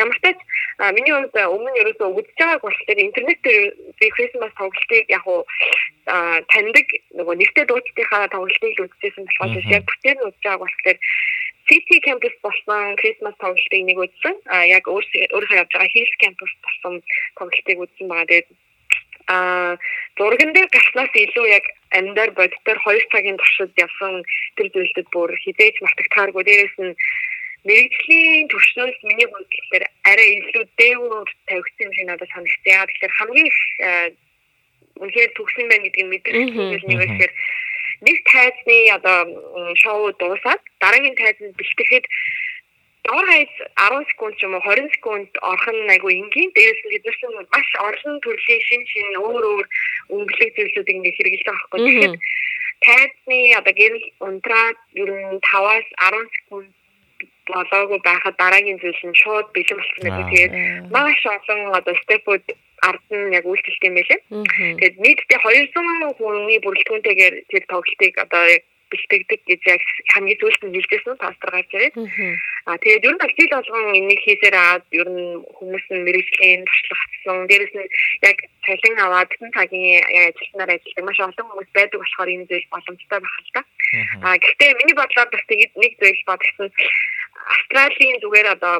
ямар 0.01 0.17
ч 0.17 0.21
тач 0.25 0.39
миний 0.97 1.13
хувьд 1.13 1.37
өмнө 1.37 1.77
ерөөсөө 1.81 2.09
үзэж 2.09 2.35
байгааг 2.41 2.61
болохоор 2.65 2.99
интернет 3.05 3.39
дээр 3.45 3.63
би 4.01 4.05
Christmas 4.17 4.51
тоглолтыг 4.57 5.05
яг 5.13 5.25
уу 5.29 5.45
таньдаг 6.05 6.87
нөгөө 7.17 7.35
нэртэй 7.37 7.65
дуучлалтынхаа 7.65 8.27
тоглолтыг 8.33 8.73
л 8.77 8.85
үзчихсэн 8.85 9.25
болохоор. 9.25 9.74
Яг 9.77 9.85
бүтээр 9.87 10.17
нь 10.17 10.25
үзэж 10.27 10.43
байгааг 10.43 10.61
болохоор 10.63 10.99
City 11.67 11.97
Campus 12.05 12.35
болсон 12.45 12.95
Christmas 13.01 13.35
тоглолтыг 13.41 13.81
нэг 13.85 13.97
үзсэн. 13.97 14.35
А 14.53 14.65
яг 14.69 14.85
өөрийнхөө 14.85 15.61
явж 15.61 15.71
байгаа 15.73 15.93
Hills 15.93 16.15
Campus 16.21 16.51
болсон 16.61 16.93
тоглолтыг 17.37 17.77
үзсэн 17.81 18.07
байгаа. 18.07 18.29
Тэгээд 18.29 18.47
а 19.27 19.37
зурган 20.17 20.53
дээр 20.53 20.69
гарснаас 20.69 21.09
илүү 21.09 21.45
яг 21.49 21.65
амьдар 21.97 22.29
бодтоор 22.37 22.79
2 22.85 23.09
цагийн 23.09 23.37
туршид 23.41 23.73
явсан 23.81 24.21
тэр 24.57 24.69
зүйлдэд 24.69 25.07
бүр 25.09 25.33
хизээж 25.41 25.81
мартагдахааргүй. 25.81 26.43
Дээрээс 26.45 26.77
нь 26.85 26.93
мэрэгжлийн 27.65 28.45
төвшнөөс 28.53 28.97
миний 29.09 29.25
бодлоор 29.33 29.83
арай 30.05 30.29
илүү 30.37 30.63
дээгүүр 30.77 31.29
тавигдсан 31.49 31.85
юм 31.89 31.93
шиг 31.97 32.05
надад 32.05 32.29
санагдсан. 32.29 32.69
Яагаад 32.69 32.89
тэгэхээр 32.93 33.17
хамгийн 33.17 33.47
их 33.49 33.59
а, 33.81 33.89
үнэхээр 35.01 35.31
төгсөн 35.33 35.65
байна 35.73 35.83
гэдгийг 35.89 36.25
Мгм. 36.29 36.69
зүйл 36.69 36.85
нэг 36.85 36.99
ихэр 37.09 37.31
нэг 38.01 38.17
тайзны 38.31 38.77
одоо 38.97 39.17
шоу 39.83 40.11
дуусаад 40.19 40.61
дараагийн 40.81 41.15
тайзанд 41.15 41.55
бэлтгэхэд 41.55 42.05
доор 43.05 43.25
хаяж 43.29 43.51
10 43.77 44.09
секунд 44.11 44.35
ч 44.37 44.43
юм 44.43 44.55
уу 44.57 44.63
20 44.65 44.89
секунд 44.95 45.29
орох 45.41 45.67
нь 45.69 45.91
айгу 45.93 46.09
энгийн 46.09 46.51
дээрээс 46.55 46.81
нь 46.85 46.93
хэднээс 46.93 47.21
нь 47.23 47.37
маш 47.53 47.69
олон 47.87 48.15
төрлийн 48.25 48.61
шин 48.67 48.83
шин 48.91 49.09
өөр 49.21 49.43
өөр 49.51 49.65
өнгөлөг 50.15 50.51
зүйлсүүд 50.55 50.89
ингэ 50.93 51.11
хэрэгжилж 51.15 51.45
байгаа 51.45 51.69
байхгүй. 51.69 51.79
Тэгэхээр 51.85 52.15
тайзны 52.85 53.39
одоо 53.59 53.73
гэрэл 53.79 54.05
унтраад 54.27 54.77
ер 55.01 55.09
нь 55.09 55.39
5-аас 55.49 55.87
10 56.01 56.35
секунд 56.35 56.69
болоогүй 57.47 57.99
байхад 58.03 58.35
дараагийн 58.37 58.79
зүйл 58.81 59.01
нь 59.09 59.19
шууд 59.21 59.47
бэлэн 59.53 59.77
болсон 59.77 60.01
гэдэг. 60.03 60.25
Тэгээд 60.31 60.53
маш 60.93 61.19
олон 61.25 61.61
одоо 61.79 61.95
степүүд 62.03 62.43
ард 62.89 63.05
нь 63.09 63.33
яг 63.37 63.45
үйлчлэлт 63.45 63.87
юм 63.87 63.95
байлээ. 63.97 64.19
Тэгээд 64.79 64.95
нийтдээ 65.03 65.39
200 65.73 66.17
хүний 66.17 66.59
бүрэлдэхүүнтэйгээр 66.61 67.35
тэр 67.49 67.63
тоглолтыг 67.71 68.13
одоо 68.25 68.43
яг 68.55 68.63
бэлтгэдэг 68.91 69.41
гэж 69.45 69.61
яг 69.67 69.81
хамгийн 70.13 70.39
сүүлд 70.39 70.61
нь 70.65 70.75
хэлжсэн 70.75 71.17
пастор 71.17 71.49
гарч 71.51 71.69
ирээд. 71.73 71.95
А 72.65 72.77
тэгээд 72.81 73.05
ер 73.05 73.15
нь 73.15 73.21
жил 73.37 73.51
болгон 73.53 73.85
энийг 73.93 74.21
хийсээр 74.25 74.55
аваад 74.55 74.85
ер 74.91 75.07
нь 75.09 75.41
хүмүүс 75.57 75.85
нь 75.91 76.05
мэрэгжлийн 76.05 76.61
туршлагатсан 76.65 77.37
дээрэс 77.49 77.73
нь 77.77 77.89
яг 78.29 78.37
цалин 78.65 78.97
аваад 79.05 79.29
тэн 79.29 79.51
цагийн 79.53 80.01
ажилтнаар 80.01 80.71
ажилладаг. 80.73 81.05
Маш 81.05 81.19
олон 81.19 81.47
хүмүүс 81.49 81.69
байдаг 81.73 81.99
болохоор 82.01 82.29
энэ 82.33 82.47
зүйл 82.49 82.67
боломжтой 82.73 83.19
байх 83.21 83.37
л 83.41 83.53
та. 83.53 83.61
А 84.25 84.37
гэхдээ 84.37 84.71
миний 84.79 84.97
бодлоор 84.97 85.29
бас 85.29 85.43
тэгээд 85.47 85.73
нэг 85.77 85.93
зүйл 86.01 86.21
бодсон 86.29 86.69
Австралийн 87.45 88.17
зүгээр 88.23 88.47
одоо 88.55 88.75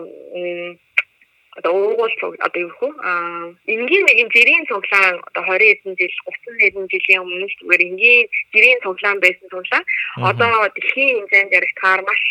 одоо 1.55 1.71
уугуул 1.73 2.35
одоо 2.47 2.61
юу 2.61 2.73
хөө? 2.79 2.91
А 2.99 3.11
энгийн 3.73 4.03
нэгэн 4.05 4.29
жирийн 4.35 4.65
цуглаан 4.67 5.15
одоо 5.27 5.43
20 5.55 5.71
хэдэн 5.71 5.95
жил 5.99 6.15
30 6.51 6.61
хэдэн 6.61 6.85
жилийн 6.91 7.23
өмнө 7.23 7.47
зүгээр 7.47 7.87
энгийн 7.89 8.25
жирийн 8.53 8.79
цуглаан 8.83 9.19
байсан 9.23 9.47
цуглаан. 9.51 9.83
Одоо 10.29 10.67
дэлхийн 10.75 11.15
хэмжээнд 11.15 11.55
яригдахаар 11.57 12.01
маш 12.03 12.21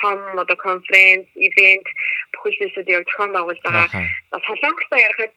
том 0.00 0.18
одоо 0.42 0.56
конференц, 0.56 1.26
ивент 1.36 1.86
бүхэл 2.32 2.58
зүйлсүүд 2.58 2.88
яг 2.88 3.04
зохион 3.06 3.32
байгуулж 3.36 3.60
байгаа. 3.62 3.88
Солонгостой 4.46 5.00
ярихад 5.04 5.32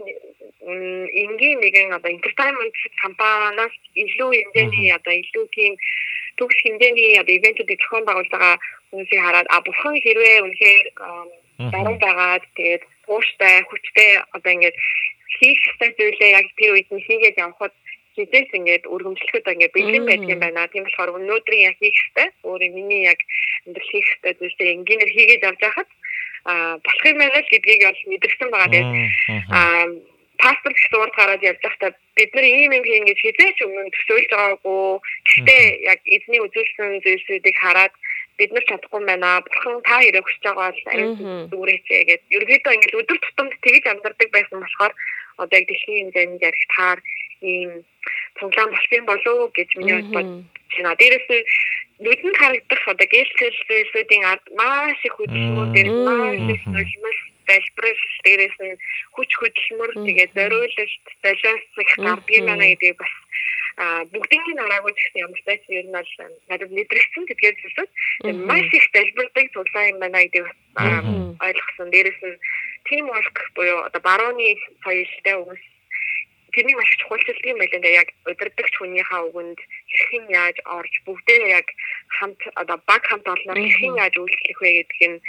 энгийн 1.23 1.59
нэгэн 1.59 1.93
одоо 1.97 2.11
entertainment 2.15 2.75
компаниас 3.03 3.75
илүү 3.93 4.31
хэмжээний 4.31 4.95
одоо 4.95 5.13
илүү 5.13 5.45
тийм 5.55 5.73
төгс 6.39 6.57
хэмжээний 6.63 7.19
одоо 7.21 7.33
ивентүүдийг 7.35 7.79
зохион 7.83 8.05
байгуулж 8.07 8.31
байгаа 8.31 8.55
хүмүүсийг 8.89 9.21
хараад 9.21 9.47
а 9.51 9.61
бурхан 9.61 9.95
хэрвээ 10.01 10.37
үнэхээр 10.45 10.87
даруй 11.73 11.97
байгаад 11.99 12.43
тэгээд 12.57 12.83
тууштай 13.05 13.63
хүчтэй 13.69 14.11
одоо 14.35 14.51
ингээд 14.51 14.77
хийх 15.39 15.59
ёстой 15.69 15.89
зүйлээ 15.97 16.31
яг 16.39 16.47
тэр 16.57 16.71
үед 16.75 16.89
нь 16.91 17.05
хийгээд 17.07 17.41
явхад 17.45 17.73
хизээс 18.15 18.49
ингээд 18.55 18.83
өргөмжлөхөд 18.93 19.45
ингээд 19.51 19.75
бэлэн 19.75 20.05
байдаг 20.07 20.29
юм 20.33 20.39
байна. 20.39 20.71
Тийм 20.71 20.83
болохоор 20.87 21.15
өнөөдрийн 21.19 21.67
яг 21.69 21.77
хийх 21.79 21.95
ёстой 22.03 22.27
өөрөө 22.47 22.69
миний 22.71 23.03
яг 23.11 23.19
амьдрал 23.67 23.91
хийх 23.91 24.07
ёстой 24.13 24.33
зүйлээ 24.39 24.73
энгийнээр 24.75 25.11
хийгээд 25.15 25.45
явж 25.49 25.59
байхад 25.61 25.89
а 26.45 26.77
болох 26.79 27.05
юм 27.11 27.17
байна 27.19 27.39
л 27.43 27.51
гэдгийг 27.51 27.81
бол 27.83 28.01
мэдэрсэн 28.11 28.49
байгаа. 28.51 28.71
Тэгээд 28.71 28.91
а 29.51 29.61
паспорт 30.39 30.75
гэх 30.77 30.91
дуурд 30.91 31.13
гараад 31.15 31.43
явж 31.43 31.59
байхдаа 31.63 31.91
бид 32.15 32.31
нар 32.35 32.45
ийм 32.47 32.71
юм 32.71 32.83
хийн 32.85 33.05
гэж 33.09 33.19
хизээч 33.19 33.57
өмнө 33.65 33.91
төсөөлж 33.95 34.29
байгаагүй. 34.31 34.83
Гэхдээ 35.27 35.63
яг 35.91 35.99
эзний 36.05 36.41
үзүүлсэн 36.45 37.03
зүйлсүүдийг 37.03 37.57
хараад 37.59 37.93
бид 38.37 38.51
нар 38.51 38.65
чадахгүй 38.69 39.01
байна. 39.05 39.41
Бурхан 39.45 39.81
та 39.87 39.99
хэрэг 40.01 40.25
хүсэж 40.25 40.43
байгаа 40.43 40.71
бол 40.71 40.91
аюул 40.91 41.15
зүгээрээч 41.51 41.85
гэдэг. 41.89 42.21
Ерөнхийдөө 42.35 42.73
ингээд 42.75 42.99
өдөр 42.99 43.19
тутамд 43.21 43.53
тэгж 43.63 43.85
амьдардаг 43.87 44.29
байсан 44.31 44.57
болохоор 44.61 44.93
одоо 45.41 45.55
яг 45.59 45.65
дэлхийн 45.67 46.11
хэмжээнд 46.11 46.45
ярих 46.47 46.65
таар 46.75 46.99
ийм 47.41 47.71
цуглаан 48.39 48.69
болсон 48.71 49.03
болов 49.09 49.51
гэж 49.57 49.69
миний 49.77 50.01
бодож 50.15 50.43
байна. 50.75 50.95
Дээрээс 50.99 51.27
нь 51.31 51.43
нүдэнд 52.03 52.37
харагдах 52.41 52.83
одоо 52.91 53.07
гэлцэл 53.07 53.57
зүйлсүүдийн 53.67 54.23
ард 54.31 54.45
маш 54.59 54.99
их 55.07 55.15
хөдөлмөр 55.15 55.67
дээр 55.71 55.89
маш 56.07 56.43
их 56.55 56.63
нулимс 56.67 57.19
залбирал 57.47 58.03
дээрээс 58.25 58.57
нь 58.59 58.75
хүч 59.15 59.31
хөдөлмөр 59.39 59.91
тэгээд 60.05 60.31
зориулалт 60.35 61.05
балансх 61.23 61.91
гардыг 62.03 62.43
байна 62.43 62.65
гэдэг 62.67 62.99
бас 62.99 63.13
а 63.77 64.05
бүгдийн 64.07 64.55
нараагүй 64.55 64.93
гэсэн 64.95 65.35
ч 65.35 65.41
байж 65.43 65.61
ер 65.67 65.85
нь 65.85 65.95
бол 65.95 66.11
надад 66.47 66.71
мэдрэгдсэн 66.71 67.23
гэдгээр 67.27 67.55
зүйлсүүд 67.59 67.91
маш 68.47 68.67
их 68.71 68.85
залбирдаг 68.95 69.47
тулаа 69.51 69.85
юм 69.91 69.99
байна 69.99 70.23
гэдэг 70.23 70.45
ойлгосон. 71.43 71.87
Дээрээс 71.91 72.21
нь 72.23 72.39
team 72.87 73.05
work 73.11 73.37
буюу 73.55 73.83
одоо 73.87 74.01
барууны 74.01 74.55
соёлтой 74.83 75.35
хүмүүс 75.35 75.63
тэрнийг 76.55 76.77
маш 76.79 76.91
чухалчилдаг 77.03 77.51
юм 77.51 77.59
байлаа. 77.59 77.91
Яг 78.01 78.09
удирдахч 78.31 78.73
хүнийхээ 78.79 79.21
үгэнд 79.27 79.59
хэрхэн 79.91 80.25
яаж 80.31 80.57
орж 80.77 80.93
бүгдээ 81.05 81.41
яг 81.59 81.67
хамт 82.15 82.39
одоо 82.55 82.77
баг 82.87 83.03
хамт 83.03 83.27
олноор 83.27 83.59
хэрхэн 83.59 83.99
яаж 83.99 84.15
үйлчлэх 84.15 84.59
вэ 84.63 84.71
гэдг 84.79 85.01
нь 85.11 85.19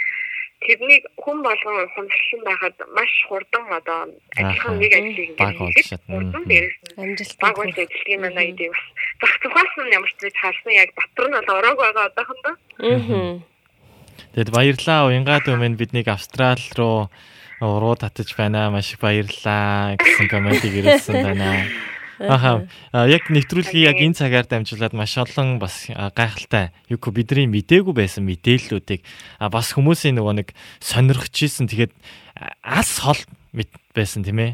тэрнийг 0.65 1.03
хүн 1.21 1.37
болгон 1.45 1.85
хөндлөн 1.93 2.41
байхад 2.49 2.75
маш 2.97 3.13
хурдан 3.29 3.65
одоо 3.79 3.99
адилхан 4.37 4.75
нэг 4.81 4.91
ажлыг 4.97 5.29
ингээд 5.37 6.05
хурдан 6.09 6.43
дээрээс 6.49 6.77
нь 6.81 7.01
амжилт 7.03 7.37
баг 7.43 7.55
болж 7.57 7.77
ажиллах 7.77 8.09
юм 8.15 8.21
байна 8.25 8.41
гэдэг 8.41 8.69
бас 8.73 8.83
зах 9.21 9.35
тухаас 9.41 9.71
нь 9.77 9.93
ямар 9.93 10.11
ч 10.11 10.17
зүйл 10.21 10.41
харсан 10.41 10.73
яг 10.73 10.89
дотор 10.97 11.27
нь 11.29 11.37
бол 11.37 11.55
ороог 11.57 11.77
байгаа 11.77 12.05
одоохондоо. 12.09 12.55
Тэгэд 14.33 14.49
баярлалаа 14.49 14.99
уянгаад 15.07 15.45
өмнө 15.45 15.77
биднийг 15.77 16.07
Австрал 16.09 16.61
руу 16.77 17.09
уруу 17.61 17.95
татаж 17.97 18.33
байна. 18.37 18.69
Маш 18.73 18.93
их 18.93 18.99
баярлалаа 19.01 19.97
гэсэн 19.97 20.27
комментиг 20.29 20.73
ирүүлсэн 20.73 21.21
байна. 21.21 21.65
Аха 22.19 22.65
яг 23.05 23.29
нэвтрүүлгийг 23.29 23.85
яг 23.93 23.97
энэ 24.01 24.17
цагаар 24.17 24.49
дамжуулаад 24.49 24.93
маш 24.97 25.13
олон 25.21 25.61
бас 25.61 25.85
гайхалтай 25.87 26.73
юу 26.89 26.97
бидний 27.13 27.45
мдээгүй 27.45 27.93
байсан 27.93 28.25
мэдээллүүдийг 28.25 29.05
бас 29.53 29.77
хүмүүсийн 29.77 30.17
нөгөө 30.17 30.33
нэг 30.41 30.49
сонирхчихсэн 30.81 31.69
тэгээд 31.69 31.93
алс 32.65 32.97
хол 32.97 33.21
мэд 33.53 33.69
байсан 33.93 34.21
тийм 34.25 34.41
ээ. 34.41 34.51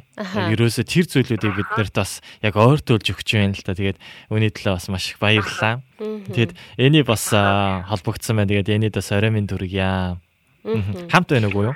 Ерөөсө 0.55 0.83
тэр 0.87 1.07
зүйлүүдийг 1.07 1.55
бид 1.55 1.69
нарт 1.75 1.95
бас 1.95 2.11
яг 2.39 2.55
ойртуулж 2.55 3.03
өгч 3.11 3.29
байна 3.35 3.55
л 3.55 3.63
та. 3.63 3.75
Тэгээд 3.75 3.99
үүний 4.31 4.51
төлөө 4.51 4.79
бас 4.79 4.87
маш 4.87 5.11
их 5.11 5.19
баярлалаа. 5.19 5.83
Тэгээд 5.99 6.55
эний 6.79 7.03
бас 7.03 7.27
холбогдсон 7.31 8.39
байна. 8.39 8.51
Тэгээд 8.51 8.71
энийд 8.71 8.95
бас 8.95 9.11
орой 9.11 9.31
минь 9.35 9.47
дүргийа. 9.47 10.19
Хамт 10.63 11.27
байна 11.35 11.51
уу 11.51 11.71
юу? 11.71 11.75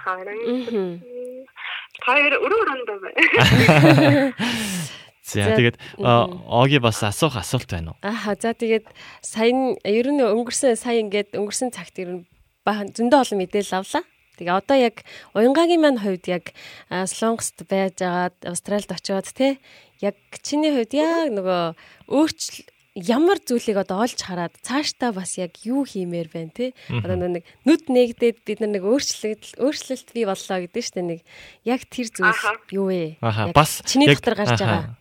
Хоёр 2.07 2.34
өрөө 2.39 2.59
өрөөндөө 2.64 2.97
байна. 3.03 4.31
За 5.27 5.51
тэгээд 5.59 5.75
Оги 5.99 6.79
бас 6.79 7.03
асуух 7.03 7.35
асуулт 7.35 7.67
байна 7.67 7.91
уу? 7.91 7.99
Аа 7.99 8.35
за 8.39 8.55
тэгээд 8.55 8.87
сая 9.19 9.51
ер 9.83 10.07
нь 10.07 10.23
өнгөрсөн 10.23 10.79
сая 10.79 11.03
ингээд 11.03 11.35
өнгөрсөн 11.35 11.75
цагт 11.75 11.99
ер 11.99 12.23
нь 12.23 12.23
зөндөө 12.67 13.19
олон 13.27 13.39
мэдээлэл 13.43 13.83
авлаа. 13.83 14.03
Тэгээ 14.39 14.55
одоо 14.55 14.77
яг 14.77 14.95
уянгагийн 15.35 15.81
маань 15.83 15.99
хувьд 15.99 16.25
яг 16.31 16.53
Солонгост 16.87 17.59
байж 17.67 17.99
агаад 17.99 18.37
Австралид 18.45 18.91
очиод 18.93 19.27
те 19.33 19.57
яг 19.99 20.15
чиний 20.45 20.71
хувьд 20.71 20.93
яг 20.93 21.33
нөгөө 21.33 21.75
өөрчлөл 22.07 22.69
ямар 22.98 23.38
зүйлийг 23.38 23.78
одоо 23.78 24.02
олж 24.02 24.18
хараад 24.18 24.57
цаашдаа 24.65 25.14
бас 25.14 25.38
яг 25.38 25.61
юу 25.61 25.86
хиймээр 25.86 26.34
байна 26.34 26.49
те 26.49 26.74
одоо 26.90 27.30
нэг 27.30 27.45
нүд 27.61 27.94
нэгдээд 27.94 28.41
бид 28.41 28.57
нар 28.57 28.74
нэг 28.74 28.84
өөрчлөлт 28.90 29.61
өөрчлөлт 29.61 30.10
бий 30.18 30.26
боллоо 30.26 30.57
гэдэг 30.65 30.82
штэ 30.82 31.06
нэг 31.06 31.22
яг 31.61 31.86
тэр 31.86 32.10
зүйл 32.10 32.41
юу 32.74 32.90
вэ 32.90 33.22
бас 33.53 33.86
чиний 33.86 34.10
дотор 34.10 34.34
гарч 34.34 34.57
байгаа. 34.57 34.98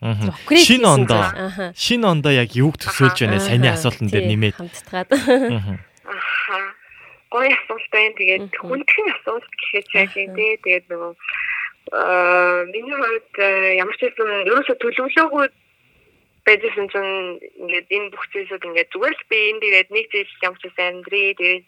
шинэ 0.53 0.85
ондоо. 0.85 1.73
шинэ 1.73 2.05
ондоо 2.05 2.33
яг 2.37 2.53
юуг 2.53 2.77
төсөөлж 2.77 3.17
байна? 3.25 3.41
Саяны 3.41 3.73
асуултан 3.73 4.13
дээр 4.13 4.29
нэмээд. 4.29 4.55
хамтдаад 4.61 5.09
аха. 5.17 6.57
Гоё 7.33 7.49
асуулт 7.49 7.89
байна. 7.89 8.13
Тэгээд 8.13 8.45
хүндхэн 8.61 9.07
асуулт 9.17 9.49
гэхэд 9.57 9.87
яг 9.97 10.11
юм 10.13 10.31
дээ 10.37 10.53
тэгээд 10.61 10.85
нөгөө 10.93 11.13
аа 11.97 12.61
миний 12.69 12.93
хувьд 12.93 13.33
ямар 13.81 13.95
ч 13.97 14.05
юм 14.05 14.29
ерөөсө 14.45 14.77
төлөвлөөгүй 14.77 15.47
байжсэн 16.47 16.87
чинь 16.93 17.13
ингээд 17.61 17.87
энэ 17.91 18.11
бүх 18.11 18.23
зүйлсүүд 18.31 18.67
ингээд 18.67 18.91
зүгээр 18.95 19.15
л 19.19 19.29
би 19.31 19.37
энд 19.51 19.63
ирээд 19.67 19.89
нэг 19.91 20.05
жил 20.11 20.31
ямар 20.47 20.59
ч 20.59 20.65
амьдрий 20.79 21.35
тэгээд 21.35 21.67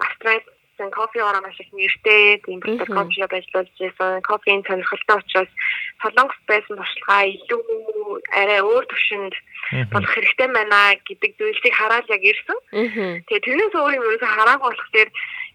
австрал 0.00 0.42
сан 0.78 0.90
кофе 0.90 1.20
ороо 1.22 1.42
маш 1.42 1.58
их 1.60 1.72
нэртэй. 1.72 2.38
Тийм 2.46 2.60
бүр 2.62 2.78
кофе 2.86 3.26
ажиллаж 3.26 3.68
байсан. 3.78 4.22
Кофеийн 4.22 4.62
сонирхолтой 4.64 5.18
учраас 5.18 5.50
солонгос 6.02 6.40
байсан 6.46 6.78
туршлагаа 6.78 7.22
илүү 7.34 7.62
арай 8.40 8.60
өөр 8.62 8.84
төвшөнд 8.86 9.34
болох 9.92 10.12
хэрэгтэй 10.14 10.48
байна 10.54 10.94
гэдэг 11.02 11.30
зүйлсийг 11.38 11.74
хараад 11.74 12.06
яг 12.14 12.22
ирсэн. 12.22 12.58
Тэгээд 13.26 13.44
тэрнээс 13.44 13.74
өөр 13.74 13.96
юм 13.98 14.06
ерөөсө 14.06 14.28
хараагүй 14.30 14.70
болохоор 14.70 15.10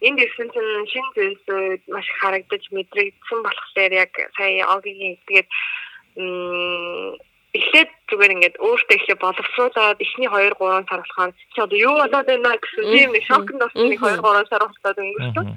энд 0.08 0.20
ирсэн 0.20 0.48
чинь 0.52 0.72
шинэ 0.92 1.10
зүйлсүүд 1.16 1.82
маш 1.96 2.08
харагдаж 2.20 2.64
мэдрэгдсэн 2.76 3.40
болохоор 3.48 3.92
яг 4.04 4.12
сая 4.36 4.64
огийн 4.76 5.16
тэгээд 5.28 5.48
эхлээд 7.54 7.90
зүгээр 8.10 8.34
ингээд 8.34 8.56
өөртөө 8.66 8.98
ихлэ 8.98 9.16
боловсруулаад 9.22 10.02
эхний 10.02 10.30
2 10.30 10.58
3 10.58 10.90
сар 10.90 11.02
болохоор 11.06 11.32
чи 11.54 11.60
одоо 11.62 11.78
юу 11.78 11.96
болоод 12.02 12.28
байна 12.28 12.58
гэсэн 12.58 12.84
тийм 12.90 13.10
нэг 13.14 13.24
шокнд 13.30 13.62
орсон 13.62 13.88
нэг 13.90 14.02
2 14.02 14.18
3 14.26 14.50
сар 14.50 14.64
болоод 14.66 14.98
өнгөрсөн. 15.04 15.48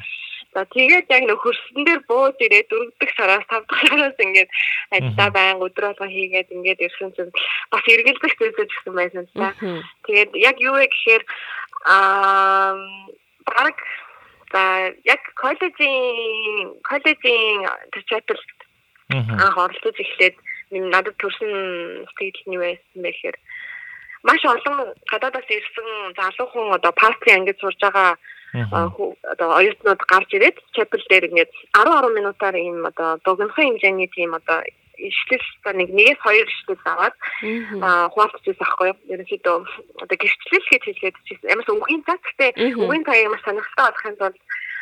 За 0.57 0.65
тэгээд 0.73 1.13
яг 1.13 1.23
нөх 1.29 1.41
хөрсөн 1.45 1.85
дээр 1.85 2.01
бууж 2.09 2.37
ирээд 2.41 2.69
дөрөвдөг 2.73 3.11
сараас 3.17 3.45
тав 3.49 3.65
дахь 3.69 3.85
сараас 3.89 4.17
ингээд 4.17 4.51
ажиллаа 4.93 5.31
байн 5.37 5.61
өдөр 5.61 5.85
болгон 5.93 6.13
хийгээд 6.13 6.49
ингээд 6.53 6.81
ирсэн 6.81 7.13
чинь 7.17 7.33
бас 7.73 7.85
эргэлдэх 7.85 8.35
зүйлсэж 8.41 8.69
гисэн 8.73 8.95
байсан 8.97 9.25
та. 9.37 9.53
Тэгээд 10.09 10.31
яг 10.37 10.57
юу 10.61 10.81
вэ 10.81 10.89
гэхээр 10.89 11.23
аа 11.93 12.73
баг 13.45 13.77
за 14.53 14.63
яг 15.05 15.23
коллежийн 15.37 16.81
коллежийн 16.89 17.61
төчөтөл 17.93 18.43
анх 19.13 19.57
оролцож 19.61 19.97
эхлээд 20.01 20.37
надад 20.71 21.17
төрсэн 21.19 21.51
сэтгэл 22.17 22.51
нь 22.51 22.61
байсан 22.63 23.01
бэхээр 23.05 23.37
маш 24.27 24.43
олон 24.45 24.95
гадаадаас 25.11 25.49
ирсэн 25.49 25.89
залуу 26.19 26.49
хүн 26.51 26.67
одоо 26.79 26.93
пастрын 26.93 27.37
ангид 27.47 27.59
сурж 27.61 27.79
байгаа 27.81 28.19
одоо 29.33 29.49
оюутнууд 29.59 30.01
гарч 30.13 30.31
ирээд 30.35 30.57
чапел 30.75 31.03
дээр 31.11 31.29
ингээд 31.29 31.51
10 31.77 31.91
10 31.91 32.17
минутаар 32.19 32.57
ийм 32.57 32.87
одоо 32.91 33.21
дугнахын 33.25 33.77
хэмжээний 33.77 34.09
тийм 34.09 34.35
одоо 34.35 34.59
ишлэл 34.97 35.47
нэг 35.77 35.91
нэгээс 35.93 36.21
хоёр 36.25 36.47
ишлэл 36.49 36.83
аваад 36.85 37.15
аа 37.85 38.09
хуваалцчихсан 38.13 38.57
байхгүй 38.61 38.87
юу. 38.91 38.99
Ерөнхийдөө 39.13 39.57
одоо 40.03 40.17
гэрчлэл 40.17 40.71
гэж 40.73 40.83
хэлээд 40.85 41.17
чийсэн. 41.27 41.51
Ямарс 41.53 41.69
үгийн 41.69 42.03
цаг 42.09 42.21
гэхдээ 42.25 42.51
үгийн 42.81 43.05
цаг 43.05 43.17
ямар 43.21 43.41
сонирхолтой 43.45 43.87
болохын 43.93 44.17
тулд 44.17 44.39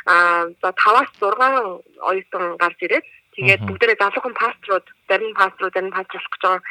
аа 0.06 0.46
за 0.62 0.68
5-аас 0.70 1.10
6 1.18 1.82
оюутан 2.10 2.44
гарч 2.62 2.78
ирээд 2.86 3.06
Тэгээд 3.34 3.62
бүгдээрээ 3.66 3.98
залуухан 3.98 4.34
паструуд, 4.38 4.86
зарим 5.10 5.34
паструуд, 5.34 5.74
зарим 5.74 5.90
пастр 5.90 6.14
болох 6.14 6.30
гэж 6.30 6.42
байгаа. 6.42 6.62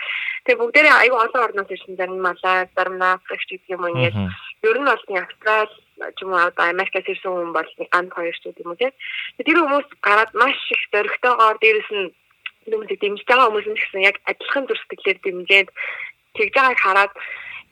Тэгээд 0.48 0.62
бүгдээрээ 0.64 0.96
аюу 1.04 1.18
олон 1.20 1.42
орноос 1.44 1.70
ирсэн 1.76 1.96
зарим 2.00 2.20
Малай, 2.24 2.60
зарим 2.76 2.98
Африк 3.04 3.42
гэх 3.44 3.68
юм 3.68 3.84
уу 3.84 3.92
ингээд 3.92 4.16
ер 4.64 4.78
нь 4.80 4.88
бол 4.88 5.04
нэг 5.12 5.24
Австрали 5.28 5.76
ч 6.16 6.20
юм 6.24 6.32
уу 6.32 6.52
Америкаас 6.56 7.08
ирсэн 7.12 7.32
хүн 7.36 7.52
бол 7.52 7.70
нэг 7.80 7.90
ганц 7.92 8.12
хоёр 8.16 8.36
ч 8.40 8.44
гэдэг 8.48 8.64
юм 8.64 8.72
уу 8.72 8.80
тийм. 8.80 8.94
Тэр 9.44 9.60
хүмүүс 9.60 9.88
гараад 10.00 10.32
маш 10.40 10.60
их 10.72 10.84
зөрөгтэйгээр 10.92 11.58
дээрэс 11.60 11.92
нь 11.92 12.08
хүмүүсийг 12.72 13.00
дэмжиж 13.04 13.28
байгаа 13.28 13.48
хүмүүс 13.52 13.68
нь 13.68 13.78
гэсэн 13.80 14.08
яг 14.08 14.16
адилхан 14.24 14.64
зурсгэлээр 14.68 15.20
дэмжээд 15.20 15.70
тэгж 16.36 16.54
байгааг 16.56 16.80
хараад 16.80 17.14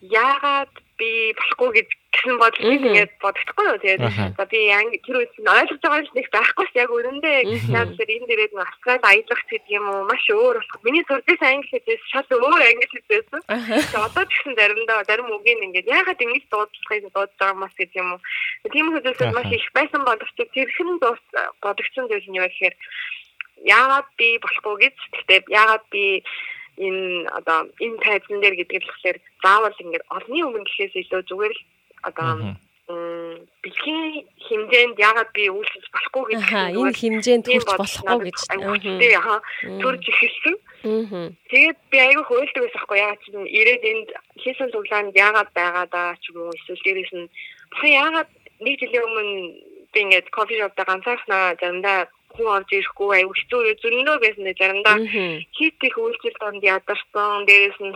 яагаад 0.03 0.73
би 0.99 1.31
болохгүй 1.39 1.69
гэж 1.80 1.89
гэсэн 2.11 2.35
бодол 2.38 2.71
ингээд 2.75 3.13
бодохгүй 3.23 3.65
юу 3.71 3.79
тэгээд 3.79 4.35
за 4.35 4.43
би 4.51 4.59
анги 4.75 4.99
тэр 4.99 5.17
үед 5.23 5.33
нь 5.39 5.47
ойлгож 5.47 5.79
байгаа 5.79 6.03
юм 6.03 6.15
нэг 6.15 6.27
байхгүй 6.31 6.67
яг 6.75 6.89
өрөндөө 6.91 7.35
гэснээр 7.47 7.88
энэ 7.95 8.27
дээрээ 8.27 8.49
нэг 8.51 8.67
австрал 8.67 9.03
аялах 9.07 9.43
гэдэг 9.47 9.71
юм 9.71 9.85
уу 9.88 10.03
маш 10.11 10.23
өөр 10.27 10.57
болох. 10.59 10.83
Миний 10.83 11.05
сурдсан 11.07 11.47
англи 11.47 11.71
хэлээс 11.71 12.03
шал 12.11 12.27
өөр 12.29 12.61
англи 12.61 12.88
хэлсэн. 12.91 13.41
Тэгээд 13.47 13.95
одоо 13.95 14.23
ч 14.27 14.31
гэсэн 14.35 14.53
заримдаа 14.59 15.07
зарим 15.07 15.31
үгийн 15.31 15.65
ингээд 15.71 15.88
яагаад 15.88 16.19
ингэж 16.19 16.43
дуудлагыг 16.51 17.03
дуудаж 17.15 17.31
байгаа 17.39 17.57
мас 17.63 17.73
гэдэг 17.79 17.95
юм 17.95 18.09
уу. 18.13 18.21
Тийм 18.71 18.85
хүмүүсээс 18.91 19.19
маш 19.31 19.49
их 19.55 19.65
байсан 19.71 20.01
боловч 20.03 20.35
тэр 20.35 20.69
хэн 20.75 20.99
дуус 20.99 21.23
бодогцсон 21.63 22.05
зүйл 22.11 22.27
нь 22.27 22.39
юу 22.39 22.47
гэхээр 22.51 22.75
яагаад 23.65 24.07
би 24.19 24.27
болохгүй 24.43 24.75
гэж 24.83 24.97
гэхдээ 25.15 25.39
яагаад 25.47 25.85
би 25.93 26.23
энэ 26.77 27.29
одоо 27.38 27.69
энэ 27.79 27.97
тайзан 28.03 28.39
дээр 28.41 28.55
гэдэг 28.57 28.81
л 28.83 28.89
болохоор 28.89 29.17
заавал 29.43 29.81
ингээд 29.83 30.07
олны 30.15 30.39
өмнө 30.47 30.65
гэхээс 30.65 30.95
илүү 30.97 31.21
зүгээр 31.29 31.53
л 31.55 31.61
одоо 32.07 32.55
бэлгийн 33.63 34.25
хэмжээнд 34.47 34.97
ягаад 34.99 35.29
би 35.37 35.43
үйлчлэж 35.53 35.85
болохгүй 35.93 36.23
гэж 36.33 36.41
энэ 36.75 36.99
хэмжээнд 37.01 37.45
хүрч 37.47 37.69
болохгүй 37.77 38.19
гэж 38.25 38.39
тий 39.01 39.13
аа 39.15 39.39
төрж 39.81 40.03
эхэлсэн. 40.11 40.55
Тэгээд 41.49 41.79
би 41.91 41.97
аягүй 42.01 42.25
хөөлдөг 42.25 42.61
байсан 42.65 42.81
хгүй 42.83 42.97
ягаад 43.05 43.21
ч 43.21 43.25
ирээд 43.31 43.83
энд 43.91 44.09
хийсэн 44.41 44.73
цуглаанд 44.73 45.13
ягаад 45.15 45.49
байгаа 45.53 45.85
даа 45.93 46.11
ч 46.21 46.33
юм 46.33 46.49
уу 46.49 46.57
эсвэл 46.57 46.83
дээрээс 46.83 47.13
нь 47.15 47.29
бахан 47.71 47.91
ягаад 48.03 48.29
нэг 48.65 48.75
жилийн 48.81 49.05
өмнө 49.07 49.25
би 49.93 49.99
ингээд 50.01 50.27
кофе 50.35 50.55
шопта 50.57 50.83
ганцаархнаа 50.89 51.55
заримдаа 51.61 51.99
хүн 52.35 52.47
орж 52.55 52.69
ирэхгүй 52.71 53.09
аюу 53.21 53.33
хэцүү 53.35 53.61
зөрнөө 53.81 54.17
байсан 54.23 54.43
дээр 54.45 54.59
заримдаа 54.59 54.97
хит 55.57 55.79
их 55.87 55.95
үйлчлэл 55.97 56.37
донд 56.41 56.63
ядарсан 56.63 57.45
дээрээс 57.47 57.79
нь 57.83 57.95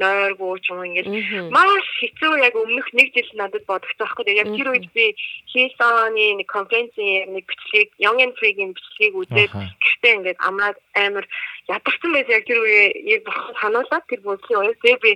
нойргүй 0.00 0.54
ч 0.62 0.66
юм 0.72 0.80
ингээд 0.86 1.08
маш 1.54 1.86
хэцүү 2.00 2.32
яг 2.46 2.54
өмнөх 2.56 2.88
нэг 2.92 3.08
жил 3.16 3.30
надад 3.40 3.64
бодогцсон 3.68 4.06
байхгүй 4.06 4.36
яг 4.36 4.48
тэр 4.56 4.68
үед 4.72 4.86
би 4.96 5.06
хийсаны 5.52 6.26
нэг 6.40 6.48
конференцийн 6.48 7.32
нэг 7.34 7.44
бичлэгийг 7.48 7.90
Young 7.98 8.20
and 8.24 8.34
Free-ийн 8.38 8.72
бичлэгийг 8.76 9.14
үзээд 9.20 9.52
гэхдээ 9.52 10.16
ингээд 10.16 10.38
амраад 10.48 10.78
амар 10.94 11.24
ядарсан 11.68 12.10
байсан 12.12 12.36
яг 12.38 12.44
тэр 12.46 12.60
үе 12.60 12.82
яг 13.14 13.22
бохоо 13.26 13.54
сануулаад 13.60 14.04
тэр 14.08 14.20
бүлгийн 14.24 14.60
үе. 14.60 14.74
Тэгээ 14.82 15.00
би 15.04 15.12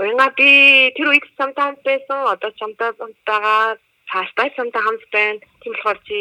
Уянга 0.00 0.32
би 0.32 0.48
тэр 0.96 1.12
үед 1.12 1.26
самтаан 1.36 1.76
байсан 1.84 2.20
одоо 2.32 2.50
самтаа 2.56 2.96
байгаа 2.96 3.76
цаашдаа 4.10 4.48
самтаа 4.56 4.82
хамт 4.82 5.04
байна. 5.14 5.40
Тийм 5.62 5.72
болохоор 5.74 5.98
чи 6.06 6.18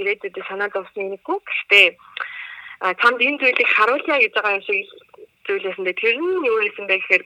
ирээдүйд 0.00 0.36
санаа 0.48 0.68
зовсон 0.72 1.10
нэггүй. 1.10 1.38
Гэхдээ 1.40 1.88
чамд 3.00 3.20
энэ 3.20 3.40
зүйлийг 3.40 3.70
харуулъя 3.76 4.18
гэж 4.20 4.32
байгаа 4.36 4.56
юм 4.56 4.64
шиг 4.64 4.88
зүйлээсэндээ 5.46 5.96
тэр 6.00 6.16
нь 6.20 6.44
юу 6.48 6.58
хэлсэн 6.60 6.86
бэ 6.86 6.96
гэхээр 7.00 7.24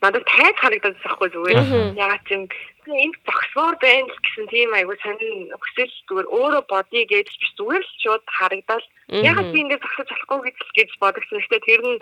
надад 0.00 0.24
тайз 0.24 0.56
харагдаад 0.60 0.96
байхгүй 1.04 1.28
зүгээр. 1.32 1.60
Ягаад 1.96 2.24
ч 2.24 2.30
юм 2.36 2.44
энд 2.88 3.16
боксоор 3.28 3.76
байна 3.84 4.08
гэсэн 4.24 4.46
тийм 4.48 4.70
айгуу 4.72 4.96
сонин 5.04 5.52
өсөл 5.52 5.92
зүгээр 6.08 6.28
өөрөө 6.36 6.62
бодъё 6.72 7.04
гэж 7.04 7.28
биш 7.36 7.52
зүгээр 7.60 7.84
л 7.84 7.92
шууд 8.00 8.24
харагдал. 8.26 8.84
Ягаад 9.08 9.52
би 9.52 9.58
ингээд 9.60 9.84
зогсож 9.84 10.08
болохгүй 10.08 10.40
гэж 10.48 10.58
гэж 10.76 10.90
бодогсон. 11.00 11.38
Гэхдээ 11.38 11.62
тэр 11.68 11.82
нь 11.84 11.98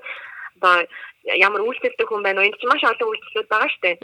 одоо 0.58 0.86
ямар 1.24 1.62
үйлчлэлтэй 1.62 2.06
хүн 2.06 2.22
байна 2.22 2.40
уу? 2.42 2.48
Энд 2.48 2.58
чинь 2.58 2.70
маш 2.70 2.82
олон 2.82 3.10
үйлчлэлүүд 3.10 3.48
байгаа 3.50 3.70
шүү 3.70 3.82
дээ. 3.82 3.96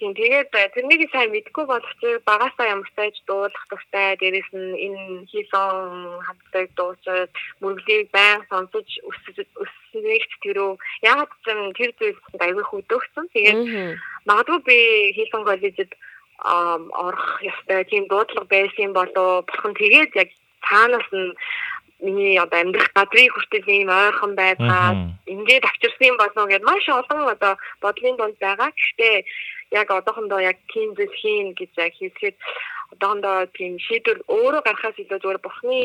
Тийм 0.00 0.12
тэгээд 0.16 0.50
тэрнийг 0.74 1.02
сайн 1.12 1.30
мэдгүй 1.30 1.64
болох 1.68 1.92
чи 2.00 2.08
багасаа 2.24 2.66
ямар 2.72 2.90
сайж 2.96 3.16
дуулах 3.28 3.64
туфтай 3.68 4.16
дээрэс 4.16 4.50
нь 4.56 4.74
энэ 4.86 5.02
хийсэн 5.30 6.24
хамтдаг 6.26 6.66
дуучид 6.76 7.30
мөрөглийг 7.60 8.08
байн 8.10 8.40
сонсож 8.48 8.88
өсөж 9.08 9.36
өссөнэгт 9.62 10.32
тэрөө 10.42 10.70
яг 11.04 11.30
ч 11.44 11.52
тэр 11.76 11.90
зүйлсэнд 11.98 12.40
аягүй 12.40 12.64
хөдөөгсөн. 12.66 13.24
Тэгээд 13.34 13.60
магадгүй 14.24 14.60
би 14.64 14.78
хийсэн 15.16 15.44
коллежид 15.44 15.92
орох 16.40 17.28
ёстой 17.44 17.84
тийм 17.84 18.08
дуудлага 18.08 18.48
байсан 18.48 18.92
болоо 18.96 19.44
бурхан 19.44 19.74
тэгээд 19.76 20.16
яг 20.16 20.30
цаанаас 20.64 21.08
нь 21.12 21.36
миний 22.02 22.38
одоо 22.38 22.58
амьдрах 22.60 22.90
газрыг 22.96 23.32
хүртэл 23.32 23.68
ийм 23.68 23.88
ойрхон 23.88 24.32
байгаа 24.34 25.14
ингээд 25.26 25.64
авчирсан 25.68 26.16
болов 26.18 26.46
гэдээ 26.48 26.68
маш 26.68 26.84
олон 26.88 27.22
одоо 27.34 27.52
бодлын 27.82 28.16
дунд 28.16 28.36
байгаа. 28.40 28.70
Гэхдээ 28.72 29.16
яг 29.70 29.88
одоохондоо 29.90 30.40
яг 30.40 30.58
тийм 30.72 30.94
зүйл 30.96 31.14
хийн 31.20 31.46
гэж 31.58 31.70
яг 31.76 31.94
хэлэхэд 31.96 32.36
одоохондоо 32.94 33.46
тийм 33.56 33.78
шийдвэр 33.86 34.18
өөрөө 34.26 34.62
гаргахаас 34.66 34.98
илүү 34.98 35.18
зүгээр 35.20 35.40
бухны 35.44 35.78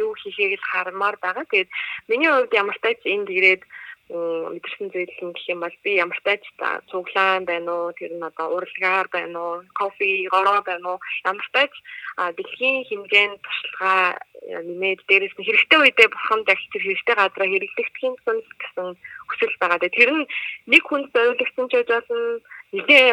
юу 0.00 0.12
хийхийг 0.20 0.56
л 0.56 0.68
хармаар 0.70 1.16
байгаа. 1.20 1.44
Тэгээд 1.50 1.70
миний 2.08 2.30
хувьд 2.30 2.52
ямар 2.56 2.76
ч 2.76 2.80
тач 2.80 3.00
энд 3.04 3.28
ирээд 3.28 3.62
мэдэрсэн 4.08 4.88
зүйл 4.88 5.20
юм 5.20 5.30
гэх 5.36 5.46
юм 5.52 5.60
бол 5.60 5.76
би 5.84 6.00
ямар 6.00 6.20
тач 6.24 6.42
цуглаан 6.88 7.44
байна 7.44 7.68
уу 7.68 7.92
тэр 7.92 8.12
нь 8.16 8.24
одоо 8.24 8.56
урлагаар 8.56 9.08
байна 9.12 9.36
уу 9.36 9.56
кофе 9.76 10.28
гороо 10.32 10.64
байна 10.64 10.96
уу 10.96 10.98
ямар 11.28 11.48
тач 11.52 11.72
дэлхийн 12.16 12.88
хэмжээнд 12.88 13.36
туршлагаа 13.44 14.16
нэмээд 14.48 15.00
дээрэс 15.08 15.34
нь 15.36 15.44
хэрэгтэй 15.44 15.78
үедээ 15.80 16.08
бурханд 16.08 16.48
яг 16.48 16.60
тэр 16.72 16.82
хэрэгтэй 16.88 17.14
газараа 17.20 17.48
хэрэглэгдэхийн 17.52 18.14
тулд 18.24 18.48
гэсэн 18.60 18.88
хүсэл 19.28 19.56
байгаа. 19.60 19.92
Тэр 19.92 20.10
нь 20.16 20.24
нэг 20.72 20.82
хүнд 20.88 21.12
зориулагдсан 21.12 21.66
ч 21.68 21.72
байж 21.76 21.88
болно 21.92 22.40
нэлээ 22.72 23.12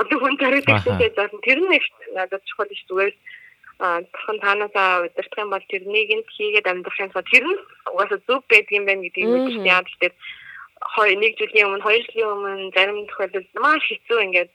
олон 0.00 0.18
хүн 0.18 0.34
зориулагдсан 0.42 0.94
ч 0.98 1.00
байж 1.00 1.14
болно. 1.14 1.38
Тэр 1.46 1.58
нь 1.62 1.76
их 1.78 1.86
надад 2.18 2.42
чухал 2.50 2.70
ш 2.74 2.82
зүгээр 2.90 3.14
тхэн 3.78 4.38
танаасаа 4.40 5.04
удирдах 5.04 5.38
юм 5.42 5.50
бол 5.52 5.64
тэрнийг 5.68 6.10
нь 6.16 6.24
хийгээд 6.36 6.70
амьдрах 6.70 7.00
юм 7.00 7.10
бол 7.12 7.28
тэр 7.28 7.44
нь 7.44 7.60
угаасаа 7.92 8.20
зүг 8.24 8.42
байдгийн 8.48 8.86
байх 8.88 9.00
гэдгийг 9.04 9.28
мэдэрч 9.28 9.64
яа 9.68 9.84
тэгэхээр 9.84 10.14
хоёр 10.96 11.16
нэг 11.20 11.32
жилийн 11.36 11.66
өмнө 11.68 11.84
хоёр 11.84 12.02
жилийн 12.08 12.32
өмнө 12.32 12.72
зарим 12.72 13.04
тохиолдолд 13.06 13.48
маш 13.60 13.84
хэцүү 13.84 14.18
ингээд 14.24 14.50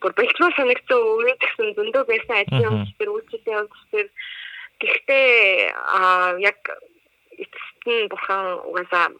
бүр 0.00 0.12
бэлтгэл 0.16 0.56
санагдсан 0.56 1.00
үе 1.20 1.32
гэсэн 1.36 1.76
зөндөө 1.76 2.04
байсан 2.08 2.36
ажлын 2.40 2.68
өмч 2.72 2.90
төр 2.96 3.10
үйлчлэлийн 3.12 3.60
өмч 3.60 3.76
төр 3.92 4.08
гэхдээ 4.80 5.28
яг 6.40 6.58
эцэст 7.36 7.80
нь 7.84 8.08
бурхан 8.08 8.64
угаасаа 8.68 9.12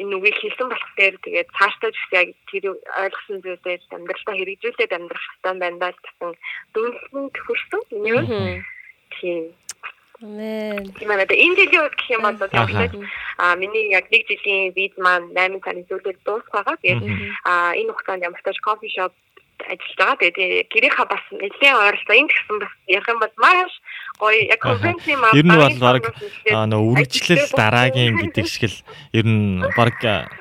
энэ 0.00 0.16
үгийг 0.16 0.36
хэлсэн 0.40 0.68
болох 0.72 0.92
дээр 0.96 1.16
тэгээд 1.20 1.48
цаашдаа 1.58 1.90
ч 1.92 1.96
гэсэн 2.00 2.18
яг 2.22 2.28
тэр 2.48 2.64
ойлгосон 2.72 3.38
зүйлээ 3.44 3.76
амьдралдаа 3.92 4.34
хэрэгжүүлээд 4.36 4.92
амьдрах 4.96 5.24
хэрэгтэй 5.24 5.54
байна 5.60 5.78
даа 5.82 5.92
гэсэн 5.92 6.30
дүнлэн 6.72 7.26
төхөрсөн. 7.36 7.82
Энэ 7.92 8.08
юу? 8.12 8.22
Тийм. 9.20 9.44
Амен. 10.22 10.86
Тийм 10.94 11.10
ээ. 11.10 11.26
Энэ 11.34 11.56
жилийн 11.58 11.82
үед 11.82 11.96
гэх 11.98 12.10
юм 12.14 12.22
бол 12.22 12.38
яг 12.38 12.92
а 13.38 13.56
миний 13.56 13.90
яг 13.90 14.06
нэг 14.10 14.22
жилийн 14.30 14.70
виз 14.76 14.94
маань 14.96 15.34
8 15.34 15.58
сарын 15.64 15.86
сүүлд 15.90 16.22
дуусах 16.22 16.52
байгаа. 16.52 16.76
Тэгээд 16.78 17.02
а 17.44 17.74
энэ 17.74 17.90
хугацаанд 17.90 18.22
ямар 18.22 18.38
ч 18.38 18.58
кофе 18.62 18.88
шоп 18.88 19.12
ажиллаж 19.68 19.96
байгаа. 19.98 20.18
Тэгээд 20.22 20.68
гэрийнхаа 20.72 21.06
бас 21.06 21.24
нэлээд 21.30 21.76
ойрлцоо 21.78 22.16
энэ 22.16 22.30
гэсэн 22.30 22.56
бас 22.62 22.72
ярих 22.88 23.08
юм 23.08 23.18
бол 23.22 23.36
маш 23.38 23.72
гоё. 24.18 24.40
Яг 24.50 24.60
конференцийн 24.60 25.18
маань 25.20 25.38
ер 25.38 25.46
нь 25.46 25.56
бол 25.56 25.78
баг 25.78 26.02
нөө 26.50 26.82
үргэлжлэл 26.90 27.50
дараагийн 27.54 28.14
гэдэг 28.22 28.46
шиг 28.46 28.64
л 28.70 28.78
ер 29.14 29.26
нь 29.26 29.62
баг 29.76 29.98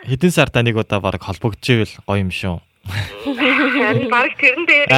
хэдэн 0.09 0.31
сар 0.31 0.49
таныг 0.49 0.77
удаа 0.77 0.99
баг 0.99 1.21
холбогдчихвэл 1.21 2.01
гоё 2.07 2.21
юм 2.21 2.31
шүү. 2.31 2.59
Харин 2.81 4.09
баг 4.09 4.33
тэрэн 4.41 4.65
дээр 4.65 4.89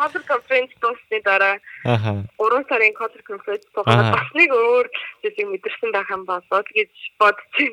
хадр 0.00 0.22
конференц 0.24 0.72
дуусны 0.80 1.20
дараа 1.20 1.60
3 1.84 2.68
сарын 2.68 2.96
хадр 2.96 3.20
конференц 3.28 3.64
тогтоод 3.76 4.08
бас 4.16 4.28
нэг 4.32 4.50
өөр 4.56 4.86
зүйл 5.20 5.52
мэдэрсэн 5.52 5.92
байх 5.92 6.08
юм 6.08 6.24
болоо 6.24 6.60
гэж 6.64 6.92
бодчих. 7.20 7.72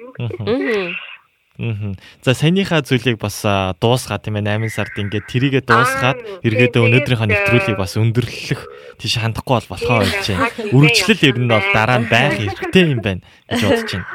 Аа. 1.61 1.93
За 2.25 2.33
саяныхаа 2.33 2.81
зүйлийг 2.81 3.21
бас 3.21 3.45
дуусгаад 3.77 4.25
тийм 4.25 4.41
ээ 4.41 4.57
8 4.57 4.73
сард 4.73 4.97
ингээд 4.97 5.29
тэрийгэ 5.29 5.61
дуусгаад 5.61 6.41
эргээд 6.41 6.81
өнөөдрийнхөө 6.81 7.29
нэвтрүүлгийг 7.29 7.77
бас 7.77 7.93
өндөрлөх 7.93 8.61
тийш 8.97 9.21
хандахгүй 9.21 9.61
бол 9.61 9.69
болохоо 9.69 10.01
болж 10.01 10.25
байна. 10.25 10.49
Үргэлжлэл 10.73 11.27
ер 11.29 11.37
нь 11.37 11.53
бол 11.53 11.67
дараа 11.69 12.01
нь 12.01 12.09
байх 12.09 12.41
хэрэгтэй 12.41 12.85
юм 12.89 13.05
байна 13.05 13.21
гэж 13.53 13.61
бодож 13.69 13.91
байна. 13.93 14.09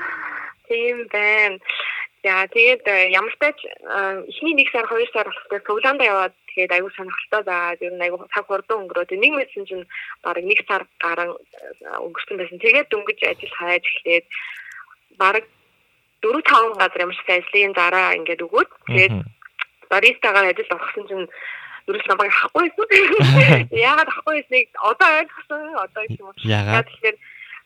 Тийм 0.66 0.98
байна. 1.14 1.58
За 2.26 2.50
тэгээд 2.50 2.82
ямар 3.14 3.30
ч 3.30 3.36
тач 3.38 3.58
эхний 4.34 4.58
1 4.58 4.74
сар 4.74 4.90
2 4.90 5.14
сар 5.14 5.30
болохгүй 5.30 5.62
цуглаандаа 5.62 6.10
яваад 6.10 6.34
гэхэд 6.50 6.74
аягүй 6.74 6.90
сонирхолтой 6.98 7.42
байгаад 7.46 7.86
ер 7.86 7.94
нь 7.94 8.02
аягүй 8.02 8.18
цаг 8.34 8.50
хурдан 8.50 8.82
өнгөрөөд 8.82 9.14
нэг 9.14 9.32
мэдсэн 9.38 9.64
чинь 9.70 9.86
бараг 10.26 10.42
нэг 10.42 10.66
сар 10.66 10.82
гарan 10.98 11.38
өнгөрсөн 12.02 12.34
байсан. 12.34 12.58
Тэгээд 12.58 12.90
дөнгөж 12.90 13.18
ажил 13.22 13.54
хайж 13.54 13.86
эхлээд 13.86 14.26
бараг 15.22 15.46
4 16.22 16.42
5 16.42 16.78
газар 16.80 17.00
ямар 17.04 17.16
ч 17.16 17.20
ажлын 17.26 17.72
дараа 17.72 18.16
ингээд 18.18 18.44
өгөөд 18.46 18.70
тэгээд 18.86 19.14
баристагаар 19.90 20.50
ажил 20.50 20.76
орсон 20.76 21.04
чинь 21.08 21.26
ерөөс 21.88 22.06
намайг 22.08 22.32
авахгүй 22.32 22.68
байсан. 22.68 23.68
Яагаад 23.88 24.08
авахгүй 24.12 24.34
байсныг 24.36 24.68
одоо 24.90 25.08
ойлгосон. 25.20 25.62
Одоо 25.84 26.02
юм 26.12 26.26
уу. 26.28 26.34
Яагаад? 26.44 26.86
Тэгэхээр 26.88 27.16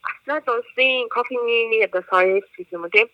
Австрали 0.03 0.59
улсын 0.59 1.09
кофений 1.09 1.85
одоо 1.85 2.03
соёл 2.11 2.43
гэх 2.57 2.73
юм 2.73 2.85
уу 2.85 2.95
тийм 2.95 3.09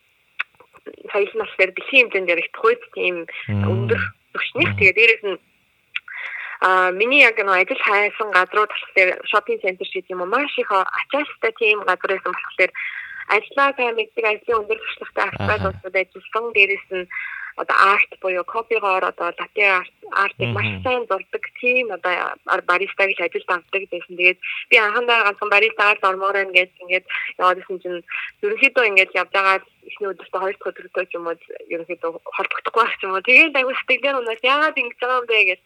соёл 1.13 1.33
нь 1.33 1.43
болохоор 1.43 1.71
дэлхийн 1.73 2.09
хэмжээнд 2.13 2.43
их 2.43 2.53
тухайд 2.53 2.81
тийм 2.97 3.17
өндөр 3.49 4.01
түвшних. 4.33 4.71
Тэгээд 4.77 4.97
дээрэс 4.97 5.25
нь 5.29 5.39
а 6.61 6.91
миний 6.91 7.23
яг 7.23 7.39
нэг 7.39 7.69
ажил 7.69 7.83
хайсан 7.85 8.29
газрууд 8.33 8.73
болохоор 8.73 9.11
шопинг 9.31 9.61
центр 9.63 9.87
шиг 9.87 10.05
юм 10.09 10.21
уу 10.23 10.33
маш 10.33 10.53
их 10.59 10.73
ачаалттай 10.73 11.53
тийм 11.61 11.85
газар 11.85 12.11
байсан 12.13 12.33
болохоор 12.33 12.73
сайн 13.77 13.95
мэддэг 13.97 14.25
ажлын 14.25 14.61
өндөр 14.61 14.79
түвшинтэй 14.81 15.25
Австрали 15.29 15.69
улсад 15.69 15.95
ажилласан 16.01 16.47
дээрэс 16.57 16.87
нь 16.97 17.07
одоо 17.59 17.77
арт 17.93 18.11
буюу 18.23 18.45
копигоор 18.45 19.05
одоо 19.05 19.35
латте 19.39 19.65
арт 19.67 19.95
артыг 20.13 20.49
маш 20.55 20.69
сайн 20.85 21.05
зурдаг 21.11 21.45
тийм 21.61 21.91
одоо 21.91 22.15
баристаг 22.71 23.11
л 23.11 23.25
ажилд 23.27 23.51
авдаг 23.51 23.83
гэсэн. 23.91 24.17
Тэгээд 24.17 24.39
би 24.71 24.77
анхандаа 24.79 25.25
ганцхан 25.25 25.51
баристагаар 25.51 25.99
зормоор 26.01 26.37
байна 26.39 26.55
гэж 26.55 26.71
ингээд 26.83 27.07
яваад 27.39 27.59
исэн 27.59 27.79
чинь 27.83 28.01
ерөнхийдөө 28.43 28.85
ингээд 28.89 29.17
явж 29.21 29.31
байгаа 29.35 29.59
эхний 29.89 30.11
өдөртөө 30.13 30.41
хоёр 30.41 30.57
дахь 30.57 30.71
өдөртөө 30.71 31.05
ч 31.11 31.13
юм 31.19 31.27
уу 31.27 31.37
ерөнхийдөө 31.75 32.11
холбогдохгүй 32.37 32.83
байх 32.85 33.03
юм 33.03 33.13
уу. 33.13 33.27
Тэгээд 33.27 33.59
аягүй 33.59 33.75
сэтгэлээр 33.77 34.21
унаас 34.23 34.43
яагаад 34.53 34.77
ингэж 34.79 34.99
байгаа 35.03 35.19
юм 35.19 35.27
бэ 35.27 35.39
гэж. 35.51 35.61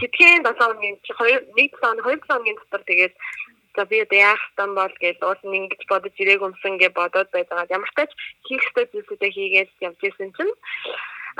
Хитгэн 0.00 0.44
7 0.44 0.60
хоногийн 0.60 0.96
чи 1.04 1.12
2 1.16 1.40
1 1.56 1.72
7 1.80 2.04
2 2.04 2.20
7 2.20 2.28
хоногийн 2.28 2.58
дотор 2.60 2.82
тэгээд 2.84 3.14
за 3.80 3.86
би 3.86 4.02
одоо 4.04 4.18
яах 4.18 4.42
юм 4.60 4.74
бол 4.76 4.92
гэж 5.00 5.16
уус 5.24 5.40
нь 5.44 5.56
ингэж 5.56 5.82
бодож 5.88 6.14
ирээг 6.20 6.44
өмсөн 6.44 6.76
гэж 6.76 6.92
бодоод 6.92 7.28
байгаа. 7.32 7.64
Ямар 7.72 7.88
ч 7.88 7.94
тач 7.96 8.10
хийх 8.44 8.60
ёстой 8.68 8.84
зүйлсүүдээ 8.92 9.30
хийгээд 9.32 9.70
явж 9.88 10.00
исэн 10.04 10.30
чинь 10.36 10.52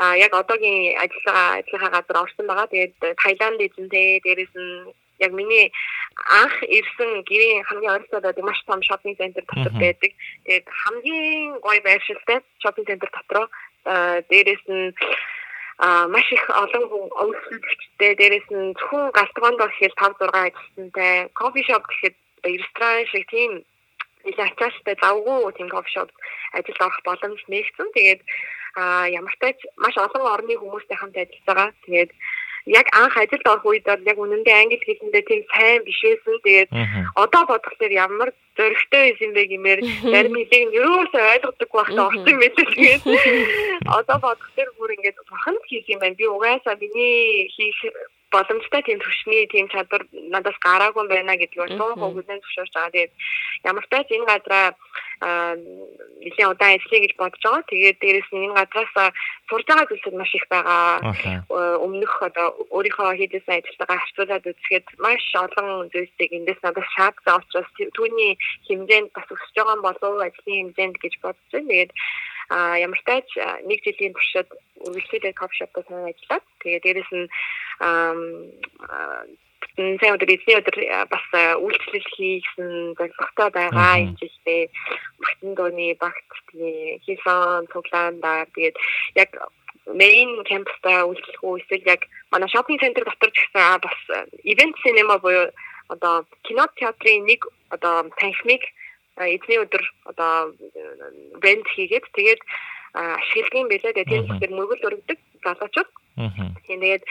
а 0.00 0.16
яг 0.16 0.32
одоогийн 0.32 0.96
ажиллагаа 1.04 1.60
ажлынхаа 1.60 1.90
газар 1.96 2.16
орсон 2.24 2.46
байгаа. 2.48 2.72
Тэгээд 2.72 2.96
Таиланд 3.20 3.60
эзэнтэй 3.60 4.24
дээрээс 4.24 4.54
нь 4.56 4.72
яг 5.20 5.32
миний 5.36 5.68
анх 6.40 6.56
ирсэн 6.64 7.10
гэрийн 7.28 7.60
хамгийн 7.68 7.92
ойролцоо 7.92 8.20
байдаг 8.24 8.44
маш 8.48 8.60
том 8.64 8.80
шопинг 8.88 9.20
центр 9.20 9.44
дотор 9.44 9.74
байдаг. 9.76 10.12
Тэгээд 10.44 10.66
хамгийн 10.80 11.60
гоё 11.60 11.80
байршилтай 11.84 12.38
шопинг 12.64 12.88
центр 12.88 13.10
дотор 13.12 13.44
дээрээс 14.32 14.64
нь 14.64 14.96
а 15.80 16.06
маш 16.08 16.28
их 16.32 16.44
олон 16.62 16.84
хүн 16.88 17.06
өвсөлттэй 17.24 18.12
дээрээс 18.16 18.48
нь 18.52 18.76
зөвхөн 18.76 19.12
галтгоонд 19.16 19.60
гэхэд 19.60 19.94
5 19.96 20.20
6 20.20 20.36
ажилтнтай 20.36 21.12
кофе 21.32 21.62
шоп 21.64 21.84
гэхэд 21.88 22.16
ресторан 22.44 23.06
шиг 23.12 23.24
тийм 23.30 23.64
нэлээд 24.24 24.52
ачаалттай 24.52 24.96
завгүй 25.00 25.52
тийм 25.56 25.68
кофе 25.72 25.90
шоп 25.94 26.10
ажилд 26.52 26.80
орох 26.80 27.00
боломж 27.04 27.40
нэгсэн. 27.48 27.88
Тэгээд 27.96 28.20
а 28.76 29.08
ямар 29.08 29.34
ч 29.40 29.60
маш 29.76 29.96
олон 29.96 30.24
орны 30.34 30.54
хүмүүстэй 30.56 30.96
хамт 30.98 31.16
ажиллаж 31.16 31.44
байгаа. 31.46 31.70
Тэгээд 31.86 32.10
яг 32.66 32.86
анх 32.92 33.16
ажилд 33.16 33.46
орох 33.48 33.64
үед 33.64 33.84
бол 33.88 34.08
яг 34.10 34.18
үнэндээ 34.20 34.56
англи 34.60 34.78
хэлэндээ 34.84 35.24
тийм 35.26 35.42
сайн 35.52 35.80
биш 35.84 36.00
байсан. 36.04 36.36
Тэгээд 36.44 36.70
одоо 37.16 37.42
бодглохоор 37.48 37.92
ямар 37.92 38.30
зөрөгтэй 38.56 39.02
байсан 39.08 39.30
бэ 39.34 39.42
гэмээр 39.50 39.80
зарим 40.12 40.34
хэлийг 40.36 40.64
нь 40.68 40.76
ерөөсөө 40.78 41.24
ойлгодог 41.34 41.70
байхдаа 41.72 42.06
орсон 42.12 42.36
байлээ. 42.40 42.68
Тэгээд 42.76 43.02
одоо 43.98 44.16
бодглохоор 44.20 44.70
бүр 44.76 44.90
ингээд 44.96 45.18
бурханд 45.28 45.62
хийх 45.66 45.88
юм 45.88 46.00
байна. 46.00 46.18
Би 46.20 46.26
угаасаа 46.28 46.76
миний 46.76 47.48
хийх 47.56 47.80
боломжтой 48.30 48.82
тийм 48.82 48.98
төвшний 49.00 49.46
тийм 49.50 49.66
чадвар 49.68 50.06
надаас 50.12 50.58
гараагүй 50.62 51.06
байна 51.08 51.34
бол 51.36 51.76
туу 51.78 51.92
хүлэн 51.98 52.40
зөвшөөрч 52.40 52.72
байгаа. 52.74 52.94
Тэгээд 52.94 53.12
ямар 53.64 53.84
ч 53.84 53.88
тач 53.90 54.08
энэ 54.10 54.28
газараа 54.30 54.66
нэлийн 55.20 56.48
удаан 56.48 56.78
ажиллая 56.78 57.02
гэж 57.04 57.12
бодож 57.18 57.42
байгаа. 57.42 57.70
Тэгээд 57.70 57.98
дээрэс 58.00 58.28
нь 58.32 58.44
энэ 58.46 58.56
газраас 58.56 58.92
сурж 59.48 59.66
байгаа 59.66 59.88
зүйлсүүд 59.90 60.16
маш 60.16 60.32
их 60.34 60.46
байгаа. 60.48 61.12
Өмнөх 61.84 62.14
одоо 62.22 62.46
өөрийнхөө 62.70 63.18
хийдсэн 63.18 63.58
ажилтгаа 63.60 63.98
харьцуулаад 64.00 64.48
үзэхэд 64.48 64.86
маш 65.04 65.24
олон 65.34 65.90
зүйлсийг 65.92 66.30
эндээс 66.32 66.60
надад 66.62 66.86
шаардсан 66.96 67.36
учраас 67.42 67.70
түүний 67.96 68.38
хэмжээнд 68.66 69.12
бас 69.12 69.28
өсөж 69.28 69.54
байгаа 69.58 69.84
болов 69.84 70.22
ажлын 70.24 70.56
хэмжээнд 70.72 70.96
гэж 71.02 71.14
бодож 71.20 71.48
байна. 71.52 71.68
Тэгээд 71.68 71.92
а 72.50 72.76
ямар 72.78 72.98
ч 72.98 73.38
нэг 73.64 73.78
жилийн 73.86 74.14
туршид 74.14 74.48
үргэлжлүүлээд 74.86 75.38
кофе 75.38 75.56
шоптой 75.58 75.84
сайн 75.86 76.10
ажиллаад 76.10 76.44
тэгээд 76.62 76.84
дээрэс 76.84 77.10
нь 77.14 77.26
сайн 80.00 80.14
өдөр 80.18 80.34
эзний 80.34 80.58
өдөр 80.58 80.76
бас 81.14 81.26
үйлчлэл 81.62 82.08
хийсэн 82.16 82.70
зорилготой 82.98 83.48
байгаа 83.54 84.02
энэ 84.02 84.18
жилдээ 84.20 84.62
Батин 85.22 85.54
дооны 85.54 85.86
багт 86.02 86.28
хийсэн 87.06 87.70
цуглаандаа 87.72 88.50
тэгээд 88.54 88.76
яг 89.14 89.30
main 89.86 90.30
campus-та 90.50 91.06
үйлчлэх 91.06 91.40
үү 91.42 91.60
эсвэл 91.62 91.86
яг 91.94 92.02
манай 92.30 92.48
shopping 92.50 92.78
center 92.82 93.04
дотор 93.06 93.30
ч 93.30 93.38
гэсэн 93.46 93.78
бас 93.84 93.98
event 94.42 94.74
cinema 94.82 95.16
буюу 95.22 95.48
одоо 95.88 96.26
кино 96.42 96.66
театрын 96.76 97.24
нэг 97.30 97.46
одоо 97.70 98.10
танхимыг 98.18 98.62
эзний 99.28 99.58
өдөр 99.60 99.84
одоо 100.08 100.54
бэнд 101.42 101.66
хийгээд 101.68 102.06
тэгээд 102.16 102.42
ашигладаг 102.94 103.60
юм 103.60 103.68
билээ. 103.68 103.92
Тэгээд 103.94 104.10
тийм 104.10 104.24
болохоор 104.26 104.52
мөргөл 104.56 104.86
өргөдөг 104.88 105.18
залуучууд. 105.44 105.90
Тэгээд 106.66 107.02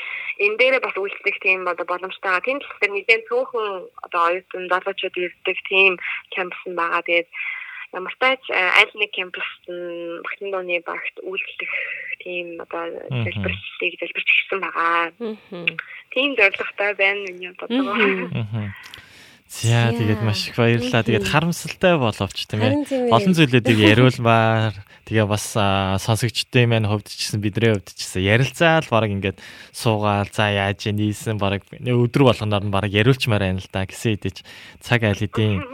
энэ 0.43 0.57
дээрээ 0.59 0.81
бас 0.83 0.95
үйлчлэх 0.97 1.37
тийм 1.39 1.67
одоо 1.67 1.85
боломжтой 1.87 2.29
байгаа. 2.29 2.45
Тийм 2.45 2.59
болохоор 2.59 2.91
нэгэн 2.93 3.21
цөөхөн 3.29 3.67
одоо 4.05 4.21
оюутан 4.27 4.65
залуучууд 4.69 5.15
ирдэг 5.15 5.57
тийм 5.71 5.93
кампус 6.35 6.63
нь 6.67 6.75
байгаа. 6.75 7.01
Тэгээд 7.07 7.29
ямар 7.95 8.15
тач 8.19 8.43
аль 8.51 8.93
нэг 8.99 9.11
кампуст 9.15 9.63
нь 9.71 10.21
Бахтин 10.21 10.51
дооны 10.51 10.77
багт 10.85 11.15
үйлчлэх 11.23 11.73
тийм 12.21 12.59
одоо 12.61 12.83
залбирчдыг 13.09 13.93
залбирч 13.97 14.29
гисэн 14.29 14.59
байгаа. 14.61 15.11
Тийм 16.13 16.35
зорилготой 16.35 16.91
байна 16.99 17.23
миний 17.25 17.53
бодлого. 17.57 17.95
За 19.49 19.89
тэгээд 19.89 20.21
маш 20.21 20.45
их 20.45 20.55
баярлалаа. 20.55 21.01
Тэгээд 21.01 21.25
харамсалтай 21.25 21.97
боловч 21.97 22.45
тийм 22.45 22.61
ээ. 22.61 23.09
Олон 23.09 23.33
зүйлүүдийг 23.33 23.81
яриулмаар 23.81 24.77
тэгээ 25.09 25.25
бас 25.25 25.57
сонсогчдын 26.05 26.69
маань 26.69 26.85
хувьд 26.85 27.09
ч 27.09 27.25
гэсэн 27.25 27.41
бидний 27.41 27.73
хувьд 27.73 27.89
ч 27.89 27.97
гэсэн 27.97 28.29
ярилцаал 28.29 28.85
баг 28.85 29.09
ингээд 29.09 29.41
суугаал 29.73 30.29
за 30.29 30.53
яаж 30.53 30.85
нийсэн 30.93 31.41
баг 31.41 31.65
өдөр 31.81 32.29
болгоноор 32.29 32.61
нь 32.61 32.69
баг 32.69 32.93
яриулчмаар 32.93 33.49
байна 33.49 33.57
л 33.57 33.73
да 33.73 33.89
гэсэн 33.89 34.21
хэдий 34.21 34.37
цаг 34.85 35.01
айл 35.01 35.17
хэдийн 35.17 35.65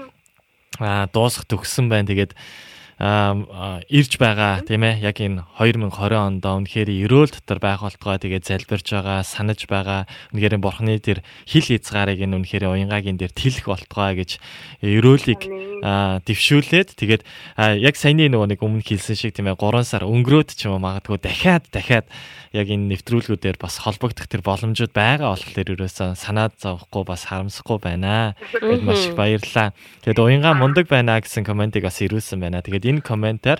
дуусах 1.11 1.43
төгссөн 1.43 1.91
байна. 1.91 2.07
Тэгээд 2.07 2.31
ирж 2.95 4.15
байгаа 4.15 4.63
тийм 4.63 4.87
ээ 4.87 5.03
яг 5.03 5.19
энэ 5.19 5.43
2020 5.59 6.15
онд 6.15 6.45
үнэхээр 6.47 6.89
өрөөл 7.03 7.31
дотор 7.35 7.59
байх 7.59 7.83
болтгой 7.83 8.15
тэгээ 8.23 8.39
залбирж 8.39 8.87
байгаа 8.87 9.19
санаж 9.19 9.67
байгаа 9.67 10.07
үнэхээр 10.31 10.63
бурхны 10.63 10.95
тэр 11.03 11.19
хил 11.43 11.67
хязгаарыг 11.67 12.23
энэ 12.23 12.39
үнэхээр 12.39 12.71
уянгагийн 12.71 13.19
дээр 13.19 13.35
тэлэх 13.35 13.67
болтгой 13.67 14.23
гэж 14.23 14.39
өрөөлийг 14.79 15.43
дэвшүүлээд. 16.23 16.95
Тэгээд 16.95 17.23
яг 17.83 17.95
саяны 17.99 18.31
нөгөө 18.31 18.55
нэг 18.55 18.63
өмнө 18.63 18.87
хэлсэн 18.87 19.19
шиг 19.19 19.35
тийм 19.35 19.51
ээ 19.51 19.59
3 19.59 19.83
сар 19.83 20.07
өнгөрөөд 20.07 20.55
ч 20.55 20.71
юм 20.71 20.79
уу 20.79 20.85
магадгүй 20.87 21.19
дахиад 21.19 21.67
дахиад 21.75 22.07
яг 22.55 22.71
энэ 22.71 22.95
нэвтрүүлгүүдээр 22.95 23.59
бас 23.59 23.83
холбогдох 23.83 24.31
тэр 24.31 24.39
боломжууд 24.39 24.95
байгаа 24.95 25.35
болохоор 25.35 25.75
ерөөсөө 25.75 26.15
санаад 26.15 26.55
зовхгүй 26.55 27.03
бас 27.03 27.27
харамсахгүй 27.27 27.77
байна. 27.83 28.39
Тэгэд 28.55 28.83
маш 28.87 29.11
их 29.11 29.19
баярлалаа. 29.19 29.75
Тэгэд 30.07 30.19
уянга 30.23 30.55
мундаг 30.55 30.87
байна 30.87 31.19
гэсэн 31.19 31.43
комментиг 31.43 31.83
бас 31.83 31.99
ирүүлсэн 31.99 32.39
байна. 32.39 32.63
Тэгээд 32.63 32.87
энэ 32.95 33.03
комментаар 33.03 33.59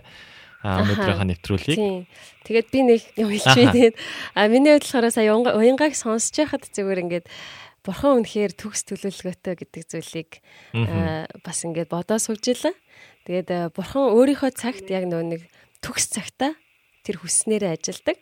өнөөдрийнхөө 0.64 1.28
нэвтрүүлгийг. 1.30 2.08
Тэгээд 2.48 2.68
би 2.72 2.80
нэг 2.88 3.02
юм 3.20 3.30
хэлчихвээ. 3.30 3.92
А 4.34 4.48
миний 4.48 4.74
хувьд 4.74 4.88
болохоор 4.88 5.12
сая 5.12 5.36
уянгааг 5.36 5.94
сонсож 5.94 6.34
байхад 6.34 6.64
зүгээр 6.72 7.04
ингээд 7.06 7.28
бурхан 7.86 8.26
үнэхээр 8.26 8.54
төгс 8.58 8.82
төлөвлөгөөтэй 8.90 9.54
гэдэг 9.62 9.84
зүйлийг 9.86 10.32
бас 11.46 11.58
ингээд 11.62 11.90
бодоо 11.92 12.18
суужилаа. 12.18 12.74
Тэгээд 13.30 13.76
бурхан 13.78 14.10
өөрийнхөө 14.10 14.52
цагт 14.58 14.90
яг 14.90 15.06
нөө 15.06 15.24
нэг 15.38 15.42
төгс 15.86 16.10
цагта 16.18 16.58
тэр 17.06 17.22
хүснээрээ 17.22 17.78
ажилдаг. 17.78 18.18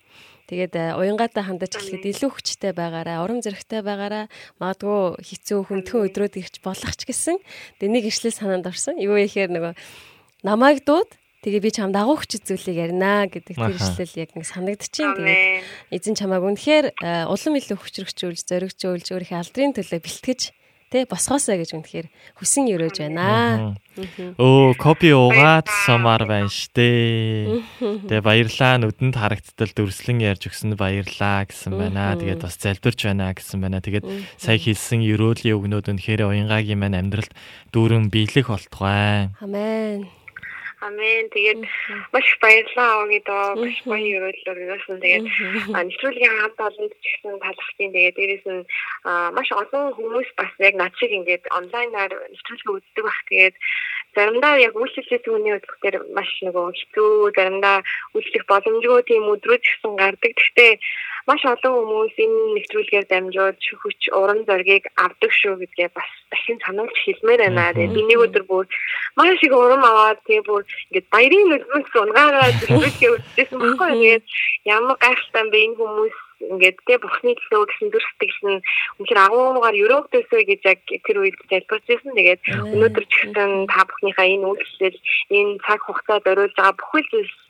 Тэгээд 0.50 0.76
уянгаатай 1.00 1.44
хандаж 1.48 1.80
эхлэхэд 1.80 2.04
илүү 2.12 2.30
хүчтэй 2.36 2.72
байгаараа, 2.76 3.24
урам 3.24 3.40
зоригтой 3.40 3.80
байгаараа, 3.80 4.28
магадгүй 4.60 5.24
хэцүү 5.24 5.60
хүндхэн 5.72 6.04
өдрүүд 6.12 6.36
ирч 6.44 6.56
болох 6.60 6.94
ч 6.94 7.08
гэсэн. 7.08 7.40
Тэгээд 7.80 7.94
нэг 7.96 8.04
ишлэл 8.12 8.36
санаанд 8.36 8.68
орсон. 8.68 9.00
Юу 9.00 9.16
ихээр 9.16 9.56
нөгөө 9.56 9.74
намайг 10.44 10.84
дууд 10.84 11.16
Тэгээ 11.44 11.60
би 11.60 11.72
чам 11.76 11.92
дагуу 11.92 12.16
хүчит 12.16 12.48
зүйлийг 12.48 12.88
ярина 12.88 13.28
гэдэг 13.28 13.60
тэр 13.60 13.76
ишлэл 13.76 14.16
яг 14.16 14.32
нэг 14.32 14.48
санагдчихээн. 14.48 15.12
Тэгээд 15.20 15.92
эзэн 15.92 16.16
чамааг 16.16 16.40
үнэхээр 16.40 16.96
улам 17.28 17.54
илүү 17.60 17.78
хүчрэгчүүлж, 17.84 18.48
зоригжүүлж, 18.48 19.12
өөрийнхөө 19.12 19.42
алдрын 19.44 19.76
төлөө 19.76 20.00
бэлтгэж 20.08 20.42
те 20.94 21.10
босгоосаа 21.10 21.58
гэж 21.58 21.74
үнэхээр 21.74 22.08
хүсэн 22.38 22.70
өрөөж 22.70 22.98
байна. 23.02 23.74
Өө 24.38 24.78
копи 24.78 25.10
угаад 25.10 25.66
сумаар 25.90 26.30
байна 26.30 26.54
штэ. 26.54 27.66
Тэгээ 27.82 28.22
баярлаа 28.22 28.78
нүдэнд 28.78 29.18
харагдтал 29.18 29.74
дүрслэн 29.74 30.22
ярьж 30.22 30.54
өгсөнд 30.54 30.78
баярлаа 30.78 31.50
гэсэн 31.50 31.74
байна. 31.74 32.14
Тэгээд 32.14 32.46
бас 32.46 32.62
залбирч 32.62 33.10
байна 33.10 33.34
гэсэн 33.34 33.58
байна. 33.58 33.82
Тэгээд 33.82 34.06
сая 34.38 34.62
хэлсэн 34.62 35.02
өрөөлийн 35.02 35.58
өгнүүд 35.58 35.90
үнэхээр 35.98 36.30
уянгагийн 36.30 36.78
маань 36.78 37.02
амьдралд 37.02 37.34
дүүрэн 37.74 38.14
биелэх 38.14 38.54
болтугай. 38.54 39.34
Амен. 39.42 40.23
Амен. 40.84 41.30
Тэгээд 41.32 41.60
маш 42.14 42.28
баярлалаа 42.44 42.90
аваа 42.94 43.08
гэдэг 43.14 43.38
маш 43.64 43.78
гоё 43.88 44.16
өрөөлөөр 44.20 44.60
ирсэн. 44.76 45.00
Тэгээд 45.04 45.26
нэвтрүүлгийн 45.72 46.36
хамт 46.44 46.60
олонд 46.68 46.94
ч 47.00 47.06
гэсэн 47.08 47.40
талхтын 47.40 47.92
тэгээд 47.96 48.18
дээрэс 48.20 48.46
нь 48.52 48.64
маш 49.38 49.50
олон 49.52 49.96
хүмүүс 49.96 50.30
бас 50.40 50.52
яг 50.60 50.76
над 50.76 50.94
шиг 51.00 51.12
ингээд 51.16 51.44
онлайнаар 51.58 52.12
нэвтрүүлгээ 52.12 52.76
үздэг 52.76 53.04
бах. 53.08 53.22
Тэгээд 53.32 53.56
заримдаа 54.16 54.56
яг 54.62 54.74
үйлчлэлээс 54.78 55.26
үний 55.28 55.54
үзэхээр 55.58 55.96
маш 56.16 56.30
нөгөө 56.46 56.66
хэцүү, 56.78 57.34
заримдаа 57.38 57.78
үйлчлэх 58.16 58.46
боломжгүй 58.50 59.02
тийм 59.10 59.26
өдрүүд 59.34 59.64
гэсэн 59.66 59.94
гардаг. 59.98 60.32
Гэхдээ 60.38 60.72
маш 61.28 61.42
олон 61.48 61.74
хүмүүс 61.88 62.16
энэ 62.20 62.40
нэвтрүүлгээр 62.56 63.06
дамжуулж 63.08 63.64
хүч 63.82 64.02
уран 64.12 64.44
зоригийг 64.44 64.86
авдаг 65.00 65.32
шүү 65.32 65.56
гэдгээ 65.62 65.90
бас 65.96 66.12
дахин 66.32 66.60
сануулж 66.66 66.96
хэлмээр 67.00 67.42
байна. 67.48 67.72
Тэгээд 67.72 67.96
би 67.96 68.02
нэг 68.04 68.20
өдөр 68.28 68.44
бүр 68.44 68.66
маш 69.16 69.40
их 69.40 69.54
урам 69.56 69.84
аваад 69.88 70.20
тэгээ 70.28 70.44
бүр 70.44 70.64
ингээд 70.68 71.08
баярын 71.16 71.48
нүднээс 71.48 71.94
унгаараа 72.04 72.48
нэвтрүүлгээ 72.52 73.12
үзчихсэн 73.16 73.60
баггүй. 73.64 73.90
Тэгээд 73.96 74.24
ямар 74.68 74.98
гайхалтай 75.00 75.44
бэ 75.48 75.60
энэ 75.64 75.78
хүмүүс 75.80 76.16
ингээд 76.52 76.78
тэ 76.88 76.96
бурхны 77.00 77.32
төлөө 77.38 77.64
гэсэн 77.70 77.88
дүр 77.92 78.06
сэтгэл 78.08 78.42
нь 78.52 78.64
үнэхээр 79.00 79.20
агуугаар 79.24 79.76
өрөөгдөөсөө 79.84 80.42
гэж 80.50 80.62
яг 80.68 80.80
тэр 81.06 81.18
үед 81.22 81.38
залбирч 81.50 81.86
байсан. 81.88 82.12
Тэгээд 82.18 82.42
өнөөдөр 82.74 83.06
ч 83.08 83.14
гэсэн 83.22 83.52
та 83.72 83.82
бүхнийхээ 83.88 84.34
энэ 84.36 84.48
үйлчлэл 84.50 84.98
энэ 85.38 85.52
цаг 85.66 85.80
хугацаанд 85.84 86.26
зориулж 86.28 86.56
байгаа 86.58 86.76
бүхэл 86.80 87.08
зүйлс 87.12 87.43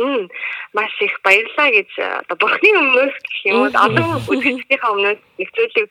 Мм 0.00 0.32
маш 0.72 0.92
их 1.04 1.14
баярлаа 1.20 1.68
гэж 1.76 1.90
одоо 2.24 2.36
бурхны 2.40 2.70
өмнөөс 2.80 3.14
гэх 3.20 3.40
юм 3.52 3.56
уу 3.60 3.68
олон 3.68 4.08
үзэгчдийнхээ 4.32 4.92
өмнөөс 4.96 5.20
нэвтрүүлэг 5.36 5.88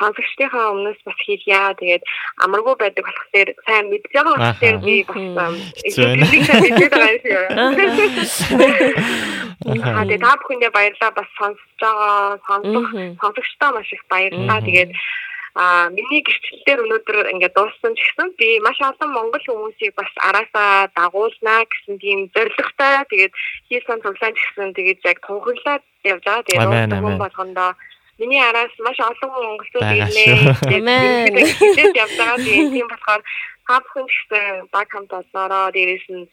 сонсогчдийнхээ 0.00 0.66
өмнөөс 0.72 1.00
бас 1.04 1.18
хийлье. 1.20 1.60
Тэгээд 1.76 2.02
амаргүй 2.44 2.74
байдаг 2.80 3.04
болохоор 3.04 3.48
сайн 3.68 3.86
мэдж 3.92 4.08
байгаа 4.16 4.36
болохоор 4.40 4.76
би 4.80 4.94
бас 5.36 5.56
тэгээд 9.60 10.22
та 10.24 10.40
бүхэндээ 10.40 10.72
баярлаа 10.72 11.10
бас 11.12 11.28
сонсож 11.36 11.70
байгаа 11.80 12.40
сонсох 12.48 12.88
сонсогчдоо 13.20 13.70
маш 13.76 13.92
их 13.92 14.02
баярлаа. 14.08 14.64
Тэгээд 14.64 14.90
А 15.54 15.90
миний 15.90 16.22
гэрчлэлээр 16.22 16.82
өнөөдөр 16.84 17.18
ингээд 17.34 17.54
дууссан 17.58 17.92
ч 17.98 18.00
гэсэн 18.06 18.28
би 18.38 18.62
маш 18.62 18.78
олон 18.78 19.10
монгол 19.10 19.44
хүмүүсийг 19.46 19.98
бас 19.98 20.10
араасаа 20.22 20.90
дагуулнаа 20.94 21.66
гэсэн 21.66 21.98
тийм 21.98 22.30
зорилготой 22.34 23.02
тэгээд 23.10 23.32
хийсэн 23.66 23.98
цуглаан 24.02 24.34
гэсэн 24.38 24.68
тэгээд 24.78 25.00
яг 25.10 25.18
тунхаглаад 25.26 25.82
явж 26.06 26.24
байгаа. 26.24 26.46
Тэгээд 26.46 26.90
дууссан 26.94 27.18
болгондоо 27.18 27.70
миний 28.20 28.42
араас 28.44 28.72
маш 28.78 28.98
олон 29.00 29.30
монголчууд 29.34 29.90
ирнэ. 30.70 31.34
Тэгээд 31.34 31.94
явж 31.98 32.14
байгаа 32.14 32.38
тийм 32.38 32.86
болохоор 32.86 33.22
бүхэн 33.70 34.06
гэсэн 34.06 34.70
баг 34.74 34.88
хамт 34.90 35.12
олноороо 35.18 35.70
дээрээс 35.74 36.06
нь 36.10 36.26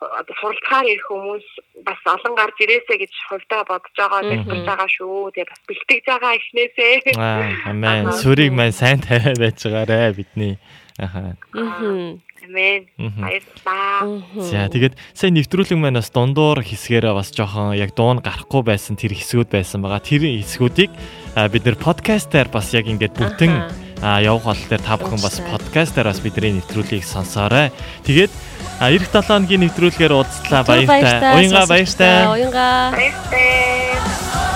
одоо 0.00 0.34
суралцахаар 0.40 0.86
ирэх 0.88 1.06
хүмүүс 1.12 1.46
бас 1.84 2.00
олон 2.08 2.34
гарч 2.36 2.56
ирээсэ 2.64 2.94
гэж 2.96 3.12
хувьдаа 3.28 3.62
бодож 3.68 3.94
байгаа 3.96 4.20
хэлбэрж 4.24 4.64
байгаа 4.64 4.88
шүү. 4.88 5.32
Тэгээ 5.36 5.50
бас 5.52 5.62
бэлтгэж 5.68 6.04
байгаа 6.08 6.32
ихнээсээ. 6.40 6.94
Аа 7.20 7.68
амен. 7.68 8.12
Сүрийг 8.16 8.52
маань 8.56 8.72
сайн 8.72 9.04
тавиа 9.04 9.36
байж 9.36 9.60
байгаарэ 9.60 10.16
бидний. 10.16 10.56
Аха. 10.96 11.36
Амен. 11.52 12.88
Баярлалаа. 12.96 14.24
За 14.40 14.72
тэгээд 14.72 14.96
сая 15.12 15.30
нэвтрүүлэг 15.36 15.76
маань 15.76 16.00
бас 16.00 16.08
дундуур 16.08 16.64
хэсгээрээ 16.64 17.12
бас 17.12 17.28
жоохон 17.36 17.76
яг 17.76 17.92
дуун 17.92 18.24
гарахгүй 18.24 18.64
байсан 18.64 18.96
тэр 18.96 19.12
хэсгүүд 19.12 19.52
байсан 19.52 19.84
байгаа. 19.84 20.00
Тэр 20.00 20.24
хэсгүүдийг 20.24 20.90
бид 21.36 21.62
нэр 21.68 21.76
подкастаар 21.76 22.48
бас 22.48 22.72
яг 22.72 22.88
ингээд 22.88 23.20
бүтэн 23.20 23.52
явах 24.00 24.56
болохоор 24.56 24.80
та 24.80 24.96
бүхэн 24.96 25.20
бас 25.20 25.36
подкастаар 25.44 26.08
бас 26.08 26.24
бидний 26.24 26.56
нэвтрүүлгийг 26.56 27.04
сонсоорой. 27.04 27.68
Тэгээд 28.08 28.32
эх 28.80 29.04
7 29.12 29.44
өдрийн 29.44 29.60
нэвтрүүлгээр 29.68 30.12
уулзлаа 30.16 30.64
баяртай. 30.64 31.36
Уянга 31.36 31.68
баяртай. 31.68 32.24
Уянга. 32.32 32.96
Баяртай. 32.96 34.49